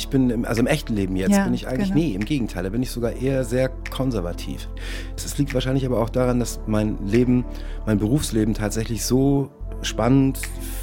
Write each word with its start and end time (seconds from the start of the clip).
Ich 0.00 0.08
bin, 0.08 0.30
im, 0.30 0.46
also 0.46 0.60
im 0.60 0.66
echten 0.66 0.94
Leben 0.94 1.14
jetzt 1.14 1.32
Ja, 1.32 1.44
bin 1.44 1.52
ich 1.52 1.68
eigentlich, 1.68 1.90
genau. 1.90 2.00
nee, 2.00 2.14
im 2.14 2.24
Gegenteil, 2.24 2.62
da 2.62 2.70
bin 2.70 2.82
ich 2.82 2.90
sogar 2.90 3.12
eher 3.12 3.44
sehr 3.44 3.68
konservativ. 3.68 4.66
Es 5.14 5.36
liegt 5.36 5.52
wahrscheinlich 5.52 5.84
aber 5.84 6.00
auch 6.00 6.08
daran, 6.08 6.40
dass 6.40 6.58
mein 6.66 6.96
Leben, 7.06 7.44
mein 7.84 7.98
Berufsleben 7.98 8.54
tatsächlich 8.54 9.04
so 9.04 9.50
spannend, 9.82 10.40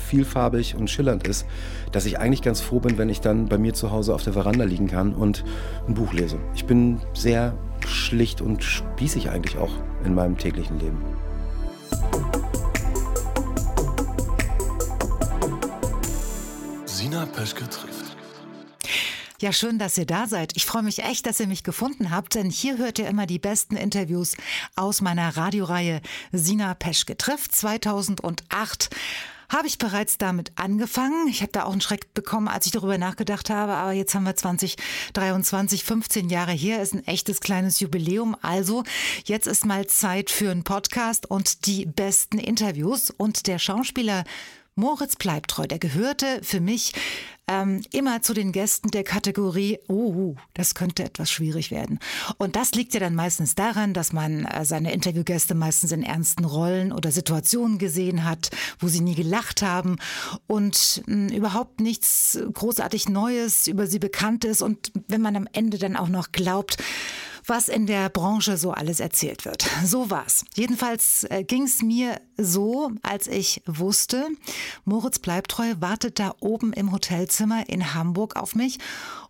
vielfarbig 0.08 0.76
und 0.76 0.92
schillernd 0.92 1.28
ist, 1.28 1.48
dass 1.92 2.06
ich 2.06 2.20
eigentlich 2.20 2.44
ganz 2.44 2.62
froh 2.62 2.80
bin, 2.80 3.00
wenn 3.00 3.10
ich 3.10 3.20
dann 3.20 3.50
bei 3.50 3.58
mir 3.58 3.74
zu 3.74 3.90
Hause 3.90 4.14
auf 4.14 4.24
der 4.24 4.34
Veranda 4.34 4.66
liegen 4.66 4.86
kann 4.86 5.16
und 5.16 5.44
ein 5.88 5.96
Buch 5.96 6.14
lese. 6.14 6.38
Ich 6.54 6.66
bin 6.66 7.00
sehr 7.16 7.58
schlicht 7.88 8.40
und 8.40 8.64
spießig 8.64 9.32
eigentlich 9.32 9.58
auch 9.58 9.72
in 10.06 10.14
meinem 10.14 10.38
täglichen 10.38 10.78
Leben. 10.80 11.02
Sina 16.86 17.26
Peschke 17.26 17.68
trifft. 17.68 17.97
Ja, 19.40 19.54
schön, 19.54 19.78
dass 19.78 20.00
ihr 20.00 20.08
da 20.08 20.26
seid. 20.26 20.54
Ich 20.56 20.66
freue 20.66 20.82
mich 20.82 21.04
echt, 21.04 21.28
dass 21.28 21.40
ihr 21.40 21.46
mich 21.46 21.64
gefunden 21.64 22.10
habt, 22.10 22.34
denn 22.34 22.50
hier 22.50 22.80
hört 22.80 22.98
ihr 22.98 23.08
immer 23.08 23.28
die 23.28 23.38
besten 23.38 23.76
Interviews 23.76 24.36
aus 24.76 25.02
meiner 25.02 25.38
Radioreihe 25.38 26.02
Sina 26.32 26.74
Peschke 26.74 27.16
trifft 27.18 27.56
2008 27.56 28.90
habe 29.50 29.68
ich 29.68 29.78
bereits 29.78 30.18
damit 30.18 30.52
angefangen. 30.56 31.28
Ich 31.30 31.42
habe 31.42 31.52
da 31.54 31.64
auch 31.64 31.72
einen 31.72 31.80
Schreck 31.80 32.14
bekommen, 32.14 32.50
als 32.50 32.66
ich 32.66 32.74
darüber 32.74 32.98
nachgedacht 32.98 33.50
habe. 33.50 33.74
Aber 33.74 33.94
jetzt 33.94 34.14
haben 34.14 34.26
wir 34.26 34.36
2023, 34.36 35.86
15 35.86 36.30
Jahre 36.30 36.52
her, 36.52 36.82
ist 36.82 36.94
ein 36.94 37.08
echtes 37.08 37.40
kleines 37.40 37.80
Jubiläum. 37.80 38.36
Also 38.42 38.84
jetzt 39.24 39.48
ist 39.48 39.66
mal 39.66 39.88
Zeit 39.88 40.32
für 40.32 40.52
einen 40.52 40.66
Podcast 40.66 41.32
und 41.32 41.66
die 41.66 41.86
besten 41.86 42.40
Interviews. 42.40 43.10
Und 43.10 43.48
der 43.48 43.58
Schauspieler 43.58 44.26
Moritz 44.78 45.16
Bleibtreu, 45.16 45.66
der 45.66 45.80
gehörte 45.80 46.40
für 46.44 46.60
mich 46.60 46.94
ähm, 47.48 47.82
immer 47.92 48.22
zu 48.22 48.36
den 48.36 48.52
Gästen 48.52 48.92
der 48.92 49.04
Kategorie, 49.04 49.80
oh, 49.88 50.36
das 50.54 50.76
könnte 50.76 51.04
etwas 51.04 51.32
schwierig 51.32 51.72
werden. 51.72 51.98
Und 52.38 52.56
das 52.56 52.74
liegt 52.74 52.94
ja 52.94 53.00
dann 53.00 53.16
meistens 53.16 53.56
daran, 53.56 53.96
dass 53.96 54.14
man 54.14 54.46
äh, 54.46 54.66
seine 54.66 54.94
Interviewgäste 54.94 55.56
meistens 55.56 55.92
in 55.92 56.04
ernsten 56.04 56.46
Rollen 56.46 56.92
oder 56.92 57.12
Situationen 57.12 57.80
gesehen 57.80 58.24
hat, 58.24 58.52
wo 58.78 58.88
sie 58.88 59.02
nie 59.02 59.16
gelacht 59.16 59.64
haben 59.64 59.96
und 60.46 61.02
mh, 61.08 61.34
überhaupt 61.34 61.80
nichts 61.80 62.38
großartig 62.54 63.10
Neues 63.10 63.66
über 63.66 63.88
sie 63.88 64.00
bekannt 64.00 64.46
ist. 64.46 64.62
Und 64.62 64.92
wenn 65.08 65.22
man 65.22 65.36
am 65.36 65.48
Ende 65.54 65.80
dann 65.80 65.96
auch 65.96 66.10
noch 66.10 66.32
glaubt, 66.32 66.78
was 67.48 67.70
in 67.70 67.88
der 67.88 68.10
Branche 68.10 68.58
so 68.58 68.72
alles 68.72 69.00
erzählt 69.00 69.46
wird. 69.46 69.68
So 69.86 70.10
war's. 70.10 70.46
Jedenfalls 70.56 71.24
äh, 71.30 71.44
ging's 71.44 71.82
mir 71.82 72.20
so, 72.38 72.92
als 73.04 73.28
ich 73.28 73.62
wusste, 73.66 74.28
Moritz 74.86 75.20
Bleibtreu 75.20 75.76
wartet 75.80 76.20
da 76.20 76.36
oben 76.40 76.74
im 76.74 76.92
Hotelzimmer 76.92 77.70
in 77.70 77.94
Hamburg 77.94 78.36
auf 78.36 78.54
mich 78.54 78.80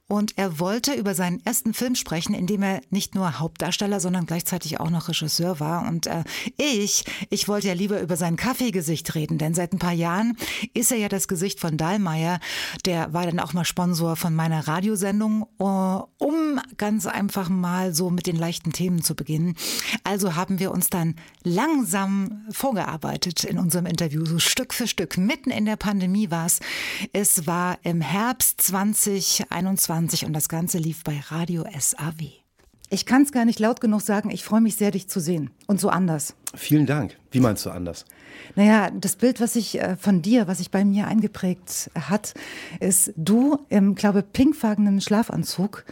und 0.07 0.37
er 0.37 0.59
wollte 0.59 0.93
über 0.93 1.13
seinen 1.13 1.45
ersten 1.45 1.73
Film 1.73 1.95
sprechen, 1.95 2.33
in 2.33 2.47
dem 2.47 2.63
er 2.63 2.81
nicht 2.89 3.13
nur 3.13 3.39
Hauptdarsteller, 3.39 3.99
sondern 3.99 4.25
gleichzeitig 4.25 4.79
auch 4.79 4.89
noch 4.89 5.09
Regisseur 5.09 5.59
war. 5.59 5.85
Und 5.85 6.07
äh, 6.07 6.23
ich, 6.55 7.03
ich 7.29 7.49
wollte 7.49 7.67
ja 7.67 7.73
lieber 7.73 7.99
über 7.99 8.15
sein 8.15 8.37
Kaffeegesicht 8.37 9.13
reden, 9.15 9.37
denn 9.37 9.53
seit 9.53 9.73
ein 9.73 9.79
paar 9.79 9.91
Jahren 9.91 10.37
ist 10.73 10.93
er 10.93 10.97
ja 10.97 11.09
das 11.09 11.27
Gesicht 11.27 11.59
von 11.59 11.75
Dahlmeier. 11.75 12.39
Der 12.85 13.11
war 13.13 13.25
dann 13.25 13.41
auch 13.41 13.51
mal 13.51 13.65
Sponsor 13.65 14.15
von 14.15 14.33
meiner 14.33 14.67
Radiosendung, 14.67 15.45
äh, 15.59 15.63
um 15.63 16.61
ganz 16.77 17.05
einfach 17.05 17.49
mal 17.49 17.93
so 17.93 18.09
mit 18.09 18.27
den 18.27 18.37
leichten 18.37 18.71
Themen 18.71 19.03
zu 19.03 19.13
beginnen. 19.13 19.55
Also 20.05 20.35
haben 20.35 20.59
wir 20.59 20.71
uns 20.71 20.89
dann 20.89 21.15
langsam 21.43 22.45
vorgearbeitet 22.49 23.43
in 23.43 23.59
unserem 23.59 23.85
Interview, 23.85 24.25
so 24.25 24.39
Stück 24.39 24.73
für 24.73 24.87
Stück. 24.87 25.17
Mitten 25.17 25.49
in 25.49 25.65
der 25.65 25.75
Pandemie 25.75 26.31
war 26.31 26.45
es. 26.45 26.61
Es 27.11 27.45
war 27.45 27.77
im 27.83 27.99
Herbst 27.99 28.61
2021 28.61 29.96
und 29.97 30.33
das 30.33 30.47
Ganze 30.47 30.77
lief 30.77 31.03
bei 31.03 31.19
Radio 31.29 31.65
SAW. 31.77 32.11
Ich 32.89 33.05
kann 33.05 33.23
es 33.23 33.31
gar 33.31 33.45
nicht 33.45 33.59
laut 33.59 33.81
genug 33.81 34.01
sagen, 34.01 34.29
ich 34.29 34.43
freue 34.43 34.61
mich 34.61 34.75
sehr, 34.75 34.91
dich 34.91 35.09
zu 35.09 35.19
sehen. 35.19 35.49
Und 35.65 35.79
so 35.81 35.89
anders. 35.89 36.35
Vielen 36.55 36.85
Dank. 36.85 37.17
Wie 37.31 37.39
meinst 37.39 37.65
du 37.65 37.71
anders? 37.71 38.05
Naja, 38.55 38.89
das 38.91 39.15
Bild, 39.15 39.41
was 39.41 39.53
sich 39.53 39.79
äh, 39.79 39.97
von 39.97 40.21
dir, 40.21 40.47
was 40.47 40.59
sich 40.59 40.71
bei 40.71 40.85
mir 40.85 41.07
eingeprägt 41.07 41.89
hat, 41.95 42.33
ist 42.79 43.11
du 43.17 43.59
im, 43.69 43.95
glaube 43.95 44.23
pinkfarbenen 44.23 45.01
Schlafanzug 45.01 45.83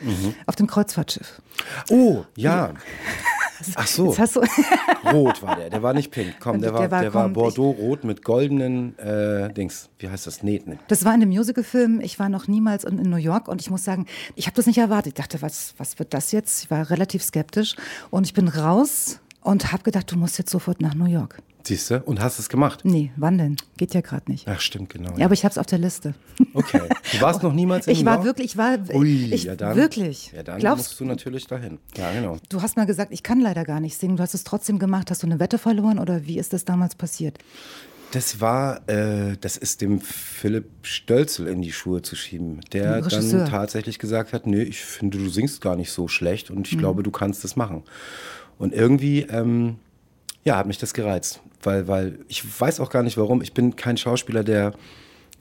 auf 0.45 0.55
dem 0.55 0.67
Kreuzfahrtschiff. 0.67 1.41
Oh, 1.89 2.23
ja. 2.35 2.73
Ach 3.75 3.87
so, 3.87 4.09
rot 5.11 5.41
war 5.41 5.55
der. 5.55 5.69
Der 5.69 5.83
war 5.83 5.93
nicht 5.93 6.11
pink. 6.11 6.35
Komm, 6.39 6.61
der 6.61 6.73
war, 6.73 6.81
Der 6.81 6.91
war- 6.91 7.01
der 7.01 7.13
war 7.13 7.23
komm, 7.23 7.31
ich- 7.31 7.35
Bordeaux-rot 7.35 8.03
mit 8.03 8.23
goldenen 8.23 8.97
äh, 8.99 9.51
Dings. 9.53 9.89
Wie 9.99 10.09
heißt 10.09 10.27
das? 10.27 10.43
Nähten. 10.43 10.79
Das 10.87 11.05
war 11.05 11.13
in 11.13 11.21
einem 11.21 11.31
Musicalfilm. 11.31 12.01
Ich 12.01 12.19
war 12.19 12.29
noch 12.29 12.47
niemals 12.47 12.83
in, 12.83 12.99
in 12.99 13.09
New 13.09 13.15
York 13.17 13.47
und 13.47 13.61
ich 13.61 13.69
muss 13.69 13.83
sagen, 13.83 14.05
ich 14.35 14.45
habe 14.47 14.55
das 14.55 14.65
nicht 14.65 14.77
erwartet. 14.77 15.07
Ich 15.07 15.13
dachte, 15.13 15.41
was, 15.41 15.73
was 15.77 15.97
wird 15.99 16.13
das 16.13 16.31
jetzt? 16.31 16.63
Ich 16.63 16.71
war 16.71 16.89
relativ 16.89 17.23
skeptisch 17.23 17.75
und 18.09 18.25
ich 18.25 18.33
bin 18.33 18.47
raus 18.47 19.19
und 19.45 19.71
habe 19.71 19.83
gedacht, 19.83 20.11
du 20.11 20.17
musst 20.17 20.37
jetzt 20.37 20.51
sofort 20.51 20.81
nach 20.81 20.93
New 20.95 21.05
York. 21.05 21.41
Siehst 21.67 21.89
du? 21.89 21.99
Und 22.01 22.19
hast 22.21 22.37
es 22.37 22.47
gemacht? 22.47 22.81
Nee, 22.83 23.11
wann 23.15 23.39
denn? 23.39 23.55
Geht 23.77 23.95
ja 23.95 24.01
gerade 24.01 24.29
nicht. 24.31 24.47
Ach, 24.47 24.59
stimmt, 24.59 24.89
genau. 24.91 25.17
Ja, 25.17 25.25
aber 25.25 25.33
ich 25.33 25.43
habe 25.43 25.51
es 25.51 25.57
auf 25.57 25.65
der 25.65 25.79
Liste. 25.79 26.13
Okay. 26.53 26.81
Du 27.11 27.21
warst 27.21 27.41
noch 27.43 27.53
niemals 27.53 27.87
in 27.87 27.93
Ich 27.93 27.99
New 28.01 28.05
war 28.05 28.15
York? 28.17 28.25
wirklich, 28.25 28.51
ich 28.51 28.57
war, 28.57 28.77
Ui, 28.93 29.33
ich, 29.33 29.45
ja 29.45 29.55
dann. 29.55 29.75
wirklich. 29.75 30.31
Ja, 30.35 30.43
dann 30.43 30.59
Glaubst 30.59 30.89
musst 30.89 30.99
du 30.99 31.05
natürlich 31.05 31.47
dahin. 31.47 31.79
Ja, 31.97 32.11
genau. 32.11 32.37
Du 32.49 32.61
hast 32.61 32.77
mal 32.77 32.85
gesagt, 32.85 33.11
ich 33.11 33.23
kann 33.23 33.41
leider 33.41 33.63
gar 33.63 33.79
nicht 33.79 33.97
singen. 33.97 34.17
Du 34.17 34.21
hast 34.21 34.35
es 34.35 34.43
trotzdem 34.43 34.77
gemacht. 34.77 35.09
Hast 35.09 35.23
du 35.23 35.27
eine 35.27 35.39
Wette 35.39 35.57
verloren 35.57 35.97
oder 35.97 36.27
wie 36.27 36.37
ist 36.37 36.53
das 36.53 36.65
damals 36.65 36.93
passiert? 36.93 37.39
Das 38.11 38.39
war, 38.39 38.87
äh, 38.87 39.35
das 39.41 39.57
ist 39.57 39.81
dem 39.81 39.99
Philipp 39.99 40.69
Stölzel 40.83 41.47
in 41.47 41.63
die 41.63 41.71
Schuhe 41.71 42.03
zu 42.03 42.15
schieben, 42.15 42.61
der 42.73 43.01
dann 43.01 43.45
tatsächlich 43.47 43.97
gesagt 43.97 44.33
hat, 44.33 44.45
nee, 44.45 44.61
ich 44.61 44.81
finde, 44.85 45.17
du 45.17 45.27
singst 45.29 45.61
gar 45.61 45.75
nicht 45.75 45.91
so 45.91 46.07
schlecht 46.07 46.51
und 46.51 46.67
ich 46.67 46.75
Mhm. 46.75 46.79
glaube, 46.79 47.01
du 47.03 47.09
kannst 47.09 47.43
das 47.43 47.55
machen. 47.55 47.83
Und 48.57 48.73
irgendwie, 48.73 49.21
ähm, 49.21 49.77
ja, 50.43 50.57
hat 50.57 50.67
mich 50.67 50.77
das 50.77 50.93
gereizt, 50.93 51.41
weil, 51.63 51.87
weil 51.87 52.19
ich 52.27 52.43
weiß 52.59 52.79
auch 52.79 52.89
gar 52.89 53.03
nicht 53.03 53.17
warum. 53.17 53.41
Ich 53.41 53.53
bin 53.53 53.75
kein 53.75 53.97
Schauspieler, 53.97 54.43
der 54.43 54.73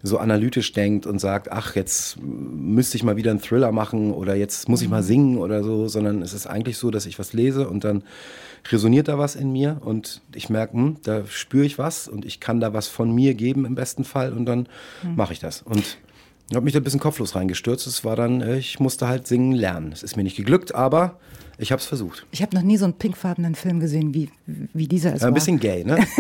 so 0.07 0.19
analytisch 0.19 0.73
denkt 0.73 1.07
und 1.07 1.19
sagt, 1.19 1.51
ach, 1.51 1.77
jetzt 1.77 2.19
müsste 2.21 2.99
ich 2.99 3.03
mal 3.03 3.17
wieder 3.17 3.31
einen 3.31 3.41
Thriller 3.41 3.73
machen 3.73 4.13
oder 4.13 4.35
jetzt 4.35 4.69
muss 4.69 4.83
ich 4.83 4.89
mal 4.91 5.03
singen 5.03 5.39
oder 5.39 5.65
so, 5.65 5.89
sondern 5.89 6.21
es 6.21 6.35
ist 6.35 6.47
eigentlich 6.47 6.77
so, 6.77 6.91
dass 6.91 7.07
ich 7.07 7.19
was 7.19 7.33
lese 7.33 7.67
und 7.69 7.85
dann 7.85 8.03
resoniert 8.71 9.09
da 9.09 9.19
was 9.19 9.35
in 9.35 9.51
mir 9.51 9.79
und 9.81 10.21
ich 10.35 10.51
merke, 10.51 10.75
hm, 10.75 10.97
da 11.05 11.25
spüre 11.27 11.65
ich 11.65 11.79
was 11.79 12.07
und 12.07 12.27
ich 12.27 12.39
kann 12.39 12.61
da 12.61 12.75
was 12.75 12.87
von 12.87 13.15
mir 13.15 13.33
geben 13.33 13.65
im 13.65 13.75
besten 13.75 14.05
Fall 14.05 14.35
und 14.35 14.45
dann 14.45 14.69
mache 15.17 15.33
ich 15.33 15.39
das. 15.39 15.63
Und 15.63 15.97
ich 16.51 16.55
habe 16.55 16.65
mich 16.65 16.75
da 16.75 16.81
ein 16.81 16.85
bisschen 16.85 17.01
kopflos 17.01 17.35
reingestürzt. 17.35 17.87
Es 17.87 18.05
war 18.05 18.17
dann, 18.17 18.43
äh, 18.43 18.59
ich 18.59 18.79
musste 18.81 19.09
halt 19.09 19.27
singen 19.27 19.53
lernen. 19.53 19.91
Es 19.93 20.03
ist 20.03 20.17
mir 20.17 20.23
nicht 20.23 20.37
geglückt, 20.37 20.75
aber 20.75 21.19
ich 21.59 21.73
habe 21.73 21.81
es 21.81 21.87
versucht. 21.87 22.27
Ich 22.31 22.43
habe 22.43 22.55
noch 22.55 22.63
nie 22.63 22.77
so 22.77 22.85
einen 22.85 22.95
pinkfarbenen 22.95 23.55
Film 23.55 23.81
gesehen, 23.81 24.15
wie, 24.15 24.31
wie 24.47 24.89
dieser 24.89 25.15
es 25.15 25.23
Äh, 25.23 25.27
ein 25.27 25.29
war. 25.29 25.35
bisschen 25.35 25.61
gay, 25.61 25.85
ne? 25.85 25.99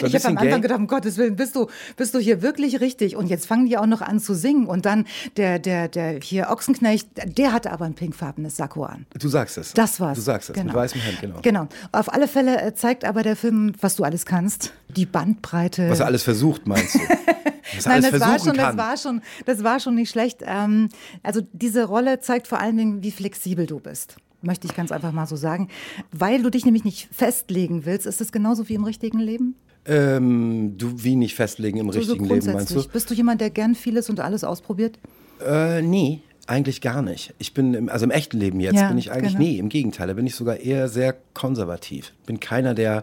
So 0.00 0.06
ich 0.06 0.14
habe 0.14 0.26
am 0.28 0.36
Anfang 0.38 0.60
gedacht, 0.62 0.78
um 0.80 0.86
Gottes 0.88 1.16
Willen, 1.16 1.36
bist 1.36 1.56
du, 1.56 1.68
bist 1.96 2.12
du 2.12 2.18
hier 2.18 2.42
wirklich 2.42 2.80
richtig? 2.80 3.16
Und 3.16 3.28
jetzt 3.28 3.46
fangen 3.46 3.66
die 3.66 3.78
auch 3.78 3.86
noch 3.86 4.02
an 4.02 4.20
zu 4.20 4.34
singen. 4.34 4.66
Und 4.66 4.84
dann 4.84 5.06
der, 5.36 5.58
der, 5.58 5.88
der 5.88 6.20
hier 6.20 6.50
Ochsenknecht, 6.50 7.08
der 7.24 7.52
hatte 7.52 7.72
aber 7.72 7.86
ein 7.86 7.94
pinkfarbenes 7.94 8.56
Sakko 8.56 8.84
an. 8.84 9.06
Du 9.18 9.28
sagst 9.28 9.56
es. 9.56 9.72
Das 9.72 9.98
war's. 10.00 10.16
Du 10.18 10.22
sagst 10.22 10.50
es, 10.50 10.62
mit 10.62 10.74
weißem 10.74 11.00
Hemd, 11.00 11.20
genau. 11.20 11.38
Genau. 11.40 11.68
Auf 11.92 12.12
alle 12.12 12.28
Fälle 12.28 12.60
äh, 12.60 12.74
zeigt 12.74 13.04
aber 13.06 13.22
der 13.22 13.36
Film, 13.36 13.72
was 13.80 13.96
du 13.96 14.04
alles 14.04 14.26
kannst. 14.26 14.72
Die 14.88 15.06
Bandbreite. 15.06 15.88
Was 15.88 16.00
er 16.00 16.06
alles 16.06 16.24
versucht, 16.24 16.66
meinst 16.66 16.96
du? 16.96 16.98
Nein, 17.84 18.02
das 18.02 18.20
war, 18.20 18.38
schon, 18.38 18.54
das, 18.56 18.76
war 18.76 18.96
schon, 18.96 19.22
das 19.44 19.64
war 19.64 19.80
schon 19.80 19.94
nicht 19.94 20.10
schlecht. 20.10 20.40
Ähm, 20.44 20.88
also 21.22 21.40
diese 21.52 21.84
Rolle 21.84 22.20
zeigt 22.20 22.48
vor 22.48 22.60
allen 22.60 22.76
Dingen, 22.76 23.02
wie 23.02 23.10
flexibel 23.10 23.66
du 23.66 23.80
bist. 23.80 24.16
Möchte 24.46 24.66
ich 24.66 24.74
ganz 24.74 24.92
einfach 24.92 25.12
mal 25.12 25.26
so 25.26 25.36
sagen. 25.36 25.68
Weil 26.12 26.42
du 26.42 26.50
dich 26.50 26.64
nämlich 26.64 26.84
nicht 26.84 27.08
festlegen 27.12 27.84
willst, 27.84 28.06
ist 28.06 28.20
das 28.20 28.30
genauso 28.32 28.68
wie 28.68 28.74
im 28.74 28.84
richtigen 28.84 29.18
Leben? 29.18 29.56
Ähm, 29.84 30.78
du, 30.78 31.02
wie 31.02 31.16
nicht 31.16 31.34
festlegen 31.34 31.78
im 31.78 31.86
So, 31.86 32.00
so 32.00 32.12
richtigen 32.12 32.24
Leben, 32.24 32.52
meinst 32.52 32.74
du? 32.74 32.82
Bist 32.88 33.10
du 33.10 33.14
jemand, 33.14 33.40
der 33.40 33.50
gern 33.50 33.74
vieles 33.74 34.08
und 34.08 34.20
alles 34.20 34.44
ausprobiert? 34.44 34.98
Äh, 35.44 35.82
nee, 35.82 36.22
eigentlich 36.46 36.80
gar 36.80 37.02
nicht. 37.02 37.34
Ich 37.38 37.54
bin, 37.54 37.74
im, 37.74 37.88
also 37.88 38.04
im 38.04 38.10
echten 38.10 38.38
Leben 38.38 38.60
jetzt 38.60 38.76
Ja, 38.76 38.88
bin 38.88 38.98
ich 38.98 39.10
eigentlich, 39.10 39.32
genau. 39.34 39.44
nee, 39.44 39.58
im 39.58 39.68
Gegenteil, 39.68 40.06
da 40.06 40.14
bin 40.14 40.26
ich 40.26 40.34
sogar 40.34 40.56
eher 40.58 40.88
sehr 40.88 41.16
konservativ. 41.34 42.12
Bin 42.24 42.40
keiner, 42.40 42.74
der 42.74 43.02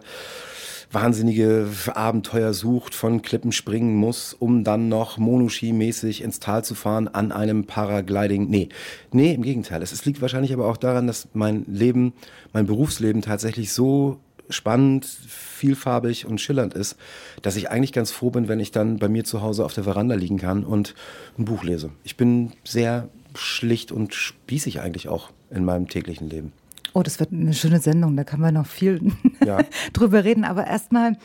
wahnsinnige 0.94 1.68
Abenteuer 1.94 2.54
sucht, 2.54 2.95
von 2.95 3.22
Klippen 3.22 3.51
springen 3.51 3.95
muss, 3.95 4.34
um 4.34 4.63
dann 4.63 4.90
noch 4.90 5.18
Monoski-mäßig 5.18 6.22
ins 6.24 6.40
Tal 6.40 6.63
zu 6.63 6.75
fahren 6.75 7.07
an 7.07 7.31
einem 7.31 7.66
Paragliding. 7.66 8.50
Nee, 8.50 8.69
nee, 9.12 9.34
im 9.34 9.42
Gegenteil. 9.42 9.81
Es, 9.81 10.06
liegt 10.06 10.22
wahrscheinlich 10.22 10.54
aber 10.54 10.68
auch 10.68 10.78
daran, 10.78 11.07
dass 11.07 11.28
mein 11.34 11.66
Leben, 11.68 12.13
mein 12.51 12.66
Berufsleben 12.66 13.22
tatsächlich 13.22 13.74
so 13.74 14.19
spannend, 14.50 15.06
vielfarbig 15.06 16.25
und 16.25 16.42
schillernd 16.42 16.74
ist, 16.74 16.98
dass 17.42 17.56
ich 17.56 17.69
eigentlich 17.69 17.94
ganz 17.94 18.12
froh 18.12 18.30
bin, 18.30 18.48
wenn 18.48 18.60
ich 18.60 18.72
dann 18.72 19.00
bei 19.00 19.07
mir 19.07 19.24
zu 19.24 19.42
Hause 19.42 19.66
auf 19.66 19.74
der 19.74 19.86
Veranda 19.86 20.16
liegen 20.16 20.38
kann 20.38 20.63
und 20.63 20.96
ein 21.38 21.46
Buch 21.46 21.63
lese. 21.63 21.92
Ich 22.04 22.18
bin 22.18 22.51
sehr 22.63 23.10
schlicht 23.36 23.92
und 23.92 24.13
spießig 24.13 24.81
eigentlich 24.81 25.07
auch 25.07 25.31
in 25.50 25.66
meinem 25.66 25.88
täglichen 25.88 26.30
Leben. 26.30 26.51
Oh, 26.94 27.01
das 27.01 27.19
wird 27.19 27.31
eine 27.31 27.54
schöne 27.54 27.80
Sendung, 27.80 28.16
da 28.16 28.24
kann 28.24 28.40
man 28.40 28.54
noch 28.54 28.68
viel 28.68 29.12
ja. 29.45 29.60
drüber 29.94 30.24
reden. 30.24 30.44
Aber 30.44 30.68
erstmal 30.68 31.18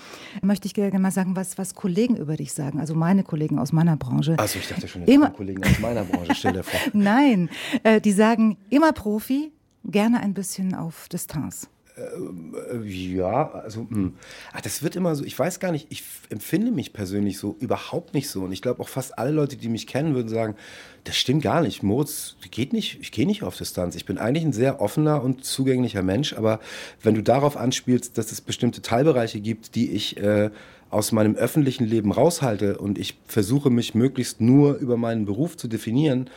möchte 0.43 0.67
ich 0.67 0.75
gerne 0.75 0.99
mal 0.99 1.11
sagen, 1.11 1.37
was, 1.37 1.59
was 1.59 1.75
Kollegen 1.75 2.17
über 2.17 2.37
dich 2.37 2.53
sagen, 2.53 2.81
also 2.81 2.95
meine 2.95 3.23
Kollegen 3.23 3.59
aus 3.59 3.73
meiner 3.73 3.97
Branche. 3.97 4.37
Also 4.39 4.59
ich 4.59 4.69
dachte 4.69 4.89
schon, 4.89 5.03
jetzt 5.03 5.11
immer 5.11 5.31
Kollegen 5.31 5.63
aus 5.65 5.79
meiner 5.79 6.05
Branche, 6.05 6.35
stell 6.35 6.55
dir 6.55 6.63
vor. 6.63 6.81
Nein, 6.93 7.51
äh, 7.83 8.01
die 8.01 8.13
sagen 8.13 8.57
immer 8.71 8.93
Profi, 8.93 9.53
gerne 9.85 10.21
ein 10.21 10.35
bisschen 10.35 10.75
auf 10.75 11.09
Distanz. 11.09 11.69
Äh, 11.99 12.87
ja, 12.87 13.51
also 13.51 13.83
mh. 13.83 13.89
Hm. 13.91 14.15
Ach, 14.53 14.61
das 14.61 14.83
wird 14.83 14.97
immer 14.97 15.15
so, 15.15 15.25
ich 15.25 15.39
weiß 15.39 15.61
gar 15.61 15.73
nicht, 15.73 15.87
ich 15.91 16.03
empfinde 16.31 16.71
mich 16.71 16.93
persönlich 16.93 17.39
so 17.39 17.57
überhaupt 17.61 18.15
nicht 18.15 18.29
so. 18.29 18.43
Und 18.43 18.53
ich 18.53 18.63
glaube 18.63 18.81
auch 18.81 18.89
fast 18.89 19.19
alle 19.19 19.31
Leute, 19.31 19.57
die 19.57 19.69
mich 19.69 19.87
kennen, 19.87 20.15
würden 20.15 20.29
sagen, 20.29 20.57
das 21.05 21.17
stimmt 21.17 21.43
gar 21.43 21.61
nicht. 21.61 21.83
Moritz 21.83 22.37
geht 22.51 22.73
nicht, 22.73 22.99
ich 23.01 23.13
gehe 23.13 23.27
nicht 23.27 23.43
auf 23.43 23.57
Distanz. 23.57 23.97
Ich 23.97 24.05
bin 24.05 24.19
eigentlich 24.19 24.45
ein 24.45 24.53
sehr 24.53 24.81
offener 24.81 25.23
und 25.23 25.45
zugänglicher 25.45 26.03
Mensch, 26.03 26.35
aber 26.35 26.61
wenn 27.03 27.15
du 27.15 27.23
darauf 27.23 27.57
anspielst, 27.57 28.19
dass 28.19 28.33
es 28.33 28.41
bestimmte 28.41 28.83
Teilbereiche 28.83 29.41
gibt, 29.41 29.75
die 29.75 29.91
ich 29.93 30.17
äh, 30.19 30.51
aus 30.91 31.13
meinem 31.13 31.35
öffentlichen 31.35 31.85
Leben 31.85 32.13
raushalte 32.13 32.79
und 32.79 32.99
ich 32.99 33.19
versuche 33.27 33.71
mich 33.71 33.95
möglichst 33.95 34.41
nur 34.41 34.77
über 34.77 34.97
meinen 34.97 35.27
Beruf 35.27 35.57
zu 35.57 35.69
definieren, 35.69 36.31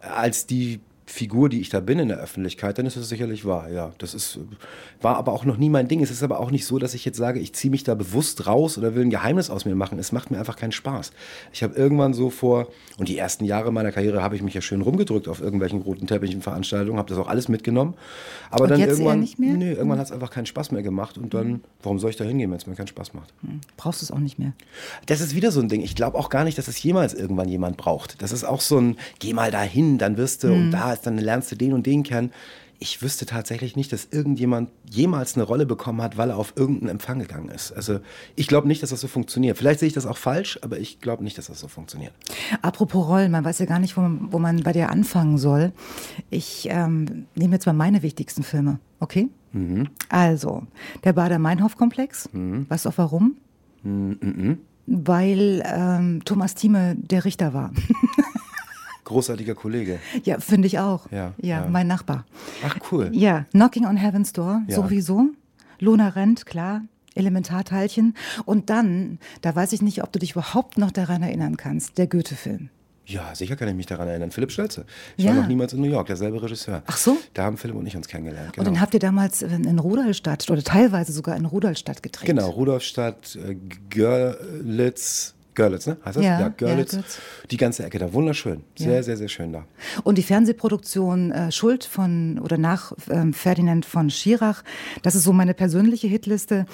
als 0.00 0.46
die 0.46 0.80
Figur, 1.10 1.48
die 1.48 1.60
ich 1.60 1.70
da 1.70 1.80
bin 1.80 1.98
in 1.98 2.08
der 2.08 2.18
Öffentlichkeit, 2.18 2.76
dann 2.76 2.84
ist 2.84 2.96
das 2.96 3.08
sicherlich 3.08 3.46
wahr. 3.46 3.70
Ja, 3.70 3.92
das 3.96 4.12
ist, 4.12 4.38
war 5.00 5.16
aber 5.16 5.32
auch 5.32 5.46
noch 5.46 5.56
nie 5.56 5.70
mein 5.70 5.88
Ding. 5.88 6.02
Es 6.02 6.10
ist 6.10 6.22
aber 6.22 6.38
auch 6.38 6.50
nicht 6.50 6.66
so, 6.66 6.78
dass 6.78 6.92
ich 6.92 7.04
jetzt 7.06 7.16
sage, 7.16 7.40
ich 7.40 7.54
ziehe 7.54 7.70
mich 7.70 7.82
da 7.82 7.94
bewusst 7.94 8.46
raus 8.46 8.76
oder 8.76 8.94
will 8.94 9.06
ein 9.06 9.10
Geheimnis 9.10 9.48
aus 9.48 9.64
mir 9.64 9.74
machen. 9.74 9.98
Es 9.98 10.12
macht 10.12 10.30
mir 10.30 10.38
einfach 10.38 10.56
keinen 10.56 10.72
Spaß. 10.72 11.12
Ich 11.52 11.62
habe 11.62 11.74
irgendwann 11.76 12.12
so 12.12 12.28
vor, 12.28 12.68
und 12.98 13.08
die 13.08 13.16
ersten 13.16 13.46
Jahre 13.46 13.72
meiner 13.72 13.90
Karriere 13.90 14.22
habe 14.22 14.36
ich 14.36 14.42
mich 14.42 14.52
ja 14.52 14.60
schön 14.60 14.82
rumgedrückt 14.82 15.28
auf 15.28 15.40
irgendwelchen 15.40 15.80
roten 15.80 16.06
Teppichen, 16.06 16.42
Veranstaltungen, 16.42 16.98
habe 16.98 17.08
das 17.08 17.18
auch 17.18 17.28
alles 17.28 17.48
mitgenommen. 17.48 17.94
Aber 18.50 18.64
und 18.64 18.70
dann 18.70 18.80
irgendwann, 18.80 19.20
nicht 19.20 19.38
mehr? 19.38 19.54
Nee, 19.54 19.70
irgendwann 19.70 19.92
hm. 19.92 19.98
hat 20.00 20.06
es 20.06 20.12
einfach 20.12 20.30
keinen 20.30 20.46
Spaß 20.46 20.72
mehr 20.72 20.82
gemacht. 20.82 21.16
Und 21.16 21.32
dann, 21.32 21.62
warum 21.82 21.98
soll 21.98 22.10
ich 22.10 22.16
da 22.16 22.24
hingehen, 22.24 22.50
wenn 22.50 22.58
es 22.58 22.66
mir 22.66 22.74
keinen 22.74 22.86
Spaß 22.86 23.14
macht? 23.14 23.32
Hm. 23.40 23.60
Brauchst 23.78 24.02
du 24.02 24.04
es 24.04 24.10
auch 24.10 24.18
nicht 24.18 24.38
mehr? 24.38 24.52
Das 25.06 25.22
ist 25.22 25.34
wieder 25.34 25.52
so 25.52 25.60
ein 25.60 25.70
Ding. 25.70 25.80
Ich 25.80 25.94
glaube 25.94 26.18
auch 26.18 26.28
gar 26.28 26.44
nicht, 26.44 26.58
dass 26.58 26.68
es 26.68 26.82
jemals 26.82 27.14
irgendwann 27.14 27.48
jemand 27.48 27.78
braucht. 27.78 28.20
Das 28.20 28.30
ist 28.30 28.44
auch 28.44 28.60
so 28.60 28.78
ein, 28.78 28.96
geh 29.20 29.32
mal 29.32 29.50
dahin, 29.50 29.96
dann 29.96 30.18
wirst 30.18 30.44
du, 30.44 30.48
hm. 30.48 30.54
und 30.54 30.70
da 30.70 30.97
ist, 30.98 31.06
dann 31.06 31.18
lernst 31.18 31.50
du 31.52 31.56
den 31.56 31.72
und 31.72 31.86
den 31.86 32.02
kennen. 32.02 32.32
Ich 32.80 33.02
wüsste 33.02 33.26
tatsächlich 33.26 33.74
nicht, 33.74 33.92
dass 33.92 34.08
irgendjemand 34.12 34.70
jemals 34.88 35.34
eine 35.34 35.42
Rolle 35.42 35.66
bekommen 35.66 36.00
hat, 36.00 36.16
weil 36.16 36.30
er 36.30 36.36
auf 36.36 36.52
irgendeinen 36.54 36.90
Empfang 36.90 37.18
gegangen 37.18 37.48
ist. 37.48 37.72
Also 37.72 37.98
ich 38.36 38.46
glaube 38.46 38.68
nicht, 38.68 38.84
dass 38.84 38.90
das 38.90 39.00
so 39.00 39.08
funktioniert. 39.08 39.58
Vielleicht 39.58 39.80
sehe 39.80 39.88
ich 39.88 39.94
das 39.94 40.06
auch 40.06 40.16
falsch, 40.16 40.60
aber 40.62 40.78
ich 40.78 41.00
glaube 41.00 41.24
nicht, 41.24 41.36
dass 41.38 41.48
das 41.48 41.58
so 41.58 41.66
funktioniert. 41.66 42.12
Apropos 42.62 43.08
Rollen, 43.08 43.32
man 43.32 43.44
weiß 43.44 43.58
ja 43.58 43.66
gar 43.66 43.80
nicht, 43.80 43.96
wo 43.96 44.02
man, 44.02 44.32
wo 44.32 44.38
man 44.38 44.62
bei 44.62 44.72
dir 44.72 44.90
anfangen 44.90 45.38
soll. 45.38 45.72
Ich 46.30 46.68
ähm, 46.70 47.26
nehme 47.34 47.54
jetzt 47.54 47.66
mal 47.66 47.72
meine 47.72 48.02
wichtigsten 48.04 48.44
Filme, 48.44 48.78
okay? 49.00 49.28
Mhm. 49.52 49.88
Also, 50.08 50.62
der 51.02 51.14
Bader-Meinhof-Komplex. 51.14 52.28
Mhm. 52.32 52.66
Weißt 52.68 52.84
du 52.84 52.90
auch 52.90 52.98
warum? 52.98 53.36
Mhm. 53.82 54.18
mhm. 54.20 54.58
Weil 54.86 55.62
ähm, 55.66 56.22
Thomas 56.24 56.54
Thieme 56.54 56.96
der 56.96 57.24
Richter 57.26 57.52
war. 57.52 57.72
Großartiger 59.08 59.54
Kollege. 59.54 60.00
Ja, 60.24 60.38
finde 60.38 60.66
ich 60.66 60.78
auch. 60.78 61.10
Ja, 61.10 61.32
ja, 61.38 61.62
ja, 61.62 61.66
mein 61.66 61.86
Nachbar. 61.86 62.26
Ach, 62.62 62.76
cool. 62.92 63.08
Ja, 63.12 63.46
Knocking 63.52 63.86
on 63.86 63.96
Heaven's 63.96 64.34
Door, 64.34 64.62
ja. 64.68 64.76
sowieso. 64.76 65.30
Lona 65.80 66.08
Rent, 66.08 66.44
klar. 66.44 66.82
Elementarteilchen. 67.14 68.14
Und 68.44 68.68
dann, 68.68 69.18
da 69.40 69.56
weiß 69.56 69.72
ich 69.72 69.80
nicht, 69.80 70.02
ob 70.02 70.12
du 70.12 70.18
dich 70.18 70.32
überhaupt 70.32 70.76
noch 70.76 70.90
daran 70.90 71.22
erinnern 71.22 71.56
kannst, 71.56 71.96
der 71.96 72.06
Goethe-Film. 72.06 72.68
Ja, 73.06 73.34
sicher 73.34 73.56
kann 73.56 73.68
ich 73.68 73.74
mich 73.74 73.86
daran 73.86 74.08
erinnern. 74.08 74.30
Philipp 74.30 74.52
Stölze. 74.52 74.84
Ich 75.16 75.24
ja. 75.24 75.30
war 75.30 75.40
noch 75.40 75.48
niemals 75.48 75.72
in 75.72 75.80
New 75.80 75.88
York, 75.88 76.08
derselbe 76.08 76.42
Regisseur. 76.42 76.82
Ach 76.86 76.98
so? 76.98 77.16
Da 77.32 77.44
haben 77.44 77.56
Philipp 77.56 77.76
und 77.76 77.86
ich 77.86 77.96
uns 77.96 78.08
kennengelernt. 78.08 78.52
Genau. 78.52 78.68
Und 78.68 78.74
dann 78.74 78.80
habt 78.82 78.92
ihr 78.92 79.00
damals 79.00 79.40
in 79.40 79.78
Rudolstadt 79.78 80.48
oder 80.50 80.62
teilweise 80.62 81.12
sogar 81.12 81.34
in 81.34 81.46
Rudolstadt 81.46 82.02
gedreht. 82.02 82.26
Genau, 82.26 82.50
Rudolstadt, 82.50 83.36
äh, 83.36 83.56
Görlitz, 83.88 85.34
Görlitz, 85.58 85.88
ne? 85.88 85.96
Heißt 86.04 86.16
das? 86.16 86.24
Ja, 86.24 86.40
ja 86.40 86.48
Görlitz. 86.56 86.92
Ja, 86.92 87.02
die 87.50 87.56
ganze 87.56 87.84
Ecke 87.84 87.98
da, 87.98 88.12
wunderschön. 88.12 88.62
Sehr, 88.76 88.94
ja. 88.94 89.02
sehr, 89.02 89.16
sehr 89.16 89.26
schön 89.26 89.52
da. 89.52 89.64
Und 90.04 90.16
die 90.16 90.22
Fernsehproduktion 90.22 91.32
äh, 91.32 91.50
Schuld 91.50 91.84
von 91.84 92.38
oder 92.38 92.58
nach 92.58 92.92
ähm, 93.10 93.32
Ferdinand 93.32 93.84
von 93.84 94.08
Schirach, 94.08 94.62
das 95.02 95.16
ist 95.16 95.24
so 95.24 95.32
meine 95.32 95.54
persönliche 95.54 96.06
Hitliste. 96.06 96.64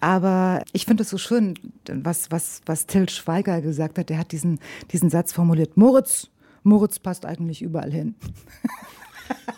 Aber 0.00 0.62
ich 0.72 0.86
finde 0.86 1.02
es 1.02 1.10
so 1.10 1.18
schön, 1.18 1.52
was, 1.86 2.30
was, 2.30 2.62
was 2.64 2.86
Till 2.86 3.10
Schweiger 3.10 3.60
gesagt 3.60 3.98
hat. 3.98 4.08
Der 4.08 4.16
hat 4.16 4.32
diesen, 4.32 4.58
diesen 4.90 5.10
Satz 5.10 5.34
formuliert: 5.34 5.76
Moritz, 5.76 6.28
Moritz 6.62 6.98
passt 6.98 7.26
eigentlich 7.26 7.60
überall 7.60 7.92
hin. 7.92 8.14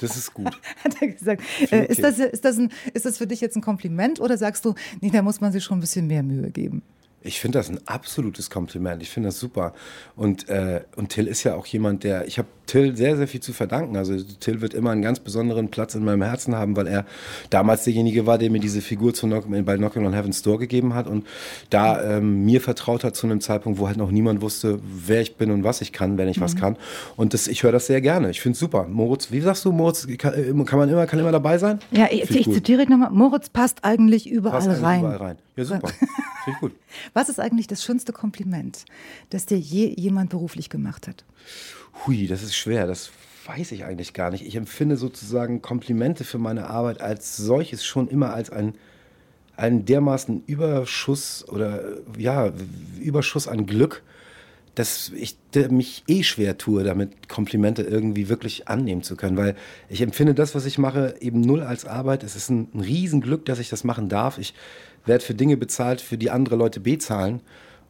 Das 0.00 0.18
ist 0.18 0.34
gut. 0.34 0.60
Hat 0.84 1.00
er 1.00 1.08
gesagt. 1.08 1.42
Äh, 1.70 1.86
ist, 1.86 2.02
das, 2.02 2.18
ist, 2.18 2.44
das 2.44 2.58
ein, 2.58 2.70
ist 2.92 3.06
das 3.06 3.16
für 3.16 3.26
dich 3.26 3.40
jetzt 3.40 3.56
ein 3.56 3.62
Kompliment 3.62 4.20
oder 4.20 4.36
sagst 4.36 4.66
du, 4.66 4.74
nee, 5.00 5.08
da 5.08 5.22
muss 5.22 5.40
man 5.40 5.50
sich 5.50 5.64
schon 5.64 5.78
ein 5.78 5.80
bisschen 5.80 6.08
mehr 6.08 6.22
Mühe 6.22 6.50
geben? 6.50 6.82
Ich 7.24 7.40
finde 7.40 7.58
das 7.58 7.68
ein 7.68 7.78
absolutes 7.86 8.50
Kompliment. 8.50 9.02
Ich 9.02 9.10
finde 9.10 9.28
das 9.28 9.38
super. 9.38 9.74
Und, 10.16 10.48
äh, 10.48 10.82
und 10.96 11.10
Till 11.10 11.26
ist 11.26 11.44
ja 11.44 11.54
auch 11.54 11.66
jemand, 11.66 12.04
der, 12.04 12.26
ich 12.26 12.38
habe 12.38 12.48
Till 12.66 12.96
sehr, 12.96 13.16
sehr 13.16 13.28
viel 13.28 13.40
zu 13.40 13.52
verdanken. 13.52 13.96
Also 13.96 14.16
Till 14.40 14.60
wird 14.60 14.72
immer 14.72 14.90
einen 14.90 15.02
ganz 15.02 15.20
besonderen 15.20 15.68
Platz 15.68 15.94
in 15.94 16.04
meinem 16.04 16.22
Herzen 16.22 16.54
haben, 16.54 16.76
weil 16.76 16.86
er 16.86 17.04
damals 17.50 17.84
derjenige 17.84 18.26
war, 18.26 18.38
der 18.38 18.50
mir 18.50 18.60
diese 18.60 18.80
Figur 18.80 19.12
zu 19.12 19.26
Knock, 19.26 19.44
bei 19.64 19.76
Knocking 19.76 20.06
on 20.06 20.14
Heaven's 20.14 20.42
Door 20.42 20.58
gegeben 20.58 20.94
hat 20.94 21.06
und 21.06 21.26
da 21.70 22.02
ähm, 22.02 22.44
mir 22.44 22.60
vertraut 22.60 23.04
hat 23.04 23.16
zu 23.16 23.26
einem 23.26 23.40
Zeitpunkt, 23.40 23.78
wo 23.78 23.88
halt 23.88 23.96
noch 23.96 24.10
niemand 24.10 24.40
wusste, 24.40 24.80
wer 24.82 25.20
ich 25.20 25.36
bin 25.36 25.50
und 25.50 25.64
was 25.64 25.80
ich 25.80 25.92
kann, 25.92 26.18
wenn 26.18 26.28
ich 26.28 26.38
mhm. 26.38 26.42
was 26.42 26.56
kann. 26.56 26.76
Und 27.16 27.34
das, 27.34 27.48
ich 27.48 27.62
höre 27.62 27.72
das 27.72 27.86
sehr 27.86 28.00
gerne. 28.00 28.30
Ich 28.30 28.40
finde 28.40 28.54
es 28.54 28.60
super. 28.60 28.86
Moritz, 28.88 29.30
wie 29.30 29.40
sagst 29.40 29.64
du, 29.64 29.72
Moritz, 29.72 30.06
kann, 30.18 30.34
äh, 30.34 30.64
kann, 30.64 30.78
man 30.78 30.88
immer, 30.88 31.06
kann 31.06 31.18
immer 31.18 31.32
dabei 31.32 31.58
sein? 31.58 31.80
Ja, 31.90 32.08
ich, 32.10 32.30
ich 32.30 32.50
zitiere 32.50 32.88
nochmal, 32.88 33.10
Moritz 33.10 33.48
passt 33.48 33.84
eigentlich 33.84 34.30
überall 34.30 34.66
passt 34.66 34.82
rein. 34.82 35.00
Überall 35.00 35.16
rein. 35.16 35.36
Ja, 35.56 35.64
super. 35.64 35.88
Finde 36.44 36.58
gut. 36.60 36.72
Was 37.12 37.28
ist 37.28 37.38
eigentlich 37.38 37.66
das 37.66 37.84
schönste 37.84 38.12
Kompliment, 38.12 38.84
das 39.30 39.46
dir 39.46 39.58
je 39.58 39.94
jemand 39.96 40.30
beruflich 40.30 40.70
gemacht 40.70 41.08
hat? 41.08 41.24
Hui, 42.06 42.26
das 42.26 42.42
ist 42.42 42.56
schwer. 42.56 42.86
Das 42.86 43.10
weiß 43.46 43.72
ich 43.72 43.84
eigentlich 43.84 44.12
gar 44.12 44.30
nicht. 44.30 44.46
Ich 44.46 44.56
empfinde 44.56 44.96
sozusagen 44.96 45.62
Komplimente 45.62 46.24
für 46.24 46.38
meine 46.38 46.68
Arbeit 46.68 47.00
als 47.00 47.36
solches 47.36 47.84
schon 47.84 48.08
immer 48.08 48.32
als 48.32 48.50
ein, 48.50 48.74
einen 49.56 49.84
dermaßen 49.84 50.44
Überschuss 50.46 51.46
oder 51.48 51.82
ja, 52.16 52.52
Überschuss 53.00 53.48
an 53.48 53.66
Glück, 53.66 54.02
dass 54.74 55.10
ich 55.14 55.36
mich 55.70 56.02
eh 56.08 56.22
schwer 56.22 56.56
tue, 56.56 56.82
damit 56.82 57.28
Komplimente 57.28 57.82
irgendwie 57.82 58.30
wirklich 58.30 58.68
annehmen 58.68 59.02
zu 59.02 59.16
können, 59.16 59.36
weil 59.36 59.54
ich 59.90 60.00
empfinde 60.00 60.34
das, 60.34 60.54
was 60.54 60.64
ich 60.64 60.78
mache, 60.78 61.16
eben 61.20 61.42
null 61.42 61.60
als 61.62 61.84
Arbeit. 61.84 62.22
Es 62.22 62.36
ist 62.36 62.48
ein, 62.48 62.68
ein 62.72 62.80
Riesenglück, 62.80 63.44
dass 63.44 63.58
ich 63.58 63.68
das 63.68 63.84
machen 63.84 64.08
darf. 64.08 64.38
Ich 64.38 64.54
werde 65.04 65.24
für 65.24 65.34
Dinge 65.34 65.56
bezahlt, 65.56 66.00
für 66.00 66.18
die 66.18 66.30
andere 66.30 66.56
Leute 66.56 66.80
bezahlen. 66.80 67.40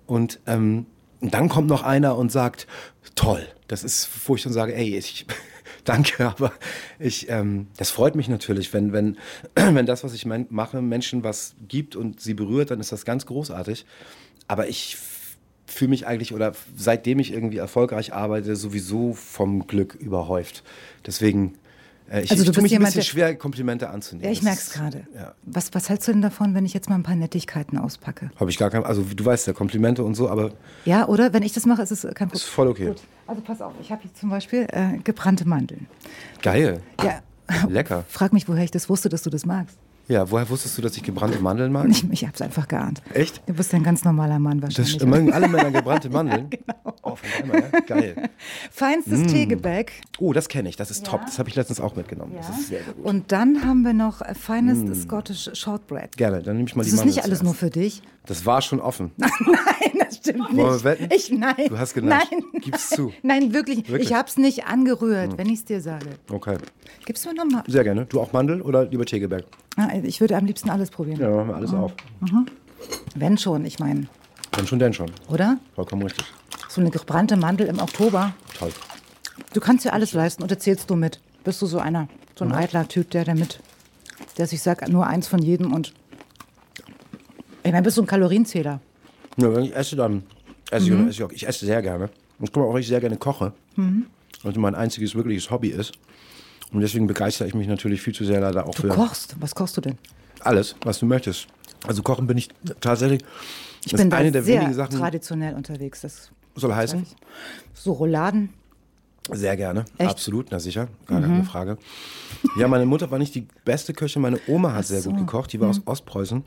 Und 0.06 0.41
ähm, 0.47 0.87
dann 1.20 1.49
kommt 1.49 1.69
noch 1.69 1.82
einer 1.82 2.17
und 2.17 2.32
sagt, 2.32 2.67
toll. 3.14 3.47
Das 3.69 3.85
ist, 3.85 4.09
wo 4.26 4.35
ich 4.35 4.43
dann 4.43 4.53
sage, 4.53 4.75
ey, 4.75 4.97
ich 4.97 5.26
danke, 5.85 6.26
aber 6.29 6.53
ich, 6.98 7.29
ähm, 7.31 7.69
das 7.77 7.91
freut 7.91 8.15
mich 8.15 8.29
natürlich, 8.29 8.72
wenn, 8.72 8.93
wenn, 8.93 9.17
wenn 9.55 9.86
das, 9.86 10.05
was 10.05 10.15
ich 10.15 10.27
mache, 10.27 10.82
Menschen 10.82 11.25
was 11.25 11.55
gibt 11.69 11.96
und 11.96 12.20
sie 12.20 12.34
berührt, 12.34 12.70
dann 12.70 12.81
ist 12.81 12.93
das 12.93 13.05
ganz 13.05 13.27
großartig. 13.27 13.86
Aber 14.48 14.69
ich 14.69 14.98
fühle 15.67 15.91
mich 15.91 16.06
eigentlich 16.06 16.34
oder 16.34 16.53
seitdem 16.77 17.19
ich 17.19 17.32
irgendwie 17.32 17.56
erfolgreich 17.56 18.13
arbeite, 18.13 18.56
sowieso 18.56 19.15
vom 19.15 19.67
Glück 19.67 19.94
überhäuft. 19.94 20.63
Deswegen 21.06 21.55
ich, 22.09 22.31
also 22.31 22.43
ich 22.43 22.51
tue 22.51 22.63
mich 22.63 22.75
ein 22.75 22.82
bisschen 22.82 23.03
schwer, 23.03 23.35
Komplimente 23.37 23.91
anzunehmen. 23.91 24.27
Ja, 24.27 24.32
ich 24.32 24.43
merke 24.43 24.59
es 24.59 24.71
gerade. 24.71 25.06
Ja. 25.15 25.35
Was, 25.44 25.73
was 25.73 25.89
hältst 25.89 26.09
du 26.09 26.13
denn 26.13 26.23
davon, 26.23 26.55
wenn 26.55 26.65
ich 26.65 26.75
jetzt 26.75 26.89
mal 26.89 26.97
ein 26.97 27.03
paar 27.03 27.15
Nettigkeiten 27.15 27.79
auspacke? 27.79 28.31
Habe 28.37 28.51
ich 28.51 28.59
gar 28.59 28.71
kein, 28.71 28.85
also 28.85 29.03
du 29.03 29.25
weißt 29.25 29.47
ja, 29.47 29.53
Komplimente 29.53 30.05
und 30.05 30.15
so, 30.15 30.29
aber... 30.29 30.53
Ja, 30.85 31.09
oder? 31.09 31.32
Wenn 31.32 31.43
ich 31.43 31.53
das 31.53 31.67
mache, 31.67 31.82
ist 31.82 31.91
es 31.91 32.03
kein 32.03 32.29
Problem. 32.29 32.35
Ist 32.35 32.44
voll 32.44 32.69
okay. 32.69 32.87
Gut. 32.87 33.03
Also 33.27 33.41
pass 33.41 33.63
auf, 33.63 33.73
ich 33.81 33.91
habe 33.91 34.03
hier 34.03 34.13
zum 34.15 34.31
Beispiel 34.31 34.67
äh, 34.73 34.99
gebrannte 35.03 35.47
Mandeln. 35.49 35.87
Geil. 36.43 36.81
Ja. 37.03 37.23
Lecker. 37.69 38.05
Frag 38.09 38.32
mich, 38.32 38.49
woher 38.49 38.65
ich 38.65 38.71
das 38.71 38.89
wusste, 38.89 39.09
dass 39.09 39.23
du 39.23 39.31
das 39.31 39.47
magst. 39.47 39.79
Ja, 40.12 40.31
woher 40.31 40.46
wusstest 40.50 40.76
du, 40.76 40.82
dass 40.82 40.94
ich 40.94 41.02
gebrannte 41.02 41.40
Mandeln 41.40 41.72
mag? 41.72 41.86
Ich, 41.92 42.04
ich 42.10 42.22
habe 42.24 42.34
es 42.34 42.42
einfach 42.42 42.69
geahnt. 42.69 43.02
Echt? 43.14 43.42
Du 43.46 43.54
bist 43.54 43.72
ein 43.72 43.82
ganz 43.82 44.04
normaler 44.04 44.38
Mann 44.38 44.62
wahrscheinlich. 44.62 44.98
Das 44.98 45.06
mögen 45.06 45.32
alle 45.32 45.48
Männer 45.48 45.70
gebrannte 45.72 46.10
Mandeln? 46.10 46.50
ja, 46.52 46.58
genau. 46.58 46.96
Oh, 47.02 47.16
einmal, 47.40 47.70
ja? 47.72 47.81
Geil. 47.81 48.31
Feinstes 48.70 49.20
mm. 49.20 49.26
Teegebäck. 49.28 50.02
Oh, 50.19 50.34
das 50.34 50.48
kenne 50.48 50.69
ich. 50.69 50.76
Das 50.76 50.90
ist 50.90 51.06
ja. 51.06 51.12
top. 51.12 51.22
Das 51.24 51.38
habe 51.38 51.48
ich 51.48 51.56
letztens 51.56 51.81
auch 51.81 51.96
mitgenommen. 51.96 52.34
Ja. 52.34 52.40
Das 52.40 52.50
ist 52.58 52.69
sehr, 52.69 52.84
sehr 52.84 52.92
gut. 52.92 53.04
Und 53.04 53.32
dann 53.32 53.64
haben 53.64 53.82
wir 53.82 53.94
noch 53.94 54.20
feines 54.36 54.78
mm. 54.78 54.94
Scottish 55.02 55.50
Shortbread. 55.54 56.16
Gerne, 56.16 56.42
dann 56.42 56.56
nehme 56.56 56.69
ich 56.69 56.76
mal 56.76 56.82
das 56.82 56.90
die 56.90 56.96
Das 56.96 57.06
ist 57.06 57.16
nicht 57.16 57.24
alles 57.24 57.42
nur 57.42 57.54
für 57.54 57.70
dich. 57.70 58.02
Das 58.26 58.46
war 58.46 58.62
schon 58.62 58.81
offen. 58.81 59.10
nein, 59.17 59.31
das 59.98 60.17
stimmt 60.17 60.52
nicht. 60.52 60.56
Wollen 60.56 60.81
wir 60.81 60.84
wetten? 60.84 61.08
Ich, 61.12 61.31
nein. 61.31 61.69
Du 61.69 61.79
hast 61.79 61.94
genascht. 61.94 62.29
Nein. 62.31 62.60
Gib's 62.60 62.91
zu. 62.91 63.12
Nein, 63.22 63.52
wirklich. 63.52 63.88
wirklich? 63.88 64.10
Ich 64.10 64.14
habe 64.14 64.29
es 64.29 64.36
nicht 64.36 64.67
angerührt, 64.67 65.32
hm. 65.32 65.38
wenn 65.38 65.46
ich 65.48 65.60
es 65.60 65.64
dir 65.64 65.81
sage. 65.81 66.06
Okay. 66.31 66.56
Gibst 67.05 67.24
du 67.24 67.31
mir 67.31 67.34
nochmal? 67.36 67.64
Sehr 67.67 67.82
gerne. 67.82 68.06
Du 68.06 68.20
auch 68.20 68.32
Mandel 68.32 68.62
oder 68.62 68.84
lieber 68.84 69.05
Tegeberg? 69.05 69.44
Ah, 69.76 69.88
ich 70.02 70.20
würde 70.20 70.36
am 70.36 70.46
liebsten 70.46 70.70
alles 70.70 70.91
probieren. 70.91 71.20
Ja, 71.20 71.31
machen 71.31 71.48
wir 71.48 71.56
alles 71.56 71.72
mhm. 71.72 71.79
auf. 71.79 71.93
Mhm. 72.20 72.46
Wenn 73.17 73.38
schon, 73.38 73.64
ich 73.64 73.79
meine. 73.81 74.06
Wenn 74.55 74.67
schon, 74.67 74.79
denn 74.79 74.93
schon. 74.93 75.10
Oder? 75.29 75.58
Vollkommen 75.74 76.02
richtig. 76.02 76.24
So 76.69 76.81
eine 76.81 76.91
gebrannte 76.91 77.36
Mandel 77.36 77.67
im 77.67 77.81
Oktober. 77.81 78.34
Toll. 78.58 78.70
Du 79.52 79.60
kannst 79.60 79.84
dir 79.84 79.93
alles 79.93 80.12
leisten 80.12 80.43
und 80.43 80.50
erzählst 80.50 80.88
du 80.91 80.94
mit. 80.94 81.20
Bist 81.43 81.60
du 81.60 81.67
so 81.67 81.79
einer, 81.79 82.08
so 82.36 82.44
ein 82.44 82.50
mhm. 82.50 82.56
eitler 82.56 82.86
Typ, 82.86 83.10
der 83.10 83.24
damit 83.24 83.60
dass 84.36 84.52
ich 84.52 84.62
sage, 84.62 84.91
nur 84.91 85.06
eins 85.06 85.29
von 85.29 85.41
jedem 85.41 85.72
und 85.72 85.93
ich 87.64 87.72
meine, 87.72 87.82
bist 87.82 87.96
du 87.96 88.02
ein 88.02 88.06
Kalorienzähler? 88.06 88.81
Ja, 89.36 89.54
wenn 89.54 89.64
ich 89.64 89.74
esse, 89.74 89.96
dann 89.96 90.22
esse 90.70 90.86
ich, 90.86 90.92
esse 90.92 91.10
ich 91.10 91.22
auch. 91.22 91.32
Ich 91.32 91.46
esse 91.46 91.66
sehr 91.66 91.82
gerne. 91.82 92.10
Ich 92.40 92.52
komme 92.52 92.66
auch, 92.66 92.74
weil 92.74 92.81
ich 92.81 92.88
sehr 92.88 93.00
gerne 93.00 93.16
koche. 93.16 93.52
Mhm. 93.76 94.06
Und 94.42 94.56
mein 94.56 94.74
einziges 94.74 95.14
wirkliches 95.14 95.50
Hobby 95.50 95.69
ist. 95.69 95.92
Und 96.72 96.81
deswegen 96.81 97.06
begeistere 97.06 97.46
ich 97.46 97.54
mich 97.54 97.69
natürlich 97.69 98.00
viel 98.02 98.14
zu 98.14 98.24
sehr 98.24 98.40
leider 98.40 98.66
auch 98.66 98.74
Du 98.74 98.82
für 98.82 98.88
kochst. 98.88 99.36
Was 99.40 99.54
kochst 99.54 99.76
du 99.76 99.81
denn? 99.81 99.98
alles, 100.40 100.74
was 100.82 100.98
du 100.98 101.06
möchtest. 101.06 101.46
Also 101.86 102.02
kochen 102.02 102.26
bin 102.26 102.36
ich 102.36 102.48
tatsächlich. 102.81 103.22
Ich 103.84 103.92
bin 103.92 104.12
eine 104.12 104.32
der 104.32 104.42
sehr 104.42 104.56
wenigen 104.60 104.74
Sachen. 104.74 104.98
traditionell 104.98 105.54
unterwegs. 105.54 106.00
Das 106.00 106.31
Soll 106.56 106.74
heißen? 106.74 107.06
so 107.74 107.92
Rouladen. 107.92 108.50
Sehr 109.31 109.56
gerne, 109.56 109.81
Echt? 109.98 110.00
Mhm. 110.00 110.06
absolut, 110.08 110.46
na 110.50 110.58
sicher, 110.58 110.88
gar 111.06 111.20
keine 111.20 111.44
Frage. 111.44 111.78
Ja, 112.58 112.66
meine 112.66 112.86
Mutter 112.86 113.08
war 113.12 113.20
nicht 113.20 113.36
die 113.36 113.46
beste 113.64 113.92
Köchin, 113.94 114.20
meine 114.20 114.40
Oma 114.48 114.72
hat 114.74 114.84
sehr 114.86 115.00
so. 115.00 115.10
Mhm. 115.10 115.19
gut 115.19 115.26
gekocht, 115.28 115.52
die 115.52 115.60
war 115.60 115.69
aus 115.70 115.81
Ostpreußen. 115.84 116.42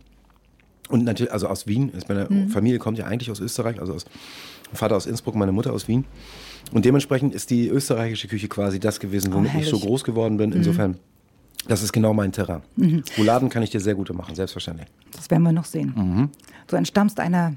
Und 0.89 1.03
natürlich, 1.03 1.31
also 1.33 1.47
aus 1.47 1.65
Wien, 1.67 1.91
meine 2.07 2.27
Mhm. 2.29 2.49
Familie 2.49 2.77
kommt 2.79 2.97
ja 2.97 3.05
eigentlich 3.05 3.31
aus 3.31 3.39
Österreich, 3.39 3.79
also 3.79 3.93
aus 3.93 4.05
mein 4.67 4.75
Vater 4.77 4.95
aus 4.95 5.05
Innsbruck, 5.05 5.35
meine 5.35 5.51
Mutter 5.51 5.73
aus 5.73 5.87
Wien. 5.87 6.05
Und 6.71 6.85
dementsprechend 6.85 7.33
ist 7.33 7.49
die 7.49 7.67
österreichische 7.69 8.27
Küche 8.27 8.47
quasi 8.47 8.79
das 8.79 8.99
gewesen, 8.99 9.33
womit 9.33 9.53
ich 9.55 9.67
so 9.67 9.77
Oh, 9.77 9.79
herrlich. 9.79 9.83
Mhm. 9.83 9.87
groß 9.87 10.03
geworden 10.03 10.37
bin. 10.37 10.51
Insofern, 10.51 10.97
das 11.67 11.81
ist 11.83 11.91
genau 11.93 12.13
mein 12.13 12.31
Terrain. 12.31 12.61
Rouladen 13.17 13.49
kann 13.49 13.63
ich 13.63 13.69
dir 13.71 13.79
sehr 13.79 13.95
gute 13.95 14.13
machen, 14.13 14.35
selbstverständlich. 14.35 14.87
Das 15.11 15.29
werden 15.31 15.43
wir 15.43 15.51
noch 15.51 15.65
sehen. 15.65 15.93
Mhm. 15.95 16.29
Du 16.67 16.75
entstammst 16.75 17.19
einer, 17.19 17.55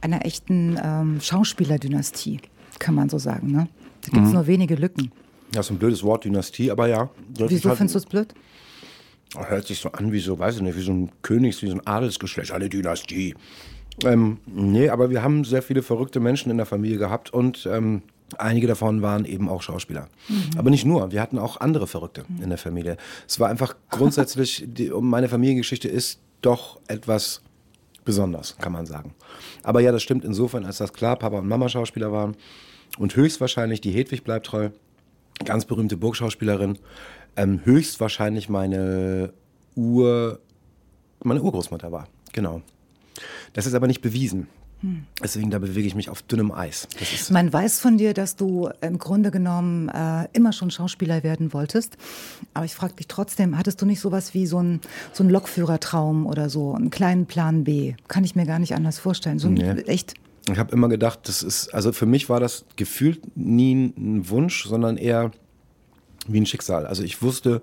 einer 0.00 0.24
echten 0.26 0.78
ähm, 0.82 1.20
Schauspielerdynastie, 1.20 2.40
kann 2.78 2.94
man 2.94 3.08
so 3.08 3.18
sagen. 3.18 3.50
Ne? 3.52 3.68
Da 4.02 4.08
Mhm. 4.10 4.14
gibt 4.14 4.26
es 4.28 4.32
nur 4.32 4.46
wenige 4.46 4.74
Lücken. 4.74 5.10
Das 5.52 5.66
ist 5.66 5.72
ein 5.72 5.78
blödes 5.78 6.02
Wort, 6.02 6.24
Dynastie, 6.24 6.70
aber 6.70 6.88
ja. 6.88 7.08
Wieso 7.38 7.68
halt- 7.70 7.78
findest 7.78 7.94
du 7.94 7.98
es 8.00 8.06
blöd? 8.06 8.34
Hört 9.36 9.66
sich 9.66 9.78
so 9.78 9.92
an 9.92 10.12
wie 10.12 10.20
so, 10.20 10.38
weiß 10.38 10.56
ich 10.56 10.62
nicht, 10.62 10.76
wie 10.76 10.82
so 10.82 10.92
ein 10.92 11.10
Königs-, 11.22 11.62
wie 11.62 11.68
so 11.68 11.74
ein 11.74 11.86
Adelsgeschlecht, 11.86 12.52
eine 12.52 12.68
Dynastie. 12.68 13.34
Ähm, 14.04 14.38
nee, 14.46 14.88
aber 14.88 15.10
wir 15.10 15.22
haben 15.22 15.44
sehr 15.44 15.62
viele 15.62 15.82
verrückte 15.82 16.20
Menschen 16.20 16.50
in 16.50 16.56
der 16.56 16.66
Familie 16.66 16.98
gehabt 16.98 17.32
und 17.32 17.68
ähm, 17.70 18.02
einige 18.36 18.66
davon 18.66 19.02
waren 19.02 19.24
eben 19.24 19.48
auch 19.48 19.62
Schauspieler. 19.62 20.08
Aber 20.56 20.70
nicht 20.70 20.84
nur, 20.84 21.10
wir 21.12 21.20
hatten 21.20 21.38
auch 21.38 21.60
andere 21.60 21.86
Verrückte 21.86 22.24
in 22.42 22.48
der 22.48 22.58
Familie. 22.58 22.96
Es 23.26 23.40
war 23.40 23.48
einfach 23.48 23.76
grundsätzlich, 23.90 24.64
die, 24.68 24.90
meine 24.90 25.28
Familiengeschichte 25.28 25.88
ist 25.88 26.20
doch 26.42 26.80
etwas 26.86 27.42
besonders, 28.04 28.56
kann 28.58 28.72
man 28.72 28.86
sagen. 28.86 29.14
Aber 29.62 29.80
ja, 29.80 29.92
das 29.92 30.02
stimmt 30.02 30.24
insofern, 30.24 30.64
als 30.64 30.78
das 30.78 30.92
klar 30.92 31.16
Papa 31.16 31.38
und 31.38 31.48
Mama 31.48 31.68
Schauspieler 31.68 32.12
waren 32.12 32.36
und 32.98 33.16
höchstwahrscheinlich 33.16 33.80
die 33.80 33.90
Hedwig 33.90 34.24
bleibt 34.24 34.46
treu, 34.46 34.70
ganz 35.44 35.64
berühmte 35.64 35.96
Burgschauspielerin, 35.96 36.78
ähm, 37.38 37.60
höchstwahrscheinlich 37.64 38.48
meine 38.48 39.32
Ur, 39.74 40.40
meine 41.22 41.42
Urgroßmutter 41.42 41.90
war. 41.92 42.08
Genau. 42.32 42.62
Das 43.52 43.66
ist 43.66 43.74
aber 43.74 43.86
nicht 43.86 44.02
bewiesen. 44.02 44.48
Deswegen, 45.20 45.50
da 45.50 45.58
bewege 45.58 45.88
ich 45.88 45.96
mich 45.96 46.08
auf 46.08 46.22
dünnem 46.22 46.52
Eis. 46.52 46.86
Man 47.30 47.52
weiß 47.52 47.80
von 47.80 47.98
dir, 47.98 48.14
dass 48.14 48.36
du 48.36 48.70
im 48.80 48.98
Grunde 48.98 49.32
genommen 49.32 49.88
äh, 49.88 50.28
immer 50.34 50.52
schon 50.52 50.70
Schauspieler 50.70 51.24
werden 51.24 51.52
wolltest. 51.52 51.96
Aber 52.54 52.64
ich 52.64 52.76
frage 52.76 52.94
dich 52.94 53.08
trotzdem, 53.08 53.58
hattest 53.58 53.82
du 53.82 53.86
nicht 53.86 53.98
sowas 53.98 54.34
wie 54.34 54.46
so 54.46 54.62
ein, 54.62 54.80
so 55.12 55.24
ein 55.24 55.30
Lokführertraum 55.30 56.26
oder 56.26 56.48
so, 56.48 56.74
einen 56.74 56.90
kleinen 56.90 57.26
Plan 57.26 57.64
B? 57.64 57.94
Kann 58.06 58.22
ich 58.22 58.36
mir 58.36 58.46
gar 58.46 58.60
nicht 58.60 58.76
anders 58.76 59.00
vorstellen. 59.00 59.40
So 59.40 59.48
ein, 59.48 59.54
Nee. 59.54 59.80
echt. 59.88 60.14
ich 60.48 60.58
habe 60.58 60.70
immer 60.70 60.88
gedacht, 60.88 61.20
das 61.24 61.42
ist, 61.42 61.74
also 61.74 61.90
für 61.90 62.06
mich 62.06 62.28
war 62.28 62.38
das 62.38 62.64
gefühlt 62.76 63.36
nie 63.36 63.92
ein 63.96 64.28
Wunsch, 64.30 64.64
sondern 64.64 64.96
eher 64.96 65.32
wie 66.26 66.40
ein 66.40 66.46
Schicksal. 66.46 66.86
Also 66.86 67.02
ich 67.02 67.22
wusste, 67.22 67.62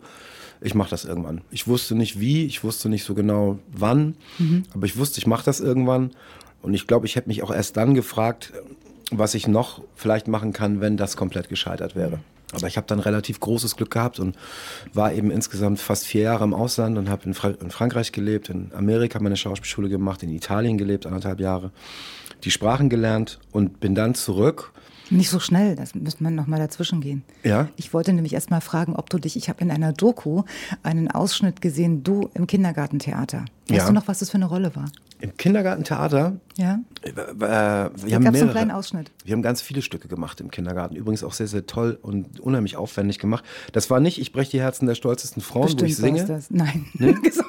ich 0.62 0.74
mache 0.74 0.90
das 0.90 1.06
irgendwann. 1.06 1.42
Ich 1.52 1.68
wusste 1.68 1.96
nicht 1.96 2.20
wie, 2.20 2.46
ich 2.46 2.64
wusste 2.64 2.90
nicht 2.90 3.04
so 3.04 3.14
genau 3.14 3.60
wann, 3.72 4.16
aber 4.74 4.86
ich 4.86 4.98
wusste, 4.98 5.20
ich 5.20 5.28
mache 5.28 5.46
das 5.46 5.60
irgendwann. 5.60 6.12
Und 6.62 6.74
ich 6.74 6.88
glaube, 6.88 7.06
ich 7.06 7.16
hätte 7.16 7.28
mich 7.28 7.44
auch 7.44 7.54
erst 7.54 7.78
dann 7.78 7.94
gefragt, 7.94 8.54
was 9.12 9.36
ich 9.36 9.48
noch 9.48 9.84
vielleicht 9.96 10.28
machen 10.28 10.54
kann, 10.54 10.82
wenn 10.82 10.98
das 10.98 11.16
komplett 11.16 11.50
gescheitert 11.50 11.96
wäre. 11.96 12.20
Aber 12.54 12.68
ich 12.68 12.78
habe 12.78 12.88
dann 12.88 13.00
relativ 13.00 13.40
großes 13.40 13.76
Glück 13.76 13.92
gehabt 13.92 14.20
und 14.20 14.36
war 14.94 15.14
eben 15.14 15.30
insgesamt 15.32 15.80
fast 15.80 16.06
vier 16.06 16.22
Jahre 16.22 16.44
im 16.44 16.54
Ausland 16.54 16.98
und 16.98 17.10
habe 17.10 17.26
in, 17.26 17.34
Fra 17.34 17.50
in 17.50 17.70
Frankreich 17.70 18.12
gelebt, 18.12 18.50
in 18.50 18.72
Amerika 18.74 19.20
meine 19.20 19.38
Schauspielschule 19.38 19.90
gemacht, 19.90 20.24
in 20.24 20.30
Italien 20.30 20.78
gelebt, 20.78 21.06
anderthalb 21.06 21.40
Jahre, 21.40 21.72
die 22.44 22.52
Sprachen 22.52 22.90
gelernt 22.90 23.40
und 23.52 23.80
bin 23.80 23.96
dann 23.96 24.16
zurück. 24.16 24.72
Nicht 25.12 25.30
so 25.30 25.40
schnell, 25.40 25.76
das 25.76 25.94
müsste 25.96 26.24
man 26.24 26.34
noch 26.36 26.48
mal 26.48 26.58
dazwischen 26.60 27.00
gehen. 27.02 27.24
Ja? 27.44 27.70
Ich 27.76 27.94
wollte 27.94 28.12
nämlich 28.14 28.34
erst 28.34 28.50
mal 28.50 28.62
fragen, 28.62 28.96
ob 28.96 29.10
du 29.10 29.18
dich, 29.20 29.36
ich 29.36 29.50
habe 29.50 29.62
in 29.62 29.70
einer 29.72 29.94
Doku 29.94 30.44
einen 30.84 31.10
Ausschnitt 31.12 31.62
gesehen, 31.62 32.04
du 32.04 32.30
im 32.34 32.48
Kindergartentheater. 32.48 33.46
Weißt 33.70 33.80
Ja. 33.82 33.88
du 33.88 33.94
noch, 33.94 34.08
was 34.08 34.20
das 34.20 34.30
für 34.32 34.36
eine 34.36 34.46
Rolle 34.46 34.76
war? 34.76 34.86
Im 35.20 35.36
Kindergartentheater 35.38 36.38
Ja? 36.58 36.80
Äh, 37.04 37.10
äh, 37.10 37.14
wir 37.16 37.46
haben 37.46 37.90
Da 37.90 37.90
gab's 37.92 38.22
mehrere. 38.32 38.42
einen 38.42 38.50
kleinen 38.52 38.72
Ausschnitt. 38.72 39.12
Wir 39.24 39.34
haben 39.34 39.42
ganz 39.42 39.62
viele 39.62 39.82
Stücke 39.82 40.08
gemacht 40.08 40.42
im 40.42 40.52
Kindergarten. 40.52 40.96
Übrigens 40.96 41.24
auch 41.24 41.34
sehr, 41.34 41.48
sehr 41.48 41.66
toll 41.66 41.98
und 42.02 42.40
unheimlich 42.40 42.76
aufwendig 42.76 43.20
gemacht. 43.20 43.44
Das 43.72 43.90
war 43.90 44.00
nicht 44.00 44.20
Ich 44.20 44.32
breche 44.34 44.52
die 44.52 44.60
Herzen 44.62 44.86
der 44.88 44.96
stolzesten 44.96 45.42
Frauen, 45.42 45.64
wo 45.64 45.86
ich 45.86 45.96
Bestimmt 45.98 46.18
singe. 46.18 46.26
das. 46.26 46.50
Nein. 46.52 46.86
So 47.32 47.44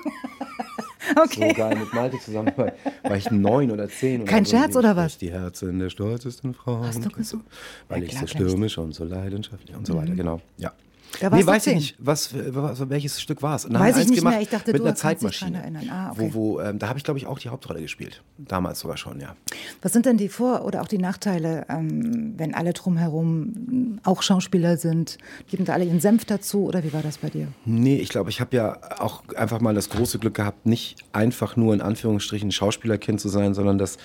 okay. 1.23 1.53
geil 1.53 1.77
mit 1.77 1.93
Malte 1.93 2.19
zusammen. 2.19 2.53
War, 2.57 2.73
war 3.03 3.17
ich 3.17 3.31
neun 3.31 3.71
oder 3.71 3.89
zehn. 3.89 4.25
Kein 4.25 4.45
so. 4.45 4.57
Scherz, 4.57 4.77
oder 4.77 4.97
was? 4.97 5.19
die 5.19 5.31
Herzen 5.31 5.79
der 5.79 5.91
stolzesten 5.91 6.55
Frauen. 6.55 6.87
Hast 6.87 7.05
du 7.05 7.09
gesungen? 7.11 7.47
Weil 7.89 8.03
Ja, 8.03 8.09
ich 8.09 8.19
so 8.19 8.27
stürmisch 8.27 8.79
und 8.79 8.95
so 8.95 9.05
leidenschaftlich 9.05 9.77
und 9.77 9.87
so 9.87 9.97
weiter. 9.97 10.15
Genau. 10.15 10.41
Ja. 10.59 10.73
Da 11.21 11.31
nee, 11.31 11.47
weiß 11.47 11.59
ich 11.59 11.63
zehn. 11.63 11.75
nicht. 11.77 11.97
Was, 11.99 12.35
was, 12.35 12.89
welches 12.91 13.21
Stück 13.21 13.43
war 13.43 13.57
es? 13.57 13.67
Weiß 13.71 13.97
ich 13.99 14.09
nicht 14.09 14.23
mehr. 14.23 14.41
Ich 14.41 14.49
dachte, 14.49 14.73
mit 14.73 14.81
du 14.81 14.85
einer 14.85 14.95
Zeitmaschine. 14.95 15.59
erinnern. 15.59 15.89
Ah, 15.91 16.11
okay. 16.11 16.31
Wo, 16.33 16.35
wo, 16.35 16.61
ähm, 16.61 16.79
da 16.79 16.89
habe 16.89 16.99
ich, 16.99 17.05
glaube 17.05 17.19
ich, 17.19 17.27
auch 17.27 17.39
die 17.39 17.49
Hauptrolle 17.49 17.81
gespielt. 17.81 18.23
Damals 18.39 18.81
sogar 18.81 18.97
schon, 18.97 19.21
ja. 19.21 19.35
Was 19.83 19.93
sind 19.93 20.07
denn 20.07 20.19
die 20.19 20.29
Vor- 20.29 20.65
oder 20.65 20.83
auch 20.83 20.89
die 20.89 20.99
Nachteile, 20.99 21.67
ähm, 21.69 22.35
wenn 22.37 22.55
alle 22.55 22.73
drumherum 22.73 23.99
auch 24.05 24.23
Schauspieler 24.23 24.77
sind? 24.77 25.19
Geben 25.49 25.65
da 25.65 25.73
alle 25.73 25.85
ihren 25.85 26.01
Senf 26.01 26.25
dazu 26.25 26.65
oder 26.65 26.85
wie 26.85 26.93
war 26.93 27.03
das 27.03 27.19
bei 27.19 27.31
dir? 27.31 27.49
Nee, 27.65 27.97
ich 27.97 28.11
glaube, 28.11 28.31
ich 28.31 28.41
habe 28.41 28.57
ja 28.57 28.79
auch 28.99 29.23
einfach 29.37 29.61
mal 29.61 29.75
das 29.75 29.89
große 29.91 30.19
Glück 30.19 30.35
gehabt, 30.35 30.67
nicht 30.67 30.97
einfach 31.13 31.57
nur 31.57 31.73
in 31.73 31.81
Anführungsstrichen 31.81 32.53
Schauspielerkind 32.53 33.21
zu 33.21 33.29
sein, 33.29 33.55
sondern 33.55 33.79
das 33.79 33.97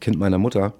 Kind 0.00 0.18
meiner 0.18 0.38
Mutter, 0.38 0.74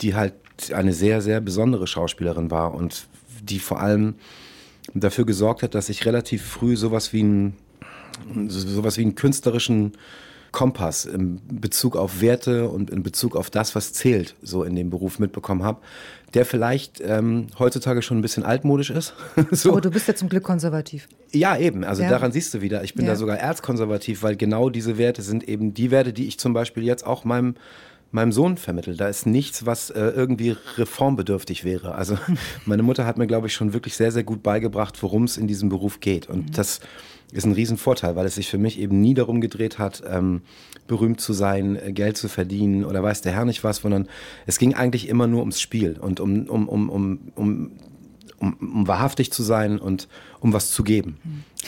die 0.00 0.14
halt 0.14 0.34
eine 0.74 0.92
sehr, 0.92 1.22
sehr 1.22 1.40
besondere 1.40 1.86
Schauspielerin 1.86 2.50
war 2.50 2.74
und 2.74 3.06
die 3.42 3.58
vor 3.58 3.80
allem 3.80 4.14
dafür 4.94 5.24
gesorgt 5.26 5.62
hat, 5.62 5.74
dass 5.74 5.88
ich 5.88 6.04
relativ 6.06 6.42
früh 6.44 6.76
sowas 6.76 7.12
wie 7.12 7.20
einen, 7.20 7.56
sowas 8.48 8.96
wie 8.98 9.02
einen 9.02 9.14
künstlerischen 9.14 9.92
Kompass 10.50 11.06
in 11.06 11.40
Bezug 11.60 11.96
auf 11.96 12.20
Werte 12.20 12.68
und 12.68 12.90
in 12.90 13.02
Bezug 13.02 13.36
auf 13.36 13.48
das, 13.48 13.74
was 13.74 13.94
zählt, 13.94 14.34
so 14.42 14.64
in 14.64 14.76
dem 14.76 14.90
Beruf 14.90 15.18
mitbekommen 15.18 15.62
habe, 15.62 15.80
der 16.34 16.44
vielleicht 16.44 17.00
ähm, 17.02 17.46
heutzutage 17.58 18.02
schon 18.02 18.18
ein 18.18 18.20
bisschen 18.22 18.42
altmodisch 18.42 18.90
ist. 18.90 19.14
so. 19.50 19.70
Aber 19.70 19.80
du 19.80 19.90
bist 19.90 20.08
ja 20.08 20.14
zum 20.14 20.28
Glück 20.28 20.44
konservativ. 20.44 21.08
Ja, 21.32 21.56
eben. 21.56 21.84
Also 21.84 22.02
Ja. 22.02 22.10
daran 22.10 22.32
siehst 22.32 22.52
du 22.52 22.60
wieder. 22.60 22.84
Ich 22.84 22.94
bin 22.94 23.06
Ja. 23.06 23.12
da 23.12 23.16
sogar 23.16 23.38
erzkonservativ, 23.38 24.22
weil 24.22 24.36
genau 24.36 24.68
diese 24.68 24.98
Werte 24.98 25.22
sind 25.22 25.48
eben 25.48 25.72
die 25.72 25.90
Werte, 25.90 26.12
die 26.12 26.26
ich 26.26 26.38
zum 26.38 26.52
Beispiel 26.52 26.84
jetzt 26.84 27.06
auch 27.06 27.24
meinem 27.24 27.54
meinem 28.12 28.32
Sohn 28.32 28.56
vermittle. 28.56 28.94
Da 28.94 29.08
ist 29.08 29.26
nichts, 29.26 29.66
was 29.66 29.90
äh, 29.90 30.00
irgendwie 30.00 30.56
reformbedürftig 30.76 31.64
wäre. 31.64 31.94
Also 31.94 32.16
meine 32.66 32.82
Mutter 32.82 33.06
hat 33.06 33.18
mir, 33.18 33.26
glaube 33.26 33.48
ich, 33.48 33.54
schon 33.54 33.72
wirklich 33.72 33.96
sehr, 33.96 34.12
sehr 34.12 34.24
gut 34.24 34.42
beigebracht, 34.42 35.02
worum 35.02 35.24
es 35.24 35.36
in 35.36 35.46
diesem 35.46 35.68
Beruf 35.68 36.00
geht. 36.00 36.28
Und 36.28 36.50
Mhm. 36.50 36.52
das 36.52 36.80
ist 37.32 37.46
ein 37.46 37.52
Riesenvorteil, 37.52 38.14
weil 38.14 38.26
es 38.26 38.34
sich 38.34 38.48
für 38.48 38.58
mich 38.58 38.78
eben 38.78 39.00
nie 39.00 39.14
darum 39.14 39.40
gedreht 39.40 39.78
hat, 39.78 40.02
ähm, 40.06 40.42
berühmt 40.86 41.20
zu 41.20 41.32
sein, 41.32 41.76
äh, 41.76 41.92
Geld 41.92 42.18
zu 42.18 42.28
verdienen 42.28 42.84
oder 42.84 43.02
weiß 43.02 43.22
der 43.22 43.32
Herr 43.32 43.46
nicht 43.46 43.64
was, 43.64 43.78
sondern 43.78 44.06
es 44.46 44.58
ging 44.58 44.74
eigentlich 44.74 45.08
immer 45.08 45.26
nur 45.26 45.40
ums 45.40 45.60
Spiel 45.60 45.96
und 45.98 46.20
um, 46.20 46.46
um, 46.48 46.68
um, 46.68 46.88
um, 46.90 47.20
um 47.34 47.70
um, 48.38 48.56
um 48.60 48.88
wahrhaftig 48.88 49.30
zu 49.32 49.44
sein 49.44 49.78
und 49.78 50.08
um 50.40 50.52
was 50.52 50.72
zu 50.72 50.82
geben. 50.82 51.16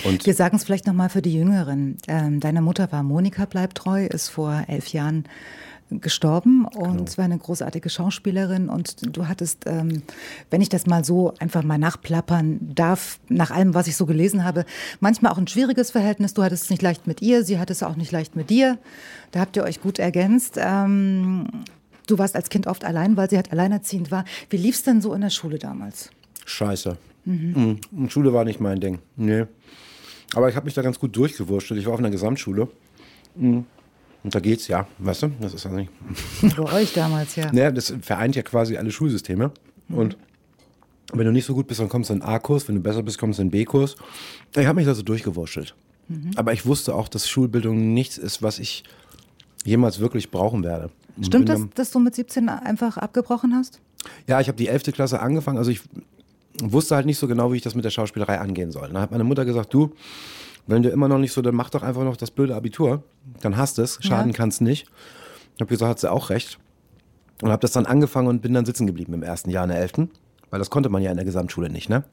Und 0.02 0.26
Wir 0.26 0.34
sagen 0.34 0.56
es 0.56 0.64
vielleicht 0.64 0.88
nochmal 0.88 1.08
für 1.08 1.22
die 1.22 1.32
Jüngeren. 1.32 1.98
Ähm, 2.08 2.40
deine 2.40 2.62
Mutter 2.62 2.90
war 2.90 3.04
Monika 3.04 3.44
Bleibtreu, 3.44 4.06
ist 4.06 4.28
vor 4.28 4.64
elf 4.66 4.88
Jahren 4.88 5.24
gestorben 5.90 6.64
und 6.64 6.96
Genau. 6.96 7.16
war 7.18 7.24
eine 7.24 7.38
großartige 7.38 7.88
Schauspielerin 7.90 8.68
und 8.68 9.16
du 9.16 9.28
hattest, 9.28 9.64
ähm, 9.66 10.02
wenn 10.50 10.60
ich 10.60 10.68
das 10.68 10.86
mal 10.86 11.04
so 11.04 11.34
einfach 11.38 11.62
mal 11.62 11.78
nachplappern 11.78 12.58
darf, 12.74 13.18
nach 13.28 13.50
allem, 13.50 13.74
was 13.74 13.86
ich 13.86 13.96
so 13.96 14.06
gelesen 14.06 14.44
habe, 14.44 14.64
manchmal 15.00 15.32
auch 15.32 15.38
ein 15.38 15.46
schwieriges 15.46 15.90
Verhältnis. 15.90 16.34
Du 16.34 16.42
hattest 16.42 16.64
es 16.64 16.70
nicht 16.70 16.82
leicht 16.82 17.06
mit 17.06 17.22
ihr, 17.22 17.44
sie 17.44 17.58
hatte 17.58 17.72
es 17.72 17.82
auch 17.82 17.96
nicht 17.96 18.12
leicht 18.12 18.34
mit 18.36 18.50
dir. 18.50 18.78
Da 19.30 19.40
habt 19.40 19.56
ihr 19.56 19.62
euch 19.64 19.80
gut 19.80 19.98
ergänzt. 19.98 20.56
Ähm, 20.58 21.46
du 22.06 22.18
warst 22.18 22.34
als 22.34 22.48
Kind 22.48 22.66
oft 22.66 22.84
allein, 22.84 23.16
weil 23.16 23.28
sie 23.30 23.36
halt 23.36 23.52
alleinerziehend 23.52 24.10
war. 24.10 24.24
Wie 24.50 24.56
lief 24.56 24.76
es 24.76 24.82
denn 24.82 25.00
so 25.00 25.12
in 25.14 25.20
der 25.20 25.30
Schule 25.30 25.58
damals? 25.58 26.10
Scheiße. 26.46 26.96
Mhm. 27.26 27.78
Und 27.92 28.12
Schule 28.12 28.32
war 28.32 28.44
nicht 28.44 28.60
mein 28.60 28.80
Ding. 28.80 28.98
Nee. 29.16 29.44
Aber 30.34 30.48
ich 30.48 30.56
habe 30.56 30.64
mich 30.64 30.74
da 30.74 30.82
ganz 30.82 30.98
gut 30.98 31.14
durchgewurschtelt. 31.16 31.78
Ich 31.78 31.86
war 31.86 31.92
auf 31.94 31.98
einer 32.00 32.10
Gesamtschule. 32.10 32.68
Mhm. 33.36 33.64
Und 34.25 34.35
da 34.35 34.40
geht's, 34.40 34.69
ja, 34.69 34.87
weißt 34.99 35.25
du? 35.25 35.28
Das 35.40 35.52
ist 35.52 35.66
also 35.66 35.76
nicht. 35.76 35.90
Bei 36.57 36.73
euch 36.73 36.95
damals, 36.95 37.37
ja. 37.37 37.52
Naja, 37.52 37.71
das 37.71 37.95
vereint 38.00 38.35
ja 38.35 38.43
quasi 38.43 38.76
alle 38.76 38.90
Schulsysteme. 38.90 39.52
Und 39.90 40.16
wenn 41.12 41.26
du 41.26 41.33
nicht 41.33 41.45
so 41.45 41.54
gut 41.54 41.66
bist, 41.66 41.81
dann 41.81 41.90
kommst 41.90 42.09
du 42.09 42.14
in 42.14 42.21
den 42.21 42.28
A-Kurs. 42.28 42.66
Wenn 42.66 42.76
du 42.76 42.81
besser 42.81 43.02
bist, 43.02 43.19
kommst 43.19 43.38
du 43.38 43.43
in 43.43 43.50
B-Kurs. 43.50 43.97
Ich 44.57 44.66
habe 44.66 44.76
mich 44.76 44.87
da 44.87 44.95
so 44.95 45.02
durchgewurschtelt. 45.02 45.75
Mhm. 46.09 46.31
Aber 46.37 46.54
ich 46.54 46.64
wusste 46.64 46.95
auch, 46.95 47.09
dass 47.09 47.28
Schulbildung 47.28 47.93
nichts 47.93 48.16
ist, 48.16 48.43
was 48.43 48.59
ich 48.59 48.85
jemals 49.64 50.00
wirklich 50.00 50.31
brauchen 50.31 50.64
werde. 50.64 50.90
Stimmt 51.21 51.49
das, 51.49 51.61
dass 51.75 51.90
du 51.90 52.00
mit 52.00 52.14
17 52.14 52.49
einfach 52.49 52.97
abgebrochen 52.97 53.54
hast? 53.54 53.81
Ja, 54.26 54.40
ich 54.40 54.49
habe 54.49 54.57
die 54.57 54.69
11. 54.69 54.85
Klasse 54.93 55.21
angefangen. 55.21 55.59
Also 55.59 55.71
ich 55.71 55.81
wusste 56.62 56.97
halt 56.97 57.07
nicht 57.07 57.19
so 57.19 57.28
genau, 57.28 57.52
wie 57.52 57.57
ich 57.57 57.62
das 57.62 57.75
mit 57.75 57.85
der 57.85 57.90
Schauspielerei 57.90 58.40
angehen 58.40 58.73
soll. 58.73 58.88
Dann 58.88 59.00
hat 59.00 59.11
meine 59.11 59.25
Mutter 59.25 59.45
gesagt, 59.45 59.73
du, 59.73 59.93
wenn 60.66 60.83
du 60.83 60.88
immer 60.88 61.09
noch 61.09 61.18
nicht 61.18 61.33
so, 61.33 61.42
dann 61.42 61.54
mach 61.54 61.71
doch 61.71 61.83
einfach 61.83 62.04
noch 62.04 62.16
das 62.16 62.30
blöde 62.30 62.54
Abitur. 62.54 63.02
Dann 63.40 63.56
hast 63.56 63.78
es. 63.78 63.99
Schaden 64.00 64.33
ja. 64.33 64.37
kannst 64.37 64.61
nicht. 64.61 64.87
Ich 65.54 65.61
habe 65.61 65.68
gesagt, 65.68 65.90
hat 65.90 66.00
sie 66.00 66.11
auch 66.11 66.30
recht. 66.30 66.59
Und 67.42 67.50
habe 67.50 67.61
das 67.61 67.73
dann 67.73 67.87
angefangen 67.87 68.28
und 68.28 68.42
bin 68.42 68.54
dann 68.54 68.64
sitzen 68.64 68.87
geblieben 68.87 69.12
im 69.12 69.23
ersten 69.23 69.50
Jahr 69.50 69.64
in 69.64 69.71
der 69.71 69.80
11. 69.80 70.09
Weil 70.50 70.59
das 70.59 70.71
konnte 70.71 70.88
man 70.88 71.02
ja 71.02 71.11
in 71.11 71.16
der 71.16 71.26
Gesamtschule 71.26 71.68
nicht, 71.68 71.88
ne? 71.88 72.04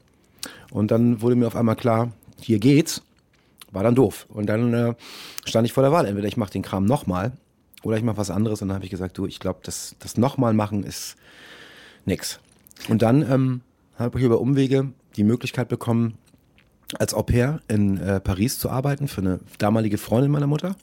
Und 0.70 0.90
dann 0.90 1.22
wurde 1.22 1.36
mir 1.36 1.46
auf 1.46 1.56
einmal 1.56 1.76
klar, 1.76 2.12
hier 2.40 2.58
geht's. 2.58 3.02
War 3.70 3.82
dann 3.82 3.94
doof. 3.94 4.26
Und 4.28 4.46
dann 4.46 4.74
äh, 4.74 4.94
stand 5.44 5.66
ich 5.66 5.72
vor 5.72 5.82
der 5.82 5.92
Wahl. 5.92 6.06
Entweder 6.06 6.28
ich 6.28 6.36
mache 6.36 6.52
den 6.52 6.62
Kram 6.62 6.84
nochmal 6.84 7.32
oder 7.82 7.96
ich 7.96 8.02
mache 8.02 8.18
was 8.18 8.30
anderes. 8.30 8.60
Und 8.60 8.68
dann 8.68 8.74
habe 8.74 8.84
ich 8.84 8.90
gesagt, 8.90 9.16
du, 9.16 9.26
ich 9.26 9.40
glaube, 9.40 9.60
das, 9.62 9.96
das 9.98 10.18
nochmal 10.18 10.52
machen 10.52 10.82
ist 10.82 11.16
nix. 12.04 12.40
Und 12.88 13.00
dann 13.00 13.22
ähm, 13.22 13.60
habe 13.98 14.18
ich 14.18 14.24
über 14.24 14.40
Umwege 14.40 14.92
die 15.16 15.24
Möglichkeit 15.24 15.68
bekommen, 15.68 16.18
als 16.98 17.14
Au 17.14 17.22
pair 17.22 17.60
in 17.68 17.98
äh, 17.98 18.20
Paris 18.20 18.58
zu 18.58 18.70
arbeiten 18.70 19.08
für 19.08 19.20
eine 19.20 19.40
damalige 19.58 19.98
Freundin 19.98 20.30
meiner 20.30 20.46
Mutter. 20.46 20.76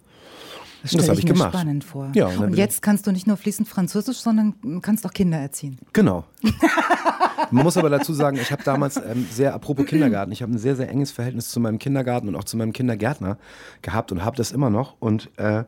Das, 0.82 0.92
das 0.92 1.10
habe 1.10 1.20
ich, 1.20 1.26
ich 1.26 1.32
gemacht. 1.32 1.50
spannend 1.50 1.84
vor. 1.84 2.12
Ja, 2.16 2.28
und, 2.28 2.40
und 2.40 2.54
jetzt 2.56 2.82
kannst 2.82 3.06
du 3.06 3.12
nicht 3.12 3.28
nur 3.28 3.36
fließend 3.36 3.68
Französisch, 3.68 4.18
sondern 4.18 4.82
kannst 4.82 5.06
auch 5.06 5.12
Kinder 5.12 5.38
erziehen. 5.38 5.78
Genau. 5.94 6.24
Man 7.52 7.64
muss 7.64 7.78
aber 7.78 7.90
dazu 7.90 8.14
sagen, 8.14 8.38
ich 8.38 8.52
habe 8.52 8.64
damals 8.64 8.98
ähm, 8.98 9.28
sehr, 9.30 9.54
apropos 9.54 9.86
Kindergarten, 9.86 10.32
ich 10.32 10.42
habe 10.42 10.54
ein 10.54 10.58
sehr, 10.58 10.76
sehr 10.76 10.90
enges 10.90 11.12
Verhältnis 11.12 11.50
zu 11.50 11.60
meinem 11.60 11.80
Kindergarten 11.80 12.28
und 12.28 12.36
auch 12.36 12.44
zu 12.44 12.58
meinem 12.58 12.74
Kindergärtner 12.74 13.38
gehabt 13.82 14.12
und 14.12 14.24
habe 14.24 14.38
das 14.38 14.52
immer 14.52 14.70
noch. 14.70 14.96
Und 15.00 15.30
äh, 15.38 15.64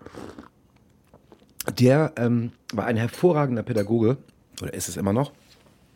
der 1.77 2.13
ähm, 2.17 2.51
war 2.73 2.85
ein 2.85 2.97
hervorragender 2.97 3.63
Pädagoge, 3.63 4.17
oder 4.61 4.73
ist 4.73 4.89
es 4.89 4.97
immer 4.97 5.13
noch. 5.13 5.31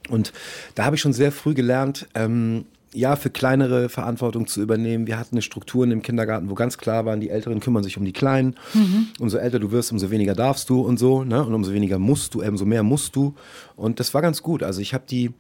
Und 0.09 0.33
da 0.75 0.85
habe 0.85 0.95
ich 0.95 1.01
schon 1.01 1.13
sehr 1.13 1.31
früh 1.31 1.53
gelernt, 1.53 2.07
ähm, 2.15 2.65
ja, 2.95 3.15
für 3.15 3.29
kleinere 3.29 3.89
Verantwortung 3.89 4.47
zu 4.47 4.61
übernehmen. 4.61 5.07
Wir 5.07 5.19
hatten 5.19 5.35
eine 5.35 5.41
Struktur 5.41 5.83
in 5.83 5.89
dem 5.89 6.01
Kindergarten, 6.01 6.49
wo 6.49 6.55
ganz 6.55 6.77
klar 6.77 7.05
waren, 7.05 7.19
die 7.19 7.29
Älteren 7.29 7.59
kümmern 7.59 7.83
sich 7.83 7.97
um 7.97 8.05
die 8.05 8.13
Kleinen. 8.13 8.55
Mhm. 8.73 9.07
Umso 9.19 9.37
älter 9.37 9.59
du 9.59 9.71
wirst, 9.71 9.91
umso 9.91 10.11
weniger 10.11 10.33
darfst 10.33 10.69
du 10.69 10.81
und 10.81 10.97
so. 10.97 11.23
Ne? 11.23 11.43
Und 11.43 11.53
umso 11.53 11.73
weniger 11.73 11.99
musst 11.99 12.33
du, 12.33 12.41
umso 12.41 12.65
mehr 12.65 12.83
musst 12.83 13.15
du. 13.15 13.35
Und 13.75 13.99
das 13.99 14.13
war 14.13 14.21
ganz 14.21 14.41
gut. 14.41 14.63
Also 14.63 14.81
ich 14.81 14.93
habe 14.93 15.03
die, 15.09 15.31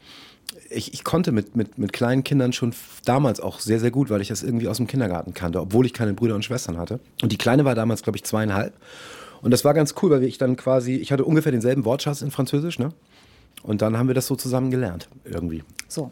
ich, 0.69 0.93
ich 0.93 1.03
konnte 1.03 1.31
mit, 1.31 1.55
mit, 1.55 1.77
mit 1.77 1.93
kleinen 1.93 2.23
Kindern 2.23 2.53
schon 2.53 2.73
damals 3.05 3.39
auch 3.39 3.59
sehr, 3.59 3.79
sehr 3.79 3.91
gut, 3.91 4.09
weil 4.09 4.21
ich 4.21 4.27
das 4.27 4.43
irgendwie 4.43 4.67
aus 4.67 4.77
dem 4.77 4.87
Kindergarten 4.87 5.33
kannte, 5.33 5.61
obwohl 5.61 5.85
ich 5.85 5.93
keine 5.93 6.13
Brüder 6.13 6.35
und 6.35 6.43
Schwestern 6.43 6.77
hatte. 6.77 6.99
Und 7.21 7.31
die 7.31 7.37
Kleine 7.37 7.65
war 7.65 7.75
damals, 7.75 8.03
glaube 8.03 8.17
ich, 8.17 8.23
zweieinhalb. 8.23 8.73
Und 9.41 9.51
das 9.51 9.63
war 9.63 9.73
ganz 9.73 9.95
cool, 10.01 10.09
weil 10.11 10.23
ich 10.23 10.37
dann 10.37 10.55
quasi, 10.55 10.95
ich 10.95 11.11
hatte 11.11 11.25
ungefähr 11.25 11.51
denselben 11.51 11.85
Wortschatz 11.85 12.21
in 12.21 12.31
Französisch, 12.31 12.79
ne? 12.79 12.89
Und 13.65 13.81
dann 13.81 13.97
haben 13.97 14.07
wir 14.07 14.13
das 14.13 14.27
so 14.27 14.35
zusammen 14.35 14.69
gelernt, 14.69 15.09
irgendwie. 15.23 15.63
So. 15.87 16.11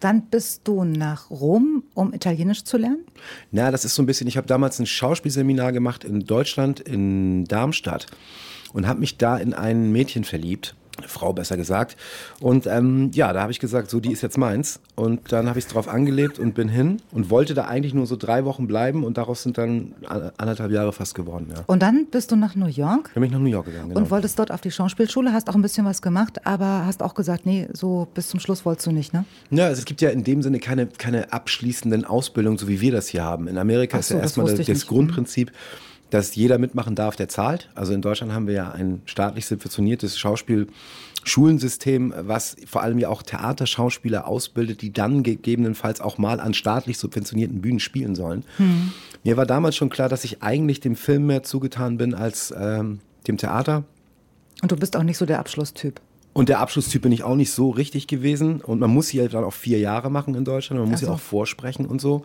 Dann 0.00 0.22
bist 0.22 0.62
du 0.64 0.84
nach 0.84 1.30
Rom, 1.30 1.82
um 1.94 2.12
Italienisch 2.12 2.64
zu 2.64 2.76
lernen? 2.76 3.04
Na, 3.50 3.70
das 3.70 3.84
ist 3.84 3.94
so 3.94 4.02
ein 4.02 4.06
bisschen, 4.06 4.26
ich 4.28 4.36
habe 4.36 4.46
damals 4.46 4.78
ein 4.78 4.86
Schauspielseminar 4.86 5.72
gemacht 5.72 6.04
in 6.04 6.20
Deutschland, 6.20 6.80
in 6.80 7.44
Darmstadt. 7.44 8.06
Und 8.72 8.86
habe 8.86 9.00
mich 9.00 9.16
da 9.18 9.36
in 9.36 9.52
ein 9.52 9.90
Mädchen 9.92 10.24
verliebt. 10.24 10.74
Frau 11.06 11.32
besser 11.32 11.56
gesagt. 11.56 11.96
Und 12.40 12.66
ähm, 12.66 13.10
ja, 13.14 13.32
da 13.32 13.42
habe 13.42 13.52
ich 13.52 13.60
gesagt, 13.60 13.90
so, 13.90 14.00
die 14.00 14.12
ist 14.12 14.22
jetzt 14.22 14.38
meins. 14.38 14.80
Und 14.96 15.32
dann 15.32 15.48
habe 15.48 15.58
ich 15.58 15.64
es 15.64 15.70
drauf 15.70 15.88
angelebt 15.88 16.38
und 16.38 16.54
bin 16.54 16.68
hin 16.68 17.00
und 17.12 17.30
wollte 17.30 17.54
da 17.54 17.64
eigentlich 17.64 17.94
nur 17.94 18.06
so 18.06 18.16
drei 18.16 18.44
Wochen 18.44 18.66
bleiben 18.66 19.04
und 19.04 19.16
daraus 19.16 19.42
sind 19.42 19.58
dann 19.58 19.94
anderthalb 20.36 20.70
Jahre 20.70 20.92
fast 20.92 21.14
geworden. 21.14 21.48
Ja. 21.50 21.62
Und 21.66 21.82
dann 21.82 22.06
bist 22.10 22.32
du 22.32 22.36
nach 22.36 22.54
New 22.54 22.66
York? 22.66 23.10
Dann 23.14 23.22
bin 23.22 23.24
ich 23.24 23.32
nach 23.32 23.38
New 23.38 23.46
York 23.46 23.66
gegangen, 23.66 23.88
genau. 23.88 24.00
Und 24.00 24.10
wolltest 24.10 24.38
dort 24.38 24.50
auf 24.50 24.60
die 24.60 24.70
Schauspielschule, 24.70 25.32
hast 25.32 25.48
auch 25.48 25.54
ein 25.54 25.62
bisschen 25.62 25.86
was 25.86 26.02
gemacht, 26.02 26.46
aber 26.46 26.84
hast 26.86 27.02
auch 27.02 27.14
gesagt, 27.14 27.46
nee, 27.46 27.68
so 27.72 28.08
bis 28.14 28.28
zum 28.28 28.40
Schluss 28.40 28.64
wolltest 28.64 28.86
du 28.86 28.92
nicht, 28.92 29.12
ne? 29.12 29.24
Ja, 29.50 29.66
also 29.66 29.80
es 29.80 29.84
gibt 29.84 30.00
ja 30.00 30.10
in 30.10 30.24
dem 30.24 30.42
Sinne 30.42 30.58
keine, 30.58 30.86
keine 30.86 31.32
abschließenden 31.32 32.04
Ausbildungen, 32.04 32.58
so 32.58 32.68
wie 32.68 32.80
wir 32.80 32.92
das 32.92 33.08
hier 33.08 33.24
haben. 33.24 33.48
In 33.48 33.58
Amerika 33.58 33.96
so, 33.96 34.00
ist 34.00 34.10
ja 34.10 34.18
erstmal 34.18 34.54
das, 34.54 34.66
das 34.66 34.86
Grundprinzip. 34.86 35.50
Mhm 35.50 35.89
dass 36.10 36.34
jeder 36.34 36.58
mitmachen 36.58 36.94
darf, 36.94 37.16
der 37.16 37.28
zahlt. 37.28 37.70
Also 37.74 37.92
in 37.92 38.02
Deutschland 38.02 38.32
haben 38.32 38.46
wir 38.46 38.54
ja 38.54 38.70
ein 38.70 39.02
staatlich 39.06 39.46
subventioniertes 39.46 40.18
Schauspielschulensystem, 40.18 42.12
was 42.18 42.56
vor 42.66 42.82
allem 42.82 42.98
ja 42.98 43.08
auch 43.08 43.22
Theaterschauspieler 43.22 44.26
ausbildet, 44.26 44.82
die 44.82 44.92
dann 44.92 45.22
gegebenenfalls 45.22 46.00
auch 46.00 46.18
mal 46.18 46.40
an 46.40 46.52
staatlich 46.54 46.98
subventionierten 46.98 47.60
Bühnen 47.60 47.80
spielen 47.80 48.14
sollen. 48.14 48.44
Mhm. 48.58 48.92
Mir 49.22 49.36
war 49.36 49.46
damals 49.46 49.76
schon 49.76 49.90
klar, 49.90 50.08
dass 50.08 50.24
ich 50.24 50.42
eigentlich 50.42 50.80
dem 50.80 50.96
Film 50.96 51.26
mehr 51.26 51.42
zugetan 51.42 51.96
bin 51.96 52.14
als 52.14 52.52
ähm, 52.56 53.00
dem 53.26 53.36
Theater. 53.36 53.84
Und 54.62 54.72
du 54.72 54.76
bist 54.76 54.96
auch 54.96 55.02
nicht 55.02 55.18
so 55.18 55.26
der 55.26 55.38
Abschlusstyp. 55.38 56.00
Und 56.32 56.48
der 56.48 56.60
Abschlusstyp 56.60 57.02
bin 57.02 57.12
ich 57.12 57.22
auch 57.22 57.34
nicht 57.34 57.52
so 57.52 57.70
richtig 57.70 58.06
gewesen. 58.06 58.60
Und 58.60 58.78
man 58.78 58.90
muss 58.90 59.08
hier 59.08 59.28
dann 59.28 59.44
auch 59.44 59.52
vier 59.52 59.78
Jahre 59.78 60.10
machen 60.10 60.34
in 60.34 60.44
Deutschland. 60.44 60.80
Man 60.80 60.90
muss 60.90 61.00
also. 61.00 61.06
ja 61.06 61.12
auch 61.14 61.20
vorsprechen 61.20 61.86
und 61.86 62.00
so. 62.00 62.24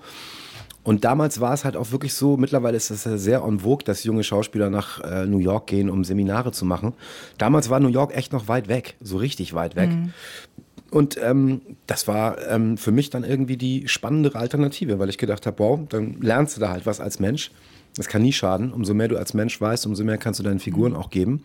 Und 0.85 1.03
damals 1.03 1.41
war 1.41 1.51
es 1.51 1.65
halt 1.65 1.75
auch 1.75 1.91
wirklich 1.91 2.13
so, 2.13 2.37
mittlerweile 2.37 2.77
ist 2.77 2.91
es 2.91 3.05
ja 3.05 3.17
sehr 3.17 3.41
en 3.41 3.61
vogue, 3.61 3.83
dass 3.83 4.03
junge 4.03 4.23
Schauspieler 4.23 4.69
nach 4.69 5.01
äh, 5.01 5.25
New 5.25 5.39
York 5.39 5.65
gehen, 5.65 5.89
um 5.89 6.03
Seminare 6.03 6.51
zu 6.51 6.63
machen. 6.63 6.93
Damals 7.39 7.71
war 7.71 7.79
New 7.79 7.89
York 7.89 8.15
echt 8.15 8.31
noch 8.31 8.47
weit 8.47 8.67
weg, 8.67 8.95
so 9.01 9.17
richtig 9.17 9.55
weit 9.55 9.75
weg. 9.75 9.89
Mhm. 9.89 10.13
Und 10.91 11.17
ähm, 11.21 11.61
das 11.87 12.07
war 12.07 12.37
ähm, 12.47 12.77
für 12.77 12.91
mich 12.91 13.09
dann 13.09 13.23
irgendwie 13.23 13.57
die 13.57 13.87
spannendere 13.87 14.37
Alternative, 14.37 14.99
weil 14.99 15.09
ich 15.09 15.17
gedacht 15.17 15.47
habe, 15.47 15.57
wow, 15.57 15.79
dann 15.89 16.21
lernst 16.21 16.55
du 16.55 16.61
da 16.61 16.69
halt 16.69 16.85
was 16.85 17.01
als 17.01 17.19
Mensch. 17.19 17.49
Das 17.95 18.07
kann 18.07 18.21
nie 18.21 18.33
schaden. 18.33 18.71
Umso 18.71 18.93
mehr 18.93 19.07
du 19.07 19.17
als 19.17 19.33
Mensch 19.33 19.59
weißt, 19.59 19.87
umso 19.87 20.03
mehr 20.03 20.19
kannst 20.19 20.39
du 20.39 20.43
deinen 20.43 20.59
Figuren 20.59 20.91
mhm. 20.91 20.99
auch 20.99 21.09
geben. 21.09 21.43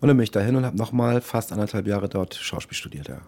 Und 0.00 0.06
dann 0.06 0.16
bin 0.16 0.22
ich 0.22 0.30
dahin 0.30 0.54
und 0.54 0.64
habe 0.64 0.76
nochmal 0.76 1.20
fast 1.22 1.50
anderthalb 1.50 1.88
Jahre 1.88 2.08
dort 2.08 2.36
Schauspiel 2.36 2.76
studiert. 2.76 3.08
Ja. 3.08 3.18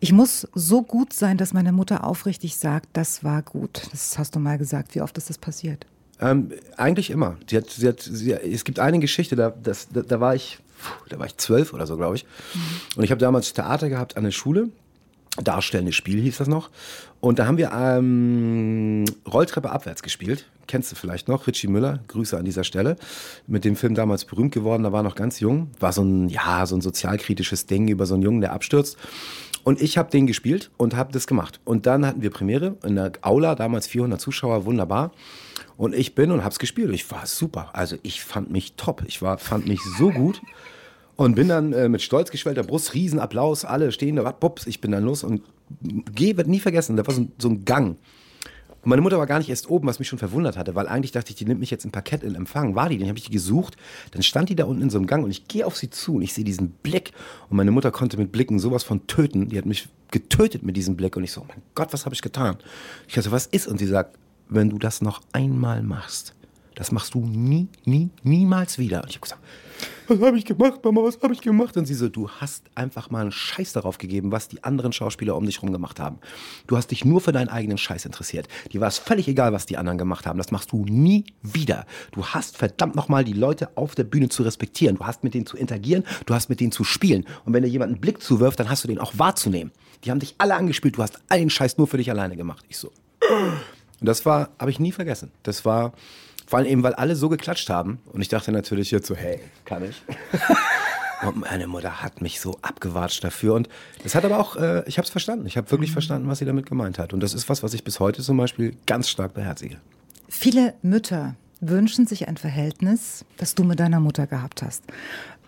Ich 0.00 0.12
muss 0.12 0.48
so 0.54 0.82
gut 0.82 1.12
sein, 1.12 1.36
dass 1.36 1.52
meine 1.52 1.72
Mutter 1.72 2.04
aufrichtig 2.04 2.56
sagt, 2.56 2.88
das 2.92 3.24
war 3.24 3.42
gut. 3.42 3.82
Das 3.92 4.18
hast 4.18 4.34
du 4.34 4.40
mal 4.40 4.58
gesagt. 4.58 4.94
Wie 4.94 5.00
oft 5.00 5.16
ist 5.18 5.30
das 5.30 5.38
passiert? 5.38 5.86
Ähm, 6.20 6.52
eigentlich 6.76 7.10
immer. 7.10 7.36
Sie 7.48 7.56
hat, 7.56 7.70
sie 7.70 7.88
hat, 7.88 8.00
sie, 8.00 8.32
es 8.32 8.64
gibt 8.64 8.78
eine 8.78 8.98
Geschichte, 8.98 9.36
da, 9.36 9.50
das, 9.50 9.88
da, 9.88 10.02
da, 10.02 10.20
war 10.20 10.34
ich, 10.34 10.58
da 11.08 11.18
war 11.18 11.26
ich 11.26 11.36
zwölf 11.36 11.72
oder 11.72 11.86
so, 11.86 11.96
glaube 11.96 12.16
ich. 12.16 12.24
Mhm. 12.24 12.60
Und 12.96 13.04
ich 13.04 13.10
habe 13.10 13.20
damals 13.20 13.52
Theater 13.52 13.88
gehabt 13.88 14.16
an 14.16 14.24
der 14.24 14.30
Schule. 14.30 14.70
Darstellendes 15.42 15.96
Spiel 15.96 16.20
hieß 16.20 16.38
das 16.38 16.48
noch. 16.48 16.70
Und 17.24 17.38
da 17.38 17.46
haben 17.46 17.56
wir 17.56 17.72
ähm, 17.72 19.06
Rolltreppe 19.26 19.70
abwärts 19.70 20.02
gespielt. 20.02 20.44
Kennst 20.66 20.92
du 20.92 20.94
vielleicht 20.94 21.26
noch? 21.26 21.46
Richie 21.46 21.68
Müller, 21.68 22.00
Grüße 22.08 22.36
an 22.36 22.44
dieser 22.44 22.64
Stelle. 22.64 22.96
Mit 23.46 23.64
dem 23.64 23.76
Film 23.76 23.94
damals 23.94 24.26
berühmt 24.26 24.52
geworden, 24.52 24.82
da 24.82 24.92
war 24.92 25.02
noch 25.02 25.14
ganz 25.14 25.40
jung. 25.40 25.70
War 25.80 25.94
so 25.94 26.02
ein, 26.02 26.28
ja, 26.28 26.66
so 26.66 26.76
ein 26.76 26.82
sozialkritisches 26.82 27.64
Ding 27.64 27.88
über 27.88 28.04
so 28.04 28.12
einen 28.12 28.22
Jungen, 28.22 28.42
der 28.42 28.52
abstürzt. 28.52 28.98
Und 29.62 29.80
ich 29.80 29.96
habe 29.96 30.10
den 30.10 30.26
gespielt 30.26 30.70
und 30.76 30.96
habe 30.96 31.14
das 31.14 31.26
gemacht. 31.26 31.60
Und 31.64 31.86
dann 31.86 32.04
hatten 32.04 32.20
wir 32.20 32.28
Premiere 32.28 32.76
in 32.84 32.96
der 32.96 33.12
Aula, 33.22 33.54
damals 33.54 33.86
400 33.86 34.20
Zuschauer, 34.20 34.66
wunderbar. 34.66 35.10
Und 35.78 35.94
ich 35.94 36.14
bin 36.14 36.30
und 36.30 36.40
habe 36.40 36.52
es 36.52 36.58
gespielt. 36.58 36.92
Ich 36.92 37.10
war 37.10 37.24
super. 37.24 37.70
Also 37.72 37.96
ich 38.02 38.22
fand 38.22 38.50
mich 38.50 38.74
top. 38.74 39.02
Ich 39.06 39.22
war, 39.22 39.38
fand 39.38 39.66
mich 39.66 39.80
so 39.96 40.10
gut. 40.10 40.42
Und 41.16 41.36
bin 41.36 41.48
dann 41.48 41.72
äh, 41.72 41.88
mit 41.88 42.02
stolz 42.02 42.30
geschwellter 42.30 42.64
Brust, 42.64 42.92
Riesenapplaus, 42.92 43.64
alle 43.64 43.92
stehen 43.92 44.16
da, 44.16 44.30
pups, 44.32 44.66
ich 44.66 44.80
bin 44.80 44.90
dann 44.90 45.04
los 45.04 45.22
und 45.22 45.42
gehe, 45.80 46.36
wird 46.36 46.48
nie 46.48 46.60
vergessen, 46.60 46.96
da 46.96 47.06
war 47.06 47.14
so, 47.14 47.26
so 47.38 47.48
ein 47.48 47.64
Gang. 47.64 47.96
Und 48.84 48.90
meine 48.90 49.00
Mutter 49.00 49.16
war 49.16 49.26
gar 49.26 49.38
nicht 49.38 49.48
erst 49.48 49.70
oben, 49.70 49.88
was 49.88 49.98
mich 49.98 50.08
schon 50.08 50.18
verwundert 50.18 50.58
hatte, 50.58 50.74
weil 50.74 50.88
eigentlich 50.88 51.12
dachte 51.12 51.30
ich, 51.30 51.36
die 51.36 51.46
nimmt 51.46 51.60
mich 51.60 51.70
jetzt 51.70 51.86
im 51.86 51.90
Parkett 51.90 52.22
in 52.22 52.34
Empfang. 52.34 52.74
War 52.74 52.90
die? 52.90 52.98
Dann 52.98 53.08
habe 53.08 53.18
ich 53.18 53.24
die 53.24 53.32
gesucht. 53.32 53.76
Dann 54.10 54.22
stand 54.22 54.50
die 54.50 54.56
da 54.56 54.66
unten 54.66 54.82
in 54.82 54.90
so 54.90 54.98
einem 54.98 55.06
Gang 55.06 55.24
und 55.24 55.30
ich 55.30 55.48
gehe 55.48 55.66
auf 55.66 55.76
sie 55.76 55.88
zu 55.88 56.16
und 56.16 56.22
ich 56.22 56.34
sehe 56.34 56.44
diesen 56.44 56.68
Blick. 56.68 57.12
Und 57.48 57.56
meine 57.56 57.70
Mutter 57.70 57.90
konnte 57.90 58.18
mit 58.18 58.30
Blicken 58.30 58.58
sowas 58.58 58.84
von 58.84 59.06
töten. 59.06 59.48
Die 59.48 59.56
hat 59.56 59.64
mich 59.64 59.88
getötet 60.10 60.62
mit 60.62 60.76
diesem 60.76 60.96
Blick. 60.96 61.16
Und 61.16 61.24
ich 61.24 61.32
so, 61.32 61.46
mein 61.48 61.62
Gott, 61.74 61.94
was 61.94 62.04
habe 62.04 62.14
ich 62.14 62.20
getan? 62.20 62.58
Ich 63.08 63.14
dachte, 63.14 63.32
was 63.32 63.46
ist? 63.46 63.68
Und 63.68 63.78
sie 63.78 63.86
sagt, 63.86 64.18
wenn 64.50 64.68
du 64.68 64.78
das 64.78 65.00
noch 65.00 65.22
einmal 65.32 65.82
machst, 65.82 66.34
das 66.74 66.92
machst 66.92 67.14
du 67.14 67.24
nie, 67.24 67.68
nie, 67.86 68.10
niemals 68.22 68.78
wieder. 68.78 69.02
Und 69.02 69.08
ich 69.08 69.16
habe 69.16 69.22
gesagt, 69.22 69.40
was 70.08 70.20
habe 70.20 70.38
ich 70.38 70.44
gemacht, 70.44 70.84
Mama, 70.84 71.02
was 71.02 71.20
habe 71.22 71.32
ich 71.32 71.40
gemacht? 71.40 71.76
Und 71.76 71.86
sie 71.86 71.94
so, 71.94 72.08
du 72.08 72.28
hast 72.28 72.64
einfach 72.74 73.10
mal 73.10 73.22
einen 73.22 73.32
Scheiß 73.32 73.72
darauf 73.72 73.98
gegeben, 73.98 74.32
was 74.32 74.48
die 74.48 74.62
anderen 74.64 74.92
Schauspieler 74.92 75.36
um 75.36 75.46
dich 75.46 75.56
herum 75.56 75.72
gemacht 75.72 76.00
haben. 76.00 76.18
Du 76.66 76.76
hast 76.76 76.90
dich 76.90 77.04
nur 77.04 77.20
für 77.20 77.32
deinen 77.32 77.48
eigenen 77.48 77.78
Scheiß 77.78 78.04
interessiert. 78.04 78.48
Dir 78.72 78.80
war 78.80 78.88
es 78.88 78.98
völlig 78.98 79.28
egal, 79.28 79.52
was 79.52 79.66
die 79.66 79.76
anderen 79.76 79.98
gemacht 79.98 80.26
haben. 80.26 80.38
Das 80.38 80.50
machst 80.50 80.72
du 80.72 80.84
nie 80.84 81.24
wieder. 81.42 81.86
Du 82.12 82.24
hast 82.24 82.56
verdammt 82.56 82.94
nochmal 82.94 83.24
die 83.24 83.32
Leute 83.32 83.76
auf 83.76 83.94
der 83.94 84.04
Bühne 84.04 84.28
zu 84.28 84.42
respektieren. 84.42 84.96
Du 84.96 85.04
hast 85.04 85.24
mit 85.24 85.34
denen 85.34 85.46
zu 85.46 85.56
interagieren, 85.56 86.04
du 86.26 86.34
hast 86.34 86.48
mit 86.48 86.60
denen 86.60 86.72
zu 86.72 86.84
spielen. 86.84 87.24
Und 87.44 87.52
wenn 87.52 87.62
dir 87.62 87.68
jemand 87.68 87.92
einen 87.92 88.00
Blick 88.00 88.22
zuwirft, 88.22 88.60
dann 88.60 88.68
hast 88.68 88.84
du 88.84 88.88
den 88.88 88.98
auch 88.98 89.12
wahrzunehmen. 89.16 89.72
Die 90.04 90.10
haben 90.10 90.20
dich 90.20 90.34
alle 90.38 90.54
angespielt, 90.54 90.96
du 90.96 91.02
hast 91.02 91.20
all 91.28 91.38
den 91.38 91.50
Scheiß 91.50 91.78
nur 91.78 91.86
für 91.86 91.96
dich 91.96 92.10
alleine 92.10 92.36
gemacht. 92.36 92.64
Ich 92.68 92.76
so. 92.76 92.92
Und 94.00 94.06
das 94.06 94.26
war, 94.26 94.50
habe 94.58 94.70
ich 94.70 94.78
nie 94.78 94.92
vergessen. 94.92 95.30
Das 95.42 95.64
war 95.64 95.92
vor 96.46 96.58
allem 96.58 96.68
eben, 96.68 96.82
weil 96.82 96.94
alle 96.94 97.16
so 97.16 97.28
geklatscht 97.28 97.70
haben. 97.70 97.98
Und 98.12 98.20
ich 98.20 98.28
dachte 98.28 98.52
natürlich 98.52 98.90
jetzt 98.90 99.06
so, 99.06 99.14
hey, 99.14 99.40
kann 99.64 99.84
ich. 99.84 100.02
Und 101.26 101.40
meine 101.40 101.66
Mutter 101.66 102.02
hat 102.02 102.20
mich 102.20 102.40
so 102.40 102.58
abgewatscht 102.60 103.24
dafür. 103.24 103.54
Und 103.54 103.68
das 104.02 104.14
hat 104.14 104.24
aber 104.24 104.38
auch, 104.38 104.56
äh, 104.56 104.82
ich 104.86 104.98
habe 104.98 105.04
es 105.04 105.10
verstanden. 105.10 105.46
Ich 105.46 105.56
habe 105.56 105.70
wirklich 105.70 105.90
mhm. 105.90 105.94
verstanden, 105.94 106.28
was 106.28 106.38
sie 106.38 106.44
damit 106.44 106.66
gemeint 106.66 106.98
hat. 106.98 107.12
Und 107.12 107.20
das 107.20 107.34
ist 107.34 107.48
was, 107.48 107.62
was 107.62 107.72
ich 107.72 107.84
bis 107.84 108.00
heute 108.00 108.22
zum 108.22 108.36
Beispiel 108.36 108.76
ganz 108.86 109.08
stark 109.08 109.32
beherzige. 109.32 109.78
Viele 110.28 110.74
Mütter 110.82 111.36
wünschen 111.60 112.06
sich 112.06 112.28
ein 112.28 112.36
Verhältnis, 112.36 113.24
das 113.38 113.54
du 113.54 113.64
mit 113.64 113.80
deiner 113.80 114.00
Mutter 114.00 114.26
gehabt 114.26 114.62
hast. 114.62 114.82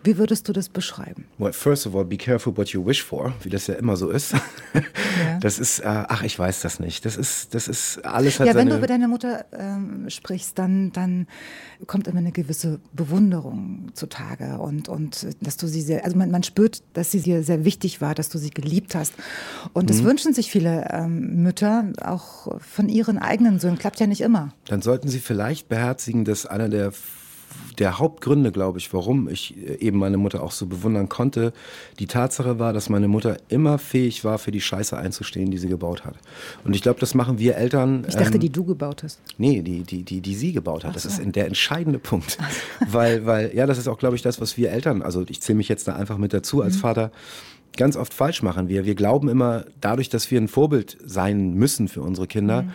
Wie 0.07 0.19
würdest 0.19 0.49
du 0.49 0.53
das 0.53 0.69
beschreiben? 0.69 1.25
Well, 1.39 1.53
first 1.53 1.85
of 1.85 1.97
all, 1.97 2.05
be 2.05 2.17
careful 2.17 2.57
what 2.57 2.69
you 2.69 2.87
wish 2.87 3.03
for, 3.03 3.35
wie 3.43 3.51
das 3.51 3.67
ja 3.67 3.75
immer 3.75 3.97
so 3.97 4.11
ist. 4.11 4.33
Ja. 4.33 4.41
Das 5.41 5.59
ist, 5.59 5.81
äh, 5.81 5.85
ach, 5.87 6.23
ich 6.23 6.39
weiß 6.39 6.61
das 6.61 6.81
nicht. 6.81 7.05
Das 7.05 7.17
ist, 7.17 7.55
das 7.55 7.69
ist 7.69 8.05
alles 8.05 8.39
hat 8.39 8.47
Ja, 8.47 8.55
wenn 8.55 8.69
du 8.69 8.77
über 8.77 8.87
deine 8.87 9.09
Mutter 9.09 9.45
ähm, 9.53 10.09
sprichst, 10.09 10.59
dann, 10.59 10.93
dann 10.93 11.27
kommt 11.87 12.07
immer 12.07 12.19
eine 12.19 12.33
gewisse 12.33 12.81
Bewunderung 12.93 13.91
zutage 13.95 14.59
und, 14.59 14.89
und 14.89 15.27
dass 15.41 15.57
du 15.57 15.67
sie 15.67 15.81
sehr, 15.81 16.05
also 16.05 16.17
man, 16.17 16.31
man 16.31 16.43
spürt, 16.43 16.83
dass 16.95 17.11
sie 17.11 17.21
dir 17.21 17.43
sehr 17.43 17.65
wichtig 17.65 18.01
war, 18.01 18.15
dass 18.15 18.29
du 18.29 18.39
sie 18.39 18.51
geliebt 18.51 18.95
hast. 18.95 19.15
Und 19.73 19.91
das 19.91 20.03
mhm. 20.03 20.07
wünschen 20.07 20.35
sich 20.35 20.51
viele 20.51 20.89
ähm, 20.91 21.43
Mütter 21.43 21.93
auch 22.03 22.61
von 22.61 22.89
ihren 22.89 23.19
eigenen 23.19 23.59
Söhnen. 23.59 23.79
Klappt 23.79 24.01
ja 24.01 24.07
nicht 24.07 24.21
immer. 24.21 24.53
Dann 24.67 24.83
sollten 24.83 25.09
sie 25.09 25.21
vielleicht 25.21 25.69
beherzigen, 25.69 26.25
dass 26.25 26.47
einer 26.47 26.69
der 26.69 26.93
der 27.79 27.99
Hauptgründe, 27.99 28.53
glaube 28.53 28.79
ich, 28.79 28.93
warum 28.93 29.29
ich 29.29 29.57
äh, 29.57 29.75
eben 29.81 29.99
meine 29.99 30.17
Mutter 30.17 30.43
auch 30.43 30.53
so 30.53 30.67
bewundern 30.67 31.09
konnte, 31.09 31.53
die 31.99 32.07
Tatsache 32.07 32.59
war, 32.59 32.73
dass 32.73 32.89
meine 32.89 33.09
Mutter 33.09 33.37
immer 33.49 33.79
fähig 33.79 34.25
war, 34.25 34.39
für 34.39 34.51
die 34.51 34.61
Scheiße 34.61 34.97
einzustehen, 34.97 35.51
die 35.51 35.59
sie 35.59 35.69
gebaut 35.69 36.05
hat. 36.05 36.17
Und 36.65 36.75
ich 36.75 36.83
glaube, 36.83 37.01
das 37.01 37.15
machen 37.15 37.39
wir 37.39 37.57
Eltern. 37.57 38.05
Ich 38.09 38.15
dachte, 38.15 38.35
ähm, 38.35 38.41
die 38.41 38.51
du 38.51 38.65
gebaut 38.65 39.03
hast. 39.03 39.21
Nee, 39.39 39.63
die, 39.63 39.83
die, 39.83 40.03
die, 40.03 40.21
die 40.21 40.35
sie 40.35 40.53
gebaut 40.53 40.85
hat. 40.85 40.93
So. 40.99 41.09
Das 41.09 41.19
ist 41.19 41.37
der 41.37 41.47
entscheidende 41.47 41.99
Punkt. 41.99 42.39
weil, 42.91 43.27
weil, 43.27 43.55
ja, 43.55 43.67
das 43.67 43.79
ist 43.79 43.89
auch, 43.89 43.99
glaube 43.99 44.17
ich, 44.17 44.23
das, 44.23 44.41
was 44.41 44.57
wir 44.57 44.71
Eltern, 44.71 45.03
also 45.03 45.25
ich 45.29 45.41
zähle 45.41 45.57
mich 45.57 45.69
jetzt 45.69 45.89
da 45.89 45.97
einfach 45.97 46.19
mit 46.19 46.33
dazu 46.33 46.63
als 46.63 46.77
mhm. 46.77 46.81
Vater, 46.81 47.11
ganz 47.77 47.97
oft 47.97 48.15
falsch 48.15 48.43
machen. 48.43 48.69
Wir, 48.69 48.85
wir 48.85 48.95
glauben 48.95 49.29
immer, 49.29 49.65
dadurch, 49.81 50.09
dass 50.09 50.31
wir 50.31 50.41
ein 50.41 50.49
Vorbild 50.49 50.97
sein 51.05 51.55
müssen 51.55 51.89
für 51.89 52.03
unsere 52.03 52.27
Kinder, 52.27 52.63
mhm. 52.63 52.71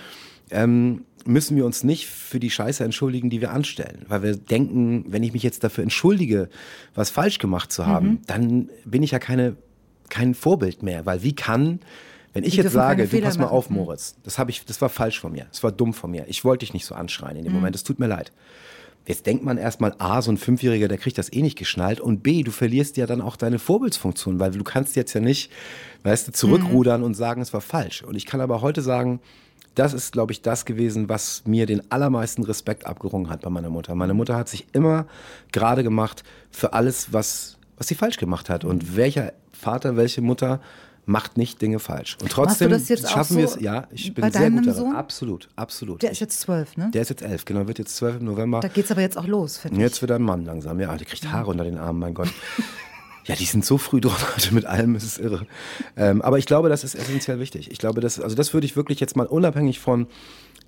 ähm, 0.51 1.05
müssen 1.25 1.55
wir 1.57 1.65
uns 1.65 1.83
nicht 1.83 2.07
für 2.07 2.39
die 2.39 2.49
Scheiße 2.49 2.83
entschuldigen, 2.83 3.29
die 3.29 3.41
wir 3.41 3.51
anstellen. 3.51 4.05
Weil 4.07 4.23
wir 4.23 4.35
denken, 4.35 5.05
wenn 5.07 5.23
ich 5.23 5.33
mich 5.33 5.43
jetzt 5.43 5.63
dafür 5.63 5.83
entschuldige, 5.83 6.49
was 6.95 7.09
falsch 7.09 7.39
gemacht 7.39 7.71
zu 7.71 7.85
haben, 7.85 8.07
mhm. 8.07 8.19
dann 8.27 8.69
bin 8.85 9.03
ich 9.03 9.11
ja 9.11 9.19
keine, 9.19 9.55
kein 10.09 10.33
Vorbild 10.35 10.83
mehr. 10.83 11.05
Weil 11.05 11.23
wie 11.23 11.33
kann, 11.33 11.79
wenn 12.33 12.43
ich 12.43 12.51
die 12.51 12.57
jetzt 12.57 12.71
sage, 12.71 13.07
du 13.07 13.21
pass 13.21 13.37
mal 13.37 13.47
auf, 13.47 13.69
mhm. 13.69 13.77
Moritz, 13.77 14.15
das, 14.23 14.39
hab 14.39 14.49
ich, 14.49 14.65
das 14.65 14.81
war 14.81 14.89
falsch 14.89 15.19
von 15.19 15.31
mir, 15.31 15.45
das 15.49 15.63
war 15.63 15.71
dumm 15.71 15.93
von 15.93 16.11
mir, 16.11 16.25
ich 16.27 16.45
wollte 16.45 16.65
dich 16.65 16.73
nicht 16.73 16.85
so 16.85 16.95
anschreien 16.95 17.37
in 17.37 17.43
dem 17.43 17.53
mhm. 17.53 17.59
Moment, 17.59 17.75
es 17.75 17.83
tut 17.83 17.99
mir 17.99 18.07
leid. 18.07 18.31
Jetzt 19.07 19.25
denkt 19.25 19.43
man 19.43 19.57
erstmal, 19.57 19.95
A, 19.97 20.21
so 20.21 20.31
ein 20.31 20.37
Fünfjähriger, 20.37 20.87
der 20.87 20.99
kriegt 20.99 21.17
das 21.17 21.33
eh 21.33 21.41
nicht 21.41 21.57
geschnallt. 21.57 21.99
Und 21.99 22.21
B, 22.21 22.43
du 22.43 22.51
verlierst 22.51 22.97
ja 22.97 23.07
dann 23.07 23.19
auch 23.19 23.35
deine 23.35 23.57
Vorbildsfunktion, 23.57 24.39
weil 24.39 24.51
du 24.51 24.63
kannst 24.63 24.95
jetzt 24.95 25.13
ja 25.13 25.21
nicht, 25.21 25.51
weißt 26.03 26.27
du, 26.27 26.31
zurückrudern 26.33 27.01
mhm. 27.01 27.07
und 27.07 27.13
sagen, 27.15 27.41
es 27.41 27.51
war 27.51 27.61
falsch. 27.61 28.03
Und 28.03 28.15
ich 28.15 28.27
kann 28.27 28.41
aber 28.41 28.61
heute 28.61 28.83
sagen, 28.83 29.19
das 29.75 29.93
ist, 29.93 30.11
glaube 30.11 30.33
ich, 30.33 30.41
das 30.41 30.65
gewesen, 30.65 31.09
was 31.09 31.43
mir 31.45 31.65
den 31.65 31.91
allermeisten 31.91 32.43
Respekt 32.43 32.85
abgerungen 32.85 33.29
hat 33.29 33.41
bei 33.41 33.49
meiner 33.49 33.69
Mutter. 33.69 33.95
Meine 33.95 34.13
Mutter 34.13 34.35
hat 34.35 34.49
sich 34.49 34.67
immer 34.73 35.05
gerade 35.51 35.83
gemacht 35.83 36.23
für 36.49 36.73
alles, 36.73 37.13
was, 37.13 37.57
was 37.77 37.87
sie 37.87 37.95
falsch 37.95 38.17
gemacht 38.17 38.49
hat. 38.49 38.65
Und 38.65 38.95
welcher 38.95 39.33
Vater, 39.53 39.95
welche 39.95 40.21
Mutter 40.21 40.59
macht 41.05 41.37
nicht 41.37 41.61
Dinge 41.61 41.79
falsch. 41.79 42.17
Und 42.21 42.31
trotzdem 42.31 42.69
schaffen 42.79 43.37
wir 43.37 43.45
es. 43.45 43.59
Ja, 43.59 43.87
ich 43.91 44.13
bin 44.13 44.31
sehr 44.31 44.51
gut. 44.51 44.75
Sohn? 44.75 44.95
Absolut, 44.95 45.49
absolut. 45.55 46.01
Der 46.01 46.11
ist 46.11 46.19
jetzt 46.19 46.39
zwölf, 46.39 46.77
ne? 46.77 46.91
Der 46.93 47.01
ist 47.01 47.09
jetzt 47.09 47.23
elf, 47.23 47.45
genau, 47.45 47.67
wird 47.67 47.79
jetzt 47.79 47.95
zwölf 47.95 48.17
im 48.17 48.25
November. 48.25 48.59
Da 48.59 48.67
geht 48.67 48.85
es 48.85 48.91
aber 48.91 49.01
jetzt 49.01 49.17
auch 49.17 49.27
los, 49.27 49.57
finde 49.57 49.77
ich. 49.77 49.81
Jetzt 49.81 50.01
wird 50.01 50.11
ein 50.11 50.21
Mann 50.21 50.45
langsam, 50.45 50.79
ja. 50.79 50.95
Der 50.95 51.07
kriegt 51.07 51.31
Haare 51.31 51.49
unter 51.49 51.63
den 51.63 51.77
Armen, 51.77 51.99
mein 51.99 52.13
Gott. 52.13 52.29
Ja, 53.25 53.35
die 53.35 53.45
sind 53.45 53.65
so 53.65 53.77
früh 53.77 54.01
dran 54.01 54.15
heute 54.35 54.53
mit 54.53 54.65
allem, 54.65 54.95
es 54.95 55.03
ist 55.03 55.19
irre. 55.19 55.45
Ähm, 55.95 56.21
aber 56.21 56.37
ich 56.37 56.45
glaube, 56.45 56.69
das 56.69 56.83
ist 56.83 56.95
essentiell 56.95 57.39
wichtig. 57.39 57.71
Ich 57.71 57.77
glaube, 57.77 58.01
das, 58.01 58.19
also 58.19 58.35
das 58.35 58.53
würde 58.53 58.65
ich 58.65 58.75
wirklich 58.75 58.99
jetzt 58.99 59.15
mal 59.15 59.27
unabhängig 59.27 59.79
von 59.79 60.07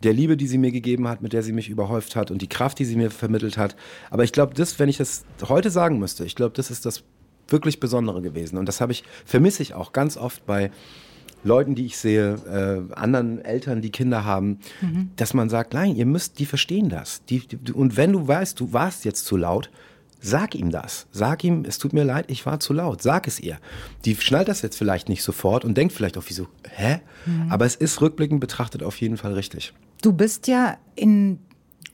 der 0.04 0.14
Liebe, 0.14 0.38
die 0.38 0.48
sie 0.48 0.58
mir 0.58 0.72
gegeben 0.72 1.08
hat, 1.08 1.22
mit 1.22 1.34
der 1.34 1.44
sie 1.44 1.54
mich 1.54 1.70
überhäuft 1.70 2.16
hat 2.16 2.30
und 2.30 2.42
die 2.42 2.48
Kraft, 2.48 2.80
die 2.80 2.86
sie 2.86 2.96
mir 2.96 3.10
vermittelt 3.10 3.58
hat. 3.58 3.76
Aber 4.10 4.24
ich 4.24 4.32
glaube, 4.32 4.54
das, 4.54 4.78
wenn 4.80 4.90
ich 4.90 4.98
das 4.98 5.24
heute 5.48 5.70
sagen 5.70 6.00
müsste, 6.00 6.26
ich 6.26 6.36
glaube, 6.36 6.56
das 6.56 6.70
ist 6.70 6.86
das 6.86 7.04
wirklich 7.48 7.80
Besondere 7.80 8.22
gewesen. 8.22 8.58
Und 8.58 8.68
das 8.68 8.82
habe 8.82 8.92
ich, 8.92 9.04
vermisse 9.26 9.64
ich 9.64 9.74
auch 9.74 9.94
ganz 9.94 10.18
oft 10.18 10.46
bei 10.46 10.72
Leuten, 11.44 11.76
die 11.76 11.86
ich 11.86 11.98
sehe, 11.98 12.36
äh, 12.90 12.94
anderen 12.94 13.44
Eltern, 13.44 13.82
die 13.82 13.92
Kinder 13.92 14.24
haben, 14.24 14.60
mhm. 14.82 15.12
dass 15.16 15.34
man 15.34 15.50
sagt, 15.50 15.74
nein, 15.74 15.96
ihr 15.96 16.06
müsst, 16.06 16.40
die 16.40 16.46
verstehen 16.46 16.90
das. 16.90 17.24
Die, 17.26 17.40
die, 17.40 17.72
und 17.74 17.98
wenn 17.98 18.14
du 18.14 18.28
weißt, 18.28 18.60
du 18.60 18.72
warst 18.72 19.06
jetzt 19.06 19.26
zu 19.26 19.36
laut, 19.38 19.70
Sag 20.26 20.56
ihm 20.56 20.72
das. 20.72 21.06
Sag 21.12 21.44
ihm, 21.44 21.66
es 21.68 21.78
tut 21.80 21.92
mir 21.92 22.06
leid, 22.06 22.26
ich 22.30 22.46
war 22.46 22.62
zu 22.62 22.72
laut. 22.72 23.02
Sag 23.02 23.28
es 23.28 23.42
ihr. 23.42 23.58
Die 24.06 24.16
schnallt 24.16 24.48
das 24.48 24.62
jetzt 24.62 24.78
vielleicht 24.78 25.10
nicht 25.10 25.22
sofort 25.22 25.66
und 25.66 25.76
denkt 25.76 25.94
vielleicht 25.94 26.18
auch, 26.18 26.24
wieso, 26.28 26.48
hä? 26.70 27.02
Mhm. 27.26 27.52
Aber 27.52 27.66
es 27.66 27.76
ist 27.76 28.00
rückblickend 28.00 28.40
betrachtet 28.40 28.84
auf 28.84 29.02
jeden 29.02 29.18
Fall 29.18 29.34
richtig. 29.34 29.74
Du 30.02 30.14
bist 30.14 30.48
ja 30.48 30.78
in 30.96 31.40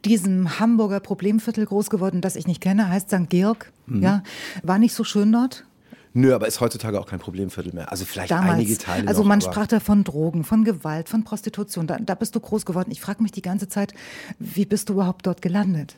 diesem 0.06 0.60
Hamburger 0.60 1.00
Problemviertel 1.00 1.65
groß 1.65 1.89
geworden, 1.89 2.22
das 2.22 2.36
ich 2.36 2.46
nicht 2.46 2.62
kenne, 2.62 2.88
heißt 2.88 3.10
St. 3.10 3.30
Georg. 3.30 3.72
Mhm. 3.88 4.04
Ja, 4.04 4.24
war 4.62 4.78
nicht 4.78 4.94
so 4.94 5.04
schön 5.04 5.32
dort? 5.32 5.65
Nö, 6.13 6.34
aber 6.34 6.48
ist 6.48 6.60
heutzutage 6.60 7.00
auch 7.00 7.06
kein 7.06 7.19
Problemviertel 7.19 7.74
mehr. 7.74 7.91
Also 7.91 8.06
vielleicht 8.06 8.32
Damals, 8.32 8.56
einige 8.56 8.78
Teile. 8.78 9.08
Also 9.08 9.22
noch, 9.22 9.28
man 9.28 9.41
sprach 9.41 9.67
da 9.67 9.80
von 9.80 10.04
Drogen, 10.04 10.43
von 10.43 10.63
Gewalt, 10.63 11.08
von 11.08 11.24
Prostitution. 11.24 11.86
Da, 11.86 11.98
da 12.00 12.15
bist 12.15 12.36
du 12.36 12.39
groß 12.39 12.65
geworden. 12.65 12.89
Ich 12.91 13.00
frage 13.00 13.22
mich 13.22 13.32
die 13.32 13.41
ganze 13.41 13.69
Zeit, 13.69 13.93
wie 14.39 14.65
bist 14.65 14.89
du 14.89 14.93
überhaupt 14.93 15.28
dort 15.28 15.41
gelandet? 15.41 15.95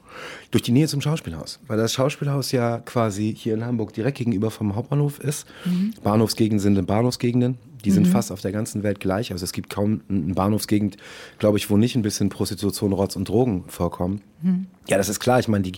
Durch 0.51 0.63
die 0.63 0.71
Nähe 0.71 0.87
zum 0.87 1.01
Schauspielhaus. 1.01 1.59
Weil 1.67 1.77
das 1.77 1.93
Schauspielhaus 1.93 2.51
ja 2.51 2.79
quasi 2.79 3.33
hier 3.37 3.53
in 3.53 3.65
Hamburg 3.65 3.93
direkt 3.93 4.17
gegenüber 4.17 4.51
vom 4.51 4.75
Hauptbahnhof 4.75 5.19
ist. 5.19 5.47
Mhm. 5.65 5.93
Bahnhofsgegenden 6.03 6.59
sind 6.59 6.77
in 6.77 6.85
Bahnhofsgegenden. 6.85 7.57
Die 7.81 7.91
sind 7.91 8.07
mhm. 8.07 8.11
fast 8.11 8.31
auf 8.31 8.41
der 8.41 8.51
ganzen 8.51 8.83
Welt 8.83 8.99
gleich. 8.99 9.31
Also 9.31 9.43
es 9.43 9.51
gibt 9.51 9.69
kaum 9.69 10.01
eine 10.09 10.33
Bahnhofsgegend, 10.33 10.97
glaube 11.39 11.57
ich, 11.57 11.69
wo 11.69 11.77
nicht 11.77 11.95
ein 11.95 12.01
bisschen 12.01 12.29
Prostitution, 12.29 12.93
Rotz 12.93 13.15
und 13.15 13.27
Drogen 13.27 13.65
vorkommen. 13.67 14.21
Mhm. 14.41 14.67
Ja, 14.87 14.97
das 14.97 15.09
ist 15.09 15.19
klar. 15.19 15.39
Ich 15.39 15.47
meine, 15.47 15.63
die, 15.63 15.73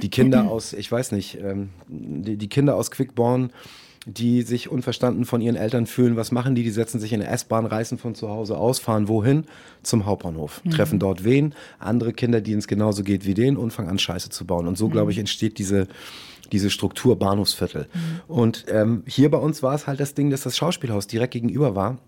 die 0.00 0.08
Kinder 0.08 0.48
aus, 0.48 0.72
ich 0.72 0.90
weiß 0.90 1.12
nicht, 1.12 1.38
ähm, 1.42 1.70
die, 1.88 2.36
die 2.36 2.48
Kinder 2.48 2.76
aus 2.76 2.90
Quickborn, 2.90 3.50
die 4.06 4.42
sich 4.42 4.70
unverstanden 4.70 5.24
von 5.26 5.40
ihren 5.40 5.56
Eltern 5.56 5.86
fühlen. 5.86 6.16
Was 6.16 6.32
machen 6.32 6.54
die? 6.54 6.62
Die 6.62 6.70
setzen 6.70 6.98
sich 6.98 7.12
in 7.12 7.20
eine 7.20 7.30
S-Bahn, 7.30 7.66
reißen 7.66 7.98
von 7.98 8.14
zu 8.14 8.30
Hause 8.30 8.56
aus, 8.56 8.78
fahren 8.78 9.08
wohin? 9.08 9.44
Zum 9.82 10.06
Hauptbahnhof. 10.06 10.62
Mhm. 10.64 10.70
Treffen 10.70 10.98
dort 10.98 11.24
wen? 11.24 11.54
Andere 11.78 12.12
Kinder, 12.12 12.40
denen 12.40 12.58
es 12.58 12.68
genauso 12.68 13.02
geht 13.02 13.26
wie 13.26 13.34
denen 13.34 13.56
und 13.56 13.70
fangen 13.70 13.90
an, 13.90 13.98
Scheiße 13.98 14.30
zu 14.30 14.46
bauen. 14.46 14.66
Und 14.66 14.78
so, 14.78 14.86
mhm. 14.86 14.92
glaube 14.92 15.10
ich, 15.12 15.18
entsteht 15.18 15.58
diese, 15.58 15.88
diese 16.52 16.70
Struktur 16.70 17.18
Bahnhofsviertel. 17.18 17.88
Mhm. 17.92 18.20
Und 18.34 18.64
ähm, 18.68 19.02
hier 19.06 19.30
bei 19.30 19.38
uns 19.38 19.62
war 19.62 19.74
es 19.74 19.86
halt 19.86 20.00
das 20.00 20.14
Ding, 20.14 20.30
dass 20.30 20.42
das 20.42 20.56
Schauspielhaus 20.56 21.06
direkt 21.06 21.32
gegenüber 21.32 21.74
war. 21.74 21.98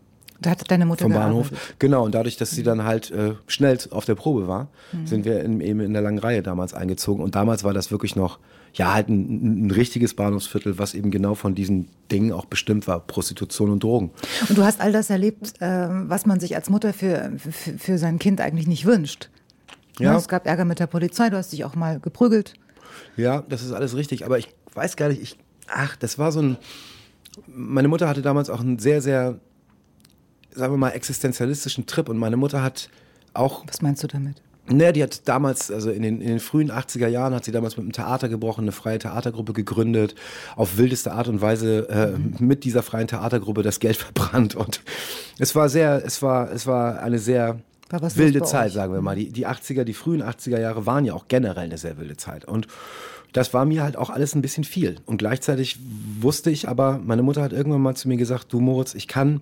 Da 0.41 0.51
hatte 0.51 0.65
deine 0.65 0.87
Mutter 0.87 1.03
vom 1.03 1.13
Bahnhof. 1.13 1.51
Genau, 1.79 2.05
und 2.05 2.15
dadurch, 2.15 2.37
dass 2.39 2.51
sie 2.51 2.63
dann 2.63 2.85
halt 2.85 3.11
äh, 3.11 3.35
schnell 3.47 3.79
auf 3.91 4.07
der 4.07 4.15
Probe 4.15 4.49
war, 4.49 4.69
mhm. 4.93 5.07
sind 5.07 5.25
wir 5.27 5.45
in, 5.45 5.61
eben 5.61 5.81
in 5.81 5.93
der 5.93 6.01
langen 6.01 6.19
Reihe 6.19 6.43
damals 6.43 6.73
eingezogen. 6.73 7.23
Und 7.23 7.35
damals 7.35 7.63
war 7.63 7.75
das 7.75 7.91
wirklich 7.91 8.17
noch, 8.17 8.39
ja, 8.73 8.95
halt 8.95 9.09
ein, 9.09 9.67
ein 9.67 9.71
richtiges 9.71 10.15
Bahnhofsviertel, 10.15 10.79
was 10.79 10.95
eben 10.95 11.11
genau 11.11 11.35
von 11.35 11.55
diesen 11.55 11.89
Dingen 12.11 12.33
auch 12.33 12.47
bestimmt 12.47 12.89
war, 12.89 13.01
Prostitution 13.01 13.71
und 13.71 13.83
Drogen. 13.83 14.13
Und 14.49 14.57
du 14.57 14.65
hast 14.65 14.81
all 14.81 14.93
das 14.93 15.11
erlebt, 15.11 15.61
äh, 15.61 15.89
was 15.91 16.25
man 16.25 16.41
sich 16.41 16.57
als 16.57 16.71
Mutter 16.71 16.95
für, 16.95 17.33
für, 17.37 17.79
für 17.79 17.99
sein 17.99 18.19
Kind 18.19 18.41
eigentlich 18.41 18.67
nicht 18.67 18.87
wünscht. 18.87 19.29
Ja. 19.99 20.17
Es 20.17 20.29
gab 20.29 20.47
Ärger 20.47 20.65
mit 20.65 20.79
der 20.79 20.87
Polizei, 20.87 21.29
du 21.29 21.37
hast 21.37 21.53
dich 21.53 21.65
auch 21.65 21.75
mal 21.75 22.01
geprügelt. 22.01 22.55
Ja, 23.17 23.43
das 23.49 23.63
ist 23.63 23.73
alles 23.73 23.97
richtig. 23.97 24.25
Aber 24.25 24.39
ich 24.39 24.49
weiß 24.75 24.97
gar 24.97 25.09
nicht, 25.09 25.23
ich, 25.23 25.37
ach, 25.69 25.97
das 25.97 26.19
war 26.19 26.33
so 26.33 26.41
ein. 26.41 26.57
Meine 27.47 27.89
Mutter 27.89 28.09
hatte 28.09 28.23
damals 28.23 28.51
auch 28.51 28.61
einen 28.61 28.79
sehr, 28.79 29.01
sehr, 29.01 29.39
sagen 30.53 30.73
wir 30.73 30.79
mal, 30.79 30.91
existenzialistischen 30.91 31.87
Trip. 31.87 32.09
Und 32.09 32.19
meine 32.19 32.37
Mutter 32.37 32.63
hat 32.63 32.89
auch. 33.35 33.65
Was 33.67 33.83
meinst 33.83 34.03
du 34.03 34.07
damit? 34.09 34.43
Naja, 34.73 34.93
die 34.93 35.03
hat 35.03 35.27
damals, 35.27 35.71
also 35.71 35.91
in 35.91 36.03
den, 36.03 36.21
in 36.21 36.29
den 36.29 36.41
frühen 36.41 36.71
80er 36.71 37.09
Jahren, 37.09 37.35
hat 37.35 37.45
sie 37.45 37.51
damals 37.51 37.77
mit 37.77 37.85
einem 37.85 37.93
Theater 37.93 38.29
gebrochen, 38.29 38.63
eine 38.63 38.73
freie 38.73 38.99
Theatergruppe 38.99 39.53
gegründet, 39.53 40.15
auf 40.55 40.77
wildeste 40.77 41.13
Art 41.13 41.29
und 41.29 41.41
Weise 41.41 41.89
äh, 41.89 42.17
mhm. 42.17 42.37
mit 42.47 42.65
dieser 42.65 42.83
freien 42.83 43.09
Theatergruppe 43.09 43.63
das 43.63 43.81
Geld 43.81 43.97
verbrannt. 43.97 44.55
Und 44.55 44.83
es 45.39 45.55
war 45.55 45.69
sehr, 45.69 46.05
es 46.05 46.23
war, 46.23 46.53
es 46.53 46.67
war 46.67 47.01
eine 47.03 47.19
sehr 47.19 47.61
wilde 48.17 48.43
Zeit, 48.43 48.73
sagen 48.73 48.93
wir 48.93 49.01
mal. 49.01 49.17
Die, 49.17 49.31
die 49.31 49.47
80er, 49.47 49.85
die 49.85 49.95
frühen 49.95 50.23
80er 50.23 50.59
Jahre 50.59 50.87
waren 50.87 51.05
ja 51.05 51.15
auch 51.15 51.29
generell 51.29 51.65
eine 51.65 51.79
sehr 51.79 51.99
wilde 51.99 52.17
Zeit. 52.17 52.45
Und 52.45 52.67
das 53.33 53.55
war 53.55 53.65
mir 53.65 53.83
halt 53.83 53.97
auch 53.97 54.11
alles 54.11 54.35
ein 54.35 54.43
bisschen 54.43 54.65
viel. 54.65 54.97
Und 55.07 55.19
gleichzeitig 55.19 55.79
wusste 56.21 56.51
ich 56.51 56.69
aber, 56.69 56.99
meine 56.99 57.23
Mutter 57.23 57.43
hat 57.43 57.53
irgendwann 57.53 57.83
mal 57.83 57.95
zu 57.95 58.09
mir 58.09 58.17
gesagt, 58.17 58.53
du 58.53 58.61
Moritz, 58.61 58.95
ich 58.95 59.09
kann 59.09 59.41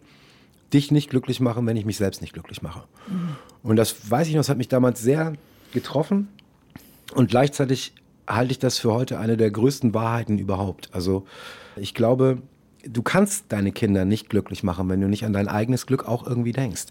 dich 0.72 0.90
nicht 0.90 1.10
glücklich 1.10 1.40
machen, 1.40 1.66
wenn 1.66 1.76
ich 1.76 1.86
mich 1.86 1.96
selbst 1.96 2.20
nicht 2.20 2.32
glücklich 2.32 2.62
mache. 2.62 2.84
Mhm. 3.08 3.36
Und 3.62 3.76
das 3.76 4.10
weiß 4.10 4.28
ich 4.28 4.34
noch, 4.34 4.40
das 4.40 4.50
hat 4.50 4.58
mich 4.58 4.68
damals 4.68 5.00
sehr 5.00 5.32
getroffen. 5.72 6.28
Und 7.14 7.30
gleichzeitig 7.30 7.94
halte 8.26 8.52
ich 8.52 8.58
das 8.58 8.78
für 8.78 8.92
heute 8.92 9.18
eine 9.18 9.36
der 9.36 9.50
größten 9.50 9.94
Wahrheiten 9.94 10.38
überhaupt. 10.38 10.90
Also 10.92 11.26
ich 11.76 11.94
glaube, 11.94 12.42
du 12.84 13.02
kannst 13.02 13.46
deine 13.48 13.72
Kinder 13.72 14.04
nicht 14.04 14.28
glücklich 14.28 14.62
machen, 14.62 14.88
wenn 14.88 15.00
du 15.00 15.08
nicht 15.08 15.24
an 15.24 15.32
dein 15.32 15.48
eigenes 15.48 15.86
Glück 15.86 16.06
auch 16.06 16.26
irgendwie 16.26 16.52
denkst. 16.52 16.86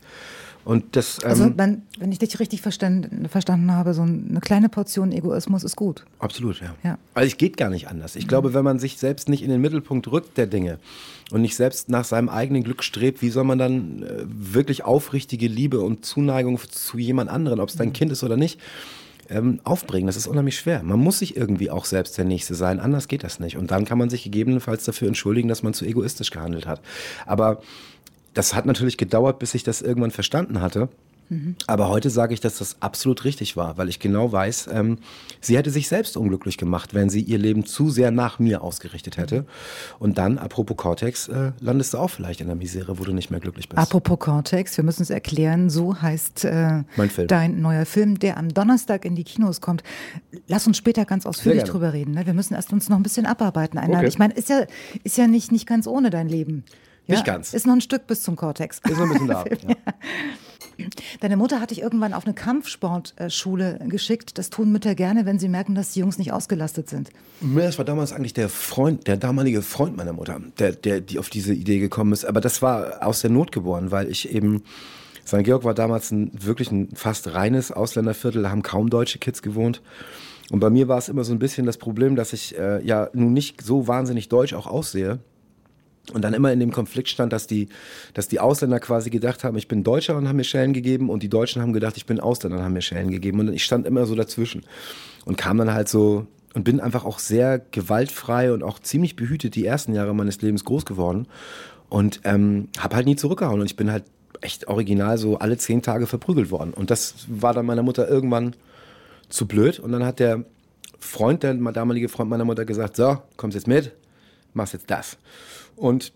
Und 0.68 0.98
das, 0.98 1.20
ähm, 1.24 1.30
also 1.30 1.52
wenn, 1.56 1.84
wenn 1.98 2.12
ich 2.12 2.20
dich 2.20 2.42
richtig 2.42 2.62
verstanden, 2.62 3.30
verstanden 3.30 3.72
habe, 3.72 3.94
so 3.94 4.02
eine 4.02 4.42
kleine 4.42 4.68
Portion 4.68 5.14
Egoismus 5.14 5.64
ist 5.64 5.78
gut. 5.78 6.04
Absolut, 6.20 6.60
ja. 6.60 6.76
ja. 6.84 6.98
Also 7.14 7.28
es 7.28 7.38
geht 7.38 7.56
gar 7.56 7.70
nicht 7.70 7.88
anders. 7.88 8.18
Ich 8.18 8.26
mhm. 8.26 8.28
glaube, 8.28 8.54
wenn 8.54 8.66
man 8.66 8.78
sich 8.78 8.98
selbst 8.98 9.30
nicht 9.30 9.44
in 9.44 9.50
den 9.50 9.62
Mittelpunkt 9.62 10.12
rückt 10.12 10.38
der 10.38 10.46
Dinge 10.46 10.78
und 11.32 11.42
nicht 11.42 11.56
selbst 11.56 11.88
nach 11.88 12.04
seinem 12.04 12.28
eigenen 12.28 12.66
Glück 12.66 12.84
strebt, 12.84 13.22
wie 13.22 13.30
soll 13.30 13.46
man 13.46 13.58
dann 13.58 14.04
äh, 14.04 14.26
wirklich 14.28 14.84
aufrichtige 14.84 15.48
Liebe 15.48 15.80
und 15.80 16.04
Zuneigung 16.04 16.60
zu 16.70 16.98
jemand 16.98 17.30
anderen, 17.30 17.62
ob 17.62 17.70
es 17.70 17.78
dein 17.78 17.90
mhm. 17.90 17.94
Kind 17.94 18.12
ist 18.12 18.26
oder 18.26 18.36
nicht, 18.36 18.60
ähm, 19.30 19.62
aufbringen. 19.64 20.08
Das 20.08 20.18
ist 20.18 20.28
unheimlich 20.28 20.60
schwer. 20.60 20.84
Man 20.84 21.00
muss 21.00 21.20
sich 21.20 21.38
irgendwie 21.38 21.72
auch 21.72 21.86
selbst 21.86 22.18
der 22.18 22.26
Nächste 22.26 22.56
sein, 22.56 22.82
anders 22.82 23.08
geht 23.08 23.24
das 23.24 23.40
nicht. 23.40 23.56
Und 23.56 23.72
dann 23.72 23.86
kann 23.86 23.98
man 23.98 24.10
sich 24.10 24.26
gegebenenfalls 24.26 24.84
dafür 24.84 25.08
entschuldigen, 25.08 25.48
dass 25.48 25.64
man 25.64 25.74
zu 25.74 25.86
egoistisch 25.86 26.30
gehandelt 26.30 26.68
hat. 26.68 26.82
Aber 27.26 27.62
das 28.38 28.54
hat 28.54 28.66
natürlich 28.66 28.98
gedauert, 28.98 29.40
bis 29.40 29.54
ich 29.56 29.64
das 29.64 29.82
irgendwann 29.82 30.12
verstanden 30.12 30.62
hatte. 30.62 30.90
Aber 31.68 31.90
heute 31.90 32.10
sage 32.10 32.34
ich, 32.34 32.40
dass 32.40 32.60
das 32.60 32.78
absolut 32.82 33.26
richtig 33.26 33.58
war, 33.58 33.78
weil 33.78 33.90
ich 33.90 34.00
genau 34.00 34.32
weiß, 34.32 34.70
ähm, 34.72 34.98
sie 35.42 35.58
hätte 35.58 35.72
sich 35.72 35.90
selbst 35.90 36.16
unglücklich 36.16 36.58
gemacht, 36.58 36.94
wenn 36.94 37.10
sie 37.10 37.20
ihr 37.22 37.38
Leben 37.38 37.66
zu 37.66 37.90
sehr 37.90 38.12
nach 38.12 38.40
mir 38.40 38.62
ausgerichtet 38.62 39.18
hätte. 39.18 39.46
Und 40.00 40.18
dann, 40.18 40.38
apropos 40.38 40.78
Cortex, 40.78 41.28
äh, 41.28 41.52
landest 41.60 41.94
du 41.94 41.98
auch 41.98 42.10
vielleicht 42.10 42.40
in 42.40 42.48
der 42.48 42.56
Misere, 42.56 42.98
wo 42.98 43.04
du 43.04 43.12
nicht 43.12 43.30
mehr 43.30 43.42
glücklich 43.42 43.68
bist. 43.68 43.78
Apropos 43.78 44.20
Cortex, 44.20 44.78
wir 44.78 44.86
müssen 44.86 45.02
es 45.02 45.10
erklären, 45.10 45.70
so 45.70 46.02
heißt 46.02 46.46
äh, 46.46 46.84
dein 47.28 47.62
neuer 47.62 47.86
Film, 47.86 48.20
der 48.20 48.38
am 48.38 48.54
Donnerstag 48.54 49.04
in 49.04 49.16
die 49.16 49.26
Kinos 49.26 49.60
kommt. 49.60 49.84
Lass 50.48 50.66
uns 50.66 50.78
später 50.78 51.04
ganz 51.04 51.26
ausführlich 51.26 51.64
drüber 51.64 51.92
reden. 51.92 52.14
Ne? 52.14 52.26
Wir 52.26 52.34
müssen 52.34 52.54
erst 52.54 52.72
uns 52.72 52.88
noch 52.88 52.96
ein 52.96 53.04
bisschen 53.04 53.26
abarbeiten. 53.26 53.78
Okay. 53.78 54.08
Ich 54.08 54.18
meine, 54.18 54.34
ist 54.34 54.48
ja, 54.48 54.66
ist 55.04 55.18
ja 55.18 55.28
nicht, 55.28 55.52
nicht 55.52 55.68
ganz 55.68 55.88
ohne 55.88 56.10
dein 56.10 56.30
Leben. 56.30 56.64
Ja? 57.08 57.16
Nicht 57.16 57.26
ganz. 57.26 57.54
Ist 57.54 57.66
noch 57.66 57.74
ein 57.74 57.82
Stück 57.82 58.06
bis 58.08 58.22
zum 58.22 58.36
Cortex. 58.36 58.80
Ist 58.80 58.98
noch 58.98 59.06
ein 59.06 59.10
bisschen 59.10 59.28
da. 59.28 59.46
ja. 59.68 59.76
Deine 61.22 61.38
Mutter 61.38 61.60
hat 61.60 61.72
dich 61.72 61.82
irgendwann 61.82 62.14
auf 62.14 62.26
eine 62.26 62.36
Kampfsportschule 62.36 63.80
geschickt. 63.88 64.38
Das 64.38 64.50
tun 64.50 64.72
Mütter 64.72 64.94
gerne, 64.94 65.26
wenn 65.26 65.40
sie 65.40 65.50
merken, 65.50 65.74
dass 65.74 65.94
die 65.94 66.02
Jungs 66.02 66.18
nicht 66.18 66.32
ausgelastet 66.32 66.90
sind. 66.90 67.10
Das 67.42 67.78
war 67.78 67.86
damals 67.86 68.14
eigentlich 68.14 68.34
der 68.34 68.50
Freund, 68.50 69.08
der 69.08 69.18
damalige 69.18 69.62
Freund 69.62 69.98
meiner 69.98 70.14
Mutter, 70.14 70.40
der, 70.60 70.74
der 70.74 71.02
die 71.02 71.18
auf 71.18 71.30
diese 71.30 71.54
Idee 71.54 71.80
gekommen 71.80 72.14
ist. 72.14 72.26
Aber 72.26 72.42
das 72.42 72.62
war 72.62 73.06
aus 73.06 73.22
der 73.22 73.32
Not 73.32 73.52
geboren, 73.52 73.92
weil 73.92 74.10
ich 74.10 74.32
eben 74.32 74.64
St. 75.26 75.44
Georg 75.44 75.64
war 75.64 75.74
damals 75.74 76.12
ein, 76.12 76.32
wirklich 76.34 76.72
ein 76.72 76.90
fast 76.94 77.34
reines 77.34 77.72
Ausländerviertel, 77.72 78.44
da 78.44 78.52
haben 78.52 78.62
kaum 78.62 78.90
deutsche 78.90 79.20
Kids 79.20 79.42
gewohnt. 79.42 79.82
Und 80.50 80.60
bei 80.60 80.70
mir 80.70 80.88
war 80.88 80.98
es 80.98 81.10
immer 81.10 81.24
so 81.24 81.34
ein 81.34 81.40
bisschen 81.40 81.66
das 81.66 81.78
Problem, 81.78 82.16
dass 82.16 82.32
ich 82.32 82.58
äh, 82.58 82.82
ja 82.86 83.10
nun 83.14 83.34
nicht 83.34 83.62
so 83.62 83.88
wahnsinnig 83.88 84.30
deutsch 84.30 84.54
auch 84.54 84.68
aussehe 84.68 85.20
und 86.14 86.22
dann 86.22 86.34
immer 86.34 86.52
in 86.54 86.60
dem 86.60 86.72
Konflikt 86.72 87.10
stand, 87.10 87.34
dass 87.34 87.48
die, 87.48 87.68
dass 88.14 88.28
die 88.28 88.40
Ausländer 88.40 88.80
quasi 88.80 89.10
gedacht 89.10 89.44
haben, 89.44 89.58
ich 89.58 89.68
bin 89.68 89.84
Deutscher 89.84 90.16
und 90.16 90.28
haben 90.28 90.38
mir 90.38 90.44
Schellen 90.44 90.74
gegeben 90.74 91.10
und 91.10 91.24
die 91.24 91.30
Deutschen 91.30 91.62
haben 91.62 91.74
gedacht, 91.74 91.98
ich 91.98 92.06
bin 92.06 92.20
Ausländer 92.20 92.60
und 92.60 92.64
haben 92.64 92.74
mir 92.74 92.82
Schellen 92.82 93.12
gegeben. 93.12 93.40
Und 93.40 93.54
ich 93.54 93.64
stand 93.64 93.86
immer 93.86 94.06
so 94.06 94.16
dazwischen 94.16 94.64
und 95.26 95.38
kam 95.38 95.58
dann 95.58 95.74
halt 95.74 95.90
so 95.90 96.28
und 96.54 96.64
bin 96.64 96.80
einfach 96.80 97.06
auch 97.06 97.20
sehr 97.20 97.60
gewaltfrei 97.72 98.52
und 98.54 98.64
auch 98.64 98.80
ziemlich 98.80 99.16
behütet 99.16 99.56
die 99.56 99.66
ersten 99.66 99.94
Jahre 99.94 100.16
meines 100.16 100.42
Lebens 100.42 100.64
groß 100.64 100.86
geworden 100.86 101.28
und 101.90 102.22
ähm, 102.24 102.70
habe 102.80 102.96
halt 102.96 103.06
nie 103.06 103.16
zurückgehauen 103.16 103.60
und 103.60 103.66
ich 103.66 103.76
bin 103.76 103.92
halt 103.92 104.06
echt 104.42 104.68
original 104.68 105.18
so 105.18 105.40
alle 105.40 105.58
zehn 105.58 105.82
Tage 105.82 106.08
verprügelt 106.08 106.52
worden. 106.52 106.74
Und 106.74 106.90
das 106.90 107.16
war 107.28 107.54
dann 107.54 107.66
meiner 107.66 107.84
Mutter 107.84 108.08
irgendwann 108.08 108.56
zu 109.30 109.48
blöd 109.48 109.80
und 109.80 109.92
dann 109.92 110.06
hat 110.06 110.20
der 110.20 110.46
Freund, 111.00 111.44
der 111.44 111.54
damalige 111.54 112.10
Freund 112.10 112.30
meiner 112.30 112.46
Mutter 112.46 112.66
gesagt, 112.66 112.96
so, 112.96 113.18
kommst 113.36 113.56
jetzt 113.56 113.68
mit, 113.68 113.92
machst 114.54 114.74
jetzt 114.74 114.90
das. 114.90 115.18
Und 115.78 116.12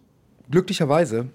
glücklicherweise 0.50 1.30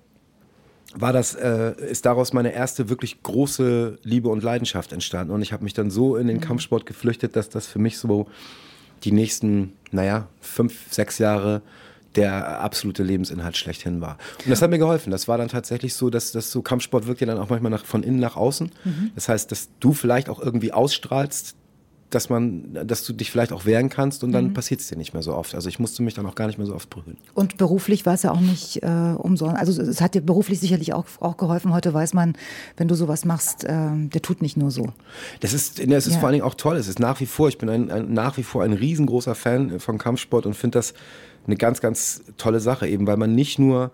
war 0.94 1.12
das, 1.12 1.34
äh, 1.34 1.74
ist 1.90 2.06
daraus 2.06 2.32
meine 2.32 2.52
erste 2.52 2.88
wirklich 2.88 3.22
große 3.22 3.98
Liebe 4.02 4.28
und 4.28 4.42
Leidenschaft 4.42 4.92
entstanden. 4.92 5.32
Und 5.32 5.42
ich 5.42 5.52
habe 5.52 5.64
mich 5.64 5.74
dann 5.74 5.90
so 5.90 6.16
in 6.16 6.26
den 6.26 6.36
mhm. 6.36 6.42
Kampfsport 6.42 6.86
geflüchtet, 6.86 7.36
dass 7.36 7.48
das 7.48 7.66
für 7.66 7.78
mich 7.78 7.98
so 7.98 8.28
die 9.04 9.12
nächsten, 9.12 9.72
naja, 9.90 10.28
fünf, 10.40 10.92
sechs 10.92 11.18
Jahre 11.18 11.62
der 12.14 12.60
absolute 12.60 13.02
Lebensinhalt 13.02 13.56
schlechthin 13.56 14.00
war. 14.00 14.16
Und 14.44 14.50
das 14.50 14.62
hat 14.62 14.70
mir 14.70 14.78
geholfen. 14.78 15.10
Das 15.10 15.28
war 15.28 15.36
dann 15.36 15.48
tatsächlich 15.48 15.94
so, 15.94 16.08
dass 16.08 16.32
das 16.32 16.50
so 16.50 16.62
Kampfsport 16.62 17.06
wirkt 17.06 17.20
ja 17.20 17.26
dann 17.26 17.38
auch 17.38 17.50
manchmal 17.50 17.70
nach, 17.70 17.84
von 17.84 18.02
innen 18.02 18.20
nach 18.20 18.36
außen. 18.36 18.72
Mhm. 18.84 19.10
Das 19.14 19.28
heißt, 19.28 19.52
dass 19.52 19.68
du 19.80 19.92
vielleicht 19.92 20.30
auch 20.30 20.40
irgendwie 20.40 20.72
ausstrahlst, 20.72 21.56
dass 22.10 22.28
man, 22.28 22.86
dass 22.86 23.04
du 23.04 23.12
dich 23.12 23.30
vielleicht 23.30 23.52
auch 23.52 23.64
wehren 23.64 23.88
kannst 23.88 24.22
und 24.22 24.32
dann 24.32 24.48
mhm. 24.48 24.54
passiert 24.54 24.80
es 24.80 24.88
dir 24.88 24.96
nicht 24.96 25.12
mehr 25.12 25.22
so 25.22 25.34
oft. 25.34 25.54
Also 25.54 25.68
ich 25.68 25.78
musste 25.78 26.02
mich 26.02 26.14
dann 26.14 26.26
auch 26.26 26.34
gar 26.34 26.46
nicht 26.46 26.56
mehr 26.56 26.66
so 26.66 26.74
oft 26.74 26.88
prügeln. 26.88 27.16
Und 27.34 27.56
beruflich 27.56 28.06
war 28.06 28.14
es 28.14 28.22
ja 28.22 28.30
auch 28.30 28.40
nicht 28.40 28.82
äh, 28.82 29.14
umsonst. 29.16 29.56
Also 29.56 29.82
es 29.82 30.00
hat 30.00 30.14
dir 30.14 30.20
beruflich 30.20 30.60
sicherlich 30.60 30.92
auch, 30.92 31.06
auch 31.20 31.36
geholfen. 31.36 31.72
Heute 31.72 31.92
weiß 31.92 32.14
man, 32.14 32.34
wenn 32.76 32.86
du 32.86 32.94
sowas 32.94 33.24
machst, 33.24 33.64
äh, 33.64 33.90
der 33.94 34.22
tut 34.22 34.40
nicht 34.40 34.56
nur 34.56 34.70
so. 34.70 34.92
Das 35.40 35.52
ist, 35.52 35.78
das 35.78 36.06
ist 36.06 36.14
ja. 36.14 36.18
vor 36.20 36.28
allen 36.28 36.34
Dingen 36.34 36.44
auch 36.44 36.54
toll. 36.54 36.76
Es 36.76 36.86
ist 36.86 37.00
nach 37.00 37.20
wie 37.20 37.26
vor, 37.26 37.48
ich 37.48 37.58
bin 37.58 37.68
ein, 37.68 37.90
ein 37.90 38.12
nach 38.12 38.36
wie 38.36 38.44
vor 38.44 38.62
ein 38.62 38.72
riesengroßer 38.72 39.34
Fan 39.34 39.80
von 39.80 39.98
Kampfsport 39.98 40.46
und 40.46 40.54
finde 40.54 40.78
das 40.78 40.94
eine 41.46 41.56
ganz, 41.56 41.80
ganz 41.80 42.22
tolle 42.36 42.60
Sache, 42.60 42.86
eben 42.86 43.06
weil 43.06 43.16
man 43.16 43.34
nicht 43.34 43.58
nur 43.58 43.90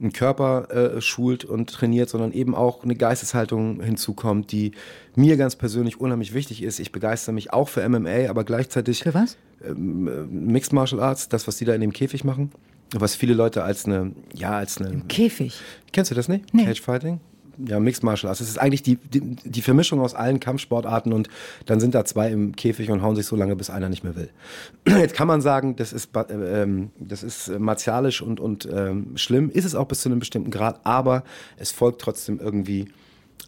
einen 0.00 0.12
Körper 0.12 0.70
äh, 0.70 1.00
schult 1.00 1.44
und 1.44 1.70
trainiert, 1.70 2.08
sondern 2.08 2.32
eben 2.32 2.54
auch 2.54 2.84
eine 2.84 2.94
Geisteshaltung 2.94 3.80
hinzukommt, 3.82 4.52
die 4.52 4.72
mir 5.16 5.36
ganz 5.36 5.56
persönlich 5.56 6.00
unheimlich 6.00 6.34
wichtig 6.34 6.62
ist. 6.62 6.78
Ich 6.78 6.92
begeister 6.92 7.32
mich 7.32 7.52
auch 7.52 7.68
für 7.68 7.86
MMA, 7.88 8.28
aber 8.28 8.44
gleichzeitig. 8.44 9.02
Für 9.02 9.14
was? 9.14 9.36
Ähm, 9.64 10.06
äh, 10.06 10.10
Mixed 10.22 10.72
Martial 10.72 11.00
Arts, 11.00 11.28
das, 11.28 11.48
was 11.48 11.56
die 11.56 11.64
da 11.64 11.74
in 11.74 11.80
dem 11.80 11.92
Käfig 11.92 12.24
machen. 12.24 12.52
Was 12.92 13.14
viele 13.14 13.34
Leute 13.34 13.64
als 13.64 13.84
eine, 13.84 14.12
ja, 14.34 14.52
als 14.52 14.78
eine. 14.78 14.90
Im 14.90 15.08
Käfig. 15.08 15.60
Kennst 15.92 16.10
du 16.10 16.14
das 16.14 16.28
nicht? 16.28 16.54
Nee. 16.54 16.64
Cage 16.64 16.80
Fighting? 16.80 17.20
Ja, 17.66 17.80
Mixed 17.80 18.02
Martial 18.02 18.28
Arts. 18.28 18.40
Es 18.40 18.48
ist 18.48 18.58
eigentlich 18.58 18.82
die, 18.82 18.96
die, 18.96 19.20
die, 19.20 19.62
Vermischung 19.62 20.00
aus 20.00 20.14
allen 20.14 20.40
Kampfsportarten 20.40 21.12
und 21.12 21.28
dann 21.66 21.80
sind 21.80 21.94
da 21.94 22.04
zwei 22.04 22.30
im 22.30 22.54
Käfig 22.54 22.90
und 22.90 23.02
hauen 23.02 23.16
sich 23.16 23.26
so 23.26 23.36
lange, 23.36 23.56
bis 23.56 23.70
einer 23.70 23.88
nicht 23.88 24.04
mehr 24.04 24.16
will. 24.16 24.30
Jetzt 24.86 25.14
kann 25.14 25.26
man 25.26 25.40
sagen, 25.40 25.76
das 25.76 25.92
ist, 25.92 26.16
äh, 26.16 26.62
ähm, 26.62 26.90
das 26.98 27.22
ist 27.22 27.48
martialisch 27.58 28.22
und, 28.22 28.40
und 28.40 28.68
ähm, 28.72 29.16
schlimm. 29.16 29.50
Ist 29.50 29.64
es 29.64 29.74
auch 29.74 29.86
bis 29.86 30.00
zu 30.00 30.08
einem 30.08 30.18
bestimmten 30.18 30.50
Grad, 30.50 30.80
aber 30.84 31.24
es 31.56 31.70
folgt 31.70 32.00
trotzdem 32.00 32.38
irgendwie 32.40 32.88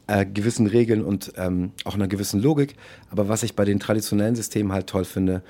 äh, 0.07 0.27
gewissen 0.27 0.67
Regeln 0.67 1.05
und 1.05 1.33
ähm, 1.37 1.73
auch 1.85 1.95
einer 1.95 2.09
gewissen 2.09 2.43
Logik. 2.43 2.75
Aber 3.11 3.29
was 3.29 3.43
ich 3.43 3.55
bei 3.55 3.65
den 3.65 3.79
traditionellen 3.79 4.35
Systemen 4.35 4.73
halt 4.73 4.87
toll 4.87 5.05
finde, 5.05 5.43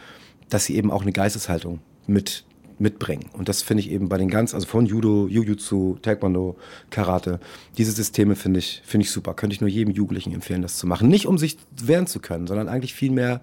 dass 0.49 0.65
sie 0.65 0.77
eben 0.77 0.91
auch 0.91 1.03
eine 1.03 1.13
Geisteshaltung 1.13 1.81
mit 2.07 2.45
mitbringen. 2.81 3.27
Und 3.33 3.49
das 3.49 3.63
finde 3.63 3.83
ich 3.83 3.91
eben 3.91 4.09
bei 4.09 4.19
den 4.19 4.29
ganz, 4.29 4.55
also 4.55 4.67
von 4.67 4.87
Judo, 4.87 5.27
Jujutsu, 5.29 5.99
Taekwondo, 6.03 6.57
Karate, 6.91 7.41
diese 7.79 7.93
Systeme 7.93 8.37
finde 8.37 8.59
ich, 8.59 8.83
finde 8.85 9.05
ich 9.05 9.11
super. 9.11 9.35
Könnte 9.35 9.55
ich 9.55 9.61
nur 9.61 9.71
jedem 9.71 9.95
Jugendlichen 9.95 10.33
empfehlen, 10.33 10.63
das 10.63 10.77
zu 10.77 10.87
machen. 10.87 11.09
Nicht 11.09 11.27
um 11.27 11.39
sich 11.39 11.59
wehren 11.83 12.07
zu 12.07 12.21
können, 12.21 12.47
sondern 12.47 12.69
eigentlich 12.69 12.95
viel 12.95 13.11
mehr 13.11 13.41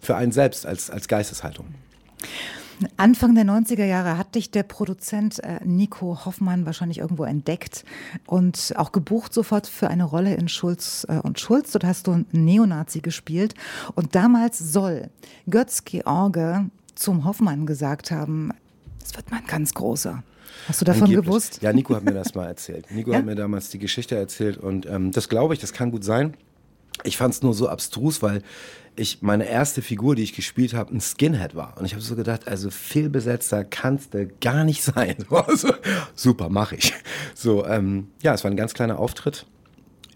für 0.00 0.16
einen 0.16 0.32
selbst 0.32 0.66
als, 0.66 0.90
als 0.90 1.08
Geisteshaltung. 1.08 1.66
Anfang 2.96 3.34
der 3.34 3.44
90er 3.44 3.84
Jahre 3.84 4.16
hat 4.16 4.36
dich 4.36 4.52
der 4.52 4.62
Produzent 4.62 5.42
äh, 5.42 5.58
Nico 5.64 6.24
Hoffmann 6.24 6.64
wahrscheinlich 6.64 6.98
irgendwo 6.98 7.24
entdeckt 7.24 7.84
und 8.26 8.72
auch 8.76 8.92
gebucht 8.92 9.34
sofort 9.34 9.66
für 9.66 9.88
eine 9.88 10.04
Rolle 10.04 10.34
in 10.34 10.48
Schulz 10.48 11.04
äh, 11.08 11.18
und 11.18 11.40
Schulz. 11.40 11.72
Dort 11.72 11.84
hast 11.84 12.06
du 12.06 12.12
einen 12.12 12.26
Neonazi 12.30 13.00
gespielt. 13.00 13.54
Und 13.96 14.14
damals 14.14 14.58
soll 14.58 15.10
Götz 15.50 15.84
George 15.84 16.66
zum 16.94 17.24
Hoffmann 17.24 17.66
gesagt 17.66 18.10
haben, 18.10 18.52
das 19.08 19.16
wird 19.16 19.30
mal 19.30 19.38
ein 19.38 19.46
ganz 19.46 19.72
großer. 19.72 20.22
Hast 20.66 20.80
du 20.80 20.84
davon 20.84 21.04
Angeblich. 21.04 21.26
gewusst? 21.26 21.62
Ja, 21.62 21.72
Nico 21.72 21.94
hat 21.94 22.04
mir 22.04 22.12
das 22.12 22.34
mal 22.34 22.46
erzählt. 22.46 22.90
Nico 22.90 23.12
ja? 23.12 23.18
hat 23.18 23.24
mir 23.24 23.34
damals 23.34 23.70
die 23.70 23.78
Geschichte 23.78 24.16
erzählt 24.16 24.58
und 24.58 24.86
ähm, 24.86 25.12
das 25.12 25.28
glaube 25.28 25.54
ich, 25.54 25.60
das 25.60 25.72
kann 25.72 25.90
gut 25.90 26.04
sein. 26.04 26.36
Ich 27.04 27.16
fand 27.16 27.32
es 27.32 27.42
nur 27.42 27.54
so 27.54 27.68
abstrus, 27.68 28.22
weil 28.22 28.42
ich 28.96 29.22
meine 29.22 29.48
erste 29.48 29.82
Figur, 29.82 30.16
die 30.16 30.24
ich 30.24 30.34
gespielt 30.34 30.74
habe, 30.74 30.92
ein 30.92 31.00
Skinhead 31.00 31.54
war. 31.54 31.76
Und 31.78 31.84
ich 31.86 31.92
habe 31.92 32.02
so 32.02 32.16
gedacht, 32.16 32.48
also 32.48 32.70
fehlbesetzter 32.70 33.64
kannst 33.64 34.14
du 34.14 34.26
gar 34.40 34.64
nicht 34.64 34.82
sein. 34.82 35.16
Also, 35.30 35.72
super, 36.14 36.48
mache 36.48 36.74
ich. 36.74 36.92
So, 37.34 37.64
ähm, 37.64 38.08
ja, 38.22 38.34
es 38.34 38.42
war 38.42 38.50
ein 38.50 38.56
ganz 38.56 38.74
kleiner 38.74 38.98
Auftritt 38.98 39.46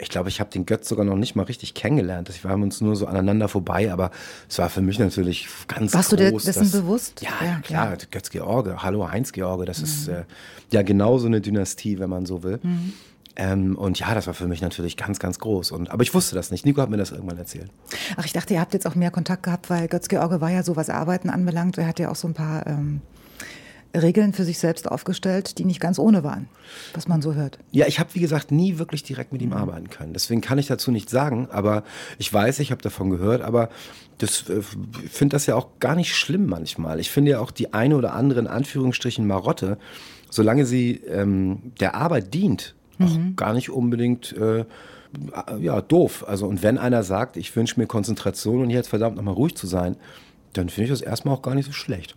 ich 0.03 0.09
glaube, 0.09 0.29
ich 0.29 0.39
habe 0.39 0.49
den 0.51 0.65
Götz 0.65 0.87
sogar 0.87 1.05
noch 1.05 1.15
nicht 1.15 1.35
mal 1.35 1.43
richtig 1.43 1.73
kennengelernt. 1.73 2.29
Wir 2.43 2.51
haben 2.51 2.61
uns 2.61 2.81
nur 2.81 2.95
so 2.95 3.07
aneinander 3.07 3.47
vorbei, 3.47 3.91
aber 3.91 4.11
es 4.47 4.59
war 4.59 4.69
für 4.69 4.81
mich 4.81 4.99
natürlich 4.99 5.47
ganz 5.67 5.93
Warst 5.93 6.09
groß. 6.09 6.19
Warst 6.19 6.33
du 6.33 6.45
dessen 6.45 6.59
dass, 6.59 6.71
bewusst? 6.71 7.21
Ja, 7.21 7.45
ja 7.45 7.59
klar, 7.61 7.91
ja. 7.91 7.97
Götz 8.11 8.29
George, 8.29 8.75
hallo 8.83 9.09
Heinz 9.09 9.31
George, 9.31 9.65
das 9.65 9.79
mhm. 9.79 9.83
ist 9.85 10.07
äh, 10.09 10.23
ja 10.71 10.83
genauso 10.83 11.27
eine 11.27 11.41
Dynastie, 11.41 11.99
wenn 11.99 12.09
man 12.09 12.25
so 12.25 12.43
will. 12.43 12.59
Mhm. 12.61 12.93
Ähm, 13.35 13.75
und 13.77 13.99
ja, 13.99 14.13
das 14.13 14.27
war 14.27 14.33
für 14.33 14.47
mich 14.47 14.61
natürlich 14.61 14.95
ganz, 14.95 15.17
ganz 15.17 15.39
groß. 15.39 15.71
Und, 15.71 15.89
aber 15.89 16.03
ich 16.03 16.13
wusste 16.13 16.35
das 16.35 16.51
nicht. 16.51 16.65
Nico 16.65 16.81
hat 16.81 16.89
mir 16.89 16.97
das 16.97 17.11
irgendwann 17.11 17.37
erzählt. 17.37 17.71
Ach, 18.15 18.25
ich 18.25 18.33
dachte, 18.33 18.53
ihr 18.53 18.61
habt 18.61 18.73
jetzt 18.73 18.85
auch 18.85 18.95
mehr 18.95 19.09
Kontakt 19.09 19.43
gehabt, 19.43 19.69
weil 19.69 19.87
Götz 19.87 20.07
George 20.07 20.39
war 20.39 20.51
ja 20.51 20.61
so, 20.61 20.75
was 20.75 20.89
Arbeiten 20.89 21.29
anbelangt. 21.29 21.77
Er 21.77 21.87
hat 21.87 21.99
ja 21.99 22.11
auch 22.11 22.15
so 22.15 22.27
ein 22.27 22.35
paar 22.35 22.67
ähm, 22.67 23.01
Regeln 23.95 24.33
für 24.33 24.43
sich 24.43 24.57
selbst 24.57 24.89
aufgestellt, 24.89 25.57
die 25.57 25.65
nicht 25.65 25.79
ganz 25.79 25.99
ohne 25.99 26.23
waren, 26.23 26.47
was 26.93 27.07
man 27.07 27.21
so 27.21 27.33
hört. 27.33 27.59
Ja, 27.71 27.85
ich 27.87 27.99
habe, 27.99 28.09
wie 28.13 28.19
gesagt, 28.19 28.51
nie 28.51 28.79
wirklich 28.79 29.03
direkt 29.03 29.31
mit 29.31 29.41
ihm 29.41 29.49
mhm. 29.49 29.57
arbeiten 29.57 29.89
können. 29.89 30.13
Deswegen 30.13 30.41
kann 30.41 30.57
ich 30.57 30.67
dazu 30.67 30.91
nichts 30.91 31.11
sagen, 31.11 31.47
aber 31.51 31.83
ich 32.17 32.33
weiß, 32.33 32.59
ich 32.59 32.71
habe 32.71 32.81
davon 32.81 33.09
gehört, 33.09 33.41
aber 33.41 33.69
das 34.17 34.49
äh, 34.49 34.61
finde 34.61 35.35
das 35.35 35.45
ja 35.45 35.55
auch 35.55 35.79
gar 35.79 35.95
nicht 35.95 36.15
schlimm 36.15 36.47
manchmal. 36.47 36.99
Ich 36.99 37.11
finde 37.11 37.31
ja 37.31 37.39
auch 37.39 37.51
die 37.51 37.73
eine 37.73 37.95
oder 37.95 38.13
andere 38.13 38.39
in 38.39 38.47
Anführungsstrichen 38.47 39.27
Marotte, 39.27 39.77
solange 40.29 40.65
sie 40.65 40.95
ähm, 41.07 41.73
der 41.79 41.95
Arbeit 41.95 42.33
dient, 42.33 42.75
mhm. 42.97 43.05
auch 43.05 43.35
gar 43.35 43.53
nicht 43.53 43.69
unbedingt 43.69 44.33
äh, 44.33 44.65
ja, 45.59 45.81
doof. 45.81 46.25
Also, 46.27 46.47
und 46.47 46.63
wenn 46.63 46.77
einer 46.77 47.03
sagt, 47.03 47.37
ich 47.37 47.55
wünsche 47.55 47.79
mir 47.79 47.85
Konzentration 47.85 48.61
und 48.61 48.69
jetzt 48.69 48.89
verdammt 48.89 49.15
nochmal 49.15 49.35
ruhig 49.35 49.55
zu 49.55 49.67
sein, 49.67 49.95
dann 50.53 50.69
finde 50.69 50.85
ich 50.85 50.89
das 50.89 51.01
erstmal 51.01 51.35
auch 51.35 51.41
gar 51.41 51.55
nicht 51.55 51.65
so 51.65 51.71
schlecht. 51.71 52.15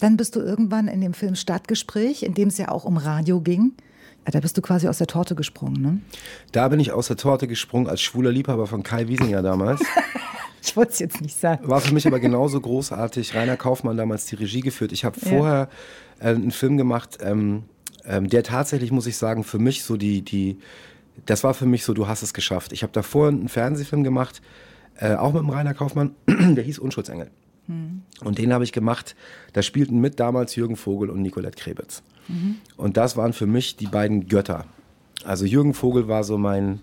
Dann 0.00 0.16
bist 0.16 0.36
du 0.36 0.40
irgendwann 0.40 0.88
in 0.88 1.00
dem 1.00 1.14
Film 1.14 1.34
Stadtgespräch, 1.34 2.22
in 2.22 2.34
dem 2.34 2.48
es 2.48 2.58
ja 2.58 2.68
auch 2.68 2.84
um 2.84 2.96
Radio 2.96 3.40
ging. 3.40 3.72
Da 4.24 4.40
bist 4.40 4.56
du 4.56 4.62
quasi 4.62 4.88
aus 4.88 4.98
der 4.98 5.06
Torte 5.06 5.34
gesprungen, 5.34 5.82
ne? 5.82 6.00
Da 6.52 6.68
bin 6.68 6.80
ich 6.80 6.92
aus 6.92 7.08
der 7.08 7.16
Torte 7.16 7.46
gesprungen 7.46 7.88
als 7.88 8.00
schwuler 8.00 8.32
Liebhaber 8.32 8.66
von 8.66 8.82
Kai 8.82 9.06
Wiesinger 9.08 9.42
damals. 9.42 9.82
ich 10.62 10.76
wollte 10.76 10.92
es 10.92 10.98
jetzt 10.98 11.20
nicht 11.20 11.38
sagen. 11.38 11.68
War 11.68 11.80
für 11.80 11.92
mich 11.92 12.06
aber 12.06 12.20
genauso 12.20 12.58
großartig. 12.60 13.34
Rainer 13.34 13.58
Kaufmann 13.58 13.96
damals 13.96 14.24
die 14.26 14.36
Regie 14.36 14.62
geführt. 14.62 14.92
Ich 14.92 15.04
habe 15.04 15.20
vorher 15.20 15.68
äh, 16.20 16.28
einen 16.28 16.52
Film 16.52 16.78
gemacht, 16.78 17.18
ähm, 17.20 17.64
ähm, 18.06 18.28
der 18.28 18.42
tatsächlich, 18.42 18.90
muss 18.90 19.06
ich 19.06 19.18
sagen, 19.18 19.44
für 19.44 19.58
mich 19.58 19.82
so 19.82 19.98
die, 19.98 20.22
die, 20.22 20.58
das 21.26 21.44
war 21.44 21.52
für 21.52 21.66
mich 21.66 21.84
so, 21.84 21.92
du 21.92 22.08
hast 22.08 22.22
es 22.22 22.32
geschafft. 22.32 22.72
Ich 22.72 22.82
habe 22.82 22.92
davor 22.92 23.28
einen 23.28 23.48
Fernsehfilm 23.48 24.04
gemacht, 24.04 24.40
äh, 24.96 25.14
auch 25.14 25.34
mit 25.34 25.42
dem 25.42 25.50
Rainer 25.50 25.74
Kaufmann, 25.74 26.14
der 26.26 26.64
hieß 26.64 26.78
Unschuldsengel. 26.78 27.30
Mhm. 27.66 28.02
Und 28.22 28.38
den 28.38 28.52
habe 28.52 28.64
ich 28.64 28.72
gemacht, 28.72 29.16
da 29.52 29.62
spielten 29.62 30.00
mit 30.00 30.20
damals 30.20 30.56
Jürgen 30.56 30.76
Vogel 30.76 31.10
und 31.10 31.22
Nicolette 31.22 31.60
Krebitz. 31.60 32.02
Mhm. 32.28 32.56
Und 32.76 32.96
das 32.96 33.16
waren 33.16 33.32
für 33.32 33.46
mich 33.46 33.76
die 33.76 33.86
beiden 33.86 34.28
Götter. 34.28 34.66
Also 35.24 35.44
Jürgen 35.44 35.74
Vogel 35.74 36.08
war 36.08 36.24
so 36.24 36.38
mein, 36.38 36.80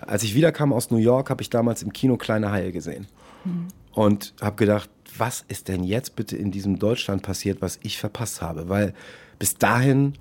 als 0.00 0.22
ich 0.22 0.34
wiederkam 0.34 0.72
aus 0.72 0.90
New 0.90 0.98
York, 0.98 1.30
habe 1.30 1.42
ich 1.42 1.50
damals 1.50 1.82
im 1.82 1.92
Kino 1.92 2.16
Kleine 2.16 2.50
Haie 2.50 2.72
gesehen. 2.72 3.06
Mhm. 3.44 3.68
Und 3.92 4.34
habe 4.40 4.56
gedacht, 4.56 4.90
was 5.16 5.44
ist 5.46 5.68
denn 5.68 5.84
jetzt 5.84 6.16
bitte 6.16 6.36
in 6.36 6.50
diesem 6.50 6.78
Deutschland 6.78 7.22
passiert, 7.22 7.62
was 7.62 7.78
ich 7.82 7.98
verpasst 7.98 8.42
habe? 8.42 8.68
Weil 8.68 8.94
bis 9.38 9.54
dahin 9.56 10.14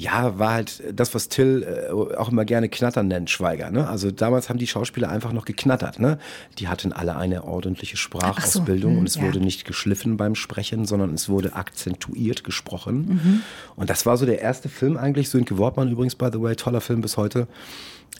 ja, 0.00 0.38
war 0.38 0.52
halt 0.52 0.82
das, 0.94 1.14
was 1.14 1.28
Till 1.28 1.62
äh, 1.62 1.92
auch 1.92 2.30
immer 2.30 2.46
gerne 2.46 2.68
Knattern 2.70 3.08
nennt, 3.08 3.28
Schweiger. 3.28 3.70
Ne? 3.70 3.86
Also 3.86 4.10
damals 4.10 4.48
haben 4.48 4.58
die 4.58 4.66
Schauspieler 4.66 5.10
einfach 5.10 5.32
noch 5.32 5.44
geknattert. 5.44 5.98
Ne? 6.00 6.18
Die 6.58 6.68
hatten 6.68 6.92
alle 6.92 7.16
eine 7.16 7.44
ordentliche 7.44 7.98
Sprachausbildung 7.98 8.92
so, 8.92 8.96
hm, 8.96 8.98
und 9.00 9.08
es 9.08 9.16
ja. 9.16 9.22
wurde 9.22 9.40
nicht 9.40 9.66
geschliffen 9.66 10.16
beim 10.16 10.34
Sprechen, 10.34 10.86
sondern 10.86 11.12
es 11.12 11.28
wurde 11.28 11.54
akzentuiert 11.54 12.44
gesprochen. 12.44 12.96
Mhm. 12.96 13.42
Und 13.76 13.90
das 13.90 14.06
war 14.06 14.16
so 14.16 14.24
der 14.24 14.40
erste 14.40 14.70
Film 14.70 14.96
eigentlich, 14.96 15.28
Sönke 15.28 15.58
Wortmann 15.58 15.90
übrigens, 15.90 16.14
by 16.14 16.28
the 16.32 16.40
way, 16.40 16.56
toller 16.56 16.80
Film 16.80 17.02
bis 17.02 17.18
heute. 17.18 17.46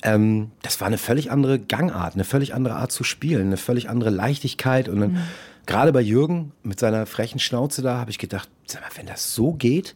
Ähm, 0.02 0.50
das 0.60 0.80
war 0.80 0.86
eine 0.86 0.98
völlig 0.98 1.30
andere 1.30 1.58
Gangart, 1.58 2.14
eine 2.14 2.24
völlig 2.24 2.52
andere 2.52 2.74
Art 2.74 2.92
zu 2.92 3.04
spielen, 3.04 3.46
eine 3.46 3.56
völlig 3.56 3.88
andere 3.88 4.10
Leichtigkeit. 4.10 4.90
Und 4.90 5.00
dann, 5.00 5.12
mhm. 5.12 5.18
gerade 5.64 5.92
bei 5.92 6.02
Jürgen 6.02 6.52
mit 6.62 6.78
seiner 6.78 7.06
frechen 7.06 7.38
Schnauze 7.38 7.80
da, 7.80 7.96
habe 7.96 8.10
ich 8.10 8.18
gedacht, 8.18 8.50
sag 8.66 8.82
mal, 8.82 8.90
wenn 8.96 9.06
das 9.06 9.34
so 9.34 9.52
geht, 9.52 9.94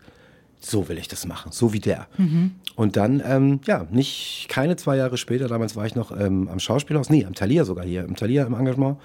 so 0.65 0.89
will 0.89 0.99
ich 0.99 1.09
das 1.09 1.27
machen, 1.27 1.53
so 1.53 1.73
wie 1.73 1.81
der. 1.81 2.07
Mhm. 2.17 2.53
Und 2.77 2.97
dann, 2.97 3.23
ähm, 3.25 3.61
ja, 3.67 3.87
nicht 3.91 4.47
keine 4.49 4.77
zwei 4.77 4.97
Jahre 4.97 5.17
später, 5.17 5.49
damals 5.49 5.77
war 5.77 5.87
ich 5.87 5.95
noch 5.95 6.11
ähm, 6.19 6.49
am 6.49 6.59
Schauspielhaus, 6.59 7.11
nee, 7.11 7.25
am 7.25 7.35
Thalia 7.35 7.65
sogar 7.65 7.85
hier, 7.85 8.05
im 8.05 8.17
Thalia 8.17 8.45
im 8.45 8.55
Engagement, 8.55 8.99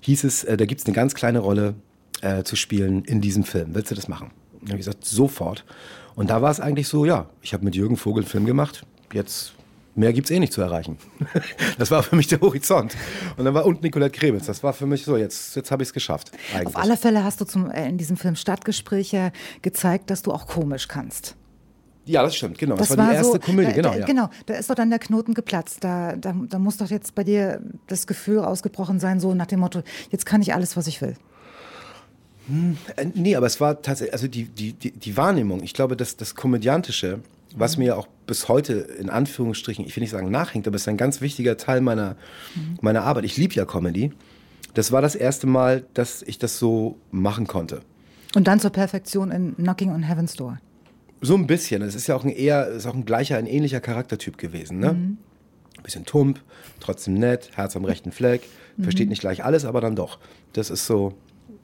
hieß 0.00 0.24
es, 0.24 0.44
äh, 0.44 0.56
da 0.56 0.66
gibt 0.66 0.80
es 0.80 0.86
eine 0.86 0.94
ganz 0.94 1.14
kleine 1.14 1.38
Rolle 1.38 1.74
äh, 2.22 2.42
zu 2.42 2.56
spielen 2.56 3.04
in 3.04 3.20
diesem 3.20 3.44
Film. 3.44 3.74
Willst 3.74 3.90
du 3.90 3.94
das 3.94 4.08
machen? 4.08 4.30
Und 4.60 4.70
ich 4.70 4.76
gesagt, 4.76 5.04
sofort. 5.04 5.64
Und 6.14 6.30
da 6.30 6.42
war 6.42 6.50
es 6.50 6.60
eigentlich 6.60 6.88
so, 6.88 7.04
ja, 7.04 7.26
ich 7.42 7.52
habe 7.52 7.64
mit 7.64 7.76
Jürgen 7.76 7.96
Vogel 7.96 8.22
einen 8.22 8.30
Film 8.30 8.46
gemacht, 8.46 8.86
jetzt 9.12 9.52
mehr 9.94 10.12
gibt 10.12 10.28
es 10.28 10.30
eh 10.30 10.38
nicht 10.38 10.52
zu 10.52 10.60
erreichen. 10.60 10.98
das 11.78 11.90
war 11.90 12.02
für 12.02 12.16
mich 12.16 12.26
der 12.26 12.40
Horizont. 12.40 12.96
Und 13.36 13.44
dann 13.44 13.54
war 13.54 13.66
und 13.66 13.82
Nicolette 13.82 14.18
Krebitz. 14.18 14.46
Das 14.46 14.62
war 14.62 14.72
für 14.72 14.86
mich 14.86 15.04
so, 15.04 15.16
jetzt, 15.16 15.56
jetzt 15.56 15.70
habe 15.70 15.82
ich 15.82 15.88
es 15.88 15.92
geschafft. 15.92 16.32
Eigentlich. 16.52 16.68
Auf 16.68 16.76
alle 16.76 16.96
Fälle 16.96 17.24
hast 17.24 17.40
du 17.40 17.44
zum, 17.44 17.70
äh, 17.70 17.88
in 17.88 17.98
diesem 17.98 18.16
Film 18.16 18.36
Stadtgespräche 18.36 19.32
gezeigt, 19.62 20.10
dass 20.10 20.22
du 20.22 20.32
auch 20.32 20.46
komisch 20.46 20.88
kannst. 20.88 21.36
Ja, 22.06 22.22
das 22.22 22.36
stimmt, 22.36 22.58
genau. 22.58 22.76
Das, 22.76 22.88
das 22.88 22.98
war, 22.98 23.10
die 23.10 23.16
erste 23.16 23.32
so, 23.32 23.38
Komödie, 23.38 23.68
da, 23.68 23.72
genau. 23.72 23.90
Da, 23.92 23.98
ja. 23.98 24.06
Genau, 24.06 24.28
da 24.46 24.54
ist 24.54 24.68
doch 24.68 24.74
dann 24.74 24.90
der 24.90 24.98
Knoten 24.98 25.32
geplatzt. 25.32 25.82
Da, 25.82 26.16
da, 26.16 26.34
da 26.48 26.58
muss 26.58 26.76
doch 26.76 26.90
jetzt 26.90 27.14
bei 27.14 27.24
dir 27.24 27.62
das 27.86 28.06
Gefühl 28.06 28.40
ausgebrochen 28.40 29.00
sein, 29.00 29.20
so 29.20 29.34
nach 29.34 29.46
dem 29.46 29.60
Motto, 29.60 29.82
jetzt 30.10 30.26
kann 30.26 30.42
ich 30.42 30.52
alles, 30.52 30.76
was 30.76 30.86
ich 30.86 31.00
will. 31.00 31.16
Hm, 32.48 32.76
äh, 32.96 33.06
nee, 33.14 33.36
aber 33.36 33.46
es 33.46 33.60
war 33.60 33.80
tatsächlich, 33.80 34.12
also 34.12 34.28
die, 34.28 34.44
die, 34.44 34.74
die, 34.74 34.90
die 34.90 35.16
Wahrnehmung, 35.16 35.62
ich 35.62 35.72
glaube, 35.72 35.96
dass 35.96 36.16
das 36.16 36.34
Komödiantische, 36.34 37.20
was 37.56 37.76
mir 37.76 37.96
auch 37.96 38.08
bis 38.26 38.48
heute 38.48 38.74
in 38.74 39.10
Anführungsstrichen, 39.10 39.84
ich 39.84 39.94
will 39.96 40.02
nicht 40.02 40.10
sagen 40.10 40.30
nachhängt, 40.30 40.66
aber 40.66 40.76
es 40.76 40.82
ist 40.82 40.88
ein 40.88 40.96
ganz 40.96 41.20
wichtiger 41.20 41.56
Teil 41.56 41.80
meiner, 41.80 42.16
mhm. 42.54 42.78
meiner 42.80 43.02
Arbeit. 43.02 43.24
Ich 43.24 43.36
liebe 43.36 43.54
ja 43.54 43.64
Comedy. 43.64 44.12
Das 44.74 44.90
war 44.90 45.02
das 45.02 45.14
erste 45.14 45.46
Mal, 45.46 45.84
dass 45.94 46.22
ich 46.22 46.38
das 46.38 46.58
so 46.58 46.98
machen 47.10 47.46
konnte. 47.46 47.80
Und 48.34 48.48
dann 48.48 48.58
zur 48.58 48.70
Perfektion 48.70 49.30
in 49.30 49.54
Knocking 49.56 49.90
on 49.92 50.02
Heaven's 50.02 50.34
Door. 50.34 50.58
So 51.20 51.36
ein 51.36 51.46
bisschen. 51.46 51.82
Es 51.82 51.94
ist 51.94 52.08
ja 52.08 52.16
auch 52.16 52.24
ein 52.24 52.30
eher, 52.30 52.66
ist 52.68 52.86
auch 52.86 52.94
ein 52.94 53.04
gleicher, 53.04 53.36
ein 53.36 53.46
ähnlicher 53.46 53.80
Charaktertyp 53.80 54.36
gewesen. 54.36 54.80
Ne? 54.80 54.92
Mhm. 54.92 55.18
Bisschen 55.82 56.04
tump, 56.04 56.40
trotzdem 56.80 57.14
nett, 57.14 57.50
Herz 57.54 57.76
am 57.76 57.84
rechten 57.84 58.10
Fleck, 58.10 58.42
versteht 58.80 59.06
mhm. 59.06 59.10
nicht 59.10 59.20
gleich 59.20 59.44
alles, 59.44 59.64
aber 59.64 59.80
dann 59.80 59.94
doch. 59.94 60.18
Das 60.54 60.70
ist 60.70 60.86
so, 60.86 61.14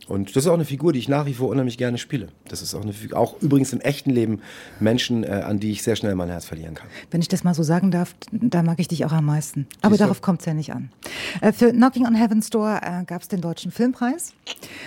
und 0.09 0.35
das 0.37 0.45
ist 0.45 0.49
auch 0.49 0.55
eine 0.55 0.65
Figur, 0.65 0.93
die 0.93 0.99
ich 0.99 1.09
nach 1.09 1.27
wie 1.27 1.35
vor 1.35 1.49
unheimlich 1.49 1.79
gerne 1.79 1.99
spiele. 1.99 2.29
Das 2.49 2.63
ist 2.63 2.75
auch 2.75 2.83
eine 2.83 2.93
Figur, 2.93 3.19
auch 3.19 3.41
übrigens 3.41 3.73
im 3.73 3.81
echten 3.81 4.11
Leben 4.11 4.41
Menschen, 4.81 5.25
äh, 5.25 5.29
an 5.29 5.61
die 5.61 5.71
ich 5.71 5.83
sehr 5.83 5.97
schnell 5.97 6.15
mein 6.15 6.29
Herz 6.29 6.45
verlieren 6.45 6.75
kann. 6.75 6.89
Wenn 7.11 7.21
ich 7.21 7.29
das 7.29 7.45
mal 7.45 7.55
so 7.55 7.63
sagen 7.63 7.91
darf, 7.91 8.15
da 8.33 8.63
mag 8.63 8.81
ich 8.81 8.89
dich 8.89 9.05
auch 9.05 9.13
am 9.13 9.27
meisten. 9.27 9.67
Aber 9.83 9.91
Siehst 9.91 10.03
darauf 10.03 10.21
kommt 10.21 10.41
es 10.41 10.47
ja 10.47 10.55
nicht 10.55 10.73
an. 10.73 10.91
Äh, 11.41 11.53
für 11.53 11.73
Knocking 11.73 12.07
on 12.07 12.15
Heaven's 12.15 12.51
Door 12.51 12.81
äh, 12.83 13.05
gab 13.05 13.23
es 13.23 13.29
den 13.29 13.41
Deutschen 13.41 13.71
Filmpreis 13.71 14.33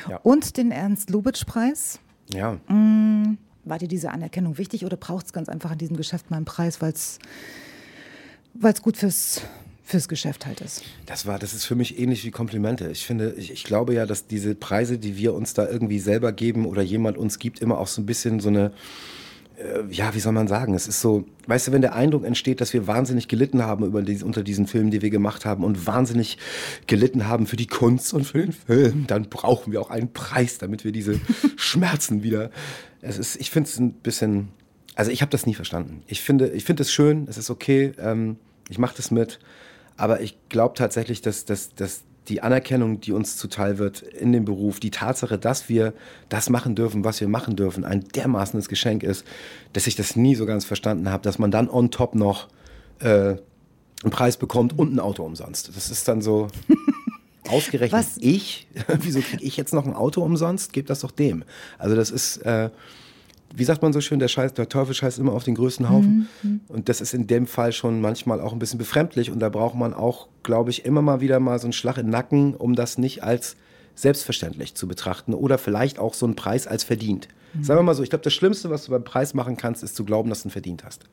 ja. 0.09 0.17
und 0.23 0.57
den 0.57 0.71
Ernst-Lubitsch-Preis. 0.71 1.99
Ja. 2.33 2.53
Mm, 2.67 3.37
war 3.65 3.79
dir 3.79 3.87
diese 3.87 4.11
Anerkennung 4.11 4.57
wichtig 4.57 4.85
oder 4.85 4.97
braucht 4.97 5.27
es 5.27 5.33
ganz 5.33 5.49
einfach 5.49 5.71
in 5.71 5.77
diesem 5.77 5.97
Geschäft 5.97 6.31
mal 6.31 6.37
einen 6.37 6.45
Preis, 6.45 6.81
weil 6.81 6.93
es 6.93 8.81
gut 8.81 8.97
fürs 8.97 9.41
fürs 9.83 10.07
Geschäft 10.07 10.45
halt 10.45 10.61
ist. 10.61 10.83
Das 11.05 11.25
war, 11.25 11.37
das 11.39 11.53
ist 11.53 11.65
für 11.65 11.75
mich 11.75 11.99
ähnlich 11.99 12.23
wie 12.25 12.31
Komplimente. 12.31 12.89
Ich 12.89 13.05
finde, 13.05 13.33
ich, 13.37 13.51
ich, 13.51 13.63
glaube 13.63 13.93
ja, 13.93 14.05
dass 14.05 14.27
diese 14.27 14.55
Preise, 14.55 14.97
die 14.97 15.17
wir 15.17 15.33
uns 15.33 15.53
da 15.53 15.67
irgendwie 15.67 15.99
selber 15.99 16.31
geben 16.31 16.65
oder 16.65 16.81
jemand 16.81 17.17
uns 17.17 17.37
gibt, 17.37 17.59
immer 17.59 17.77
auch 17.77 17.87
so 17.87 18.01
ein 18.01 18.05
bisschen 18.05 18.39
so 18.39 18.49
eine, 18.49 18.71
äh, 19.57 19.83
ja, 19.91 20.15
wie 20.15 20.19
soll 20.19 20.31
man 20.31 20.47
sagen? 20.47 20.73
Es 20.73 20.87
ist 20.87 21.01
so, 21.01 21.25
weißt 21.47 21.67
du, 21.67 21.71
wenn 21.73 21.81
der 21.81 21.95
Eindruck 21.95 22.23
entsteht, 22.23 22.61
dass 22.61 22.73
wir 22.73 22.87
wahnsinnig 22.87 23.27
gelitten 23.27 23.63
haben 23.63 23.85
über 23.85 24.01
die, 24.01 24.23
unter 24.23 24.41
diesen 24.41 24.67
Filmen, 24.67 24.89
die 24.89 25.01
wir 25.01 25.09
gemacht 25.09 25.45
haben 25.45 25.63
und 25.63 25.85
wahnsinnig 25.85 26.37
gelitten 26.87 27.27
haben 27.27 27.45
für 27.45 27.57
die 27.57 27.67
Kunst 27.67 28.13
und 28.13 28.23
für 28.23 28.39
den 28.39 28.53
Film, 28.53 29.05
dann 29.07 29.29
brauchen 29.29 29.73
wir 29.73 29.81
auch 29.81 29.89
einen 29.89 30.13
Preis, 30.13 30.57
damit 30.57 30.85
wir 30.85 30.93
diese 30.93 31.19
Schmerzen 31.57 32.23
wieder. 32.23 32.51
Es 33.01 33.17
ist, 33.17 33.35
ich 33.35 33.51
finde 33.51 33.69
es 33.69 33.79
ein 33.79 33.93
bisschen, 33.93 34.49
also 34.95 35.11
ich 35.11 35.21
habe 35.21 35.29
das 35.29 35.45
nie 35.45 35.55
verstanden. 35.55 36.03
Ich 36.07 36.21
finde, 36.21 36.49
ich 36.49 36.63
finde 36.63 36.83
es 36.83 36.91
schön, 36.91 37.27
es 37.29 37.37
ist 37.37 37.49
okay, 37.49 37.91
ähm, 37.99 38.37
ich 38.69 38.77
mache 38.77 38.95
das 38.95 39.11
mit. 39.11 39.39
Aber 39.97 40.21
ich 40.21 40.37
glaube 40.49 40.75
tatsächlich, 40.75 41.21
dass, 41.21 41.45
dass, 41.45 41.75
dass 41.75 42.03
die 42.27 42.41
Anerkennung, 42.41 43.01
die 43.01 43.11
uns 43.11 43.37
zuteil 43.37 43.77
wird 43.77 44.01
in 44.01 44.31
dem 44.31 44.45
Beruf, 44.45 44.79
die 44.79 44.91
Tatsache, 44.91 45.37
dass 45.37 45.69
wir 45.69 45.93
das 46.29 46.49
machen 46.49 46.75
dürfen, 46.75 47.03
was 47.03 47.19
wir 47.19 47.27
machen 47.27 47.55
dürfen, 47.55 47.83
ein 47.83 48.05
dermaßenes 48.15 48.69
Geschenk 48.69 49.03
ist, 49.03 49.25
dass 49.73 49.87
ich 49.87 49.95
das 49.95 50.15
nie 50.15 50.35
so 50.35 50.45
ganz 50.45 50.65
verstanden 50.65 51.09
habe, 51.09 51.23
dass 51.23 51.37
man 51.37 51.51
dann 51.51 51.69
on 51.69 51.91
top 51.91 52.15
noch 52.15 52.47
äh, 52.99 53.35
einen 54.03 54.11
Preis 54.11 54.37
bekommt 54.37 54.77
und 54.77 54.93
ein 54.93 54.99
Auto 54.99 55.23
umsonst. 55.23 55.75
Das 55.75 55.89
ist 55.89 56.07
dann 56.07 56.21
so 56.21 56.47
ausgerechnet 57.49 57.99
was? 57.99 58.17
ich. 58.19 58.67
Wieso 58.99 59.19
kriege 59.19 59.43
ich 59.43 59.57
jetzt 59.57 59.73
noch 59.73 59.85
ein 59.85 59.93
Auto 59.93 60.21
umsonst? 60.21 60.73
Gebt 60.73 60.89
das 60.89 61.01
doch 61.01 61.11
dem. 61.11 61.43
Also 61.77 61.95
das 61.95 62.09
ist 62.09 62.37
äh, 62.37 62.69
wie 63.55 63.63
sagt 63.63 63.81
man 63.81 63.93
so 63.93 64.01
schön, 64.01 64.19
der, 64.19 64.27
Scheiß, 64.27 64.53
der 64.53 64.67
Teufel 64.67 64.95
scheißt 64.95 65.19
immer 65.19 65.33
auf 65.33 65.43
den 65.43 65.55
größten 65.55 65.89
Haufen. 65.89 66.27
Mhm. 66.41 66.61
Und 66.67 66.89
das 66.89 67.01
ist 67.01 67.13
in 67.13 67.27
dem 67.27 67.45
Fall 67.45 67.71
schon 67.71 68.01
manchmal 68.01 68.41
auch 68.41 68.51
ein 68.51 68.59
bisschen 68.59 68.79
befremdlich. 68.79 69.29
Und 69.29 69.39
da 69.39 69.49
braucht 69.49 69.75
man 69.75 69.93
auch, 69.93 70.27
glaube 70.41 70.71
ich, 70.71 70.85
immer 70.85 71.01
mal 71.01 71.21
wieder 71.21 71.39
mal 71.39 71.59
so 71.59 71.67
einen 71.67 71.73
Schlag 71.73 71.97
in 71.97 72.07
den 72.07 72.11
Nacken, 72.11 72.55
um 72.55 72.75
das 72.75 72.97
nicht 72.97 73.23
als 73.23 73.55
selbstverständlich 73.95 74.73
zu 74.73 74.87
betrachten 74.87 75.35
oder 75.35 75.59
vielleicht 75.59 75.99
auch 75.99 76.15
so 76.15 76.25
einen 76.25 76.35
Preis 76.35 76.65
als 76.65 76.83
verdient. 76.83 77.27
Mhm. 77.53 77.63
Sagen 77.63 77.79
wir 77.79 77.83
mal 77.83 77.93
so, 77.93 78.01
ich 78.01 78.09
glaube, 78.09 78.23
das 78.23 78.33
Schlimmste, 78.33 78.71
was 78.71 78.85
du 78.85 78.91
beim 78.91 79.03
Preis 79.03 79.35
machen 79.35 79.55
kannst, 79.55 79.83
ist 79.83 79.95
zu 79.95 80.03
glauben, 80.03 80.29
dass 80.29 80.41
du 80.41 80.49
ihn 80.49 80.51
verdient 80.51 80.83
hast. 80.83 81.03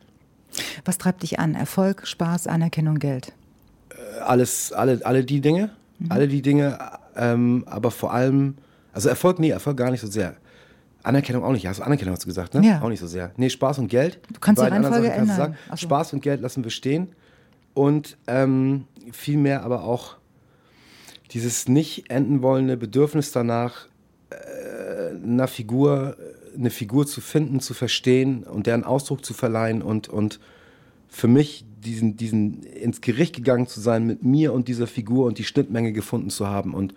Was 0.87 0.97
treibt 0.97 1.23
dich 1.23 1.39
an? 1.39 1.55
Erfolg, 1.55 2.07
Spaß, 2.07 2.47
Anerkennung, 2.47 2.99
Geld? 2.99 3.33
Äh, 3.91 4.21
alles, 4.21 4.73
alle, 4.73 5.01
alle 5.05 5.25
die 5.25 5.43
Dinge. 5.43 5.71
Mhm. 5.99 6.07
Alle 6.11 6.29
die 6.29 6.43
Dinge, 6.43 6.79
ähm, 7.17 7.65
aber 7.67 7.91
vor 7.91 8.13
allem, 8.13 8.57
also 8.93 9.09
Erfolg, 9.09 9.39
nee, 9.39 9.51
Erfolg 9.51 9.77
gar 9.77 9.91
nicht 9.91 10.01
so 10.01 10.07
sehr. 10.07 10.37
Anerkennung 11.03 11.45
auch 11.45 11.53
nicht. 11.53 11.67
Hast 11.67 11.81
du 11.81 11.85
Anerkennung 11.85 12.15
hast 12.15 12.25
du 12.25 12.29
gesagt, 12.29 12.55
ne? 12.55 12.67
Ja. 12.67 12.83
Auch 12.83 12.89
nicht 12.89 13.01
so 13.01 13.07
sehr. 13.07 13.33
Nee, 13.37 13.51
Spaß 13.51 13.79
und 13.79 13.89
Geld. 13.89 14.21
Du 14.33 14.41
kannst 14.41 14.63
die 14.63 14.67
Reihenfolge 14.67 15.11
ändern. 15.11 15.37
Sagen. 15.37 15.57
So. 15.71 15.77
Spaß 15.77 16.13
und 16.13 16.23
Geld 16.23 16.41
lassen 16.41 16.65
wir 16.65 16.71
stehen. 16.71 17.13
Und 17.75 18.17
ähm, 18.27 18.85
vielmehr 19.13 19.63
aber 19.63 19.85
auch 19.85 20.17
dieses 21.33 21.69
nicht 21.69 22.11
enden 22.11 22.43
wollende 22.43 22.77
Bedürfnis 22.77 23.33
danach, 23.33 23.87
äh, 24.31 25.15
einer 25.15 25.49
Figur, 25.49 26.17
eine 26.57 26.71
Figur 26.71 27.07
zu 27.07 27.21
finden, 27.21 27.61
zu 27.61 27.75
verstehen 27.75 28.43
und 28.43 28.67
deren 28.67 28.85
Ausdruck 28.85 29.25
zu 29.25 29.35
verleihen 29.35 29.83
und, 29.83 30.09
und 30.09 30.41
für 31.09 31.29
mich 31.29 31.65
diesen, 31.81 32.17
diesen 32.17 32.63
ins 32.63 33.01
Gericht 33.01 33.37
gegangen 33.37 33.67
zu 33.67 33.81
sein 33.81 34.07
mit 34.07 34.23
mir 34.23 34.53
und 34.53 34.69
dieser 34.69 34.87
Figur 34.87 35.27
und 35.27 35.39
die 35.39 35.45
Schnittmenge 35.45 35.93
gefunden 35.93 36.31
zu 36.31 36.47
haben 36.47 36.75
und 36.75 36.95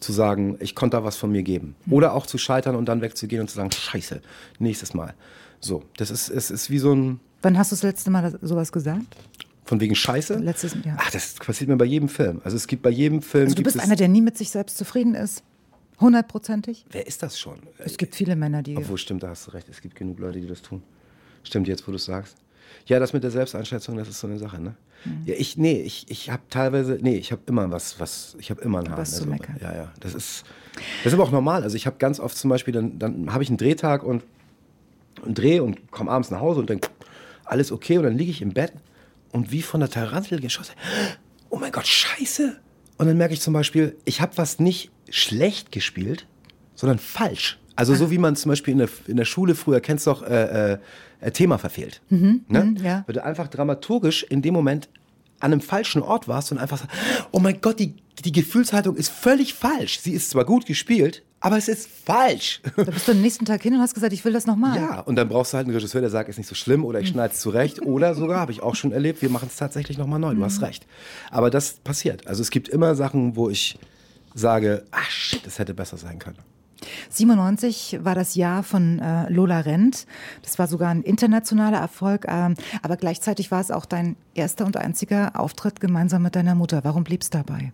zu 0.00 0.12
sagen, 0.12 0.56
ich 0.60 0.74
konnte 0.74 0.96
da 0.96 1.04
was 1.04 1.16
von 1.16 1.32
mir 1.32 1.42
geben. 1.42 1.74
Mhm. 1.86 1.92
Oder 1.92 2.14
auch 2.14 2.26
zu 2.26 2.38
scheitern 2.38 2.76
und 2.76 2.86
dann 2.86 3.00
wegzugehen 3.00 3.40
und 3.40 3.48
zu 3.48 3.56
sagen, 3.56 3.70
scheiße, 3.70 4.20
nächstes 4.58 4.94
Mal. 4.94 5.14
So, 5.60 5.82
das 5.96 6.10
ist, 6.10 6.28
es 6.28 6.50
ist 6.50 6.70
wie 6.70 6.78
so 6.78 6.94
ein... 6.94 7.20
Wann 7.42 7.58
hast 7.58 7.72
du 7.72 7.76
das 7.76 7.82
letzte 7.82 8.10
Mal 8.10 8.38
sowas 8.42 8.72
gesagt? 8.72 9.16
Von 9.64 9.80
wegen 9.80 9.94
Scheiße? 9.94 10.36
Letztes 10.36 10.76
Jahr. 10.84 10.96
Ach, 11.00 11.10
das 11.10 11.34
passiert 11.34 11.68
mir 11.68 11.76
bei 11.76 11.84
jedem 11.84 12.08
Film. 12.08 12.40
Also 12.44 12.56
es 12.56 12.68
gibt 12.68 12.82
bei 12.82 12.90
jedem 12.90 13.20
Film. 13.20 13.44
Also 13.44 13.56
du 13.56 13.62
bist 13.64 13.80
einer, 13.80 13.96
der 13.96 14.08
nie 14.08 14.20
mit 14.20 14.38
sich 14.38 14.50
selbst 14.50 14.76
zufrieden 14.78 15.14
ist. 15.14 15.42
Hundertprozentig. 15.98 16.84
Wer 16.90 17.06
ist 17.06 17.22
das 17.22 17.38
schon? 17.38 17.58
Es 17.78 17.96
gibt 17.96 18.14
viele 18.14 18.36
Männer, 18.36 18.62
die. 18.62 18.76
Obwohl, 18.76 18.98
stimmt, 18.98 19.22
da 19.22 19.28
hast 19.28 19.48
du 19.48 19.50
recht. 19.52 19.68
Es 19.68 19.80
gibt 19.80 19.96
genug 19.96 20.20
Leute, 20.20 20.40
die 20.40 20.46
das 20.46 20.62
tun. 20.62 20.82
Stimmt 21.42 21.66
jetzt, 21.68 21.86
wo 21.88 21.90
du 21.90 21.96
es 21.96 22.04
sagst. 22.04 22.36
Ja, 22.86 22.98
das 22.98 23.12
mit 23.12 23.22
der 23.22 23.30
Selbsteinschätzung, 23.30 23.96
das 23.96 24.08
ist 24.08 24.20
so 24.20 24.26
eine 24.26 24.38
Sache, 24.38 24.60
ne? 24.60 24.74
Mhm. 25.04 25.22
Ja, 25.26 25.34
ich, 25.36 25.56
nee, 25.56 25.80
ich, 25.80 26.06
ich 26.08 26.30
habe 26.30 26.42
teilweise, 26.50 26.98
nee, 27.00 27.16
ich 27.16 27.32
habe 27.32 27.42
immer 27.46 27.70
was, 27.70 27.98
was, 27.98 28.36
ich 28.38 28.50
habe 28.50 28.60
immer 28.62 28.80
ein 28.80 28.90
Haar. 28.90 28.98
Was 28.98 29.24
meckern. 29.24 29.56
Ja, 29.60 29.74
ja, 29.74 29.92
das 30.00 30.14
ist, 30.14 30.44
das 31.02 31.12
ist 31.12 31.14
aber 31.14 31.24
auch 31.24 31.32
normal. 31.32 31.62
Also 31.62 31.76
ich 31.76 31.86
habe 31.86 31.96
ganz 31.98 32.20
oft 32.20 32.36
zum 32.36 32.50
Beispiel, 32.50 32.72
dann, 32.72 32.98
dann 32.98 33.32
habe 33.32 33.42
ich 33.42 33.50
einen 33.50 33.58
Drehtag 33.58 34.02
und 34.02 34.22
einen 35.24 35.34
Dreh 35.34 35.60
und 35.60 35.90
komme 35.90 36.10
abends 36.10 36.30
nach 36.30 36.40
Hause 36.40 36.60
und 36.60 36.70
denke, 36.70 36.88
alles 37.44 37.72
okay 37.72 37.98
und 37.98 38.04
dann 38.04 38.16
liege 38.18 38.30
ich 38.30 38.42
im 38.42 38.52
Bett 38.52 38.72
und 39.32 39.52
wie 39.52 39.62
von 39.62 39.80
der 39.80 39.90
Tarantel 39.90 40.40
geschossen, 40.40 40.74
oh 41.50 41.58
mein 41.58 41.72
Gott, 41.72 41.86
scheiße. 41.86 42.56
Und 42.98 43.06
dann 43.06 43.16
merke 43.16 43.34
ich 43.34 43.40
zum 43.40 43.52
Beispiel, 43.52 43.96
ich 44.04 44.20
habe 44.20 44.36
was 44.36 44.58
nicht 44.58 44.90
schlecht 45.10 45.72
gespielt, 45.72 46.26
sondern 46.74 46.98
falsch. 46.98 47.58
Also 47.76 47.94
so 47.94 48.10
wie 48.10 48.18
man 48.18 48.36
zum 48.36 48.50
Beispiel 48.50 48.72
in 48.72 48.78
der, 48.78 48.88
in 49.06 49.16
der 49.16 49.24
Schule 49.24 49.54
früher, 49.54 49.80
kennst 49.80 50.06
du 50.06 50.10
doch, 50.10 50.22
äh, 50.22 50.78
äh, 51.20 51.30
Thema 51.30 51.58
verfehlt. 51.58 52.00
ne? 52.10 52.40
mhm, 52.48 52.76
ja. 52.82 53.04
Weil 53.06 53.14
du 53.14 53.24
einfach 53.24 53.48
dramaturgisch 53.48 54.22
in 54.24 54.42
dem 54.42 54.54
Moment 54.54 54.88
an 55.40 55.52
einem 55.52 55.60
falschen 55.60 56.02
Ort 56.02 56.28
warst 56.28 56.52
und 56.52 56.58
einfach 56.58 56.78
sagst, 56.78 56.92
oh 57.30 57.38
mein 57.38 57.60
Gott, 57.60 57.78
die, 57.78 57.94
die 58.24 58.32
Gefühlshaltung 58.32 58.96
ist 58.96 59.10
völlig 59.10 59.54
falsch. 59.54 60.00
Sie 60.00 60.12
ist 60.12 60.30
zwar 60.30 60.44
gut 60.44 60.64
gespielt, 60.66 61.22
aber 61.40 61.58
es 61.58 61.68
ist 61.68 61.88
falsch. 62.04 62.62
Da 62.76 62.84
bist 62.84 63.06
du 63.06 63.12
am 63.12 63.20
nächsten 63.20 63.44
Tag 63.44 63.62
hin 63.62 63.74
und 63.74 63.80
hast 63.80 63.94
gesagt, 63.94 64.12
ich 64.12 64.24
will 64.24 64.32
das 64.32 64.46
nochmal. 64.46 64.76
Ja, 64.76 65.00
und 65.00 65.16
dann 65.16 65.28
brauchst 65.28 65.52
du 65.52 65.58
halt 65.58 65.66
einen 65.66 65.76
Regisseur, 65.76 66.00
der 66.00 66.10
sagt, 66.10 66.28
ist 66.30 66.38
nicht 66.38 66.48
so 66.48 66.54
schlimm 66.54 66.84
oder 66.84 67.00
ich 67.00 67.08
schneide 67.08 67.34
es 67.34 67.40
zurecht. 67.40 67.82
Oder 67.82 68.14
sogar, 68.14 68.40
habe 68.40 68.52
ich 68.52 68.62
auch 68.62 68.74
schon 68.74 68.92
erlebt, 68.92 69.20
wir 69.20 69.28
machen 69.28 69.48
es 69.50 69.56
tatsächlich 69.56 69.98
nochmal 69.98 70.18
neu. 70.18 70.34
Du 70.34 70.42
hast 70.42 70.62
recht. 70.62 70.86
Aber 71.30 71.50
das 71.50 71.74
passiert. 71.74 72.26
Also 72.26 72.40
es 72.40 72.50
gibt 72.50 72.68
immer 72.68 72.94
Sachen, 72.94 73.36
wo 73.36 73.50
ich 73.50 73.78
sage, 74.34 74.84
ach 74.90 75.10
shit, 75.10 75.44
das 75.44 75.58
hätte 75.58 75.74
besser 75.74 75.98
sein 75.98 76.18
können. 76.18 76.38
97 77.10 78.00
war 78.02 78.14
das 78.14 78.34
Jahr 78.34 78.62
von 78.62 78.98
äh, 78.98 79.30
Lola 79.30 79.60
Rent. 79.60 80.06
Das 80.42 80.58
war 80.58 80.66
sogar 80.66 80.90
ein 80.90 81.02
internationaler 81.02 81.78
Erfolg, 81.78 82.26
ähm, 82.28 82.54
aber 82.82 82.96
gleichzeitig 82.96 83.50
war 83.50 83.60
es 83.60 83.70
auch 83.70 83.86
dein 83.86 84.16
erster 84.34 84.66
und 84.66 84.76
einziger 84.76 85.38
Auftritt 85.38 85.80
gemeinsam 85.80 86.22
mit 86.22 86.36
deiner 86.36 86.54
Mutter. 86.54 86.84
Warum 86.84 87.04
blieb's 87.04 87.30
dabei? 87.30 87.72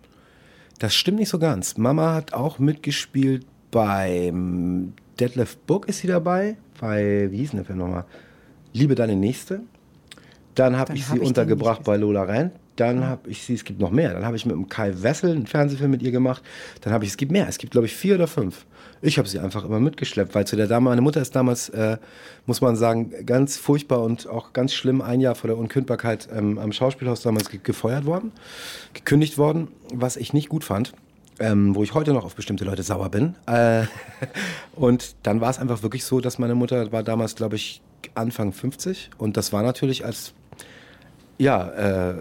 Das 0.78 0.94
stimmt 0.94 1.18
nicht 1.18 1.28
so 1.28 1.38
ganz. 1.38 1.76
Mama 1.76 2.14
hat 2.14 2.32
auch 2.32 2.58
mitgespielt 2.58 3.46
beim 3.70 4.92
Detlef 5.18 5.56
Book 5.56 5.88
ist 5.88 5.98
sie 5.98 6.08
dabei. 6.08 6.56
Bei, 6.80 7.28
wie 7.30 7.38
hieß 7.38 7.50
denn 7.50 7.58
der 7.58 7.64
Film 7.66 7.78
nochmal? 7.78 8.04
Liebe 8.72 8.94
deine 8.94 9.16
Nächste. 9.16 9.60
Dann 10.54 10.76
habe 10.76 10.94
ich 10.94 11.08
hab 11.08 11.16
sie 11.16 11.22
ich 11.22 11.28
untergebracht 11.28 11.84
bei 11.84 11.96
Lola 11.96 12.22
Rent. 12.22 12.52
Dann 12.76 13.04
habe 13.04 13.28
ich 13.28 13.42
sie, 13.42 13.54
es 13.54 13.64
gibt 13.64 13.80
noch 13.80 13.90
mehr. 13.90 14.14
Dann 14.14 14.24
habe 14.24 14.36
ich 14.36 14.46
mit 14.46 14.54
dem 14.54 14.68
Kai 14.68 14.92
Wessel 14.96 15.32
einen 15.32 15.46
Fernsehfilm 15.46 15.90
mit 15.90 16.02
ihr 16.02 16.10
gemacht. 16.10 16.42
Dann 16.80 16.92
habe 16.92 17.04
ich, 17.04 17.10
es 17.10 17.16
gibt 17.16 17.30
mehr. 17.30 17.46
Es 17.48 17.58
gibt, 17.58 17.72
glaube 17.72 17.86
ich, 17.86 17.94
vier 17.94 18.14
oder 18.14 18.26
fünf. 18.26 18.64
Ich 19.02 19.18
habe 19.18 19.28
sie 19.28 19.40
einfach 19.40 19.64
immer 19.64 19.80
mitgeschleppt, 19.80 20.34
weil 20.34 20.46
zu 20.46 20.56
der 20.56 20.68
Dame, 20.68 20.88
meine 20.88 21.00
Mutter 21.00 21.20
ist 21.20 21.34
damals, 21.34 21.68
äh, 21.70 21.98
muss 22.46 22.60
man 22.60 22.76
sagen, 22.76 23.12
ganz 23.26 23.56
furchtbar 23.56 24.02
und 24.02 24.28
auch 24.28 24.52
ganz 24.52 24.72
schlimm 24.72 25.02
ein 25.02 25.20
Jahr 25.20 25.34
vor 25.34 25.48
der 25.48 25.58
Unkündbarkeit 25.58 26.28
ähm, 26.32 26.58
am 26.58 26.72
Schauspielhaus 26.72 27.22
damals 27.22 27.50
ge 27.50 27.60
gefeuert 27.62 28.06
worden, 28.06 28.32
gekündigt 28.94 29.38
worden, 29.38 29.68
was 29.92 30.16
ich 30.16 30.32
nicht 30.32 30.48
gut 30.48 30.64
fand. 30.64 30.94
Ähm, 31.40 31.74
wo 31.74 31.82
ich 31.82 31.94
heute 31.94 32.12
noch 32.12 32.24
auf 32.24 32.36
bestimmte 32.36 32.64
Leute 32.64 32.82
sauer 32.82 33.08
bin. 33.08 33.34
Äh, 33.46 33.84
und 34.76 35.16
dann 35.22 35.40
war 35.40 35.50
es 35.50 35.58
einfach 35.58 35.82
wirklich 35.82 36.04
so, 36.04 36.20
dass 36.20 36.38
meine 36.38 36.54
Mutter 36.54 36.92
war 36.92 37.02
damals, 37.02 37.34
glaube 37.34 37.56
ich, 37.56 37.80
Anfang 38.14 38.52
50 38.52 39.10
und 39.16 39.36
das 39.36 39.52
war 39.52 39.62
natürlich 39.62 40.04
als 40.04 40.34
ja, 41.38 41.68
äh, 41.70 42.14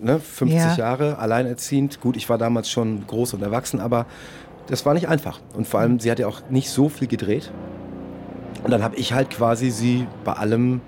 ne, 0.00 0.18
50 0.18 0.58
Ja. 0.58 0.76
Jahre, 0.76 1.18
alleinerziehend. 1.18 2.00
Gut, 2.00 2.16
ich 2.16 2.28
war 2.28 2.38
damals 2.38 2.70
schon 2.70 3.06
groß 3.06 3.34
und 3.34 3.42
erwachsen, 3.42 3.80
aber 3.80 4.06
das 4.66 4.84
war 4.86 4.94
nicht 4.94 5.08
einfach. 5.08 5.40
Und 5.54 5.66
vor 5.66 5.80
allem, 5.80 6.00
sie 6.00 6.10
hat 6.10 6.18
ja 6.18 6.26
auch 6.26 6.42
nicht 6.50 6.70
so 6.70 6.88
viel 6.88 7.08
gedreht. 7.08 7.50
Und 8.64 8.70
dann 8.70 8.82
habe 8.82 8.96
ich 8.96 9.12
halt 9.12 9.30
quasi 9.30 9.70
sie 9.70 10.06
bei 10.24 10.32
allem 10.32 10.80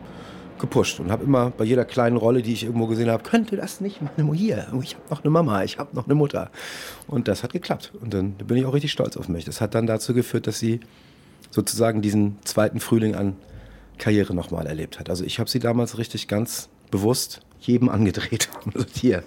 gepusht 0.59 0.99
und 0.99 1.13
habe 1.13 1.23
immer 1.23 1.51
bei 1.51 1.65
jeder 1.65 1.85
kleinen 1.85 2.17
Rolle, 2.17 2.43
die 2.43 2.53
ich 2.53 2.65
irgendwo 2.65 2.87
gesehen 2.89 3.09
habe, 3.11 3.23
könnte 3.23 3.57
das 3.57 3.81
nicht 3.81 4.03
meine 4.03 4.25
Mutter 4.25 4.39
hier? 4.39 4.67
Ich 4.83 4.95
habe 4.95 5.05
noch 5.11 5.23
eine 5.23 5.31
Mama, 5.31 5.63
ich 5.63 5.79
habe 5.79 5.95
noch 5.95 6.07
eine 6.07 6.17
Mutter. 6.17 6.51
Und 7.07 7.29
das 7.29 7.45
hat 7.45 7.53
geklappt. 7.53 7.93
Und 8.01 8.13
dann 8.13 8.33
bin 8.33 8.57
ich 8.57 8.67
auch 8.67 8.75
richtig 8.75 8.91
stolz 8.91 9.17
auf 9.17 9.29
mich. 9.29 9.45
Das 9.45 9.61
hat 9.61 9.77
dann 9.77 9.87
dazu 9.87 10.15
geführt, 10.15 10.49
dass 10.49 10.59
sie 10.59 10.81
sozusagen 11.51 12.03
diesen 12.03 12.39
zweiten 12.45 12.81
Frühling 12.81 13.15
an 13.15 13.37
Karriere 13.99 14.35
nochmal 14.35 14.67
erlebt 14.67 14.99
hat. 14.99 15.11
Also 15.11 15.25
ich 15.25 15.39
habe 15.39 15.49
sie 15.49 15.61
damals 15.61 15.99
richtig 15.99 16.29
ganz 16.29 16.69
bewusst 16.91 17.41
jedem 17.61 17.89
angedreht. 17.89 18.49
Gesagt, 18.73 18.91
hier, 18.97 19.23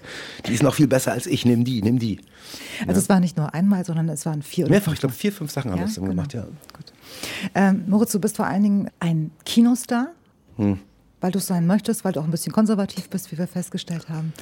die 0.46 0.52
ist 0.54 0.62
noch 0.62 0.74
viel 0.74 0.86
besser 0.88 1.12
als 1.12 1.26
ich, 1.26 1.44
nimm 1.44 1.64
die, 1.64 1.82
nimm 1.82 1.98
die. 1.98 2.20
Also 2.86 3.00
es 3.00 3.08
war 3.08 3.20
nicht 3.20 3.36
nur 3.36 3.54
einmal, 3.54 3.84
sondern 3.84 4.08
es 4.08 4.26
waren 4.26 4.42
vier 4.42 4.64
oder 4.66 4.72
Mehrfach, 4.74 4.92
ich 4.92 5.00
glaube 5.00 5.14
vier, 5.14 5.32
fünf 5.32 5.50
Sachen 5.50 5.70
haben 5.70 5.78
Ja, 5.78 5.84
wir 5.84 5.88
es 5.88 5.94
dann 5.94 6.04
genau. 6.04 6.14
gemacht, 6.14 6.34
ja. 6.34 6.42
Gut. 6.42 6.92
Ähm, 7.54 7.84
Moritz, 7.88 8.12
du 8.12 8.20
bist 8.20 8.36
vor 8.36 8.46
allen 8.46 8.62
Dingen 8.62 8.90
ein 9.00 9.30
Kinostar, 9.44 10.08
Hm. 10.56 10.78
weil 11.20 11.30
du 11.32 11.38
es 11.38 11.46
sein 11.46 11.66
möchtest, 11.66 12.04
weil 12.04 12.12
du 12.12 12.20
auch 12.20 12.24
ein 12.24 12.30
bisschen 12.30 12.52
konservativ 12.52 13.08
bist, 13.08 13.32
wie 13.32 13.38
wir 13.38 13.46
festgestellt 13.46 14.08
haben. 14.08 14.32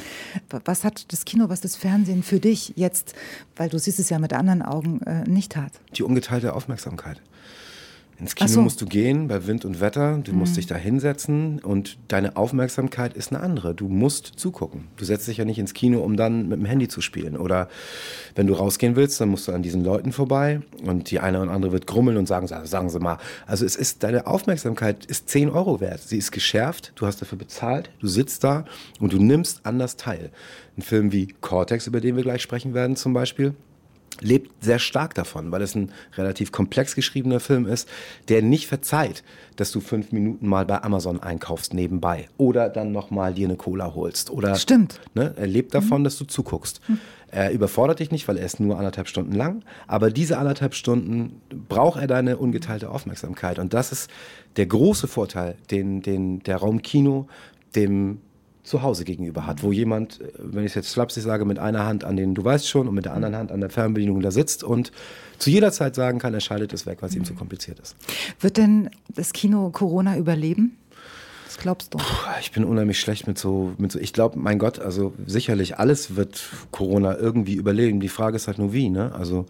Was 0.65 0.83
hat 0.85 1.13
das 1.13 1.25
Kino, 1.25 1.49
was 1.49 1.61
das 1.61 1.77
Fernsehen 1.77 2.23
für 2.23 2.41
dich 2.41 2.73
jetzt, 2.77 3.15
weil 3.57 3.69
du 3.69 3.79
siehst 3.79 3.99
es 4.01 4.09
ja 4.11 4.19
mit 4.19 4.33
anderen 4.33 4.63
Augen, 4.63 5.01
äh, 5.03 5.23
nicht 5.29 5.57
hat? 5.57 5.73
Die 5.95 6.03
ungeteilte 6.03 6.55
Aufmerksamkeit. 6.55 7.21
Ins 8.21 8.35
Kino 8.35 8.51
so. 8.51 8.61
musst 8.61 8.81
du 8.83 8.87
gehen 8.87 9.29
bei 9.29 9.47
Wind 9.47 9.65
und 9.65 9.81
Wetter, 9.81 10.19
du 10.19 10.35
musst 10.35 10.57
dich 10.57 10.67
da 10.67 10.75
hinsetzen 10.75 11.59
und 11.61 11.97
deine 12.09 12.37
Aufmerksamkeit 12.37 13.15
ist 13.15 13.33
eine 13.33 13.43
andere. 13.43 13.75
Du 13.75 13.89
musst 13.89 14.27
zugucken. 14.37 14.89
Du 14.97 15.07
setzt 15.07 15.27
dich 15.27 15.39
ja 15.39 15.47
nicht 15.47 15.59
ins 15.59 15.73
Kino, 15.73 16.01
um 16.01 16.17
dann 16.17 16.49
mit 16.49 16.59
dem 16.59 16.67
Handy 16.67 16.89
zu 16.89 17.01
spielen. 17.01 17.37
Oder 17.37 17.69
wenn 18.35 18.47
du 18.47 18.53
rausgehen 18.53 18.95
willst, 18.95 19.21
dann 19.21 19.31
musst 19.31 19.49
du 19.49 19.53
an 19.53 19.63
diesen 19.63 19.85
Leuten 19.85 20.13
vorbei 20.13 20.61
und 20.85 21.11
die 21.11 21.19
eine 21.19 21.41
und 21.41 21.49
andere 21.49 21.73
wird 21.73 21.87
grummeln 21.87 22.19
und 22.19 22.27
sagen, 22.27 22.47
sagen 22.47 22.91
Sie 22.91 22.99
mal. 22.99 23.17
Also 23.47 23.65
es 23.65 23.75
ist, 23.75 24.03
deine 24.03 24.27
Aufmerksamkeit 24.27 25.07
ist 25.07 25.31
10 25.31 25.49
Euro 25.49 25.81
wert. 25.81 26.01
Sie 26.01 26.19
ist 26.19 26.31
geschärft, 26.31 26.93
du 26.97 27.07
hast 27.07 27.23
dafür 27.23 27.39
bezahlt, 27.39 27.91
du 28.01 28.07
sitzt 28.07 28.45
da 28.45 28.67
und 28.99 29.15
du 29.15 29.19
nimmst 29.19 29.65
anders 29.65 29.97
teil. 29.97 30.31
Ein 30.77 30.83
Film 30.83 31.11
wie 31.13 31.29
Cortex, 31.41 31.87
über 31.87 32.01
den 32.01 32.17
wir 32.17 32.23
gleich 32.23 32.43
sprechen 32.43 32.75
werden 32.75 32.97
zum 32.97 33.15
Beispiel, 33.15 33.55
lebt 34.21 34.65
sehr 34.65 34.79
stark 34.79 35.15
davon, 35.15 35.53
weil 35.53 35.63
es 35.63 35.75
ein 35.75 35.93
relativ 36.17 36.53
komplex 36.53 36.95
geschriebener 36.95 37.41
Film 37.41 37.67
ist, 37.67 37.89
der 38.29 38.43
nicht 38.43 38.67
verzeiht, 38.67 39.23
dass 39.57 39.73
du 39.73 39.81
fünf 39.81 40.13
Minuten 40.13 40.49
mal 40.49 40.67
bei 40.67 40.83
Amazon 40.83 41.21
einkaufst 41.21 41.75
nebenbei 41.75 42.29
oder 42.37 42.69
dann 42.69 42.93
nochmal 42.93 43.35
dir 43.35 43.49
eine 43.49 43.57
Cola 43.57 43.95
holst. 43.95 44.31
Oder, 44.31 44.55
Stimmt. 44.57 45.01
Ne, 45.15 45.35
er 45.37 45.47
lebt 45.47 45.75
davon, 45.75 46.05
dass 46.05 46.19
du 46.19 46.25
zuguckst. 46.25 46.81
Er 47.33 47.53
überfordert 47.53 48.01
dich 48.01 48.11
nicht, 48.11 48.27
weil 48.27 48.39
er 48.39 48.47
ist 48.47 48.59
nur 48.59 48.77
anderthalb 48.77 49.07
Stunden 49.07 49.33
lang, 49.33 49.63
aber 49.87 50.11
diese 50.11 50.39
anderthalb 50.39 50.75
Stunden 50.75 51.41
braucht 51.69 52.01
er 52.01 52.09
deine 52.09 52.39
ungeteilte 52.39 52.91
Aufmerksamkeit. 52.91 53.59
Und 53.61 53.73
das 53.73 53.93
ist 53.93 54.11
der 54.57 54.67
große 54.67 55.07
Vorteil, 55.07 55.57
den, 55.71 56.03
den 56.03 56.41
der 56.41 56.57
Raum 56.57 56.83
Kino 56.83 57.29
dem 57.77 58.19
zu 58.63 58.83
Hause 58.83 59.05
gegenüber 59.05 59.47
hat, 59.47 59.63
wo 59.63 59.73
jemand, 59.73 60.21
äh, 60.21 60.33
wenn 60.39 60.65
ich 60.65 60.71
es 60.71 60.75
jetzt 60.75 60.93
flapsig 60.93 61.23
sage, 61.23 61.45
mit 61.45 61.59
einer 61.59 61.87
Hand 61.87 62.05
an 62.05 62.17
den, 62.17 62.35
du 62.35 62.45
weißt 62.45 62.69
schon, 62.69 62.89
und 62.89 62.95
mit 62.95 63.05
der 63.05 63.15
anderen 63.15 63.37
Hand 63.37 63.53
an 63.53 63.61
der 63.61 63.71
Fernbedienung 63.71 64.21
da 64.21 64.31
sitzt 64.31 64.65
und 64.65 64.93
zu 65.39 65.51
jeder 65.51 65.73
Zeit 65.73 65.95
sagen 65.95 66.19
kann, 66.19 66.35
er 66.35 66.41
schaltet 66.41 66.73
es 66.73 66.87
weg, 66.87 66.99
weil 67.01 67.09
es 67.09 67.17
ihm 67.17 67.25
zu 67.25 67.35
kompliziert 67.35 67.79
ist. 67.81 67.97
Wird 68.41 68.57
denn 68.57 68.91
das 69.09 69.33
Kino 69.33 69.71
Corona 69.71 70.17
überleben? 70.17 70.77
Was 71.51 71.59
glaubst 71.59 71.93
du? 71.93 71.99
Puh, 71.99 72.05
Ich 72.41 72.53
bin 72.53 72.63
unheimlich 72.65 73.01
schlecht 73.01 73.27
mit 73.27 73.37
so, 73.37 73.73
mit 73.77 73.91
so 73.91 73.99
ich 73.99 74.13
glaube, 74.13 74.39
mein 74.39 74.61
Gott, 74.61 74.79
also 74.79 75.13
sicherlich 75.27 75.79
alles 75.81 76.15
wird 76.15 76.49
Corona 76.71 77.19
irgendwie 77.19 77.55
überleben. 77.55 77.99
Die 77.99 78.09
Frage 78.09 78.37
ist 78.37 78.47
halt 78.47 78.59
nur 78.59 78.73
wie, 78.73 78.89
ne? 78.89 79.13
Also 79.17 79.47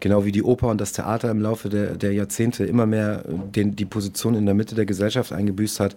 genau 0.00 0.24
wie 0.24 0.32
die 0.32 0.42
Oper 0.42 0.68
und 0.68 0.80
das 0.80 0.92
Theater 0.92 1.30
im 1.30 1.42
Laufe 1.42 1.68
der, 1.68 1.94
der 1.96 2.14
Jahrzehnte 2.14 2.64
immer 2.64 2.86
mehr 2.86 3.24
den, 3.28 3.76
die 3.76 3.84
Position 3.84 4.34
in 4.34 4.46
der 4.46 4.54
Mitte 4.54 4.74
der 4.74 4.86
Gesellschaft 4.86 5.30
eingebüßt 5.30 5.78
hat, 5.78 5.94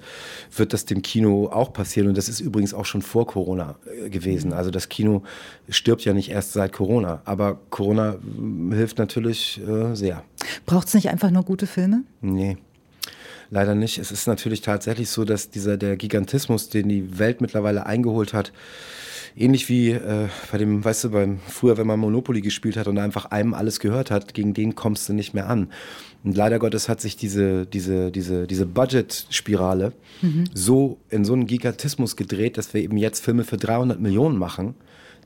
wird 0.54 0.74
das 0.74 0.84
dem 0.84 1.02
Kino 1.02 1.48
auch 1.48 1.72
passieren. 1.72 2.10
Und 2.10 2.18
das 2.18 2.28
ist 2.28 2.42
übrigens 2.42 2.74
auch 2.74 2.86
schon 2.86 3.02
vor 3.02 3.26
Corona 3.26 3.76
äh, 4.04 4.10
gewesen. 4.10 4.52
Also 4.52 4.72
das 4.72 4.90
Kino 4.90 5.24
stirbt 5.70 6.04
ja 6.04 6.12
nicht 6.12 6.32
erst 6.32 6.52
seit 6.52 6.74
Corona, 6.74 7.22
aber 7.24 7.60
Corona 7.70 8.18
hilft 8.72 8.98
natürlich 8.98 9.62
äh, 9.66 9.96
sehr. 9.96 10.22
Braucht 10.66 10.90
es 10.90 10.94
nicht 10.96 11.10
einfach 11.10 11.32
nur 11.32 11.44
gute 11.44 11.66
Filme? 11.66 12.04
Nee. 12.20 12.58
Leider 13.50 13.76
nicht. 13.76 13.98
Es 13.98 14.12
ist 14.12 14.28
natürlich 14.28 14.62
tatsächlich 14.62 15.10
so, 15.10 15.24
dass 15.24 15.50
dieser 15.50 15.78
der 15.78 15.98
Gigantismus, 15.98 16.70
den 16.70 16.90
die 16.90 17.20
Welt 17.20 17.42
mittlerweile 17.42 17.86
eingeholt 17.86 18.34
hat, 18.34 18.52
ähnlich 19.36 19.70
wie 19.70 19.92
äh, 19.92 20.28
bei 20.52 20.58
dem, 20.58 20.84
weißt 20.84 21.06
du, 21.06 21.10
beim 21.12 21.40
früher, 21.48 21.78
wenn 21.78 21.88
man 21.88 22.00
Monopoly 22.00 22.42
gespielt 22.42 22.78
hat 22.78 22.88
und 22.88 22.98
einfach 22.98 23.26
einem 23.26 23.54
alles 23.54 23.80
gehört 23.80 24.12
hat, 24.12 24.34
gegen 24.34 24.54
den 24.54 24.76
kommst 24.76 25.10
du 25.10 25.14
nicht 25.14 25.34
mehr 25.34 25.50
an. 25.50 25.70
Und 26.24 26.36
leider 26.36 26.58
Gottes 26.58 26.90
hat 26.90 27.02
sich 27.02 27.18
diese, 27.18 27.66
diese, 27.68 28.12
diese, 28.12 28.48
diese 28.48 28.66
Budget-Spirale 28.66 29.94
so 30.54 30.98
in 31.10 31.24
so 31.24 31.34
einen 31.34 31.46
Gigantismus 31.46 32.16
gedreht, 32.16 32.58
dass 32.58 32.74
wir 32.74 32.82
eben 32.82 32.98
jetzt 32.98 33.24
Filme 33.24 33.44
für 33.44 33.58
300 33.58 34.00
Millionen 34.00 34.38
machen, 34.38 34.74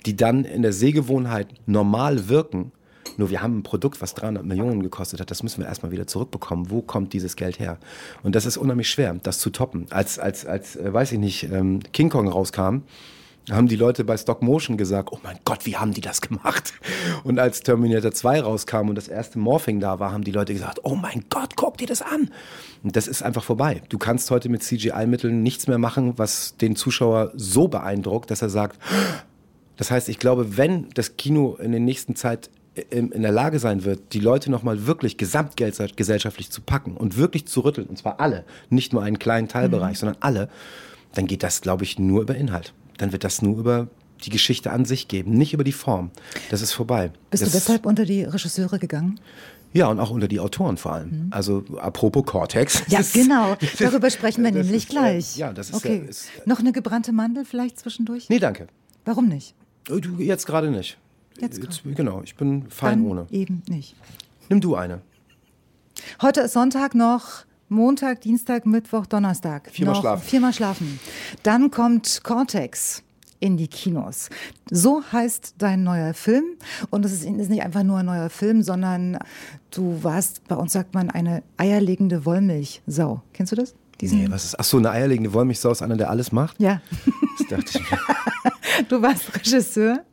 die 0.06 0.18
dann 0.18 0.44
in 0.44 0.62
der 0.62 0.74
Sehgewohnheit 0.74 1.48
normal 1.66 2.28
wirken, 2.28 2.72
nur 3.18 3.30
wir 3.30 3.42
haben 3.42 3.60
ein 3.60 3.64
Produkt, 3.64 4.02
was 4.02 4.14
300 4.14 4.46
Millionen 4.46 4.82
gekostet 4.82 5.20
hat, 5.20 5.32
das 5.32 5.44
müssen 5.44 5.62
wir 5.62 5.68
erstmal 5.68 5.92
wieder 5.92 6.08
zurückbekommen. 6.08 6.70
Wo 6.70 6.82
kommt 6.82 7.14
dieses 7.14 7.36
Geld 7.36 7.60
her? 7.60 7.78
Und 8.24 8.36
das 8.36 8.46
ist 8.46 8.58
unheimlich 8.58 8.90
schwer, 8.90 9.16
das 9.24 9.40
zu 9.40 9.50
toppen. 9.50 9.88
Als, 9.90 10.20
als, 10.20 10.46
als 10.46 10.76
äh, 10.76 10.94
weiß 10.94 11.12
ich 11.12 11.20
nicht, 11.20 11.44
ähm, 11.52 11.80
King 11.92 12.10
Kong 12.10 12.28
rauskam, 12.28 12.84
haben 13.52 13.68
die 13.68 13.76
Leute 13.76 14.04
bei 14.04 14.16
Stock 14.18 14.42
Motion 14.42 14.78
gesagt, 14.78 15.10
oh 15.12 15.20
mein 15.24 15.38
Gott, 15.44 15.66
wie 15.66 15.76
haben 15.76 15.94
die 15.94 16.02
das 16.02 16.22
gemacht? 16.22 16.74
Und 17.24 17.40
als 17.40 17.62
Terminator 17.62 18.12
2 18.12 18.42
rauskam 18.42 18.90
und 18.90 18.96
das 18.96 19.08
erste 19.08 19.40
Morphing 19.40 19.80
da 19.80 20.00
war, 20.00 20.12
haben 20.12 20.24
die 20.24 20.32
Leute 20.32 20.54
gesagt, 20.54 20.82
oh 20.84 20.96
mein 20.96 21.26
Gott, 21.30 21.56
guck 21.56 21.78
dir 21.78 21.88
das 21.88 22.02
an. 22.02 22.30
Und 22.84 22.96
das 22.96 23.08
ist 23.08 23.24
einfach 23.24 23.44
vorbei. 23.44 23.82
Du 23.90 23.98
kannst 23.98 24.30
heute 24.32 24.50
mit 24.50 24.64
CGI-Mitteln 24.64 25.42
nichts 25.42 25.68
mehr 25.68 25.78
machen, 25.78 26.14
was 26.18 26.58
den 26.58 26.76
Zuschauer 26.76 27.32
so 27.36 27.68
beeindruckt, 27.68 28.30
dass 28.30 28.42
er 28.42 28.50
sagt, 28.50 28.80
das 29.78 29.92
heißt, 29.92 30.10
ich 30.10 30.20
glaube, 30.20 30.58
wenn 30.58 30.90
das 30.94 31.18
Kino 31.18 31.56
in 31.56 31.72
der 31.72 31.80
nächsten 31.80 32.16
Zeit 32.16 32.50
in 32.90 33.22
der 33.22 33.32
Lage 33.32 33.60
sein 33.60 33.84
wird, 33.84 34.14
die 34.14 34.20
Leute 34.20 34.50
nochmal 34.52 34.88
wirklich 34.88 35.18
gesamtgesellschaftlich 35.18 36.50
zu 36.50 36.62
packen 36.62 36.96
und 36.96 37.18
wirklich 37.18 37.46
zu 37.46 37.62
rütteln, 37.62 37.88
und 37.88 37.98
zwar 37.98 38.20
alle, 38.20 38.46
nicht 38.70 38.94
nur 38.94 39.04
einen 39.04 39.20
kleinen 39.20 39.48
Teilbereich, 39.48 39.98
mhm. 39.98 40.00
sondern 40.00 40.18
alle, 40.22 40.50
dann 41.14 41.28
geht 41.28 41.44
das, 41.44 41.62
glaube 41.62 41.84
ich, 41.84 42.00
nur 42.00 42.22
über 42.22 42.36
Inhalt 42.36 42.74
dann 43.00 43.12
wird 43.12 43.24
das 43.24 43.42
nur 43.42 43.58
über 43.58 43.88
die 44.24 44.30
Geschichte 44.30 44.72
an 44.72 44.86
sich 44.86 45.08
geben, 45.08 45.32
nicht 45.32 45.54
über 45.54 45.64
die 45.64 45.72
Form. 45.72 46.12
Das 46.50 46.62
ist 46.62 46.74
vorbei. 46.74 47.12
Bist 47.32 47.42
das 47.42 47.52
du 47.52 47.58
deshalb 47.58 47.86
unter 47.86 48.06
die 48.06 48.24
Regisseure 48.24 48.78
gegangen? 48.78 49.20
Ja, 49.72 49.88
und 49.88 50.00
auch 50.00 50.10
unter 50.10 50.28
die 50.28 50.40
Autoren 50.40 50.78
vor 50.78 50.94
allem. 50.94 51.10
Mhm. 51.10 51.28
Also 51.32 51.64
apropos 51.80 52.26
Cortex. 52.26 52.84
Ja, 52.88 53.02
genau. 53.14 53.56
Darüber 53.80 54.10
sprechen 54.10 54.44
wir 54.44 54.52
nämlich 54.52 54.84
ist, 54.84 54.90
gleich. 54.90 55.38
Ja, 55.38 55.54
das 55.54 55.70
ist, 55.70 55.76
okay. 55.76 56.04
Ist, 56.10 56.30
Noch 56.46 56.60
eine 56.60 56.72
gebrannte 56.72 57.12
Mandel 57.12 57.46
vielleicht 57.46 57.80
zwischendurch? 57.80 58.30
Nee, 58.30 58.40
danke. 58.40 58.68
Warum 59.06 59.28
nicht? 59.28 59.56
Du, 59.86 60.18
jetzt 60.18 60.46
gerade 60.46 60.70
nicht. 60.70 60.98
Jetzt, 61.42 61.62
jetzt 61.64 61.82
Genau, 61.84 62.22
ich 62.24 62.36
bin 62.36 62.70
fein 62.70 63.04
Dann 63.04 63.12
ohne. 63.12 63.28
eben 63.32 63.64
nicht. 63.68 63.96
Nimm 64.50 64.62
du 64.62 64.76
eine. 64.76 65.02
Heute 66.22 66.42
ist 66.42 66.54
Sonntag 66.54 66.96
noch 66.96 67.46
Montag, 67.70 68.22
Dienstag, 68.22 68.66
Mittwoch, 68.66 69.06
Donnerstag. 69.06 69.70
Viermal 69.72 69.94
noch 69.94 70.02
schlafen. 70.02 70.28
Viermal 70.28 70.54
schlafen. 70.54 71.00
Dann 71.44 71.70
kommt 71.70 72.22
Cortex 72.24 73.04
in 73.40 73.58
die 73.58 73.68
Kinos. 73.68 74.30
So 74.70 75.04
heißt 75.12 75.56
dein 75.60 75.84
neuer 75.84 76.14
Film. 76.14 76.44
Und 76.90 77.06
es 77.06 77.14
ist, 77.14 77.26
ist, 77.26 77.50
nicht 77.50 77.64
einfach 77.64 77.84
nur 77.84 78.00
ein 78.00 78.06
neuer 78.06 78.30
Film, 78.30 78.64
sondern 78.64 79.20
du 79.72 80.04
warst, 80.04 80.48
bei 80.48 80.56
uns 80.56 80.74
sagt 80.74 80.94
man, 80.94 81.10
eine 81.10 81.44
eierlegende 81.58 82.26
Wollmilchsau. 82.26 83.22
Kennst 83.34 83.52
du 83.52 83.56
das? 83.56 83.76
Diesen 84.02 84.24
nee, 84.24 84.32
was 84.32 84.46
ist? 84.46 84.60
Ach 84.60 84.64
so, 84.64 84.78
eine 84.78 84.92
eierlegende 84.92 85.34
Wollmilchsau 85.34 85.72
ist 85.72 85.82
einer, 85.82 85.98
der 85.98 86.10
alles 86.10 86.32
macht? 86.32 86.60
Ja. 86.60 86.82
Das 87.38 87.48
dachte 87.48 87.80
ich 87.80 87.92
mir. 87.92 88.00
du 88.90 89.02
warst 89.02 89.36
Regisseur. 89.36 90.04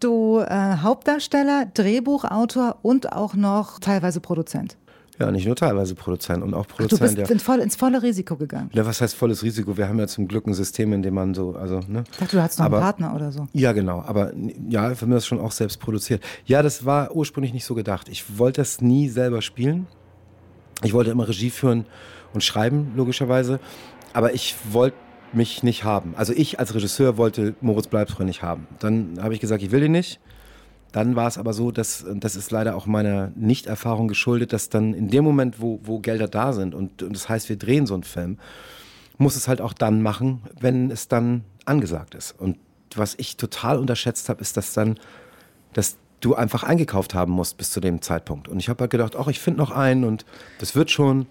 Du 0.00 0.40
äh, 0.40 0.76
Hauptdarsteller, 0.78 1.66
Drehbuchautor 1.74 2.76
und 2.82 3.12
auch 3.12 3.34
noch 3.34 3.78
teilweise 3.78 4.20
Produzent. 4.20 4.76
Ja, 5.18 5.30
nicht 5.30 5.46
nur 5.46 5.56
teilweise 5.56 5.94
Produzent 5.94 6.42
und 6.42 6.52
auch 6.52 6.66
Produzent. 6.66 6.92
Ach, 7.02 7.08
du 7.08 7.16
bist 7.16 7.28
ja. 7.28 7.34
in 7.34 7.40
voll, 7.40 7.60
ins 7.60 7.74
volle 7.74 8.02
Risiko 8.02 8.36
gegangen. 8.36 8.70
Ja, 8.74 8.84
was 8.84 9.00
heißt 9.00 9.14
volles 9.14 9.42
Risiko? 9.42 9.76
Wir 9.76 9.88
haben 9.88 9.98
ja 9.98 10.06
zum 10.06 10.28
Glück 10.28 10.46
ein 10.46 10.52
System, 10.52 10.92
in 10.92 11.02
dem 11.02 11.14
man 11.14 11.32
so, 11.32 11.54
also, 11.54 11.80
ne? 11.88 12.04
Ich 12.12 12.18
dachte, 12.18 12.36
du 12.36 12.42
hattest 12.42 12.58
noch 12.58 12.66
aber, 12.66 12.76
einen 12.76 12.84
Partner 12.84 13.14
oder 13.14 13.32
so. 13.32 13.48
Ja, 13.54 13.72
genau. 13.72 14.02
Aber 14.06 14.32
ja, 14.68 14.90
wir 14.90 14.96
haben 14.96 15.10
das 15.10 15.26
schon 15.26 15.40
auch 15.40 15.52
selbst 15.52 15.80
produziert. 15.80 16.22
Ja, 16.44 16.62
das 16.62 16.84
war 16.84 17.16
ursprünglich 17.16 17.54
nicht 17.54 17.64
so 17.64 17.74
gedacht. 17.74 18.08
Ich 18.10 18.38
wollte 18.38 18.60
das 18.60 18.82
nie 18.82 19.08
selber 19.08 19.40
spielen. 19.40 19.86
Ich 20.82 20.92
wollte 20.92 21.10
immer 21.10 21.26
Regie 21.26 21.50
führen 21.50 21.86
und 22.34 22.44
schreiben, 22.44 22.92
logischerweise. 22.94 23.58
Aber 24.12 24.34
ich 24.34 24.54
wollte 24.70 24.96
mich 25.32 25.62
nicht 25.62 25.84
haben. 25.84 26.14
Also 26.16 26.32
ich 26.32 26.58
als 26.58 26.74
Regisseur 26.74 27.16
wollte 27.16 27.54
Moritz 27.60 27.88
Bleibtreu 27.88 28.24
nicht 28.24 28.42
haben. 28.42 28.66
Dann 28.78 29.18
habe 29.20 29.34
ich 29.34 29.40
gesagt, 29.40 29.62
ich 29.62 29.70
will 29.70 29.80
den 29.80 29.92
nicht. 29.92 30.20
Dann 30.92 31.16
war 31.16 31.26
es 31.26 31.36
aber 31.36 31.52
so, 31.52 31.70
dass 31.70 32.06
das 32.14 32.36
ist 32.36 32.50
leider 32.50 32.74
auch 32.74 32.86
meiner 32.86 33.32
Nichterfahrung 33.34 34.08
geschuldet, 34.08 34.52
dass 34.52 34.68
dann 34.68 34.94
in 34.94 35.08
dem 35.08 35.24
Moment, 35.24 35.60
wo, 35.60 35.80
wo 35.82 35.98
Gelder 35.98 36.28
da 36.28 36.52
sind 36.52 36.74
und, 36.74 37.02
und 37.02 37.12
das 37.12 37.28
heißt, 37.28 37.48
wir 37.48 37.56
drehen 37.56 37.86
so 37.86 37.94
einen 37.94 38.02
Film, 38.02 38.38
muss 39.18 39.36
es 39.36 39.48
halt 39.48 39.60
auch 39.60 39.72
dann 39.72 40.00
machen, 40.00 40.42
wenn 40.58 40.90
es 40.90 41.08
dann 41.08 41.44
angesagt 41.64 42.14
ist. 42.14 42.32
Und 42.38 42.56
was 42.94 43.14
ich 43.18 43.36
total 43.36 43.78
unterschätzt 43.78 44.28
habe, 44.28 44.40
ist, 44.40 44.56
dass 44.56 44.72
dann, 44.72 44.98
dass 45.72 45.96
du 46.20 46.34
einfach 46.34 46.62
eingekauft 46.62 47.14
haben 47.14 47.32
musst 47.32 47.58
bis 47.58 47.70
zu 47.70 47.80
dem 47.80 48.00
Zeitpunkt. 48.00 48.48
Und 48.48 48.58
ich 48.58 48.68
habe 48.68 48.80
halt 48.80 48.90
gedacht, 48.90 49.16
ach, 49.16 49.28
ich 49.28 49.40
finde 49.40 49.58
noch 49.58 49.70
einen 49.70 50.04
und 50.04 50.24
das 50.58 50.74
wird 50.74 50.90
schon. 50.90 51.26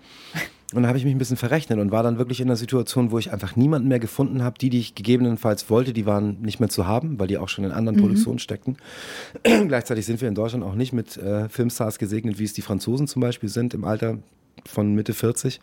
Und 0.76 0.82
dann 0.82 0.90
habe 0.90 0.98
ich 0.98 1.06
mich 1.06 1.16
ein 1.16 1.18
bisschen 1.18 1.38
verrechnet 1.38 1.80
und 1.80 1.92
war 1.94 2.04
dann 2.04 2.18
wirklich 2.18 2.42
in 2.42 2.48
einer 2.48 2.58
Situation, 2.58 3.10
wo 3.10 3.18
ich 3.18 3.32
einfach 3.32 3.56
niemanden 3.56 3.88
mehr 3.88 4.00
gefunden 4.00 4.44
habe. 4.44 4.58
Die, 4.60 4.70
die 4.70 4.80
ich 4.80 4.94
gegebenenfalls 4.94 5.70
wollte, 5.70 5.94
die 5.94 6.06
waren 6.06 6.42
nicht 6.42 6.60
mehr 6.60 6.68
zu 6.68 6.86
haben, 6.86 7.18
weil 7.18 7.28
die 7.28 7.38
auch 7.38 7.48
schon 7.48 7.64
in 7.64 7.72
anderen 7.72 7.98
mhm. 7.98 8.02
Produktionen 8.02 8.40
steckten. 8.40 8.76
Gleichzeitig 9.44 10.06
sind 10.06 10.20
wir 10.20 10.28
in 10.28 10.36
Deutschland 10.36 10.66
auch 10.66 10.76
nicht 10.76 10.92
mit 10.92 11.16
äh, 11.16 11.48
Filmstars 11.48 11.98
gesegnet, 11.98 12.40
wie 12.40 12.44
es 12.44 12.52
die 12.52 12.62
Franzosen 12.62 13.08
zum 13.08 13.22
Beispiel 13.22 13.48
sind 13.48 13.74
im 13.74 13.86
Alter 13.86 14.18
von 14.66 14.94
Mitte 14.94 15.14
40. 15.14 15.62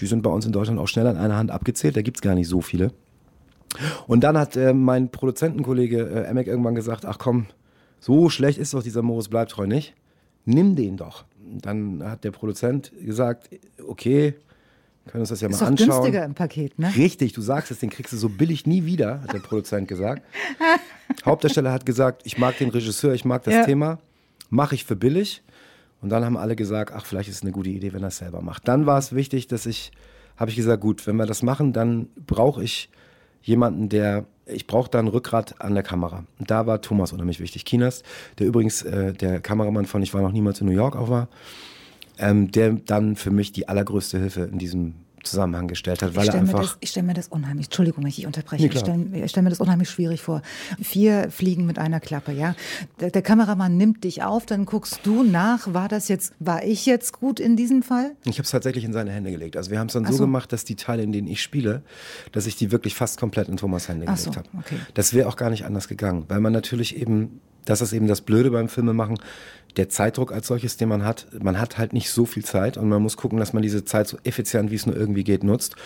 Die 0.00 0.06
sind 0.06 0.22
bei 0.22 0.30
uns 0.30 0.46
in 0.46 0.52
Deutschland 0.52 0.80
auch 0.80 0.88
schnell 0.88 1.06
an 1.06 1.18
einer 1.18 1.36
Hand 1.36 1.50
abgezählt. 1.50 1.94
Da 1.94 2.00
gibt 2.00 2.16
es 2.16 2.22
gar 2.22 2.34
nicht 2.34 2.48
so 2.48 2.62
viele. 2.62 2.92
Und 4.06 4.24
dann 4.24 4.38
hat 4.38 4.56
äh, 4.56 4.72
mein 4.72 5.10
Produzentenkollege 5.10 6.00
äh, 6.00 6.30
Emek 6.30 6.46
irgendwann 6.46 6.74
gesagt, 6.74 7.04
ach 7.04 7.18
komm, 7.18 7.44
so 8.00 8.30
schlecht 8.30 8.56
ist 8.56 8.72
doch 8.72 8.82
dieser 8.82 9.02
Moritz 9.02 9.28
Bleibtreu 9.28 9.66
nicht. 9.66 9.92
Nimm 10.46 10.76
den 10.76 10.96
doch. 10.96 11.26
Dann 11.60 12.02
hat 12.02 12.24
der 12.24 12.30
Produzent 12.30 12.90
gesagt, 13.04 13.50
okay, 13.86 14.34
können 15.06 15.20
uns 15.22 15.28
das 15.30 15.40
ja 15.40 15.48
ist 15.48 15.60
mal 15.60 15.68
anschauen. 15.68 15.88
günstiger 15.88 16.24
im 16.24 16.34
Paket, 16.34 16.78
ne? 16.78 16.92
Richtig, 16.96 17.32
du 17.32 17.40
sagst 17.40 17.70
es, 17.70 17.78
den 17.78 17.90
kriegst 17.90 18.12
du 18.12 18.16
so 18.16 18.28
billig 18.28 18.66
nie 18.66 18.84
wieder, 18.84 19.22
hat 19.22 19.32
der 19.32 19.38
Produzent 19.38 19.88
gesagt. 19.88 20.22
Hauptdarsteller 21.24 21.72
hat 21.72 21.86
gesagt, 21.86 22.22
ich 22.24 22.38
mag 22.38 22.58
den 22.58 22.70
Regisseur, 22.70 23.14
ich 23.14 23.24
mag 23.24 23.42
das 23.44 23.54
Ja. 23.54 23.64
Thema, 23.64 23.98
mache 24.50 24.74
ich 24.74 24.84
für 24.84 24.96
billig. 24.96 25.42
Und 26.02 26.10
dann 26.10 26.24
haben 26.24 26.36
alle 26.36 26.56
gesagt, 26.56 26.92
ach, 26.94 27.06
vielleicht 27.06 27.28
ist 27.28 27.36
es 27.36 27.42
eine 27.42 27.52
gute 27.52 27.70
Idee, 27.70 27.92
wenn 27.92 28.02
er 28.02 28.08
es 28.08 28.18
selber 28.18 28.42
macht. 28.42 28.68
Dann 28.68 28.84
war 28.86 28.98
es 28.98 29.14
wichtig, 29.14 29.46
dass 29.48 29.64
ich, 29.66 29.92
habe 30.36 30.50
ich 30.50 30.56
gesagt, 30.56 30.80
gut, 30.82 31.06
wenn 31.06 31.16
wir 31.16 31.26
das 31.26 31.42
machen, 31.42 31.72
dann 31.72 32.08
brauche 32.26 32.62
ich 32.62 32.90
jemanden, 33.42 33.88
der, 33.88 34.26
ich 34.44 34.66
brauche 34.66 34.90
da 34.90 34.98
ein 34.98 35.08
Rückgrat 35.08 35.60
an 35.60 35.74
der 35.74 35.82
Kamera. 35.82 36.24
Und 36.38 36.50
da 36.50 36.66
war 36.66 36.82
Thomas 36.82 37.12
unheimlich 37.12 37.40
wichtig. 37.40 37.64
Kinas, 37.64 38.02
der 38.38 38.46
übrigens 38.46 38.82
äh, 38.82 39.12
der 39.14 39.40
Kameramann 39.40 39.86
von 39.86 40.02
Ich 40.02 40.12
war 40.14 40.20
noch 40.20 40.32
niemals 40.32 40.60
in 40.60 40.66
New 40.66 40.72
York 40.74 40.96
auch 40.96 41.08
war, 41.08 41.28
ähm, 42.18 42.50
der 42.50 42.72
dann 42.72 43.16
für 43.16 43.30
mich 43.30 43.52
die 43.52 43.68
allergrößte 43.68 44.18
Hilfe 44.18 44.42
in 44.42 44.58
diesem 44.58 44.94
Zusammenhang 45.22 45.66
gestellt 45.66 46.02
hat, 46.02 46.10
Ich 46.10 46.16
weil 46.16 46.26
er 46.28 46.30
stelle 46.32 46.42
einfach. 46.44 46.60
das- 46.60 46.76
ich 46.80 46.90
stell 46.90 47.02
mir 47.02 47.12
das 47.14 47.26
unheimlich, 47.26 47.66
Entschuldigung, 47.66 48.04
wenn 48.04 48.10
ich 48.10 48.14
dich 48.16 48.26
unterbreche, 48.26 48.62
Nee, 48.62 48.70
ich 48.72 48.78
stelle 48.78 49.28
stell 49.28 49.42
mir 49.42 49.50
das 49.50 49.58
unheimlich 49.58 49.90
schwierig 49.90 50.22
vor. 50.22 50.40
Vier 50.80 51.32
Fliegen 51.32 51.66
mit 51.66 51.80
einer 51.80 51.98
Klappe, 51.98 52.30
ja. 52.30 52.54
Der, 53.00 53.10
der 53.10 53.22
Kameramann 53.22 53.76
nimmt 53.76 54.04
dich 54.04 54.22
auf, 54.22 54.46
dann 54.46 54.66
guckst 54.66 55.00
du 55.02 55.24
nach, 55.24 55.74
war 55.74 55.88
das 55.88 56.06
jetzt, 56.06 56.32
war 56.38 56.62
ich 56.62 56.86
jetzt 56.86 57.12
gut 57.18 57.40
in 57.40 57.56
diesem 57.56 57.82
Fall? 57.82 58.12
Ich 58.24 58.38
habe 58.38 58.44
es 58.44 58.50
tatsächlich 58.52 58.84
in 58.84 58.92
seine 58.92 59.10
Hände 59.10 59.32
gelegt. 59.32 59.56
Also 59.56 59.72
wir 59.72 59.80
haben 59.80 59.88
es 59.88 59.94
dann 59.94 60.04
so 60.06 60.12
so. 60.12 60.18
gemacht, 60.24 60.52
dass 60.52 60.64
die 60.64 60.76
Teile, 60.76 61.02
in 61.02 61.10
denen 61.10 61.26
ich 61.26 61.42
spiele, 61.42 61.82
dass 62.30 62.46
ich 62.46 62.54
die 62.54 62.70
wirklich 62.70 62.94
fast 62.94 63.18
komplett 63.18 63.48
in 63.48 63.56
Thomas 63.56 63.88
Hände 63.88 64.06
gelegt 64.06 64.22
so, 64.22 64.30
habe. 64.36 64.48
okay. 64.60 64.76
Das 64.94 65.12
wäre 65.12 65.28
auch 65.28 65.36
gar 65.36 65.50
nicht 65.50 65.64
anders 65.64 65.88
gegangen, 65.88 66.26
weil 66.28 66.38
man 66.40 66.52
natürlich 66.52 66.96
eben, 66.96 67.40
das 67.64 67.80
ist 67.80 67.92
eben 67.92 68.06
das 68.06 68.20
Blöde 68.20 68.52
beim 68.52 68.68
Filmemachen, 68.68 69.18
der 69.76 69.88
Zeitdruck 69.88 70.32
als 70.32 70.46
solches, 70.46 70.76
den 70.76 70.88
man 70.88 71.04
hat, 71.04 71.26
man 71.38 71.60
hat 71.60 71.78
halt 71.78 71.92
nicht 71.92 72.10
so 72.10 72.24
viel 72.24 72.44
Zeit 72.44 72.76
und 72.76 72.88
man 72.88 73.02
muss 73.02 73.16
gucken, 73.16 73.38
dass 73.38 73.52
man 73.52 73.62
diese 73.62 73.84
Zeit 73.84 74.08
so 74.08 74.16
effizient, 74.24 74.70
wie 74.70 74.74
es 74.74 74.86
nur 74.86 74.96
irgendwie 74.96 75.24
geht, 75.24 75.44
nutzt. 75.44 75.76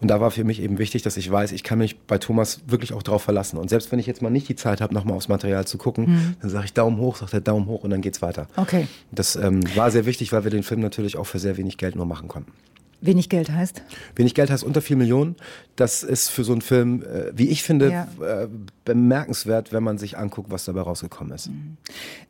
Und 0.00 0.08
da 0.08 0.20
war 0.20 0.30
für 0.30 0.44
mich 0.44 0.60
eben 0.60 0.78
wichtig, 0.78 1.02
dass 1.02 1.16
ich 1.16 1.30
weiß, 1.30 1.52
ich 1.52 1.62
kann 1.62 1.78
mich 1.78 1.98
bei 2.00 2.18
Thomas 2.18 2.60
wirklich 2.66 2.92
auch 2.92 3.02
drauf 3.02 3.22
verlassen. 3.22 3.58
Und 3.58 3.70
selbst 3.70 3.90
wenn 3.90 3.98
ich 3.98 4.06
jetzt 4.06 4.22
mal 4.22 4.30
nicht 4.30 4.48
die 4.48 4.56
Zeit 4.56 4.80
habe, 4.80 4.92
nochmal 4.94 5.16
aufs 5.16 5.28
Material 5.28 5.66
zu 5.66 5.78
gucken, 5.78 6.36
dann 6.40 6.50
sage 6.50 6.66
ich 6.66 6.72
Daumen 6.72 6.98
hoch, 6.98 7.16
sagt 7.16 7.32
er 7.32 7.40
Daumen 7.40 7.66
hoch 7.66 7.84
und 7.84 7.90
dann 7.90 8.00
geht's 8.00 8.22
weiter. 8.22 8.48
Okay. 8.56 8.86
Das 9.10 9.36
ähm, 9.36 9.60
war 9.76 9.90
sehr 9.90 10.06
wichtig, 10.06 10.32
weil 10.32 10.44
wir 10.44 10.50
den 10.50 10.62
Film 10.62 10.80
natürlich 10.80 11.16
auch 11.16 11.24
für 11.24 11.38
sehr 11.38 11.56
wenig 11.56 11.78
Geld 11.78 11.96
nur 11.96 12.06
machen 12.06 12.28
konnten. 12.28 12.52
Wenig 13.00 13.28
Geld 13.28 13.50
heißt? 13.50 13.82
Wenig 14.16 14.34
Geld 14.34 14.50
heißt 14.50 14.64
unter 14.64 14.80
4 14.82 14.96
Millionen. 14.96 15.36
Das 15.76 16.02
ist 16.02 16.28
für 16.30 16.42
so 16.42 16.52
einen 16.52 16.62
Film, 16.62 17.02
äh, 17.02 17.30
wie 17.32 17.48
ich 17.48 17.62
finde, 17.62 17.90
Ja. 17.90 18.08
äh, 18.42 18.48
bemerkenswert, 18.84 19.72
wenn 19.72 19.82
man 19.84 19.98
sich 19.98 20.18
anguckt, 20.18 20.50
was 20.50 20.64
dabei 20.64 20.80
rausgekommen 20.80 21.32
ist. 21.32 21.48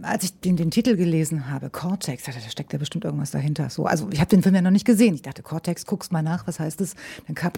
Als 0.03 0.25
ich 0.25 0.39
den, 0.41 0.57
den 0.57 0.71
Titel 0.71 0.97
gelesen 0.97 1.51
habe, 1.51 1.71
Cortex, 1.71 2.25
dachte 2.25 2.41
da 2.45 2.51
steckt 2.51 2.73
ja 2.73 2.79
bestimmt 2.79 3.05
irgendwas 3.05 3.31
dahinter. 3.31 3.71
So, 3.71 3.87
also 3.87 4.09
ich 4.13 4.21
habe 4.21 4.29
den 4.29 4.43
Film 4.43 4.55
ja 4.55 4.61
noch 4.63 4.71
nicht 4.71 4.85
gesehen. 4.85 5.15
Ich 5.15 5.23
dachte, 5.23 5.43
Cortex, 5.43 5.87
guckst 5.87 6.13
mal 6.13 6.23
nach, 6.23 6.47
was 6.47 6.61
heißt 6.61 6.81
das? 6.81 6.95
Dann 7.27 7.35
kam 7.35 7.53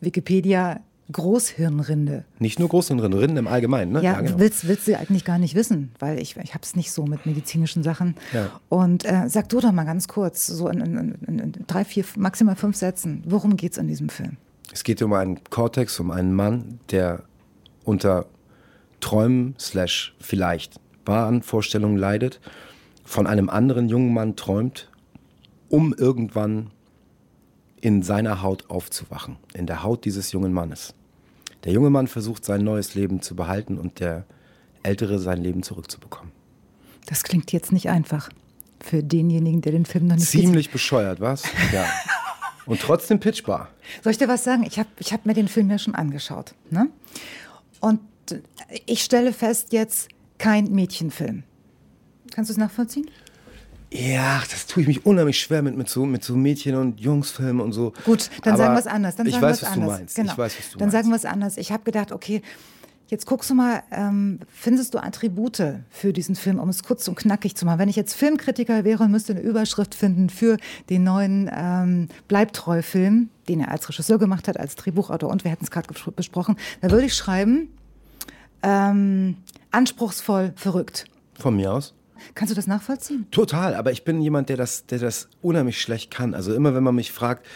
Wikipedia 0.00 0.80
Großhirnrinde. 1.10 2.24
Nicht 2.38 2.58
nur 2.58 2.68
Großhirnrinden, 2.68 3.18
Rinden 3.18 3.36
im 3.38 3.48
Allgemeinen. 3.48 3.92
Ne? 3.92 4.02
Ja, 4.02 4.20
genau. 4.20 4.38
willst, 4.38 4.68
willst 4.68 4.86
du 4.86 4.98
eigentlich 4.98 5.24
gar 5.24 5.38
nicht 5.38 5.54
wissen, 5.54 5.92
weil 5.98 6.20
ich, 6.20 6.36
ich 6.36 6.54
habe 6.54 6.62
es 6.62 6.76
nicht 6.76 6.92
so 6.92 7.06
mit 7.06 7.24
medizinischen 7.24 7.82
Sachen. 7.82 8.14
Ja. 8.32 8.50
Und 8.68 9.04
äh, 9.06 9.28
sag 9.28 9.48
du 9.48 9.60
doch 9.60 9.72
mal 9.72 9.84
ganz 9.84 10.06
kurz, 10.08 10.46
so 10.46 10.68
in, 10.68 10.80
in, 10.80 11.14
in, 11.26 11.38
in 11.38 11.52
drei, 11.66 11.84
vier, 11.84 12.04
maximal 12.16 12.56
fünf 12.56 12.76
Sätzen, 12.76 13.22
worum 13.26 13.56
geht 13.56 13.72
es 13.72 13.78
in 13.78 13.88
diesem 13.88 14.10
Film? 14.10 14.36
Es 14.72 14.84
geht 14.84 15.00
um 15.00 15.14
einen 15.14 15.42
Cortex, 15.48 15.98
um 15.98 16.10
einen 16.10 16.34
Mann, 16.34 16.78
der 16.90 17.22
unter 17.84 18.26
Träumen 19.00 19.54
slash 19.58 20.14
vielleicht 20.20 20.78
Wahnvorstellungen 21.06 21.96
leidet, 21.96 22.40
von 23.04 23.26
einem 23.26 23.48
anderen 23.48 23.88
jungen 23.88 24.12
Mann 24.12 24.36
träumt, 24.36 24.90
um 25.70 25.94
irgendwann 25.94 26.70
in 27.80 28.02
seiner 28.02 28.42
Haut 28.42 28.68
aufzuwachen, 28.68 29.36
in 29.54 29.66
der 29.66 29.82
Haut 29.82 30.04
dieses 30.04 30.32
jungen 30.32 30.52
Mannes. 30.52 30.94
Der 31.64 31.72
junge 31.72 31.90
Mann 31.90 32.06
versucht 32.06 32.44
sein 32.44 32.62
neues 32.62 32.94
Leben 32.94 33.20
zu 33.20 33.34
behalten 33.34 33.78
und 33.78 34.00
der 34.00 34.24
ältere 34.82 35.18
sein 35.18 35.42
Leben 35.42 35.62
zurückzubekommen. 35.62 36.32
Das 37.06 37.24
klingt 37.24 37.52
jetzt 37.52 37.72
nicht 37.72 37.88
einfach 37.88 38.30
für 38.80 39.02
denjenigen, 39.02 39.60
der 39.60 39.72
den 39.72 39.86
Film 39.86 40.06
noch 40.06 40.16
nicht 40.16 40.26
gesehen 40.26 40.46
Ziemlich 40.46 40.70
bescheuert, 40.70 41.20
was? 41.20 41.42
Ja. 41.72 41.86
Und 42.66 42.80
trotzdem 42.80 43.18
pitchbar. 43.18 43.70
Soll 44.04 44.12
ich 44.12 44.18
dir 44.18 44.28
was 44.28 44.44
sagen? 44.44 44.62
Ich 44.64 44.78
habe 44.78 44.88
ich 44.98 45.12
hab 45.14 45.24
mir 45.24 45.32
den 45.32 45.48
Film 45.48 45.70
ja 45.70 45.78
schon 45.78 45.94
angeschaut. 45.94 46.54
Ne? 46.70 46.88
Und 47.80 48.00
ich 48.84 49.02
stelle 49.02 49.32
fest 49.32 49.72
jetzt, 49.72 50.08
kein 50.36 50.70
Mädchenfilm. 50.70 51.44
Kannst 52.30 52.50
du 52.50 52.52
es 52.52 52.58
nachvollziehen? 52.58 53.10
Ja, 53.90 54.42
das 54.50 54.66
tue 54.66 54.82
ich 54.82 54.88
mich 54.88 55.06
unheimlich 55.06 55.40
schwer 55.40 55.62
mit, 55.62 55.76
mit, 55.76 55.88
so, 55.88 56.04
mit 56.04 56.22
so 56.22 56.36
Mädchen- 56.36 56.74
und 56.74 57.00
Jungsfilmen 57.00 57.60
und 57.60 57.72
so. 57.72 57.94
Gut, 58.04 58.30
dann 58.42 58.54
Aber 58.54 58.62
sagen 58.62 58.74
wir 58.74 58.80
es 58.80 58.86
anders. 58.86 59.16
Dann 59.16 59.26
ich 59.26 59.32
sagen 59.32 59.42
weiß, 59.42 59.62
was 59.62 59.68
du 59.68 59.74
anders. 59.80 59.98
meinst. 59.98 60.16
Genau. 60.16 60.32
Ich 60.32 60.38
weiß, 60.38 60.58
was 60.58 60.70
du 60.70 60.78
dann 60.78 60.86
meinst. 60.86 60.92
sagen 60.92 61.08
wir 61.08 61.16
es 61.16 61.24
anders. 61.24 61.56
Ich 61.56 61.72
habe 61.72 61.84
gedacht, 61.84 62.12
okay, 62.12 62.42
jetzt 63.08 63.24
guckst 63.24 63.48
du 63.48 63.54
mal, 63.54 63.82
ähm, 63.90 64.40
findest 64.50 64.92
du 64.92 64.98
Attribute 64.98 65.62
für 65.88 66.12
diesen 66.12 66.34
Film, 66.34 66.58
um 66.58 66.68
es 66.68 66.82
kurz 66.82 67.08
und 67.08 67.14
knackig 67.14 67.56
zu 67.56 67.64
machen? 67.64 67.78
Wenn 67.78 67.88
ich 67.88 67.96
jetzt 67.96 68.14
Filmkritiker 68.14 68.84
wäre 68.84 69.04
und 69.04 69.10
müsste 69.10 69.32
eine 69.32 69.40
Überschrift 69.40 69.94
finden 69.94 70.28
für 70.28 70.58
den 70.90 71.04
neuen 71.04 71.50
ähm, 71.50 72.08
Bleibtreu-Film, 72.28 73.30
den 73.48 73.60
er 73.60 73.70
als 73.70 73.88
Regisseur 73.88 74.18
gemacht 74.18 74.48
hat, 74.48 74.60
als 74.60 74.74
Drehbuchautor 74.76 75.30
und 75.30 75.44
wir 75.44 75.50
hätten 75.50 75.64
es 75.64 75.70
gerade 75.70 75.88
besprochen, 76.14 76.56
dann 76.82 76.90
würde 76.90 77.06
ich 77.06 77.14
schreiben, 77.14 77.68
ähm, 78.62 79.36
anspruchsvoll, 79.70 80.52
verrückt. 80.56 81.06
Von 81.38 81.56
mir 81.56 81.72
aus. 81.72 81.94
Kannst 82.34 82.50
du 82.50 82.54
das 82.56 82.66
nachvollziehen? 82.66 83.26
Total, 83.30 83.74
aber 83.74 83.92
ich 83.92 84.04
bin 84.04 84.20
jemand, 84.20 84.48
der 84.48 84.56
das, 84.56 84.86
der 84.86 84.98
das 84.98 85.28
unheimlich 85.42 85.80
schlecht 85.80 86.10
kann. 86.10 86.34
Also 86.34 86.54
immer, 86.54 86.74
wenn 86.74 86.82
man 86.82 86.94
mich 86.94 87.12
fragt, 87.12 87.46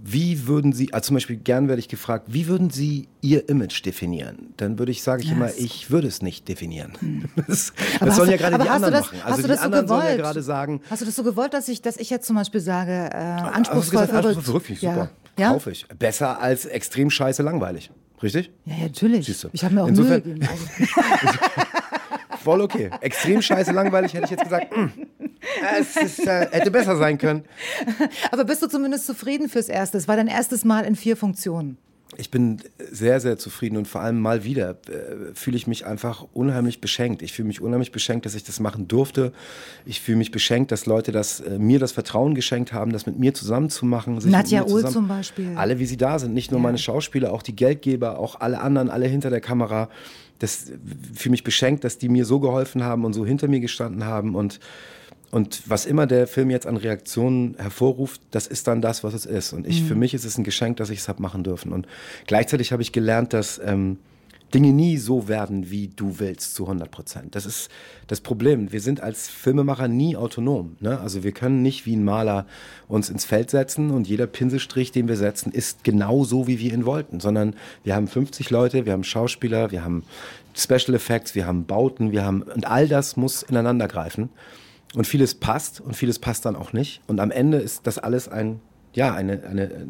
wie 0.00 0.46
würden 0.46 0.72
Sie, 0.72 0.92
also 0.94 1.08
zum 1.08 1.14
Beispiel 1.14 1.34
gern 1.36 1.66
werde 1.66 1.80
ich 1.80 1.88
gefragt, 1.88 2.26
wie 2.28 2.46
würden 2.46 2.70
Sie 2.70 3.08
Ihr 3.20 3.48
Image 3.48 3.84
definieren? 3.84 4.54
Dann 4.56 4.78
würde 4.78 4.92
ich, 4.92 5.02
sage 5.02 5.22
ich 5.22 5.28
Ja, 5.30 5.34
immer, 5.34 5.50
ich 5.56 5.90
würde 5.90 6.06
es 6.06 6.22
nicht 6.22 6.46
definieren. 6.46 6.92
Das, 7.48 7.72
Aber 7.96 8.06
das 8.06 8.08
hast 8.10 8.16
sollen 8.16 8.26
du- 8.28 8.36
ja 8.36 8.48
gerade 8.48 8.62
die 8.62 8.68
anderen 8.70 8.94
das- 8.94 9.06
machen. 9.06 9.18
Also 9.24 9.42
die 9.42 9.48
das 9.48 9.58
so 9.58 9.64
anderen 9.64 9.88
sollen 9.88 10.00
ja 10.02 10.06
gewollt? 10.12 10.22
gerade 10.22 10.42
sagen, 10.42 10.80
Hast 10.88 11.02
du 11.02 11.06
das 11.06 11.16
so 11.16 11.24
gewollt, 11.24 11.52
dass 11.52 11.66
ich, 11.68 11.82
dass 11.82 11.96
ich 11.96 12.10
jetzt 12.10 12.26
zum 12.28 12.36
Beispiel 12.36 12.60
sage, 12.60 12.92
äh, 12.92 13.16
hast 13.16 13.42
du 13.42 13.52
anspruchsvoll, 13.54 14.00
gesagt, 14.02 14.10
verrückt? 14.10 14.36
anspruchsvoll 14.38 14.74
ich 14.74 14.80
super. 14.80 15.10
Ja? 15.36 15.52
Kaufe 15.52 15.70
ich. 15.72 15.86
Besser 15.98 16.40
als 16.40 16.64
extrem 16.66 17.10
scheiße 17.10 17.42
langweilig. 17.42 17.90
Richtig? 18.22 18.50
Ja, 18.66 18.74
ja, 18.76 18.82
natürlich. 18.84 19.26
Siehst 19.26 19.44
du. 19.44 19.48
Ich 19.52 19.64
habe 19.64 19.74
mir 19.74 19.82
auch 19.82 19.88
Insofern- 19.88 20.22
Mühe 20.24 20.34
gegeben. 20.34 20.48
Voll 22.48 22.62
okay. 22.62 22.88
Extrem 23.02 23.42
scheiße 23.42 23.72
langweilig 23.72 24.14
hätte 24.14 24.24
ich 24.24 24.30
jetzt 24.30 24.44
gesagt, 24.44 24.74
mm, 24.74 24.86
es 25.78 25.96
ist, 25.96 26.26
äh, 26.26 26.48
hätte 26.50 26.70
besser 26.70 26.96
sein 26.96 27.18
können. 27.18 27.44
Aber 28.30 28.44
bist 28.44 28.62
du 28.62 28.68
zumindest 28.68 29.04
zufrieden 29.04 29.50
fürs 29.50 29.68
Erste? 29.68 29.98
Es 29.98 30.08
war 30.08 30.16
dein 30.16 30.28
erstes 30.28 30.64
Mal 30.64 30.86
in 30.86 30.96
vier 30.96 31.18
Funktionen. 31.18 31.76
Ich 32.16 32.30
bin 32.30 32.56
sehr, 32.90 33.20
sehr 33.20 33.36
zufrieden 33.36 33.76
und 33.76 33.86
vor 33.86 34.00
allem 34.00 34.18
mal 34.18 34.42
wieder 34.42 34.70
äh, 34.88 35.34
fühle 35.34 35.58
ich 35.58 35.66
mich 35.66 35.84
einfach 35.84 36.24
unheimlich 36.32 36.80
beschenkt. 36.80 37.20
Ich 37.20 37.34
fühle 37.34 37.48
mich 37.48 37.60
unheimlich 37.60 37.92
beschenkt, 37.92 38.24
dass 38.24 38.34
ich 38.34 38.44
das 38.44 38.60
machen 38.60 38.88
durfte. 38.88 39.34
Ich 39.84 40.00
fühle 40.00 40.16
mich 40.16 40.30
beschenkt, 40.30 40.72
dass 40.72 40.86
Leute 40.86 41.12
das, 41.12 41.40
äh, 41.40 41.58
mir 41.58 41.78
das 41.78 41.92
Vertrauen 41.92 42.34
geschenkt 42.34 42.72
haben, 42.72 42.94
das 42.94 43.04
mit 43.04 43.18
mir 43.18 43.34
zusammen 43.34 43.68
zu 43.68 43.84
machen. 43.84 44.18
sich 44.22 44.32
Nadja 44.32 44.62
Uhl 44.62 44.68
zusammen- 44.68 44.92
zum 44.94 45.08
Beispiel. 45.08 45.52
Alle, 45.56 45.78
wie 45.80 45.84
sie 45.84 45.98
da 45.98 46.18
sind. 46.18 46.32
Nicht 46.32 46.50
nur 46.50 46.60
Ja. 46.60 46.64
meine 46.64 46.78
Schauspieler, 46.78 47.30
auch 47.30 47.42
die 47.42 47.54
Geldgeber, 47.54 48.18
auch 48.18 48.40
alle 48.40 48.58
anderen, 48.62 48.88
alle 48.88 49.06
hinter 49.06 49.28
der 49.28 49.42
Kamera. 49.42 49.90
Das 50.38 50.70
fühle 51.14 51.30
mich 51.32 51.44
beschenkt, 51.44 51.84
dass 51.84 51.98
die 51.98 52.08
mir 52.08 52.24
so 52.24 52.40
geholfen 52.40 52.84
haben 52.84 53.04
und 53.04 53.12
so 53.12 53.26
hinter 53.26 53.48
mir 53.48 53.60
gestanden 53.60 54.04
haben 54.04 54.34
und 54.34 54.60
und 55.30 55.62
was 55.66 55.84
immer 55.84 56.06
der 56.06 56.26
Film 56.26 56.48
jetzt 56.48 56.66
an 56.66 56.78
Reaktionen 56.78 57.54
hervorruft, 57.58 58.22
das 58.30 58.46
ist 58.46 58.66
dann 58.66 58.80
das, 58.80 59.04
was 59.04 59.12
es 59.12 59.26
ist. 59.26 59.52
Und 59.52 59.66
ich, 59.66 59.82
für 59.84 59.94
mich 59.94 60.14
ist 60.14 60.24
es 60.24 60.38
ein 60.38 60.44
Geschenk, 60.44 60.78
dass 60.78 60.88
ich 60.88 61.00
es 61.00 61.08
habe 61.08 61.20
machen 61.20 61.44
dürfen. 61.44 61.72
Und 61.72 61.86
gleichzeitig 62.26 62.72
habe 62.72 62.80
ich 62.80 62.92
gelernt, 62.92 63.34
dass 63.34 63.60
ähm, 63.62 63.98
Dinge 64.54 64.72
nie 64.72 64.96
so 64.96 65.28
werden, 65.28 65.70
wie 65.70 65.88
du 65.88 66.18
willst, 66.18 66.54
zu 66.54 66.64
100 66.64 66.90
Prozent. 66.90 67.34
Das 67.34 67.44
ist 67.44 67.68
das 68.06 68.20
Problem. 68.20 68.72
Wir 68.72 68.80
sind 68.80 69.00
als 69.00 69.28
Filmemacher 69.28 69.88
nie 69.88 70.16
autonom. 70.16 70.76
Ne? 70.80 70.98
Also 70.98 71.22
wir 71.22 71.32
können 71.32 71.62
nicht 71.62 71.84
wie 71.86 71.96
ein 71.96 72.04
Maler 72.04 72.46
uns 72.88 73.10
ins 73.10 73.24
Feld 73.24 73.50
setzen 73.50 73.90
und 73.90 74.08
jeder 74.08 74.26
Pinselstrich, 74.26 74.90
den 74.92 75.08
wir 75.08 75.16
setzen, 75.16 75.52
ist 75.52 75.84
genau 75.84 76.24
so, 76.24 76.46
wie 76.46 76.58
wir 76.58 76.72
ihn 76.72 76.86
wollten. 76.86 77.20
Sondern 77.20 77.54
wir 77.84 77.94
haben 77.94 78.08
50 78.08 78.50
Leute, 78.50 78.86
wir 78.86 78.92
haben 78.92 79.04
Schauspieler, 79.04 79.70
wir 79.70 79.84
haben 79.84 80.04
Special 80.54 80.94
Effects, 80.94 81.34
wir 81.34 81.46
haben 81.46 81.66
Bauten, 81.66 82.12
wir 82.12 82.24
haben, 82.24 82.42
und 82.42 82.66
all 82.66 82.88
das 82.88 83.16
muss 83.16 83.42
ineinander 83.42 83.86
greifen. 83.86 84.30
Und 84.94 85.06
vieles 85.06 85.34
passt 85.34 85.80
und 85.80 85.94
vieles 85.94 86.18
passt 86.18 86.46
dann 86.46 86.56
auch 86.56 86.72
nicht. 86.72 87.02
Und 87.06 87.20
am 87.20 87.30
Ende 87.30 87.58
ist 87.58 87.86
das 87.86 87.98
alles 87.98 88.28
ein, 88.28 88.60
ja, 88.94 89.14
eine, 89.14 89.44
eine, 89.44 89.86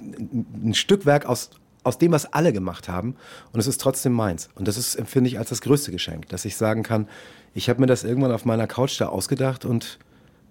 ein 0.00 0.74
Stückwerk 0.74 1.26
aus, 1.26 1.50
aus 1.88 1.98
dem, 1.98 2.12
was 2.12 2.32
alle 2.32 2.52
gemacht 2.52 2.88
haben. 2.88 3.16
Und 3.52 3.60
es 3.60 3.66
ist 3.66 3.80
trotzdem 3.80 4.12
meins. 4.12 4.48
Und 4.54 4.68
das 4.68 4.76
ist, 4.76 4.94
empfinde 4.94 5.28
ich 5.28 5.38
als 5.38 5.48
das 5.48 5.60
größte 5.60 5.90
Geschenk, 5.90 6.28
dass 6.28 6.44
ich 6.44 6.56
sagen 6.56 6.82
kann, 6.82 7.08
ich 7.54 7.68
habe 7.68 7.80
mir 7.80 7.86
das 7.86 8.04
irgendwann 8.04 8.32
auf 8.32 8.44
meiner 8.44 8.66
Couch 8.66 9.00
da 9.00 9.08
ausgedacht 9.08 9.64
und 9.64 9.98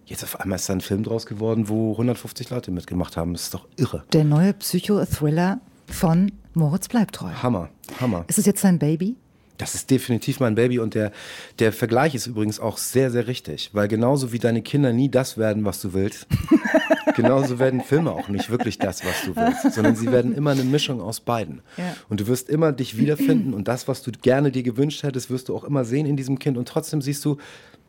jetzt 0.05 0.23
auf 0.23 0.39
einmal 0.39 0.57
ist 0.57 0.67
da 0.67 0.73
ein 0.73 0.81
Film 0.81 1.03
draus 1.03 1.25
geworden, 1.25 1.69
wo 1.69 1.91
150 1.91 2.49
Leute 2.49 2.71
mitgemacht 2.71 3.17
haben. 3.17 3.33
Das 3.33 3.43
ist 3.43 3.53
doch 3.53 3.67
irre. 3.77 4.03
Der 4.13 4.23
neue 4.23 4.53
Psycho-Thriller 4.53 5.59
von 5.88 6.31
Moritz 6.53 6.88
Bleibtreu. 6.88 7.29
Hammer, 7.29 7.69
Hammer. 8.01 8.25
Ist 8.27 8.39
es 8.39 8.45
jetzt 8.45 8.61
sein 8.61 8.79
Baby? 8.79 9.15
Das 9.57 9.75
ist 9.75 9.89
definitiv 9.89 10.39
mein 10.39 10.55
Baby 10.55 10.79
und 10.79 10.93
der, 10.93 11.11
der 11.59 11.73
Vergleich 11.73 12.13
ist 12.13 12.27
übrigens 12.27 12.59
auch 12.59 12.77
sehr, 12.77 13.09
sehr 13.09 13.27
richtig. 13.27 13.71
Weil 13.73 13.87
genauso 13.87 14.31
wie 14.31 14.39
deine 14.39 14.61
Kinder 14.61 14.93
nie 14.93 15.09
das 15.09 15.37
werden, 15.37 15.65
was 15.65 15.81
du 15.81 15.93
willst, 15.93 16.27
genauso 17.15 17.57
werden 17.57 17.81
Filme 17.81 18.11
auch 18.11 18.29
nicht 18.29 18.49
wirklich 18.49 18.77
das, 18.77 19.03
was 19.03 19.23
du 19.25 19.35
willst, 19.35 19.73
sondern 19.73 19.95
sie 19.95 20.11
werden 20.11 20.35
immer 20.35 20.51
eine 20.51 20.63
Mischung 20.63 21.01
aus 21.01 21.19
beiden. 21.19 21.61
Ja. 21.77 21.95
Und 22.09 22.19
du 22.19 22.27
wirst 22.27 22.49
immer 22.49 22.71
dich 22.71 22.97
wiederfinden 22.97 23.53
und 23.53 23.67
das, 23.67 23.87
was 23.87 24.03
du 24.03 24.11
gerne 24.11 24.51
dir 24.51 24.63
gewünscht 24.63 25.03
hättest, 25.03 25.29
wirst 25.29 25.49
du 25.49 25.55
auch 25.55 25.63
immer 25.63 25.85
sehen 25.85 26.05
in 26.05 26.17
diesem 26.17 26.37
Kind. 26.37 26.57
Und 26.57 26.67
trotzdem 26.67 27.01
siehst 27.01 27.25
du, 27.25 27.37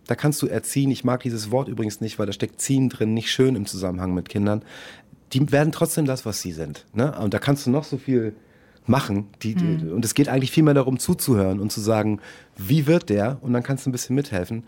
da 0.06 0.14
kannst 0.14 0.40
du 0.40 0.46
erziehen. 0.46 0.90
Ich 0.90 1.04
mag 1.04 1.22
dieses 1.22 1.50
Wort 1.50 1.68
übrigens 1.68 2.00
nicht, 2.00 2.18
weil 2.18 2.26
da 2.26 2.32
steckt 2.32 2.60
ziehen 2.60 2.88
drin, 2.88 3.12
nicht 3.12 3.30
schön 3.30 3.54
im 3.54 3.66
Zusammenhang 3.66 4.14
mit 4.14 4.30
Kindern. 4.30 4.62
Die 5.34 5.52
werden 5.52 5.70
trotzdem 5.70 6.06
das, 6.06 6.24
was 6.24 6.40
sie 6.40 6.52
sind. 6.52 6.86
Ne? 6.94 7.14
Und 7.18 7.34
da 7.34 7.38
kannst 7.38 7.66
du 7.66 7.70
noch 7.70 7.84
so 7.84 7.98
viel 7.98 8.34
machen. 8.88 9.28
Die, 9.42 9.54
die, 9.54 9.90
Und 9.90 10.04
es 10.04 10.14
geht 10.14 10.28
eigentlich 10.28 10.50
viel 10.50 10.62
mehr 10.62 10.74
darum, 10.74 10.98
zuzuhören 10.98 11.60
und 11.60 11.70
zu 11.70 11.80
sagen, 11.80 12.20
wie 12.56 12.86
wird 12.86 13.08
der? 13.08 13.38
Und 13.42 13.52
dann 13.52 13.62
kannst 13.62 13.86
du 13.86 13.90
ein 13.90 13.92
bisschen 13.92 14.16
mithelfen. 14.16 14.64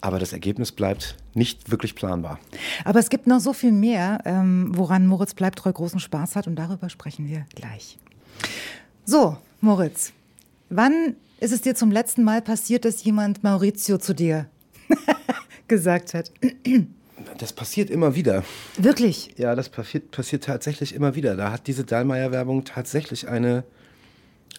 Aber 0.00 0.18
das 0.18 0.32
Ergebnis 0.32 0.72
bleibt 0.72 1.16
nicht 1.34 1.70
wirklich 1.70 1.94
planbar. 1.94 2.40
Aber 2.84 2.98
es 2.98 3.08
gibt 3.08 3.28
noch 3.28 3.38
so 3.38 3.52
viel 3.52 3.70
mehr, 3.70 4.20
ähm, 4.24 4.72
woran 4.76 5.06
Moritz 5.06 5.34
Bleibtreu 5.34 5.72
großen 5.72 6.00
Spaß 6.00 6.34
hat 6.34 6.48
und 6.48 6.56
darüber 6.56 6.88
sprechen 6.88 7.28
wir 7.28 7.46
gleich. 7.54 7.98
So, 9.04 9.36
Moritz, 9.60 10.12
wann 10.70 11.14
ist 11.38 11.52
es 11.52 11.60
dir 11.60 11.76
zum 11.76 11.92
letzten 11.92 12.24
Mal 12.24 12.42
passiert, 12.42 12.84
dass 12.84 13.04
jemand 13.04 13.44
Maurizio 13.44 13.98
zu 13.98 14.12
dir 14.12 14.46
gesagt 15.68 16.14
hat? 16.14 16.32
Das 17.38 17.52
passiert 17.52 17.90
immer 17.90 18.14
wieder. 18.14 18.44
Wirklich? 18.76 19.34
Ja, 19.36 19.54
das 19.54 19.68
passiert, 19.68 20.10
passiert 20.10 20.44
tatsächlich 20.44 20.94
immer 20.94 21.14
wieder. 21.14 21.36
Da 21.36 21.52
hat 21.52 21.66
diese 21.66 21.84
Dallmayr-Werbung 21.84 22.64
tatsächlich 22.64 23.28
eine, 23.28 23.64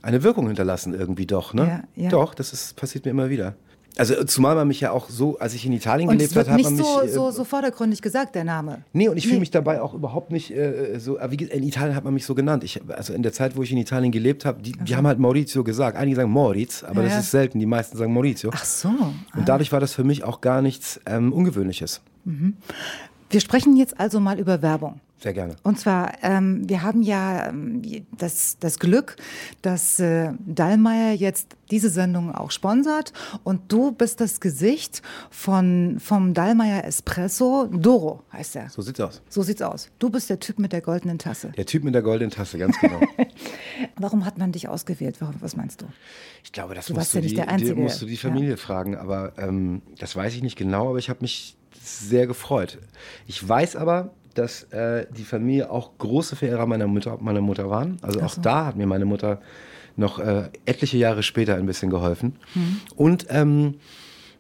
eine 0.02 0.24
Wirkung 0.24 0.48
hinterlassen, 0.48 0.94
irgendwie 0.94 1.26
doch. 1.26 1.54
Ne? 1.54 1.84
Ja, 1.96 2.04
ja. 2.04 2.10
Doch, 2.10 2.34
das 2.36 2.54
ist, 2.54 2.76
passiert 2.76 3.06
mir 3.06 3.12
immer 3.12 3.30
wieder. 3.30 3.56
Also 3.96 4.24
zumal 4.24 4.56
man 4.56 4.68
mich 4.68 4.80
ja 4.82 4.90
auch 4.90 5.08
so, 5.08 5.38
als 5.38 5.54
ich 5.54 5.68
in 5.68 5.72
Italien 5.72 6.10
Und 6.10 6.18
gelebt 6.18 6.36
habe, 6.36 6.50
hat 6.52 6.62
man 6.64 6.76
mich. 6.76 6.84
so, 6.84 7.02
äh, 7.04 7.08
so, 7.08 7.30
so 7.30 7.44
vordergründig 7.44 8.02
gesagt, 8.02 8.34
der 8.34 8.44
Name. 8.44 8.82
Nee, 8.92 9.08
und 9.08 9.18
ich 9.18 9.26
fühle 9.26 9.36
Nee. 9.36 9.42
mich 9.42 9.52
dabei 9.52 9.84
auch 9.84 9.94
überhaupt 9.94 10.32
nicht 10.32 10.50
äh, 10.50 10.98
so. 11.00 11.20
aber 11.20 11.32
Wie, 11.32 11.38
gesagt, 11.38 11.56
in 11.56 11.62
Italien 11.62 11.96
hat 11.96 12.04
man 12.04 12.12
mich 12.16 12.26
so 12.26 12.34
genannt. 12.34 12.64
Ich, 12.64 12.82
also 12.90 13.14
in 13.14 13.22
der 13.22 13.34
Zeit, 13.34 13.56
wo 13.56 13.62
ich 13.62 13.72
in 13.72 13.78
Italien 13.78 14.12
gelebt 14.12 14.46
habe, 14.46 14.64
die, 14.64 14.72
die 14.72 14.96
haben 14.96 15.06
halt 15.06 15.20
Maurizio 15.20 15.64
gesagt. 15.64 15.96
Einige 15.96 16.16
sagen 16.16 16.32
Moritz, 16.32 16.84
aber 16.84 17.04
Ja, 17.04 17.10
das 17.10 17.26
ist 17.26 17.30
selten. 17.32 17.60
Die 17.60 17.68
meisten 17.68 17.96
sagen 17.96 18.14
Maurizio. 18.14 18.50
Ach 18.52 18.66
so. 18.66 18.90
Und 19.36 19.48
dadurch 19.48 19.72
war 19.72 19.80
das 19.80 19.94
für 19.94 20.04
mich 20.04 20.24
auch 20.24 20.42
gar 20.42 20.64
nichts 20.64 21.00
ähm, 21.06 21.32
Ungewöhnliches. 21.32 22.02
Wir 22.24 23.40
sprechen 23.40 23.76
jetzt 23.76 24.00
also 24.00 24.20
mal 24.20 24.40
über 24.40 24.62
Werbung. 24.62 25.02
Sehr 25.24 25.32
gerne. 25.32 25.56
Und 25.64 25.80
zwar, 25.80 26.22
ähm, 26.22 26.68
wir 26.68 26.82
haben 26.82 27.02
ja 27.02 27.48
ähm, 27.48 27.82
das, 28.18 28.58
das 28.60 28.78
Glück, 28.78 29.16
dass 29.62 29.98
äh, 30.02 30.34
Dallmayr 30.46 31.14
jetzt 31.14 31.56
diese 31.72 31.90
Sendung 31.90 32.36
auch 32.36 32.52
sponsert 32.52 33.14
und 33.46 33.72
du 33.72 33.94
bist 33.94 34.20
das 34.20 34.42
Gesicht 34.42 35.02
von, 35.30 35.96
vom 36.02 36.34
Dallmayr 36.34 36.84
Espresso. 36.84 37.70
Doro 37.72 38.24
heißt 38.34 38.58
er. 38.58 38.70
So 38.70 38.82
sieht's 38.82 39.00
aus. 39.00 39.22
So 39.30 39.44
sieht's 39.44 39.62
aus. 39.62 39.90
Du 39.98 40.10
bist 40.10 40.30
der 40.30 40.42
Typ 40.42 40.60
mit 40.60 40.74
der 40.74 40.82
goldenen 40.82 41.20
Tasse. 41.20 41.54
Der 41.56 41.66
Typ 41.66 41.86
mit 41.86 41.96
der 41.96 42.02
goldenen 42.02 42.30
Tasse, 42.30 42.58
ganz 42.58 42.78
genau. 42.82 43.00
Warum 43.96 44.26
hat 44.26 44.38
man 44.38 44.52
dich 44.52 44.68
ausgewählt? 44.68 45.22
Warum, 45.22 45.36
was 45.40 45.56
meinst 45.56 45.82
du? 45.82 45.86
Ich 46.44 46.52
glaube, 46.52 46.76
das 46.76 46.88
Du 46.88 46.96
musst 46.96 47.14
du, 47.14 47.20
ja 47.20 47.22
nicht 47.22 47.32
die, 47.32 47.36
der 47.36 47.48
Einzige. 47.48 47.76
die, 47.76 47.82
musst 47.82 48.02
du 48.02 48.06
die 48.06 48.18
Familie 48.18 48.58
fragen, 48.58 48.98
aber 48.98 49.32
ähm, 49.38 49.84
das 50.00 50.18
weiß 50.18 50.36
ich 50.36 50.44
nicht 50.44 50.58
genau, 50.58 50.90
aber 50.90 51.00
ich 51.00 51.10
habe 51.10 51.20
mich 51.22 51.56
sehr 51.84 52.28
gefreut. 52.28 52.80
Ich 53.28 53.48
weiß 53.48 53.76
aber, 53.76 54.12
dass 54.34 54.64
äh, 54.72 55.06
die 55.16 55.24
Familie 55.24 55.70
auch 55.70 55.98
große 55.98 56.36
Verehrer 56.36 56.66
meiner 56.66 56.88
Mutter, 56.88 57.18
meiner 57.20 57.42
Mutter 57.42 57.70
waren. 57.70 57.98
Also 58.02 58.22
auch 58.22 58.30
so. 58.30 58.42
da 58.42 58.66
hat 58.66 58.76
mir 58.76 58.88
meine 58.88 59.06
Mutter 59.06 59.42
noch 59.96 60.20
äh, 60.20 60.50
etliche 60.66 60.98
Jahre 60.98 61.24
später 61.24 61.56
ein 61.56 61.66
bisschen 61.66 61.90
geholfen. 61.90 62.38
Mhm. 62.56 62.82
Und 62.96 63.28
ähm, 63.30 63.76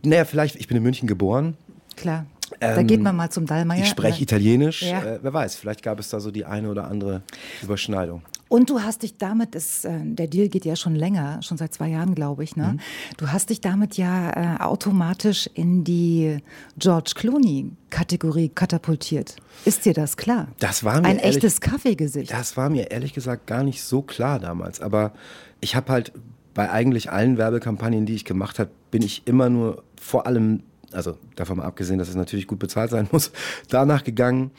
naja, 0.04 0.26
vielleicht, 0.26 0.56
ich 0.56 0.68
bin 0.68 0.78
in 0.78 0.84
München 0.84 1.08
geboren. 1.08 1.56
Klar. 1.96 2.26
Da 2.60 2.78
Ähm, 2.78 2.88
geht 2.88 3.02
man 3.02 3.16
mal 3.16 3.30
zum 3.30 3.46
Dallmayr. 3.46 3.84
Ich 3.84 3.90
spreche. 3.90 4.22
Italienisch. 4.24 4.82
Ja. 4.84 5.04
Äh, 5.04 5.20
wer 5.22 5.34
weiß, 5.34 5.56
vielleicht 5.56 5.84
gab 5.84 6.00
es 6.00 6.10
da 6.10 6.20
so 6.20 6.32
die 6.32 6.46
eine 6.46 6.70
oder 6.70 6.88
andere 6.90 7.22
Überschneidung. 7.62 8.22
Und 8.50 8.70
du 8.70 8.82
hast 8.82 9.02
dich 9.02 9.18
damit, 9.18 9.56
das, 9.56 9.84
äh, 9.84 10.00
der 10.04 10.28
Deal 10.28 10.48
geht 10.48 10.64
ja 10.64 10.76
schon 10.76 10.94
länger, 10.94 11.42
schon 11.42 11.58
seit 11.58 11.74
zwei 11.74 11.88
Jahren, 11.88 12.14
glaube 12.14 12.44
ich, 12.44 12.56
ne? 12.56 12.74
Mhm. 12.74 12.80
Du 13.18 13.32
hast 13.32 13.50
dich 13.50 13.62
damit 13.62 13.98
ja 13.98 14.58
äh, 14.58 14.62
automatisch 14.62 15.50
in 15.56 15.84
die 15.84 16.38
George 16.78 17.14
Clooney-Kategorie 17.16 18.50
katapultiert. 18.50 19.38
Ist 19.66 19.86
dir 19.86 19.94
das 19.94 20.18
klar? 20.18 20.50
Das 20.60 20.84
war 20.84 21.02
mir 21.02 21.08
ein 21.08 21.18
ehrlich, 21.18 21.38
echtes 21.38 21.62
Kaffeegesicht. 21.62 22.32
Das 22.32 22.56
war 22.56 22.70
mir 22.70 22.92
ehrlich 22.92 23.14
gesagt 23.14 23.48
gar 23.48 23.64
nicht 23.64 23.82
so 23.82 24.04
klar 24.04 24.40
damals. 24.40 24.82
Aber 24.82 25.14
ich 25.60 25.76
habe 25.76 25.92
halt 25.92 26.12
bei 26.54 26.70
eigentlich 26.70 27.12
allen 27.12 27.40
Werbekampagnen, 27.40 28.06
die 28.06 28.14
ich 28.14 28.26
gemacht 28.26 28.60
habe, 28.60 28.70
bin 28.92 29.02
ich 29.02 29.24
immer 29.26 29.50
nur 29.50 29.84
vor 30.00 30.28
allem, 30.28 30.62
also 30.94 31.18
davon 31.36 31.58
mal 31.58 31.66
abgesehen, 31.66 32.00
dass 32.00 32.10
es 32.10 32.16
natürlich 32.16 32.48
gut 32.48 32.60
bezahlt 32.60 32.92
sein 32.92 33.08
muss, 33.12 33.32
danach 33.70 34.04
gegangen 34.04 34.52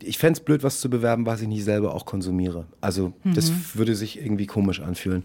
ich 0.00 0.18
fände 0.18 0.38
es 0.38 0.44
blöd, 0.44 0.62
was 0.62 0.80
zu 0.80 0.90
bewerben, 0.90 1.26
was 1.26 1.40
ich 1.40 1.48
nicht 1.48 1.64
selber 1.64 1.94
auch 1.94 2.04
konsumiere. 2.04 2.66
Also 2.80 3.12
mhm. 3.22 3.34
das 3.34 3.52
würde 3.74 3.94
sich 3.94 4.20
irgendwie 4.20 4.46
komisch 4.46 4.80
anfühlen. 4.80 5.24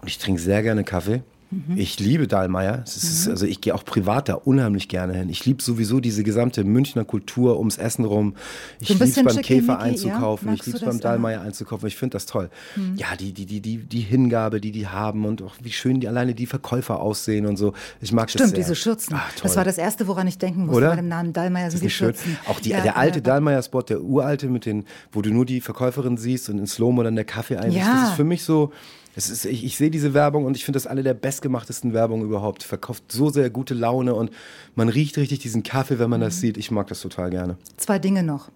Und 0.00 0.08
ich 0.08 0.18
trinke 0.18 0.40
sehr 0.40 0.62
gerne 0.62 0.84
Kaffee. 0.84 1.22
Mhm. 1.50 1.76
Ich 1.76 1.98
liebe 1.98 2.26
Dahlmeier. 2.26 2.82
Ist, 2.84 3.26
mhm. 3.26 3.32
also 3.32 3.46
ich 3.46 3.60
gehe 3.60 3.74
auch 3.74 3.84
privat 3.84 4.28
da 4.28 4.34
unheimlich 4.34 4.88
gerne 4.88 5.14
hin. 5.14 5.28
Ich 5.30 5.46
liebe 5.46 5.62
sowieso 5.62 6.00
diese 6.00 6.22
gesamte 6.22 6.62
Münchner 6.64 7.04
Kultur 7.04 7.58
ums 7.58 7.78
Essen 7.78 8.04
rum. 8.04 8.34
Ich 8.80 8.90
liebe 8.90 9.04
es 9.04 9.14
beim 9.14 9.40
Käfer 9.40 9.78
einzukaufen. 9.78 10.48
Ja? 10.48 10.54
Ich 10.54 10.66
liebe 10.66 10.78
es 10.78 10.84
beim 10.84 11.00
Dahlmeier 11.00 11.40
einzukaufen. 11.40 11.88
Ich 11.88 11.96
finde 11.96 12.14
das 12.14 12.26
toll. 12.26 12.50
Mhm. 12.76 12.96
Ja, 12.96 13.16
die, 13.18 13.32
die, 13.32 13.46
die, 13.46 13.60
die, 13.60 13.78
die 13.78 14.00
Hingabe, 14.00 14.60
die 14.60 14.72
die 14.72 14.88
haben 14.88 15.24
und 15.24 15.42
auch 15.42 15.54
wie 15.62 15.72
schön 15.72 16.00
die 16.00 16.08
alleine 16.08 16.34
die 16.34 16.46
Verkäufer 16.46 17.00
aussehen 17.00 17.46
und 17.46 17.56
so. 17.56 17.72
Ich 18.00 18.12
mag 18.12 18.28
Stimmt, 18.28 18.42
das 18.42 18.50
sehr. 18.50 18.58
diese 18.58 18.74
Schürzen. 18.74 19.16
Ach, 19.16 19.32
das 19.42 19.56
war 19.56 19.64
das 19.64 19.78
Erste, 19.78 20.06
woran 20.06 20.26
ich 20.26 20.38
denken 20.38 20.66
musste 20.66 20.76
Oder? 20.76 20.90
bei 20.90 20.96
dem 20.96 21.08
Namen 21.08 21.32
Dahlmeier 21.32 21.70
sind 21.70 21.82
die 21.82 21.90
Schürzen. 21.90 22.36
Auch 22.46 22.60
die, 22.60 22.70
ja, 22.70 22.82
der 22.82 22.96
alte. 22.96 23.22
Dahlmeier-Spot, 23.22 23.82
der 23.82 24.02
uralte, 24.02 24.48
mit 24.48 24.66
den, 24.66 24.84
wo 25.12 25.22
du 25.22 25.30
nur 25.30 25.46
die 25.46 25.60
Verkäuferin 25.60 26.16
siehst 26.16 26.48
und 26.50 26.58
in 26.58 26.66
Slow-Mo 26.66 27.02
dann 27.02 27.16
der 27.16 27.24
Kaffee 27.24 27.56
einwischt. 27.56 27.78
Ja. 27.78 28.00
Das 28.00 28.10
ist 28.10 28.16
für 28.16 28.24
mich 28.24 28.42
so 28.42 28.72
ist, 29.16 29.44
ich, 29.44 29.64
ich 29.64 29.76
sehe 29.76 29.90
diese 29.90 30.14
Werbung 30.14 30.44
und 30.44 30.56
ich 30.56 30.64
finde 30.64 30.76
das 30.76 30.86
eine 30.86 31.02
der 31.02 31.14
bestgemachtesten 31.14 31.92
Werbungen 31.92 32.24
überhaupt. 32.24 32.62
Verkauft 32.62 33.10
so 33.10 33.30
sehr 33.30 33.50
gute 33.50 33.74
Laune 33.74 34.14
und 34.14 34.30
man 34.74 34.88
riecht 34.88 35.16
richtig 35.18 35.40
diesen 35.40 35.62
Kaffee, 35.62 35.98
wenn 35.98 36.10
man 36.10 36.20
mhm. 36.20 36.24
das 36.24 36.40
sieht. 36.40 36.56
Ich 36.56 36.70
mag 36.70 36.86
das 36.86 37.00
total 37.00 37.30
gerne. 37.30 37.56
Zwei 37.76 37.98
Dinge 37.98 38.22
noch. 38.22 38.50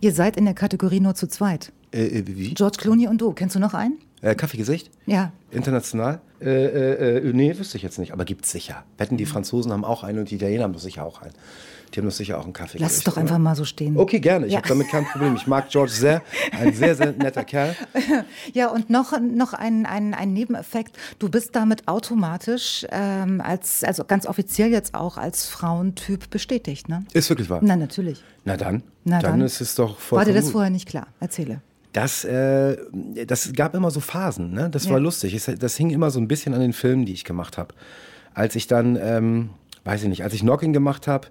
Ihr 0.00 0.12
seid 0.12 0.36
in 0.36 0.44
der 0.44 0.54
Kategorie 0.54 1.00
nur 1.00 1.14
zu 1.14 1.28
zweit. 1.28 1.72
Äh, 1.92 2.06
äh 2.06 2.24
wie? 2.26 2.54
George 2.54 2.78
Clooney 2.80 3.08
und 3.08 3.20
du. 3.20 3.32
Kennst 3.32 3.56
du 3.56 3.60
noch 3.60 3.74
einen? 3.74 3.98
Äh, 4.22 4.34
Kaffeegesicht? 4.34 4.90
Ja. 5.06 5.32
International? 5.50 6.20
Äh, 6.40 6.50
äh, 6.50 7.16
äh, 7.18 7.32
nee, 7.32 7.56
wüsste 7.58 7.76
ich 7.76 7.82
jetzt 7.82 7.98
nicht, 7.98 8.12
aber 8.12 8.24
gibt 8.24 8.44
es 8.44 8.50
sicher. 8.50 8.84
Wetten, 8.98 9.16
die 9.16 9.26
Franzosen 9.26 9.72
haben 9.72 9.84
auch 9.84 10.02
einen 10.02 10.20
und 10.20 10.30
die 10.30 10.36
Italiener 10.36 10.64
haben 10.64 10.72
doch 10.72 10.80
sicher 10.80 11.04
auch 11.04 11.20
einen. 11.20 11.34
Die 11.94 12.00
haben 12.00 12.06
doch 12.06 12.14
sicher 12.14 12.38
auch 12.38 12.44
einen 12.44 12.52
Kaffee. 12.52 12.78
Lass 12.78 12.96
es 12.96 13.04
doch 13.04 13.16
einfach 13.16 13.38
mal 13.38 13.54
so 13.54 13.64
stehen. 13.64 13.96
Okay, 13.96 14.20
gerne. 14.20 14.46
Ich 14.46 14.52
ja. 14.52 14.58
habe 14.58 14.68
damit 14.68 14.88
kein 14.88 15.04
Problem. 15.06 15.36
Ich 15.36 15.46
mag 15.46 15.68
George 15.70 15.92
sehr. 15.92 16.22
Ein 16.52 16.74
sehr, 16.74 16.94
sehr 16.94 17.12
netter 17.12 17.44
Kerl. 17.44 17.76
Ja, 18.52 18.68
und 18.68 18.90
noch, 18.90 19.18
noch 19.20 19.54
ein, 19.54 19.86
ein, 19.86 20.14
ein 20.14 20.32
Nebeneffekt. 20.32 20.96
Du 21.18 21.28
bist 21.28 21.54
damit 21.54 21.88
automatisch 21.88 22.86
ähm, 22.90 23.40
als, 23.40 23.84
also 23.84 24.04
ganz 24.04 24.26
offiziell 24.26 24.70
jetzt 24.70 24.94
auch 24.94 25.16
als 25.16 25.46
Frauentyp 25.46 26.30
bestätigt, 26.30 26.88
ne? 26.88 27.04
Ist 27.12 27.30
wirklich 27.30 27.48
wahr? 27.48 27.60
Na, 27.62 27.76
natürlich. 27.76 28.22
Na 28.44 28.56
dann. 28.56 28.82
Na 29.04 29.20
dann, 29.20 29.32
dann 29.32 29.40
ist 29.42 29.60
es 29.60 29.74
doch 29.74 29.98
voll. 29.98 30.18
War 30.18 30.24
dir 30.24 30.34
das 30.34 30.50
vorher 30.50 30.70
nicht 30.70 30.88
klar? 30.88 31.06
Erzähle. 31.20 31.60
Das, 31.92 32.24
äh, 32.24 32.76
das 33.26 33.54
gab 33.54 33.74
immer 33.74 33.90
so 33.90 34.00
Phasen, 34.00 34.52
ne? 34.52 34.68
Das 34.68 34.84
ja. 34.84 34.90
war 34.90 35.00
lustig. 35.00 35.42
Das 35.58 35.76
hing 35.76 35.90
immer 35.90 36.10
so 36.10 36.20
ein 36.20 36.28
bisschen 36.28 36.52
an 36.52 36.60
den 36.60 36.74
Filmen, 36.74 37.06
die 37.06 37.14
ich 37.14 37.24
gemacht 37.24 37.56
habe. 37.56 37.74
Als 38.34 38.54
ich 38.54 38.66
dann, 38.66 38.98
ähm, 39.00 39.50
weiß 39.84 40.02
ich 40.02 40.08
nicht, 40.10 40.22
als 40.22 40.34
ich 40.34 40.40
Knocking 40.40 40.74
gemacht 40.74 41.08
habe, 41.08 41.28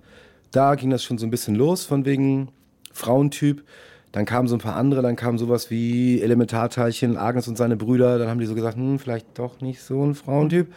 da 0.55 0.75
ging 0.75 0.89
das 0.89 1.03
schon 1.03 1.17
so 1.17 1.25
ein 1.25 1.31
bisschen 1.31 1.55
los, 1.55 1.85
von 1.85 2.05
wegen 2.05 2.49
Frauentyp. 2.91 3.63
Dann 4.11 4.25
kamen 4.25 4.47
so 4.47 4.55
ein 4.55 4.59
paar 4.59 4.77
andere, 4.77 5.01
dann 5.01 5.17
kam 5.17 5.37
sowas 5.37 5.69
wie 5.69 6.21
Elementarteilchen, 6.21 7.17
Agnes 7.17 7.49
und 7.49 7.57
seine 7.57 7.75
Brüder. 7.75 8.17
Dann 8.17 8.29
haben 8.29 8.39
die 8.39 8.45
so 8.45 8.55
gesagt, 8.55 8.77
hm, 8.77 8.97
vielleicht 8.97 9.37
doch 9.37 9.59
nicht 9.59 9.81
so 9.81 10.05
ein 10.05 10.15
Frauentyp. 10.15 10.73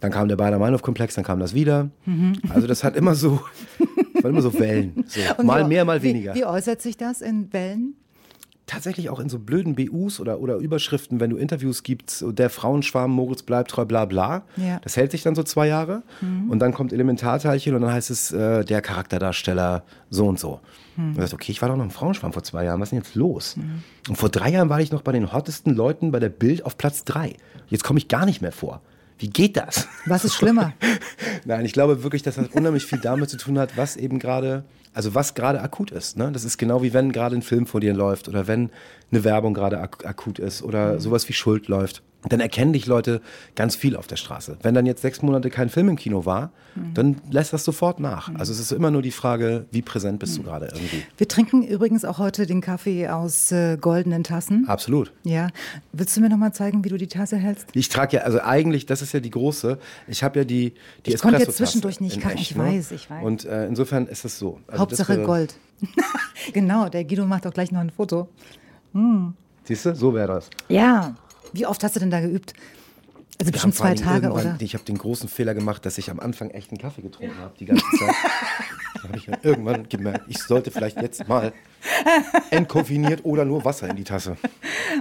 Dann 0.00 0.10
kam 0.10 0.28
der 0.28 0.36
Baader-Meinhof-Komplex, 0.36 1.14
dann 1.14 1.24
kam 1.24 1.38
das 1.38 1.54
wieder. 1.54 1.88
Mhm. 2.04 2.34
Also 2.48 2.66
das 2.66 2.82
hat 2.82 2.96
immer 2.96 3.14
so, 3.14 3.40
war 4.22 4.30
immer 4.30 4.42
so 4.42 4.52
Wellen. 4.58 5.04
So. 5.06 5.20
Mal 5.44 5.64
mehr, 5.64 5.84
mal 5.84 6.02
weniger. 6.02 6.34
Wie, 6.34 6.40
wie 6.40 6.44
äußert 6.44 6.82
sich 6.82 6.96
das 6.96 7.22
in 7.22 7.52
Wellen? 7.52 7.94
Tatsächlich 8.66 9.10
auch 9.10 9.20
in 9.20 9.28
so 9.28 9.38
blöden 9.38 9.74
BUs 9.74 10.20
oder, 10.20 10.40
oder 10.40 10.56
Überschriften, 10.56 11.20
wenn 11.20 11.30
du 11.30 11.36
Interviews 11.36 11.82
gibst, 11.82 12.24
der 12.26 12.48
Frauenschwarm, 12.48 13.10
Moritz 13.10 13.42
bleibt 13.42 13.70
treu, 13.70 13.84
bla 13.84 14.04
bla. 14.06 14.44
Ja. 14.56 14.80
Das 14.82 14.96
hält 14.96 15.10
sich 15.10 15.22
dann 15.22 15.34
so 15.34 15.42
zwei 15.42 15.66
Jahre. 15.66 16.02
Mhm. 16.20 16.50
Und 16.50 16.60
dann 16.60 16.72
kommt 16.72 16.92
Elementarteilchen 16.92 17.74
und 17.74 17.82
dann 17.82 17.92
heißt 17.92 18.10
es, 18.10 18.32
äh, 18.32 18.64
der 18.64 18.80
Charakterdarsteller 18.80 19.84
so 20.10 20.26
und 20.26 20.38
so. 20.38 20.60
Mhm. 20.96 21.08
Und 21.08 21.14
du 21.16 21.20
sagst, 21.20 21.34
okay, 21.34 21.52
ich 21.52 21.60
war 21.60 21.68
doch 21.68 21.76
noch 21.76 21.84
im 21.84 21.90
Frauenschwarm 21.90 22.32
vor 22.32 22.42
zwei 22.42 22.64
Jahren, 22.64 22.80
was 22.80 22.88
ist 22.88 22.92
denn 22.92 23.00
jetzt 23.00 23.14
los? 23.14 23.56
Mhm. 23.56 23.82
Und 24.08 24.16
vor 24.16 24.30
drei 24.30 24.50
Jahren 24.50 24.68
war 24.68 24.80
ich 24.80 24.92
noch 24.92 25.02
bei 25.02 25.12
den 25.12 25.32
hottesten 25.32 25.74
Leuten 25.74 26.10
bei 26.10 26.20
der 26.20 26.30
Bild 26.30 26.64
auf 26.64 26.78
Platz 26.78 27.04
drei. 27.04 27.36
Jetzt 27.68 27.84
komme 27.84 27.98
ich 27.98 28.08
gar 28.08 28.24
nicht 28.24 28.40
mehr 28.40 28.52
vor. 28.52 28.80
Wie 29.24 29.30
geht 29.30 29.56
das? 29.56 29.88
Was 30.04 30.26
ist 30.26 30.34
schlimmer? 30.34 30.74
Nein, 31.46 31.64
ich 31.64 31.72
glaube 31.72 32.02
wirklich, 32.02 32.22
dass 32.22 32.34
das 32.34 32.48
unheimlich 32.48 32.84
viel 32.84 32.98
damit 32.98 33.30
zu 33.30 33.38
tun 33.38 33.58
hat, 33.58 33.74
was 33.74 33.96
eben 33.96 34.18
gerade 34.18 34.64
also 34.92 35.14
was 35.14 35.32
gerade 35.32 35.62
akut 35.62 35.92
ist. 35.92 36.18
Ne? 36.18 36.30
Das 36.30 36.44
ist 36.44 36.58
genau 36.58 36.82
wie 36.82 36.92
wenn 36.92 37.10
gerade 37.10 37.34
ein 37.34 37.40
Film 37.40 37.64
vor 37.64 37.80
dir 37.80 37.94
läuft 37.94 38.28
oder 38.28 38.46
wenn 38.46 38.68
eine 39.10 39.24
Werbung 39.24 39.54
gerade 39.54 39.80
ak 39.80 40.04
akut 40.04 40.38
ist 40.38 40.62
oder 40.62 40.92
mhm. 40.92 41.00
sowas 41.00 41.26
wie 41.26 41.32
Schuld 41.32 41.68
läuft 41.68 42.02
dann 42.28 42.40
erkennen 42.40 42.72
dich 42.72 42.86
Leute 42.86 43.20
ganz 43.54 43.76
viel 43.76 43.96
auf 43.96 44.06
der 44.06 44.16
Straße. 44.16 44.56
Wenn 44.62 44.74
dann 44.74 44.86
jetzt 44.86 45.02
sechs 45.02 45.22
Monate 45.22 45.50
kein 45.50 45.68
Film 45.68 45.88
im 45.88 45.96
Kino 45.96 46.24
war, 46.24 46.50
mhm. 46.74 46.94
dann 46.94 47.16
lässt 47.30 47.52
das 47.52 47.64
sofort 47.64 48.00
nach. 48.00 48.28
Mhm. 48.28 48.36
Also 48.36 48.52
es 48.52 48.60
ist 48.60 48.72
immer 48.72 48.90
nur 48.90 49.02
die 49.02 49.10
Frage, 49.10 49.66
wie 49.70 49.82
präsent 49.82 50.18
bist 50.18 50.38
mhm. 50.38 50.42
du 50.42 50.48
gerade 50.48 50.66
irgendwie. 50.66 51.02
Wir 51.16 51.28
trinken 51.28 51.62
übrigens 51.62 52.04
auch 52.04 52.18
heute 52.18 52.46
den 52.46 52.60
Kaffee 52.60 53.08
aus 53.08 53.52
äh, 53.52 53.76
goldenen 53.76 54.24
Tassen. 54.24 54.66
Absolut. 54.68 55.12
Ja. 55.24 55.48
Willst 55.92 56.16
du 56.16 56.20
mir 56.20 56.28
noch 56.28 56.36
mal 56.36 56.52
zeigen, 56.52 56.84
wie 56.84 56.88
du 56.88 56.96
die 56.96 57.08
Tasse 57.08 57.36
hältst? 57.36 57.68
Ich 57.74 57.88
trage 57.88 58.16
ja, 58.16 58.22
also 58.22 58.40
eigentlich, 58.40 58.86
das 58.86 59.02
ist 59.02 59.12
ja 59.12 59.20
die 59.20 59.30
große. 59.30 59.78
Ich 60.08 60.22
habe 60.22 60.40
ja 60.40 60.44
die, 60.44 60.74
die 61.06 61.14
Ich 61.14 61.20
konnte 61.20 61.40
jetzt 61.40 61.56
zwischendurch 61.56 62.00
nicht 62.00 62.20
kacken. 62.20 62.38
Ich 62.38 62.54
ne? 62.54 62.64
weiß, 62.64 62.92
ich 62.92 63.10
weiß. 63.10 63.24
Und 63.24 63.44
äh, 63.44 63.66
insofern 63.66 64.06
ist 64.06 64.24
es 64.24 64.38
so. 64.38 64.60
Also 64.66 64.80
Hauptsache 64.80 65.22
Gold. 65.22 65.54
genau, 66.52 66.88
der 66.88 67.04
Guido 67.04 67.26
macht 67.26 67.46
auch 67.46 67.52
gleich 67.52 67.72
noch 67.72 67.80
ein 67.80 67.90
Foto. 67.90 68.28
Mm. 68.92 69.30
Siehst 69.64 69.86
du, 69.86 69.94
so 69.94 70.14
wäre 70.14 70.28
das. 70.28 70.50
Ja. 70.68 71.14
Wie 71.54 71.66
oft 71.66 71.82
hast 71.84 71.94
du 71.94 72.00
denn 72.00 72.10
da 72.10 72.20
geübt? 72.20 72.52
Also 73.40 73.52
bestimmt 73.52 73.74
zwei 73.74 73.94
Tage, 73.94 74.30
oder? 74.30 74.56
Ich 74.60 74.74
habe 74.74 74.84
den 74.84 74.98
großen 74.98 75.28
Fehler 75.28 75.54
gemacht, 75.54 75.86
dass 75.86 75.98
ich 75.98 76.10
am 76.10 76.20
Anfang 76.20 76.50
echt 76.50 76.70
einen 76.70 76.78
Kaffee 76.78 77.02
getrunken 77.02 77.38
habe, 77.38 77.54
die 77.58 77.64
ganze 77.64 77.84
Zeit. 77.98 78.14
da 78.94 79.02
habe 79.02 79.16
ich 79.16 79.28
irgendwann 79.42 79.88
gemerkt, 79.88 80.24
ich 80.28 80.38
sollte 80.38 80.70
vielleicht 80.70 81.00
jetzt 81.00 81.28
mal 81.28 81.52
entkoffiniert 82.50 83.24
oder 83.24 83.44
nur 83.44 83.64
Wasser 83.64 83.88
in 83.88 83.96
die 83.96 84.04
Tasse. 84.04 84.36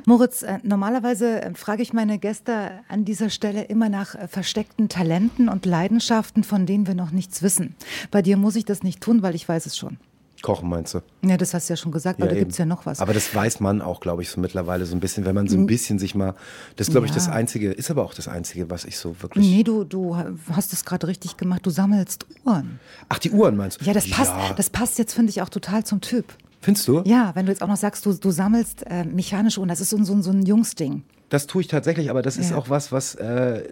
Moritz, 0.05 0.41
äh, 0.41 0.59
normalerweise 0.63 1.41
äh, 1.41 1.53
frage 1.53 1.81
ich 1.83 1.93
meine 1.93 2.19
Gäste 2.19 2.71
an 2.87 3.05
dieser 3.05 3.29
Stelle 3.29 3.63
immer 3.63 3.89
nach 3.89 4.15
äh, 4.15 4.27
versteckten 4.27 4.89
Talenten 4.89 5.49
und 5.49 5.65
Leidenschaften, 5.65 6.43
von 6.43 6.65
denen 6.65 6.87
wir 6.87 6.95
noch 6.95 7.11
nichts 7.11 7.43
wissen. 7.43 7.75
Bei 8.11 8.21
dir 8.21 8.37
muss 8.37 8.55
ich 8.55 8.65
das 8.65 8.83
nicht 8.83 9.01
tun, 9.01 9.21
weil 9.21 9.35
ich 9.35 9.47
weiß 9.47 9.65
es 9.65 9.77
schon. 9.77 9.97
Kochen 10.43 10.69
meinst 10.69 10.93
du? 10.93 10.99
Ja, 11.23 11.37
das 11.37 11.53
hast 11.53 11.69
du 11.69 11.73
ja 11.73 11.77
schon 11.77 11.93
gesagt, 11.93 12.19
ja, 12.19 12.25
aber 12.25 12.33
da 12.33 12.39
gibt 12.39 12.51
es 12.51 12.57
ja 12.57 12.65
noch 12.65 12.85
was. 12.85 12.99
Aber 12.99 13.13
das 13.13 13.33
weiß 13.33 13.61
man 13.61 13.81
auch, 13.81 14.01
glaube 14.01 14.21
ich, 14.21 14.29
so 14.29 14.41
mittlerweile 14.41 14.85
so 14.85 14.93
ein 14.93 14.99
bisschen, 14.99 15.25
wenn 15.25 15.33
man 15.33 15.47
so 15.47 15.57
ein 15.57 15.65
bisschen 15.65 15.99
sich 15.99 16.15
mal. 16.15 16.35
Das 16.75 16.89
ist, 16.89 16.91
glaube 16.91 17.07
ja. 17.07 17.11
ich, 17.11 17.15
das 17.15 17.29
Einzige, 17.29 17.71
ist 17.71 17.89
aber 17.89 18.03
auch 18.03 18.13
das 18.13 18.27
Einzige, 18.27 18.69
was 18.69 18.83
ich 18.83 18.97
so 18.97 19.15
wirklich. 19.21 19.47
Nee, 19.47 19.63
du, 19.63 19.85
du 19.85 20.17
hast 20.51 20.73
es 20.73 20.83
gerade 20.83 21.07
richtig 21.07 21.37
gemacht, 21.37 21.65
du 21.65 21.69
sammelst 21.69 22.25
Uhren. 22.45 22.81
Ach, 23.07 23.19
die 23.19 23.31
Uhren 23.31 23.55
meinst 23.55 23.79
du? 23.79 23.85
Ja, 23.85 23.93
das 23.93 24.09
passt, 24.09 24.31
ja. 24.31 24.53
Das 24.53 24.69
passt 24.69 24.99
jetzt, 24.99 25.13
finde 25.13 25.29
ich, 25.29 25.41
auch 25.41 25.49
total 25.49 25.85
zum 25.85 26.01
Typ. 26.01 26.25
Findest 26.59 26.89
du? 26.89 27.01
Ja, 27.05 27.31
wenn 27.35 27.45
du 27.45 27.51
jetzt 27.53 27.61
auch 27.61 27.67
noch 27.67 27.77
sagst, 27.77 28.05
du, 28.05 28.13
du 28.13 28.31
sammelst 28.31 28.85
äh, 28.85 29.05
mechanische 29.05 29.61
Uhren, 29.61 29.69
das 29.69 29.79
ist 29.79 29.91
so, 29.91 30.03
so, 30.03 30.21
so 30.21 30.31
ein 30.31 30.45
Jungsding. 30.45 31.03
Das 31.29 31.47
tue 31.47 31.61
ich 31.61 31.67
tatsächlich, 31.67 32.09
aber 32.09 32.21
das 32.21 32.35
ja. 32.35 32.41
ist 32.41 32.53
auch 32.53 32.69
was, 32.69 32.91
was, 32.91 33.15
äh, 33.15 33.63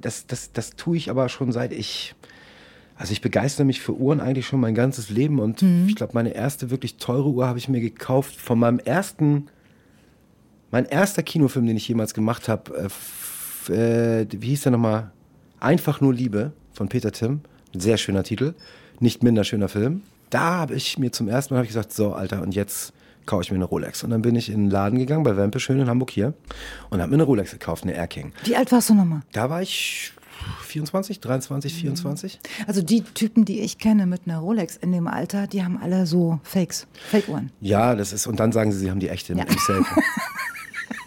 das, 0.00 0.26
das, 0.26 0.52
das 0.52 0.70
tue 0.70 0.96
ich 0.96 1.10
aber 1.10 1.28
schon 1.28 1.50
seit 1.50 1.72
ich 1.72 2.14
also 3.00 3.12
ich 3.12 3.22
begeister 3.22 3.64
mich 3.64 3.80
für 3.80 3.94
Uhren 3.94 4.20
eigentlich 4.20 4.46
schon 4.46 4.60
mein 4.60 4.74
ganzes 4.74 5.08
Leben 5.08 5.38
und 5.38 5.62
mhm. 5.62 5.86
ich 5.88 5.96
glaube, 5.96 6.12
meine 6.12 6.34
erste 6.34 6.70
wirklich 6.70 6.98
teure 6.98 7.30
Uhr 7.30 7.46
habe 7.46 7.58
ich 7.58 7.66
mir 7.66 7.80
gekauft 7.80 8.36
von 8.36 8.58
meinem 8.58 8.78
ersten, 8.78 9.46
mein 10.70 10.84
erster 10.84 11.22
Kinofilm, 11.22 11.66
den 11.66 11.78
ich 11.78 11.88
jemals 11.88 12.12
gemacht 12.12 12.46
habe. 12.46 12.90
Äh, 13.68 13.72
äh, 13.72 14.26
wie 14.30 14.48
hieß 14.48 14.64
der 14.64 14.72
nochmal? 14.72 15.12
Einfach 15.60 16.02
nur 16.02 16.12
Liebe 16.12 16.52
von 16.74 16.90
Peter 16.90 17.10
Tim. 17.10 17.40
Sehr 17.72 17.96
schöner 17.96 18.22
Titel. 18.22 18.52
Nicht 18.98 19.22
minder 19.22 19.44
schöner 19.44 19.70
Film. 19.70 20.02
Da 20.28 20.58
habe 20.58 20.74
ich 20.74 20.98
mir 20.98 21.10
zum 21.10 21.26
ersten 21.26 21.54
Mal 21.54 21.62
ich 21.62 21.68
gesagt, 21.68 21.94
so 21.94 22.12
Alter, 22.12 22.42
und 22.42 22.54
jetzt 22.54 22.92
kaufe 23.24 23.42
ich 23.42 23.50
mir 23.50 23.56
eine 23.56 23.64
Rolex. 23.64 24.04
Und 24.04 24.10
dann 24.10 24.20
bin 24.20 24.36
ich 24.36 24.50
in 24.50 24.64
den 24.64 24.70
Laden 24.70 24.98
gegangen 24.98 25.22
bei 25.22 25.38
Wempe, 25.38 25.58
schön 25.58 25.80
in 25.80 25.88
Hamburg 25.88 26.10
hier, 26.10 26.34
und 26.90 27.00
habe 27.00 27.08
mir 27.08 27.16
eine 27.16 27.22
Rolex 27.22 27.52
gekauft, 27.52 27.84
eine 27.84 27.94
Air 27.94 28.08
King. 28.08 28.32
Wie 28.44 28.56
alt 28.56 28.70
warst 28.72 28.90
du 28.90 28.94
nochmal? 28.94 29.22
Da 29.32 29.48
war 29.48 29.62
ich 29.62 30.12
24, 30.62 31.20
23, 31.20 31.74
24? 31.74 32.40
Also 32.66 32.82
die 32.82 33.02
Typen, 33.02 33.44
die 33.44 33.60
ich 33.60 33.78
kenne 33.78 34.06
mit 34.06 34.22
einer 34.26 34.38
Rolex 34.38 34.76
in 34.76 34.92
dem 34.92 35.06
Alter, 35.06 35.46
die 35.46 35.64
haben 35.64 35.78
alle 35.80 36.06
so 36.06 36.40
Fakes, 36.42 36.86
Fake-Uhren. 37.10 37.50
Ja, 37.60 37.94
das 37.94 38.12
ist, 38.12 38.26
und 38.26 38.40
dann 38.40 38.52
sagen 38.52 38.72
sie, 38.72 38.78
sie 38.78 38.90
haben 38.90 39.00
die 39.00 39.08
echte 39.08 39.34
ja. 39.34 39.44
im 39.44 39.58
Safe. 39.58 39.84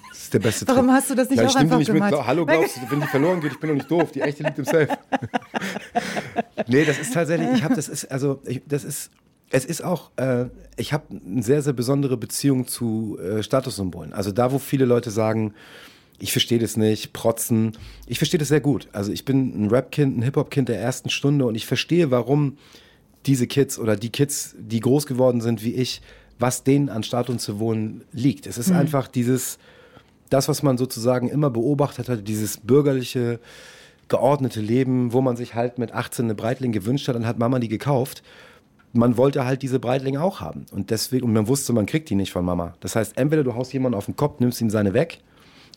Das 0.09 0.23
ist 0.23 0.33
der 0.33 0.39
beste 0.39 0.67
Warum 0.67 0.85
Trick. 0.87 0.95
hast 0.95 1.09
du 1.09 1.15
das 1.15 1.29
nicht 1.29 1.39
ja, 1.39 1.47
auch 1.47 1.55
einfach 1.55 1.77
nicht 1.77 1.91
gemacht? 1.91 2.11
Mit, 2.11 2.25
Hallo, 2.25 2.45
glaubst 2.45 2.77
du, 2.77 2.81
wenn 2.89 3.01
die 3.01 3.07
verloren 3.07 3.41
geht, 3.41 3.51
ich 3.51 3.59
bin 3.59 3.69
doch 3.69 3.75
nicht 3.75 3.91
doof, 3.91 4.11
die 4.11 4.21
echte 4.21 4.43
liegt 4.43 4.57
im 4.57 4.65
Safe. 4.65 4.87
nee, 6.67 6.85
das 6.85 6.97
ist 6.97 7.13
tatsächlich, 7.13 7.49
ich 7.53 7.63
habe, 7.63 7.75
das 7.75 7.87
ist, 7.87 8.05
also, 8.05 8.39
ich, 8.45 8.61
das 8.67 8.83
ist, 8.83 9.11
Es 9.51 9.65
ist 9.65 9.83
auch, 9.83 10.09
äh, 10.15 10.45
ich 10.77 10.93
habe 10.93 11.03
eine 11.23 11.43
sehr, 11.43 11.61
sehr 11.61 11.73
besondere 11.73 12.17
Beziehung 12.17 12.67
zu 12.67 13.19
äh, 13.19 13.43
Statussymbolen. 13.43 14.13
Also 14.13 14.31
da, 14.31 14.51
wo 14.51 14.57
viele 14.57 14.85
Leute 14.85 15.11
sagen, 15.11 15.53
ich 16.23 16.31
verstehe 16.31 16.57
das 16.57 16.77
nicht, 16.77 17.11
protzen. 17.11 17.73
Ich 18.07 18.17
verstehe 18.17 18.37
das 18.37 18.47
sehr 18.47 18.61
gut. 18.61 18.87
Also 18.93 19.11
ich 19.11 19.25
bin 19.25 19.65
ein 19.65 19.69
Rap-Kind, 19.69 20.17
ein 20.17 20.21
Hip-Hop-Kind 20.21 20.69
der 20.69 20.79
ersten 20.79 21.09
Stunde 21.09 21.45
und 21.45 21.55
ich 21.55 21.65
verstehe, 21.65 22.11
warum 22.11 22.57
diese 23.25 23.45
Kids 23.45 23.77
oder 23.77 23.97
die 23.97 24.09
Kids, 24.09 24.55
die 24.57 24.79
groß 24.79 25.05
geworden 25.05 25.41
sind 25.41 25.65
wie 25.65 25.75
ich, 25.75 26.01
was 26.39 26.63
denen 26.63 26.87
an 26.87 27.03
Statussymbolen 27.03 28.05
liegt. 28.13 28.47
Es 28.47 28.57
ist 28.57 28.69
mhm. 28.69 28.77
einfach 28.77 29.09
dieses, 29.09 29.57
das, 30.29 30.47
was 30.47 30.63
man 30.63 30.77
sozusagen 30.77 31.27
immer 31.27 31.49
beobachtet 31.49 32.07
hat, 32.07 32.25
dieses 32.25 32.55
bürgerliche, 32.57 33.41
geordnete 34.07 34.61
Leben, 34.61 35.11
wo 35.11 35.19
man 35.19 35.35
sich 35.35 35.55
halt 35.55 35.77
mit 35.77 35.91
18 35.91 36.23
eine 36.23 36.35
Breitling 36.35 36.71
gewünscht 36.71 37.09
hat, 37.09 37.15
dann 37.15 37.27
hat 37.27 37.37
Mama 37.37 37.59
die 37.59 37.67
gekauft 37.69 38.23
man 38.95 39.17
wollte 39.17 39.43
halt 39.43 39.63
diese 39.63 39.79
Breitlinge 39.79 40.21
auch 40.21 40.39
haben. 40.39 40.67
Und 40.71 40.91
deswegen, 40.91 41.25
und 41.25 41.33
man 41.33 41.47
wusste, 41.47 41.73
man 41.73 41.87
kriegt 41.87 42.11
die 42.11 42.15
nicht 42.15 42.31
von 42.31 42.45
Mama. 42.45 42.75
Das 42.79 42.95
heißt, 42.95 43.17
entweder 43.17 43.43
du 43.43 43.55
haust 43.55 43.73
jemanden 43.73 43.97
auf 43.97 44.05
den 44.05 44.15
Kopf, 44.15 44.39
nimmst 44.39 44.61
ihm 44.61 44.69
seine 44.69 44.93
weg, 44.93 45.19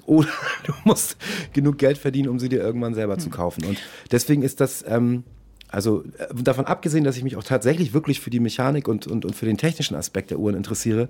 oder 0.07 0.29
du 0.67 0.73
musst 0.85 1.17
genug 1.53 1.79
Geld 1.79 1.99
verdienen, 1.99 2.29
um 2.29 2.39
sie 2.39 2.49
dir 2.49 2.61
irgendwann 2.61 2.95
selber 2.95 3.15
hm. 3.15 3.21
zu 3.21 3.31
kaufen. 3.31 3.65
Und 3.65 3.79
deswegen 4.11 4.43
ist 4.43 4.61
das, 4.61 4.85
ähm, 4.89 5.25
also 5.69 6.05
äh, 6.19 6.35
davon 6.35 6.67
abgesehen, 6.67 7.05
dass 7.05 7.17
ich 7.17 7.25
mich 7.25 7.37
auch 7.37 7.45
tatsächlich 7.45 7.93
wirklich 7.93 8.21
für 8.21 8.31
die 8.31 8.41
Mechanik 8.41 8.89
und, 8.89 9.07
und, 9.07 9.25
und 9.25 9.35
für 9.35 9.47
den 9.47 9.59
technischen 9.59 9.95
Aspekt 9.95 10.31
der 10.31 10.39
Uhren 10.39 10.55
interessiere, 10.55 11.09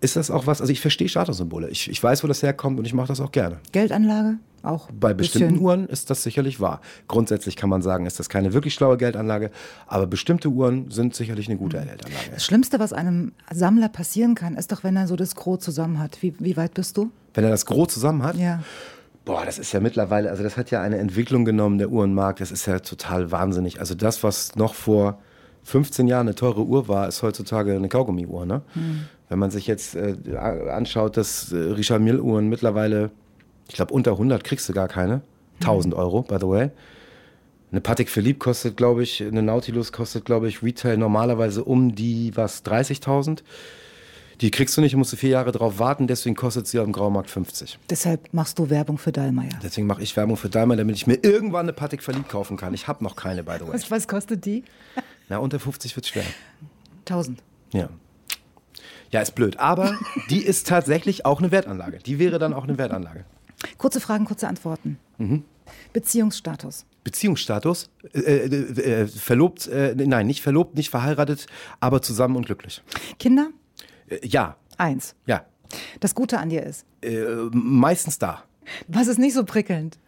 ist 0.00 0.16
das 0.16 0.30
auch 0.30 0.46
was, 0.46 0.60
also 0.60 0.72
ich 0.72 0.80
verstehe 0.80 1.08
Statussymbole. 1.08 1.68
Ich, 1.68 1.90
ich 1.90 2.02
weiß, 2.02 2.24
wo 2.24 2.28
das 2.28 2.42
herkommt 2.42 2.78
und 2.78 2.86
ich 2.86 2.94
mache 2.94 3.08
das 3.08 3.20
auch 3.20 3.32
gerne. 3.32 3.58
Geldanlage? 3.72 4.38
Auch 4.62 4.90
Bei 4.92 5.14
bestimmten 5.14 5.58
Uhren 5.58 5.86
ist 5.86 6.10
das 6.10 6.22
sicherlich 6.22 6.60
wahr. 6.60 6.82
Grundsätzlich 7.08 7.56
kann 7.56 7.70
man 7.70 7.80
sagen, 7.80 8.04
ist 8.04 8.18
das 8.18 8.28
keine 8.28 8.52
wirklich 8.52 8.74
schlaue 8.74 8.98
Geldanlage, 8.98 9.50
aber 9.86 10.06
bestimmte 10.06 10.48
Uhren 10.48 10.90
sind 10.90 11.14
sicherlich 11.14 11.48
eine 11.48 11.56
gute 11.56 11.78
Geldanlage. 11.78 12.30
Das 12.32 12.44
Schlimmste, 12.44 12.78
was 12.78 12.92
einem 12.92 13.32
Sammler 13.50 13.88
passieren 13.88 14.34
kann, 14.34 14.56
ist 14.56 14.70
doch, 14.70 14.84
wenn 14.84 14.96
er 14.96 15.06
so 15.06 15.16
das 15.16 15.34
Gros 15.34 15.60
zusammen 15.60 15.98
hat. 15.98 16.22
Wie, 16.22 16.34
wie 16.38 16.56
weit 16.58 16.74
bist 16.74 16.98
du? 16.98 17.10
Wenn 17.34 17.44
er 17.44 17.50
das 17.50 17.66
Gros 17.66 17.92
zusammen 17.92 18.22
hat? 18.22 18.36
Ja. 18.36 18.62
Boah, 19.24 19.44
das 19.44 19.58
ist 19.58 19.72
ja 19.72 19.80
mittlerweile, 19.80 20.30
also 20.30 20.42
das 20.42 20.56
hat 20.56 20.70
ja 20.70 20.80
eine 20.80 20.98
Entwicklung 20.98 21.44
genommen, 21.44 21.78
der 21.78 21.90
Uhrenmarkt. 21.90 22.40
Das 22.40 22.50
ist 22.50 22.66
ja 22.66 22.78
total 22.80 23.30
wahnsinnig. 23.30 23.78
Also 23.78 23.94
das, 23.94 24.22
was 24.24 24.56
noch 24.56 24.74
vor 24.74 25.18
15 25.64 26.08
Jahren 26.08 26.26
eine 26.26 26.34
teure 26.34 26.64
Uhr 26.64 26.88
war, 26.88 27.06
ist 27.06 27.22
heutzutage 27.22 27.74
eine 27.74 27.88
Kaugummi-Uhr. 27.88 28.46
Ne? 28.46 28.62
Hm. 28.72 29.04
Wenn 29.28 29.38
man 29.38 29.50
sich 29.50 29.66
jetzt 29.66 29.94
äh, 29.94 30.16
anschaut, 30.70 31.16
dass 31.16 31.52
äh, 31.52 31.56
Richard 31.56 32.00
Mill-Uhren 32.00 32.48
mittlerweile, 32.48 33.10
ich 33.68 33.74
glaube, 33.74 33.92
unter 33.92 34.12
100 34.12 34.42
kriegst 34.42 34.68
du 34.68 34.72
gar 34.72 34.88
keine. 34.88 35.20
1000 35.60 35.94
hm. 35.94 36.00
Euro, 36.00 36.22
by 36.22 36.36
the 36.40 36.48
way. 36.48 36.70
Eine 37.70 37.80
Patek 37.80 38.08
Philippe 38.08 38.40
kostet, 38.40 38.76
glaube 38.76 39.04
ich, 39.04 39.22
eine 39.22 39.42
Nautilus 39.42 39.92
kostet, 39.92 40.24
glaube 40.24 40.48
ich, 40.48 40.62
Retail 40.62 40.96
normalerweise 40.96 41.62
um 41.62 41.94
die, 41.94 42.32
was, 42.36 42.64
30.000. 42.64 43.42
Die 44.40 44.50
kriegst 44.50 44.74
du 44.76 44.80
nicht, 44.80 44.96
musst 44.96 45.12
du 45.12 45.16
vier 45.16 45.30
Jahre 45.30 45.52
drauf 45.52 45.78
warten, 45.78 46.06
deswegen 46.06 46.34
kostet 46.34 46.66
sie 46.66 46.78
dem 46.78 46.92
Graumarkt 46.92 47.28
50. 47.28 47.78
Deshalb 47.90 48.32
machst 48.32 48.58
du 48.58 48.70
Werbung 48.70 48.96
für 48.96 49.12
Dallmayr. 49.12 49.50
Deswegen 49.62 49.86
mache 49.86 50.02
ich 50.02 50.16
Werbung 50.16 50.38
für 50.38 50.48
Dallmayr, 50.48 50.78
damit 50.78 50.96
ich 50.96 51.06
mir 51.06 51.18
irgendwann 51.22 51.66
eine 51.66 51.74
Patek 51.74 52.02
Philippe 52.02 52.28
kaufen 52.28 52.56
kann. 52.56 52.72
Ich 52.72 52.88
habe 52.88 53.04
noch 53.04 53.16
keine, 53.16 53.42
by 53.44 53.56
the 53.58 53.66
way. 53.66 53.74
Was, 53.74 53.90
was 53.90 54.08
kostet 54.08 54.46
die? 54.46 54.64
Na, 55.28 55.38
unter 55.38 55.60
50 55.60 55.94
wird 55.94 56.06
schwer. 56.06 56.24
1000. 57.00 57.42
Ja. 57.72 57.90
Ja, 59.10 59.20
ist 59.20 59.34
blöd. 59.34 59.58
Aber 59.58 59.98
die 60.30 60.42
ist 60.42 60.66
tatsächlich 60.66 61.26
auch 61.26 61.40
eine 61.40 61.50
Wertanlage. 61.50 61.98
Die 61.98 62.18
wäre 62.18 62.38
dann 62.38 62.54
auch 62.54 62.64
eine 62.64 62.78
Wertanlage. 62.78 63.24
Kurze 63.76 64.00
Fragen, 64.00 64.24
kurze 64.24 64.48
Antworten. 64.48 64.98
Mhm. 65.18 65.44
Beziehungsstatus. 65.92 66.86
Beziehungsstatus? 67.04 67.90
Äh, 68.14 68.20
äh, 68.20 69.02
äh, 69.02 69.06
verlobt, 69.06 69.66
äh, 69.66 69.94
nein, 69.96 70.26
nicht 70.26 70.42
verlobt, 70.42 70.76
nicht 70.76 70.90
verheiratet, 70.90 71.46
aber 71.80 72.00
zusammen 72.00 72.36
und 72.36 72.46
glücklich. 72.46 72.82
Kinder? 73.18 73.50
Äh, 74.10 74.26
ja. 74.26 74.56
Eins. 74.76 75.14
Ja. 75.26 75.44
Das 76.00 76.14
Gute 76.14 76.38
an 76.38 76.50
dir 76.50 76.64
ist? 76.64 76.84
Äh, 77.02 77.24
meistens 77.52 78.18
da. 78.18 78.42
Was 78.88 79.06
ist 79.06 79.18
nicht 79.18 79.34
so 79.34 79.44
prickelnd? 79.44 79.98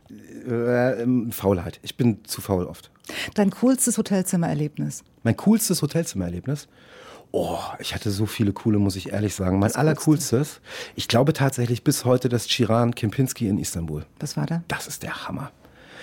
Ähm, 0.47 1.33
Faulheit. 1.33 1.81
Ich 1.83 1.97
bin 1.97 2.25
zu 2.25 2.41
faul 2.41 2.67
oft. 2.67 2.91
Dein 3.35 3.51
coolstes 3.51 3.99
Hotelzimmererlebnis? 3.99 5.05
Mein 5.23 5.37
coolstes 5.37 5.83
Hotelzimmererlebnis? 5.83 6.69
Oh, 7.31 7.59
ich 7.79 7.95
hatte 7.95 8.11
so 8.11 8.27
viele 8.27 8.53
coole, 8.53 8.79
muss 8.79 8.95
ich 8.95 9.13
ehrlich 9.13 9.35
sagen. 9.35 9.59
Mein 9.59 9.75
allercoolstes, 9.75 10.61
ich 10.97 11.09
glaube 11.09 11.33
tatsächlich 11.33 11.83
bis 11.83 12.05
heute 12.05 12.29
das 12.29 12.47
Chiran 12.47 12.95
Kempinski 12.95 13.49
in 13.49 13.59
Istanbul. 13.59 14.05
Was 14.21 14.37
war 14.37 14.45
da? 14.45 14.63
Das 14.69 14.87
ist 14.87 15.03
der 15.03 15.27
Hammer. 15.27 15.51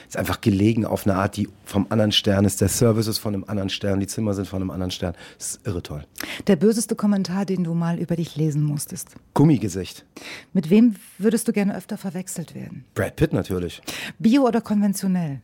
Ist 0.10 0.18
einfach 0.18 0.42
gelegen 0.42 0.86
auf 0.86 1.06
eine 1.06 1.16
Art, 1.18 1.38
die 1.38 1.48
vom 1.66 1.86
anderen 1.90 2.12
Stern 2.12 2.44
ist. 2.44 2.62
Der 2.62 2.68
Service 2.68 3.06
ist 3.06 3.20
von 3.20 3.36
einem 3.36 3.44
anderen 3.44 3.70
Stern, 3.70 4.00
die 4.00 4.08
Zimmer 4.08 4.34
sind 4.34 4.48
von 4.48 4.60
einem 4.60 4.72
anderen 4.72 4.90
Stern. 4.90 5.14
Das 5.38 5.52
ist 5.52 5.68
irre 5.68 5.84
toll. 5.84 6.04
Der 6.48 6.56
böseste 6.56 6.96
Kommentar, 6.96 7.46
den 7.46 7.64
du 7.64 7.76
mal 7.76 8.00
über 8.00 8.16
dich 8.16 8.36
lesen 8.36 8.64
musstest? 8.64 9.10
Gummigesicht. 9.36 10.06
Mit 10.52 10.72
wem 10.72 10.96
würdest 11.20 11.48
du 11.48 11.54
gerne 11.54 11.78
öfter 11.78 11.96
verwechselt 11.96 12.56
werden? 12.56 12.86
Brad 12.96 13.18
Pitt 13.18 13.34
natürlich. 13.34 13.84
Bio 14.18 14.48
oder 14.48 14.62
konventionell? 14.62 15.42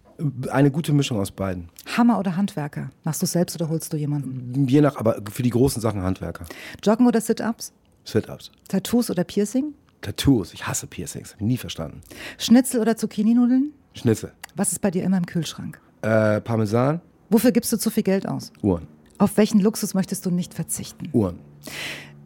Eine 0.49 0.71
gute 0.71 0.93
Mischung 0.93 1.19
aus 1.19 1.29
beiden. 1.29 1.69
Hammer 1.95 2.17
oder 2.17 2.35
Handwerker? 2.35 2.89
Machst 3.03 3.21
du 3.21 3.27
selbst 3.27 3.55
oder 3.55 3.69
holst 3.69 3.93
du 3.93 3.97
jemanden? 3.97 4.67
Je 4.67 4.81
nach, 4.81 4.95
aber 4.95 5.21
für 5.31 5.43
die 5.43 5.51
großen 5.51 5.79
Sachen 5.79 6.01
Handwerker. 6.01 6.45
Joggen 6.83 7.05
oder 7.05 7.21
Sit-Ups? 7.21 7.71
Sit-Ups. 8.03 8.49
Tattoos 8.67 9.11
oder 9.11 9.23
Piercing? 9.25 9.75
Tattoos. 10.01 10.55
Ich 10.55 10.65
hasse 10.65 10.87
Piercings. 10.87 11.35
Nie 11.37 11.57
verstanden. 11.57 12.01
Schnitzel 12.39 12.81
oder 12.81 12.97
Zucchini-Nudeln? 12.97 13.73
Schnitzel. 13.95 14.31
Was 14.55 14.71
ist 14.71 14.79
bei 14.79 14.91
dir 14.91 15.03
immer 15.03 15.17
im 15.17 15.25
Kühlschrank? 15.25 15.81
Äh, 16.01 16.39
Parmesan. 16.41 17.01
Wofür 17.29 17.51
gibst 17.51 17.73
du 17.73 17.77
zu 17.77 17.89
viel 17.89 18.03
Geld 18.03 18.27
aus? 18.27 18.53
Uhren. 18.61 18.87
Auf 19.17 19.37
welchen 19.37 19.59
Luxus 19.59 19.93
möchtest 19.93 20.25
du 20.25 20.31
nicht 20.31 20.53
verzichten? 20.53 21.09
Uhren. 21.13 21.39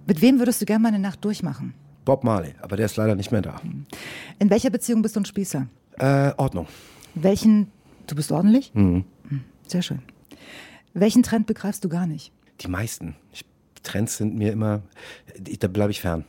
Mit 0.05 0.21
wem 0.21 0.39
würdest 0.39 0.61
du 0.61 0.65
gerne 0.65 0.81
mal 0.83 0.89
eine 0.89 0.99
Nacht 0.99 1.23
durchmachen? 1.23 1.73
Bob 2.03 2.23
Marley, 2.23 2.55
aber 2.61 2.75
der 2.75 2.87
ist 2.87 2.97
leider 2.97 3.15
nicht 3.15 3.31
mehr 3.31 3.41
da. 3.41 3.61
In 4.39 4.49
welcher 4.49 4.69
Beziehung 4.71 5.01
bist 5.01 5.15
du 5.15 5.21
ein 5.21 5.25
Spießer? 5.25 5.67
Äh, 5.99 6.33
Ordnung. 6.37 6.67
Welchen 7.15 7.71
Du 8.09 8.15
bist 8.15 8.31
ordentlich? 8.31 8.73
Mhm. 8.73 9.05
Hm, 9.29 9.41
sehr 9.67 9.83
schön. 9.83 10.01
Welchen 10.95 11.21
Trend 11.21 11.45
begreifst 11.45 11.85
du 11.85 11.89
gar 11.89 12.07
nicht? 12.07 12.33
Die 12.61 12.67
meisten. 12.67 13.15
Ich, 13.31 13.45
Trends 13.83 14.17
sind 14.17 14.35
mir 14.35 14.51
immer, 14.51 14.81
da 15.59 15.67
bleibe 15.67 15.91
ich 15.91 16.01
fern. 16.01 16.25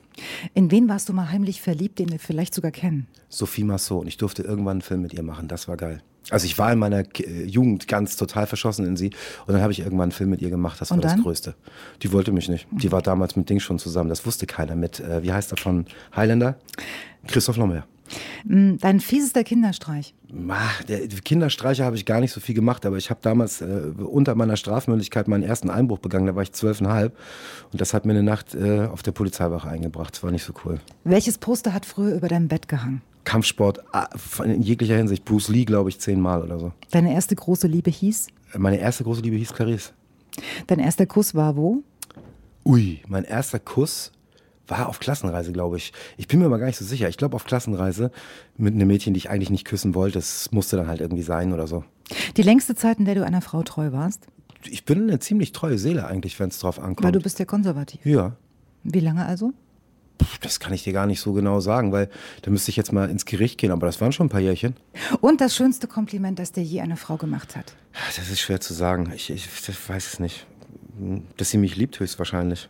In 0.55 0.70
wen 0.70 0.88
warst 0.88 1.09
du 1.09 1.12
mal 1.12 1.30
heimlich 1.30 1.61
verliebt, 1.61 1.98
den 1.98 2.11
wir 2.11 2.18
vielleicht 2.18 2.55
sogar 2.55 2.70
kennen? 2.70 3.07
Sophie 3.28 3.64
Massot. 3.64 4.03
Und 4.03 4.07
ich 4.07 4.16
durfte 4.16 4.42
irgendwann 4.42 4.72
einen 4.72 4.82
Film 4.82 5.03
mit 5.03 5.14
ihr 5.14 5.22
machen. 5.22 5.48
Das 5.48 5.68
war 5.68 5.76
geil. 5.76 6.03
Also 6.28 6.46
ich 6.46 6.59
war 6.59 6.72
in 6.72 6.78
meiner 6.78 7.05
äh, 7.18 7.44
Jugend 7.44 7.88
ganz 7.88 8.16
total 8.16 8.46
verschossen 8.46 8.86
in 8.86 8.96
sie. 8.96 9.11
Und 9.46 9.55
dann 9.55 9.62
habe 9.62 9.72
ich 9.72 9.80
irgendwann 9.80 10.05
einen 10.05 10.12
Film 10.12 10.30
mit 10.30 10.42
ihr 10.42 10.51
gemacht. 10.51 10.80
Das 10.80 10.90
war 10.90 10.98
das 10.98 11.16
Größte. 11.16 11.55
Die 12.03 12.12
wollte 12.12 12.32
mich 12.32 12.48
nicht. 12.48 12.66
Die 12.70 12.92
war 12.92 13.03
damals 13.03 13.36
mit 13.36 13.48
Ding 13.48 13.61
schon 13.61 13.78
zusammen. 13.78 14.11
Das 14.11 14.26
wusste 14.26 14.46
keiner. 14.46 14.76
Mit, 14.76 15.01
äh, 15.01 15.22
wie 15.22 15.32
heißt 15.32 15.53
er 15.53 15.57
von 15.57 15.86
Highlander? 16.14 16.57
Christoph 17.26 17.57
Lommer. 17.57 17.86
Mm, 18.45 18.77
dein 18.79 19.01
fiesester 19.01 19.45
Kinderstreich? 19.45 20.15
Ach, 20.49 20.83
der 20.85 21.07
Kinderstreiche 21.09 21.85
habe 21.85 21.97
ich 21.97 22.07
gar 22.07 22.21
nicht 22.21 22.33
so 22.33 22.41
viel 22.41 22.55
gemacht, 22.55 22.87
aber 22.87 22.97
ich 22.97 23.11
habe 23.11 23.21
damals 23.23 23.61
äh, 23.61 23.93
unter 23.99 24.35
meiner 24.35 24.57
Strafmündigkeit 24.57 25.29
meinen 25.29 25.43
ersten 25.43 25.71
Einbruch 25.71 25.99
begangen, 25.99 26.27
da 26.27 26.35
war 26.35 26.43
ich 26.43 26.53
zwölfeinhalb 26.53 27.17
und 27.73 27.81
das 27.81 27.95
hat 27.95 28.07
mir 28.07 28.13
eine 28.13 28.23
Nacht 28.23 28.55
äh, 28.55 28.87
auf 28.87 29.03
der 29.03 29.13
Polizeiwache 29.13 29.69
eingebracht, 29.69 30.15
das 30.15 30.23
war 30.23 30.31
nicht 30.31 30.45
so 30.45 30.53
cool. 30.65 30.81
Welches 31.05 31.39
Poster 31.39 31.73
hat 31.73 31.87
früher 31.87 32.15
über 32.15 32.29
deinem 32.29 32.49
Bett 32.49 32.69
gehangen? 32.69 33.03
Kampfsport 33.25 33.81
ah, 33.93 34.09
in 34.45 34.63
jeglicher 34.63 34.97
Hinsicht, 34.97 35.25
Bruce 35.25 35.49
Lee 35.49 35.65
glaube 35.65 35.91
ich 35.91 36.01
zehnmal 36.01 36.43
oder 36.43 36.59
so. 36.59 36.73
Deine 36.91 37.13
erste 37.13 37.37
große 37.37 37.67
Liebe 37.67 37.91
hieß? 37.91 38.29
Meine 38.57 38.79
erste 38.79 39.05
große 39.05 39.21
Liebe 39.21 39.37
hieß 39.37 39.53
Clarice. 39.53 39.93
Dein 40.67 40.79
erster 40.79 41.07
Kuss 41.07 41.35
war 41.35 41.57
wo? 41.57 41.83
Ui, 42.65 43.01
mein 43.09 43.25
erster 43.25 43.59
Kuss 43.59 44.13
war 44.71 44.89
auf 44.89 45.01
Klassenreise, 45.01 45.53
glaube 45.53 45.77
ich. 45.77 45.93
Ich 46.16 46.29
bin 46.29 46.39
mir 46.39 46.47
aber 46.47 46.59
gar 46.59 46.66
nicht 46.66 46.79
so 46.79 46.85
sicher. 46.85 47.09
Ich 47.09 47.16
glaube 47.16 47.37
auf 47.37 47.45
Klassenreise 47.45 48.11
mit 48.57 48.75
einem 48.75 48.89
Mädchen, 48.89 49.14
die 49.14 49.18
ich 49.18 49.31
eigentlich 49.31 49.51
nicht 49.51 49.64
küssen 49.64 49.95
wollte. 49.95 50.18
Das 50.18 50.51
musste 50.53 50.77
dann 50.77 50.87
halt 50.87 51.01
irgendwie 51.01 51.23
sein 51.23 51.53
oder 51.53 51.66
so. 51.66 51.85
Die 52.37 52.43
längste 52.43 52.75
Zeit, 52.75 52.99
in 52.99 53.05
der 53.05 53.14
du 53.14 53.25
einer 53.25 53.43
Frau 53.43 53.62
treu 53.62 53.93
warst? 53.93 54.27
Ich 54.64 54.85
bin 54.85 55.03
eine 55.03 55.18
ziemlich 55.18 55.53
treue 55.53 55.79
Seele 55.79 56.07
eigentlich, 56.07 56.39
wenn 56.39 56.49
es 56.51 56.59
drauf 56.59 56.79
ankommt. 56.79 57.05
Weil 57.05 57.12
du 57.12 57.21
bist 57.21 57.39
ja 57.39 57.45
konservativ. 57.45 58.05
Ja. 58.05 58.37
Wie 58.83 59.01
lange 59.01 59.25
also? 59.25 59.53
Das 60.43 60.61
kann 60.61 60.73
ich 60.75 60.85
dir 60.85 60.93
gar 60.93 61.07
nicht 61.07 61.21
so 61.21 61.33
genau 61.33 61.61
sagen, 61.61 61.93
weil 61.93 62.11
da 62.43 62.51
müsste 62.51 62.71
ich 62.71 62.77
jetzt 62.77 62.93
mal 62.93 63.09
ins 63.09 63.25
Gericht 63.25 63.59
gehen, 63.59 63.71
aber 63.71 63.87
das 63.87 64.01
waren 64.03 64.12
schon 64.12 64.27
ein 64.27 64.31
paar 64.31 64.41
Jährchen. 64.41 64.77
Und 65.21 65.41
das 65.41 65.57
schönste 65.57 65.87
Kompliment, 65.87 66.39
das 66.39 66.53
dir 66.53 66.62
je 66.62 66.81
eine 66.83 66.97
Frau 66.97 67.16
gemacht 67.16 67.57
hat? 67.57 67.75
Das 68.16 68.31
ist 68.31 68.41
schwer 68.41 68.61
zu 68.61 68.75
sagen. 68.75 69.12
Ich, 69.14 69.31
ich 69.31 69.49
weiß 69.89 70.12
es 70.12 70.21
nicht. 70.21 70.47
Dass 71.39 71.51
sie 71.51 71.59
mich 71.59 71.77
liebt, 71.77 71.99
höchstwahrscheinlich. 71.99 72.68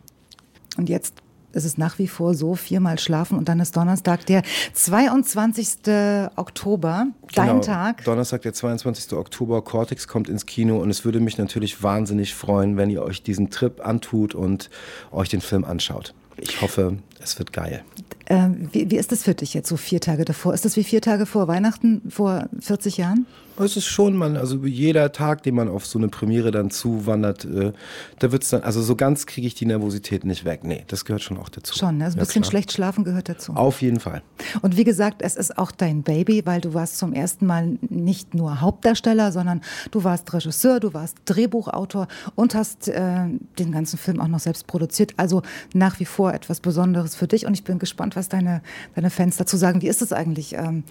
Und 0.77 0.87
jetzt 0.87 1.15
es 1.53 1.65
ist 1.65 1.77
nach 1.77 1.99
wie 1.99 2.07
vor 2.07 2.33
so, 2.33 2.55
viermal 2.55 2.99
schlafen 2.99 3.37
und 3.37 3.49
dann 3.49 3.59
ist 3.59 3.75
Donnerstag, 3.75 4.25
der 4.25 4.43
22. 4.73 6.29
Oktober, 6.35 7.07
dein 7.33 7.47
genau, 7.47 7.59
Tag. 7.59 8.03
Donnerstag, 8.03 8.41
der 8.41 8.53
22. 8.53 9.13
Oktober, 9.13 9.61
Cortex 9.61 10.07
kommt 10.07 10.29
ins 10.29 10.45
Kino 10.45 10.77
und 10.79 10.89
es 10.89 11.05
würde 11.05 11.19
mich 11.19 11.37
natürlich 11.37 11.83
wahnsinnig 11.83 12.33
freuen, 12.33 12.77
wenn 12.77 12.89
ihr 12.89 13.03
euch 13.03 13.23
diesen 13.23 13.49
Trip 13.49 13.85
antut 13.85 14.35
und 14.35 14.69
euch 15.11 15.29
den 15.29 15.41
Film 15.41 15.63
anschaut. 15.63 16.13
Ich 16.37 16.61
hoffe, 16.61 16.97
es 17.23 17.37
wird 17.39 17.53
geil. 17.53 17.83
Ähm, 18.27 18.69
wie, 18.71 18.89
wie 18.89 18.97
ist 18.97 19.11
das 19.11 19.23
für 19.23 19.33
dich 19.33 19.53
jetzt 19.53 19.67
so 19.67 19.75
vier 19.77 19.99
Tage 19.99 20.23
davor? 20.25 20.53
Ist 20.53 20.63
das 20.63 20.77
wie 20.77 20.83
vier 20.83 21.01
Tage 21.01 21.25
vor 21.25 21.47
Weihnachten 21.47 22.01
vor 22.09 22.47
40 22.59 22.97
Jahren? 22.97 23.25
Es 23.59 23.75
ist 23.77 23.85
schon, 23.85 24.15
man, 24.15 24.37
also 24.37 24.65
jeder 24.65 25.11
Tag, 25.11 25.43
den 25.43 25.53
man 25.53 25.67
auf 25.67 25.85
so 25.85 25.99
eine 25.99 26.07
Premiere 26.07 26.49
dann 26.51 26.71
zuwandert, 26.71 27.45
äh, 27.45 27.73
da 28.19 28.31
wird 28.31 28.43
es 28.43 28.49
dann, 28.49 28.63
also 28.63 28.81
so 28.81 28.95
ganz 28.95 29.25
kriege 29.27 29.45
ich 29.45 29.53
die 29.53 29.65
Nervosität 29.65 30.23
nicht 30.23 30.45
weg. 30.45 30.63
Nee, 30.63 30.83
das 30.87 31.05
gehört 31.05 31.21
schon 31.21 31.37
auch 31.37 31.49
dazu. 31.49 31.77
Schon, 31.77 31.97
ne? 31.97 32.05
Also 32.05 32.15
ein 32.15 32.19
Ja, 32.19 32.25
bisschen 32.25 32.41
klar. 32.41 32.49
schlecht 32.51 32.71
schlafen 32.71 33.03
gehört 33.03 33.29
dazu. 33.29 33.53
Auf 33.53 33.81
jeden 33.81 33.99
Fall. 33.99 34.23
Und 34.61 34.77
wie 34.77 34.83
gesagt, 34.83 35.21
es 35.21 35.35
ist 35.35 35.57
auch 35.59 35.71
dein 35.71 36.01
Baby, 36.01 36.43
weil 36.45 36.61
du 36.61 36.73
warst 36.73 36.97
zum 36.97 37.13
ersten 37.13 37.45
Mal 37.45 37.77
nicht 37.89 38.33
nur 38.33 38.61
Hauptdarsteller, 38.61 39.31
sondern 39.31 39.61
du 39.91 40.03
warst 40.03 40.33
Regisseur, 40.33 40.79
du 40.79 40.93
warst 40.93 41.17
Drehbuchautor 41.25 42.07
und 42.35 42.55
hast 42.55 42.87
äh, 42.87 43.25
den 43.59 43.71
ganzen 43.71 43.97
Film 43.99 44.21
auch 44.21 44.27
noch 44.29 44.39
selbst 44.39 44.65
produziert. 44.65 45.13
Also 45.17 45.41
nach 45.73 45.99
wie 45.99 46.05
vor 46.05 46.33
etwas 46.33 46.61
Besonderes 46.61 47.10
für 47.15 47.27
dich. 47.27 47.45
Und 47.45 47.53
ich 47.53 47.63
bin 47.63 47.79
gespannt, 47.79 48.15
was 48.15 48.29
deine, 48.29 48.61
deine 48.95 49.09
Fans 49.09 49.37
dazu 49.37 49.57
sagen. 49.57 49.81
Wie 49.81 49.87
ist 49.87 50.01
es 50.01 50.13
eigentlich? 50.13 50.53
Ähm, 50.53 50.83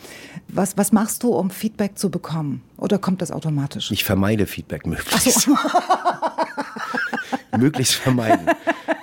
was, 0.49 0.77
was 0.77 0.93
machst 0.93 1.23
du, 1.23 1.31
um 1.31 1.51
Feedback 1.51 1.99
zu 1.99 2.11
bekommen? 2.11 2.63
Oder 2.77 2.99
kommt 2.99 3.23
das 3.23 3.31
automatisch? 3.31 3.91
Ich 3.91 4.05
vermeide 4.05 4.47
Feedback 4.47 4.87
möglichst. 4.87 5.49
möglichst 7.59 7.95
vermeiden. 7.95 8.47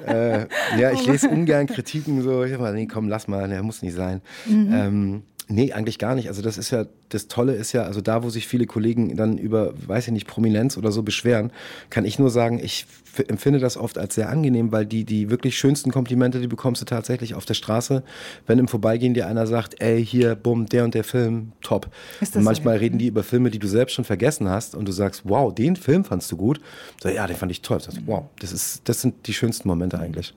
äh, 0.05 0.47
ja, 0.79 0.91
ich 0.91 1.05
lese 1.05 1.29
ungern 1.29 1.67
Kritiken 1.67 2.21
so, 2.21 2.43
ich 2.43 2.51
sag 2.51 2.59
mal, 2.59 2.73
nee, 2.73 2.87
komm, 2.87 3.09
lass 3.09 3.27
mal, 3.27 3.47
der 3.47 3.63
muss 3.63 3.81
nicht 3.81 3.95
sein. 3.95 4.21
Ähm, 4.47 5.23
nee, 5.47 5.73
eigentlich 5.73 5.99
gar 5.99 6.15
nicht. 6.15 6.27
Also 6.27 6.41
das 6.41 6.57
ist 6.57 6.71
ja, 6.71 6.85
das 7.09 7.27
Tolle 7.27 7.53
ist 7.53 7.73
ja, 7.73 7.83
also 7.83 8.01
da, 8.01 8.23
wo 8.23 8.29
sich 8.29 8.47
viele 8.47 8.65
Kollegen 8.65 9.15
dann 9.15 9.37
über, 9.37 9.73
weiß 9.87 10.07
ich 10.07 10.13
nicht, 10.13 10.27
Prominenz 10.27 10.77
oder 10.77 10.91
so 10.91 11.03
beschweren, 11.03 11.51
kann 11.89 12.05
ich 12.05 12.19
nur 12.19 12.29
sagen, 12.29 12.59
ich 12.61 12.85
empfinde 13.27 13.59
das 13.59 13.77
oft 13.77 13.97
als 13.97 14.15
sehr 14.15 14.29
angenehm, 14.29 14.71
weil 14.71 14.85
die, 14.85 15.03
die 15.03 15.29
wirklich 15.29 15.57
schönsten 15.57 15.91
Komplimente, 15.91 16.39
die 16.39 16.47
bekommst 16.47 16.81
du 16.81 16.85
tatsächlich 16.85 17.33
auf 17.33 17.45
der 17.45 17.53
Straße, 17.53 18.03
wenn 18.45 18.59
im 18.59 18.67
Vorbeigehen 18.67 19.13
dir 19.13 19.27
einer 19.27 19.47
sagt, 19.47 19.81
ey, 19.81 20.05
hier, 20.05 20.35
bumm, 20.35 20.67
der 20.67 20.83
und 20.83 20.93
der 20.93 21.03
Film, 21.03 21.53
top. 21.61 21.89
Und 22.19 22.33
so, 22.33 22.39
manchmal 22.39 22.75
ja? 22.75 22.81
reden 22.81 22.99
die 22.99 23.07
über 23.07 23.23
Filme, 23.23 23.49
die 23.49 23.59
du 23.59 23.67
selbst 23.67 23.93
schon 23.93 24.05
vergessen 24.05 24.49
hast 24.49 24.75
und 24.75 24.87
du 24.87 24.91
sagst, 24.91 25.23
wow, 25.25 25.53
den 25.53 25.75
Film 25.75 26.03
fandst 26.03 26.31
du 26.31 26.37
gut. 26.37 26.59
So, 27.01 27.09
ja, 27.09 27.25
den 27.27 27.35
fand 27.35 27.51
ich 27.51 27.61
toll. 27.61 27.79
Sagst, 27.81 28.01
wow, 28.05 28.25
das, 28.39 28.51
ist, 28.51 28.81
das 28.85 29.01
sind 29.01 29.27
die 29.27 29.33
schönsten 29.33 29.67
Momente 29.67 29.99
eigentlich. 29.99 30.33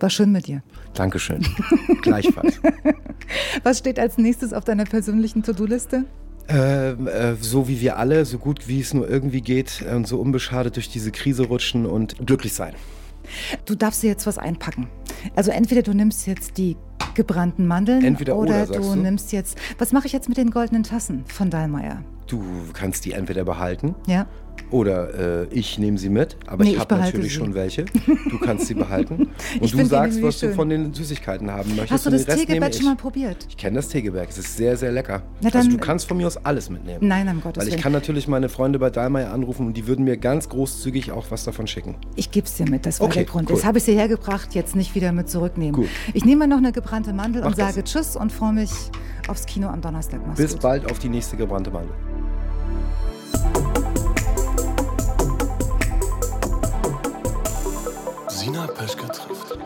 War 0.00 0.10
schön 0.10 0.32
mit 0.32 0.46
dir. 0.46 0.62
Dankeschön. 0.94 1.46
Gleichfalls. 2.02 2.60
Was 3.62 3.78
steht 3.78 3.98
als 3.98 4.18
nächstes 4.18 4.52
auf 4.52 4.64
deiner 4.64 4.84
persönlichen 4.84 5.42
To-Do-Liste? 5.42 6.04
Ähm, 6.48 7.06
äh, 7.06 7.34
so 7.34 7.68
wie 7.68 7.80
wir 7.80 7.98
alle, 7.98 8.24
so 8.24 8.38
gut 8.38 8.68
wie 8.68 8.80
es 8.80 8.94
nur 8.94 9.08
irgendwie 9.08 9.42
geht 9.42 9.84
äh, 9.86 9.94
und 9.94 10.06
so 10.06 10.18
unbeschadet 10.18 10.76
durch 10.76 10.88
diese 10.88 11.12
Krise 11.12 11.44
rutschen 11.46 11.84
und 11.84 12.16
glücklich 12.26 12.54
sein. 12.54 12.74
Du 13.66 13.74
darfst 13.74 14.02
dir 14.02 14.08
jetzt 14.08 14.26
was 14.26 14.38
einpacken. 14.38 14.88
Also 15.36 15.50
entweder 15.50 15.82
du 15.82 15.92
nimmst 15.92 16.26
jetzt 16.26 16.56
die 16.56 16.76
gebrannten 17.14 17.66
Mandeln 17.66 18.02
Entweder 18.04 18.36
oder, 18.36 18.62
oder, 18.62 18.78
du 18.78 18.94
du? 18.94 18.96
nimmst 18.96 19.32
jetzt. 19.32 19.58
Was 19.78 19.92
mache 19.92 20.06
ich 20.06 20.12
jetzt 20.12 20.28
mit 20.28 20.38
den 20.38 20.50
goldenen 20.50 20.84
Tassen 20.84 21.24
von 21.26 21.50
Dallmayr? 21.50 22.02
Du 22.28 22.42
kannst 22.72 23.04
die 23.04 23.12
entweder 23.12 23.44
behalten 23.44 23.94
Ja. 24.06 24.26
Oder 24.70 25.42
äh, 25.44 25.46
ich 25.50 25.78
nehme 25.78 25.98
sie 25.98 26.08
mit, 26.08 26.36
aber 26.46 26.64
Nee, 26.64 26.72
ich 26.72 26.78
habe 26.78 26.96
natürlich 26.96 27.32
sie. 27.32 27.38
schon 27.38 27.54
welche. 27.54 27.84
Du 28.30 28.38
kannst 28.38 28.66
sie 28.66 28.74
behalten 28.74 29.28
und 29.60 29.72
du 29.72 29.84
sagst, 29.86 30.22
was 30.22 30.38
du 30.40 30.46
schön. 30.46 30.54
von 30.54 30.68
den 30.68 30.92
Süßigkeiten 30.94 31.50
haben 31.50 31.70
möchtest. 31.70 31.90
Hast 31.92 32.06
du 32.06 32.10
das 32.10 32.24
Teegebäck 32.26 32.74
schon 32.74 32.84
mal 32.86 32.96
probiert? 32.96 33.46
Ich 33.48 33.56
kenne 33.56 33.76
das 33.76 33.88
Teegebäck, 33.88 34.28
es 34.28 34.38
ist 34.38 34.56
sehr, 34.56 34.76
sehr 34.76 34.92
lecker. 34.92 35.22
Na 35.40 35.46
also 35.48 35.58
dann- 35.58 35.70
du 35.70 35.78
kannst 35.78 36.06
von 36.08 36.16
mir 36.16 36.26
aus 36.26 36.36
alles 36.44 36.68
mitnehmen. 36.70 36.98
Nein, 37.06 37.28
um 37.28 37.40
Gottes 37.40 37.60
Weil 37.60 37.68
ich 37.68 37.72
Willen. 37.74 37.82
kann 37.82 37.92
natürlich 37.92 38.28
meine 38.28 38.48
Freunde 38.48 38.78
bei 38.78 38.90
Dahlmeier 38.90 39.32
anrufen 39.32 39.66
und 39.66 39.76
die 39.76 39.86
würden 39.86 40.04
mir 40.04 40.16
ganz 40.16 40.48
großzügig 40.48 41.12
auch 41.12 41.30
was 41.30 41.44
davon 41.44 41.66
schicken. 41.66 41.96
Ich 42.16 42.30
gebe 42.30 42.46
es 42.46 42.54
dir 42.54 42.68
mit, 42.68 42.84
das 42.86 43.00
war 43.00 43.06
Okay, 43.06 43.20
der 43.20 43.24
Grund. 43.24 43.48
cool. 43.50 43.56
Jetzt 43.56 43.64
habe 43.64 43.78
ich 43.78 43.84
sie 43.84 43.94
hergebracht, 43.94 44.54
jetzt 44.54 44.76
nicht 44.76 44.94
wieder 44.94 45.12
mit 45.12 45.28
zurücknehmen. 45.30 45.72
Gut. 45.74 45.88
Ich 46.14 46.24
nehme 46.24 46.46
noch 46.46 46.58
eine 46.58 46.72
gebrannte 46.72 47.12
Mandel 47.12 47.42
Mach 47.42 47.50
und 47.50 47.58
das. 47.58 47.74
sage 47.74 47.84
Tschüss 47.84 48.16
und 48.16 48.30
freue 48.32 48.52
mich 48.52 48.70
aufs 49.28 49.46
Kino 49.46 49.68
am 49.68 49.80
Donnerstag. 49.80 50.20
Mach's 50.26 50.36
Bis 50.38 50.52
gut. 50.52 50.62
bald 50.62 50.90
auf 50.90 50.98
die 50.98 51.08
nächste 51.08 51.36
gebrannte 51.36 51.70
Mandel. 51.70 51.94
Sina 58.48 58.66
Peschke 58.66 59.06
trifft. 59.08 59.58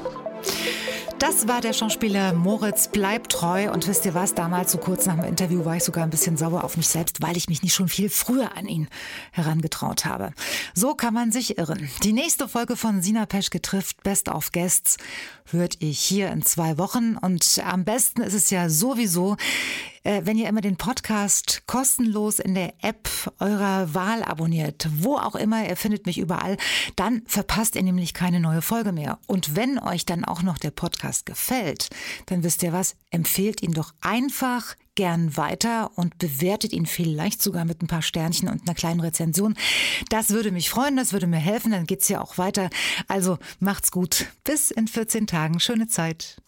Das 1.20 1.46
war 1.46 1.60
der 1.60 1.72
Schauspieler 1.72 2.32
Moritz 2.32 2.88
Bleibtreu. 2.88 3.70
Und 3.70 3.86
wisst 3.86 4.04
ihr 4.06 4.14
was? 4.14 4.34
Damals, 4.34 4.72
so 4.72 4.78
kurz 4.78 5.06
nach 5.06 5.14
dem 5.14 5.22
Interview, 5.22 5.64
war 5.64 5.76
ich 5.76 5.84
sogar 5.84 6.02
ein 6.02 6.10
bisschen 6.10 6.36
sauer 6.36 6.64
auf 6.64 6.76
mich 6.76 6.88
selbst, 6.88 7.22
weil 7.22 7.36
ich 7.36 7.48
mich 7.48 7.62
nicht 7.62 7.74
schon 7.74 7.86
viel 7.86 8.10
früher 8.10 8.56
an 8.56 8.66
ihn 8.66 8.88
herangetraut 9.30 10.04
habe. 10.04 10.32
So 10.74 10.96
kann 10.96 11.14
man 11.14 11.30
sich 11.30 11.58
irren. 11.58 11.88
Die 12.02 12.12
nächste 12.12 12.48
Folge 12.48 12.74
von 12.74 13.02
Sina 13.02 13.24
Peschke 13.24 13.62
trifft 13.62 14.02
Best 14.02 14.28
of 14.28 14.50
Guests 14.50 14.96
hört 15.52 15.76
ihr 15.80 15.92
hier 15.92 16.32
in 16.32 16.42
zwei 16.42 16.76
Wochen. 16.76 17.16
Und 17.16 17.62
am 17.64 17.84
besten 17.84 18.20
ist 18.20 18.34
es 18.34 18.50
ja 18.50 18.68
sowieso, 18.68 19.36
wenn 20.04 20.36
ihr 20.36 20.48
immer 20.48 20.60
den 20.60 20.76
Podcast 20.76 21.62
kostenlos 21.66 22.38
in 22.38 22.54
der 22.54 22.74
App 22.82 23.08
eurer 23.38 23.94
Wahl 23.94 24.22
abonniert, 24.22 24.88
wo 24.98 25.16
auch 25.16 25.34
immer, 25.34 25.68
ihr 25.68 25.76
findet 25.76 26.06
mich 26.06 26.18
überall, 26.18 26.56
dann 26.96 27.22
verpasst 27.26 27.76
ihr 27.76 27.82
nämlich 27.82 28.14
keine 28.14 28.40
neue 28.40 28.62
Folge 28.62 28.92
mehr. 28.92 29.18
Und 29.26 29.56
wenn 29.56 29.78
euch 29.78 30.04
dann 30.04 30.24
auch 30.24 30.42
noch 30.42 30.58
der 30.58 30.70
Podcast 30.70 31.26
gefällt, 31.26 31.88
dann 32.26 32.42
wisst 32.42 32.62
ihr 32.62 32.72
was, 32.72 32.96
empfehlt 33.10 33.62
ihn 33.62 33.72
doch 33.72 33.94
einfach 34.00 34.74
gern 34.94 35.36
weiter 35.36 35.90
und 35.96 36.18
bewertet 36.18 36.72
ihn 36.72 36.86
vielleicht 36.86 37.40
sogar 37.40 37.64
mit 37.64 37.82
ein 37.82 37.86
paar 37.86 38.02
Sternchen 38.02 38.48
und 38.48 38.62
einer 38.62 38.74
kleinen 38.74 39.00
Rezension. 39.00 39.54
Das 40.10 40.30
würde 40.30 40.52
mich 40.52 40.68
freuen, 40.68 40.96
das 40.96 41.12
würde 41.12 41.26
mir 41.26 41.38
helfen, 41.38 41.72
dann 41.72 41.86
geht's 41.86 42.08
ja 42.08 42.20
auch 42.20 42.36
weiter. 42.36 42.68
Also 43.08 43.38
macht's 43.58 43.90
gut. 43.90 44.26
Bis 44.44 44.70
in 44.70 44.88
14 44.88 45.26
Tagen. 45.26 45.60
Schöne 45.60 45.88
Zeit. 45.88 46.42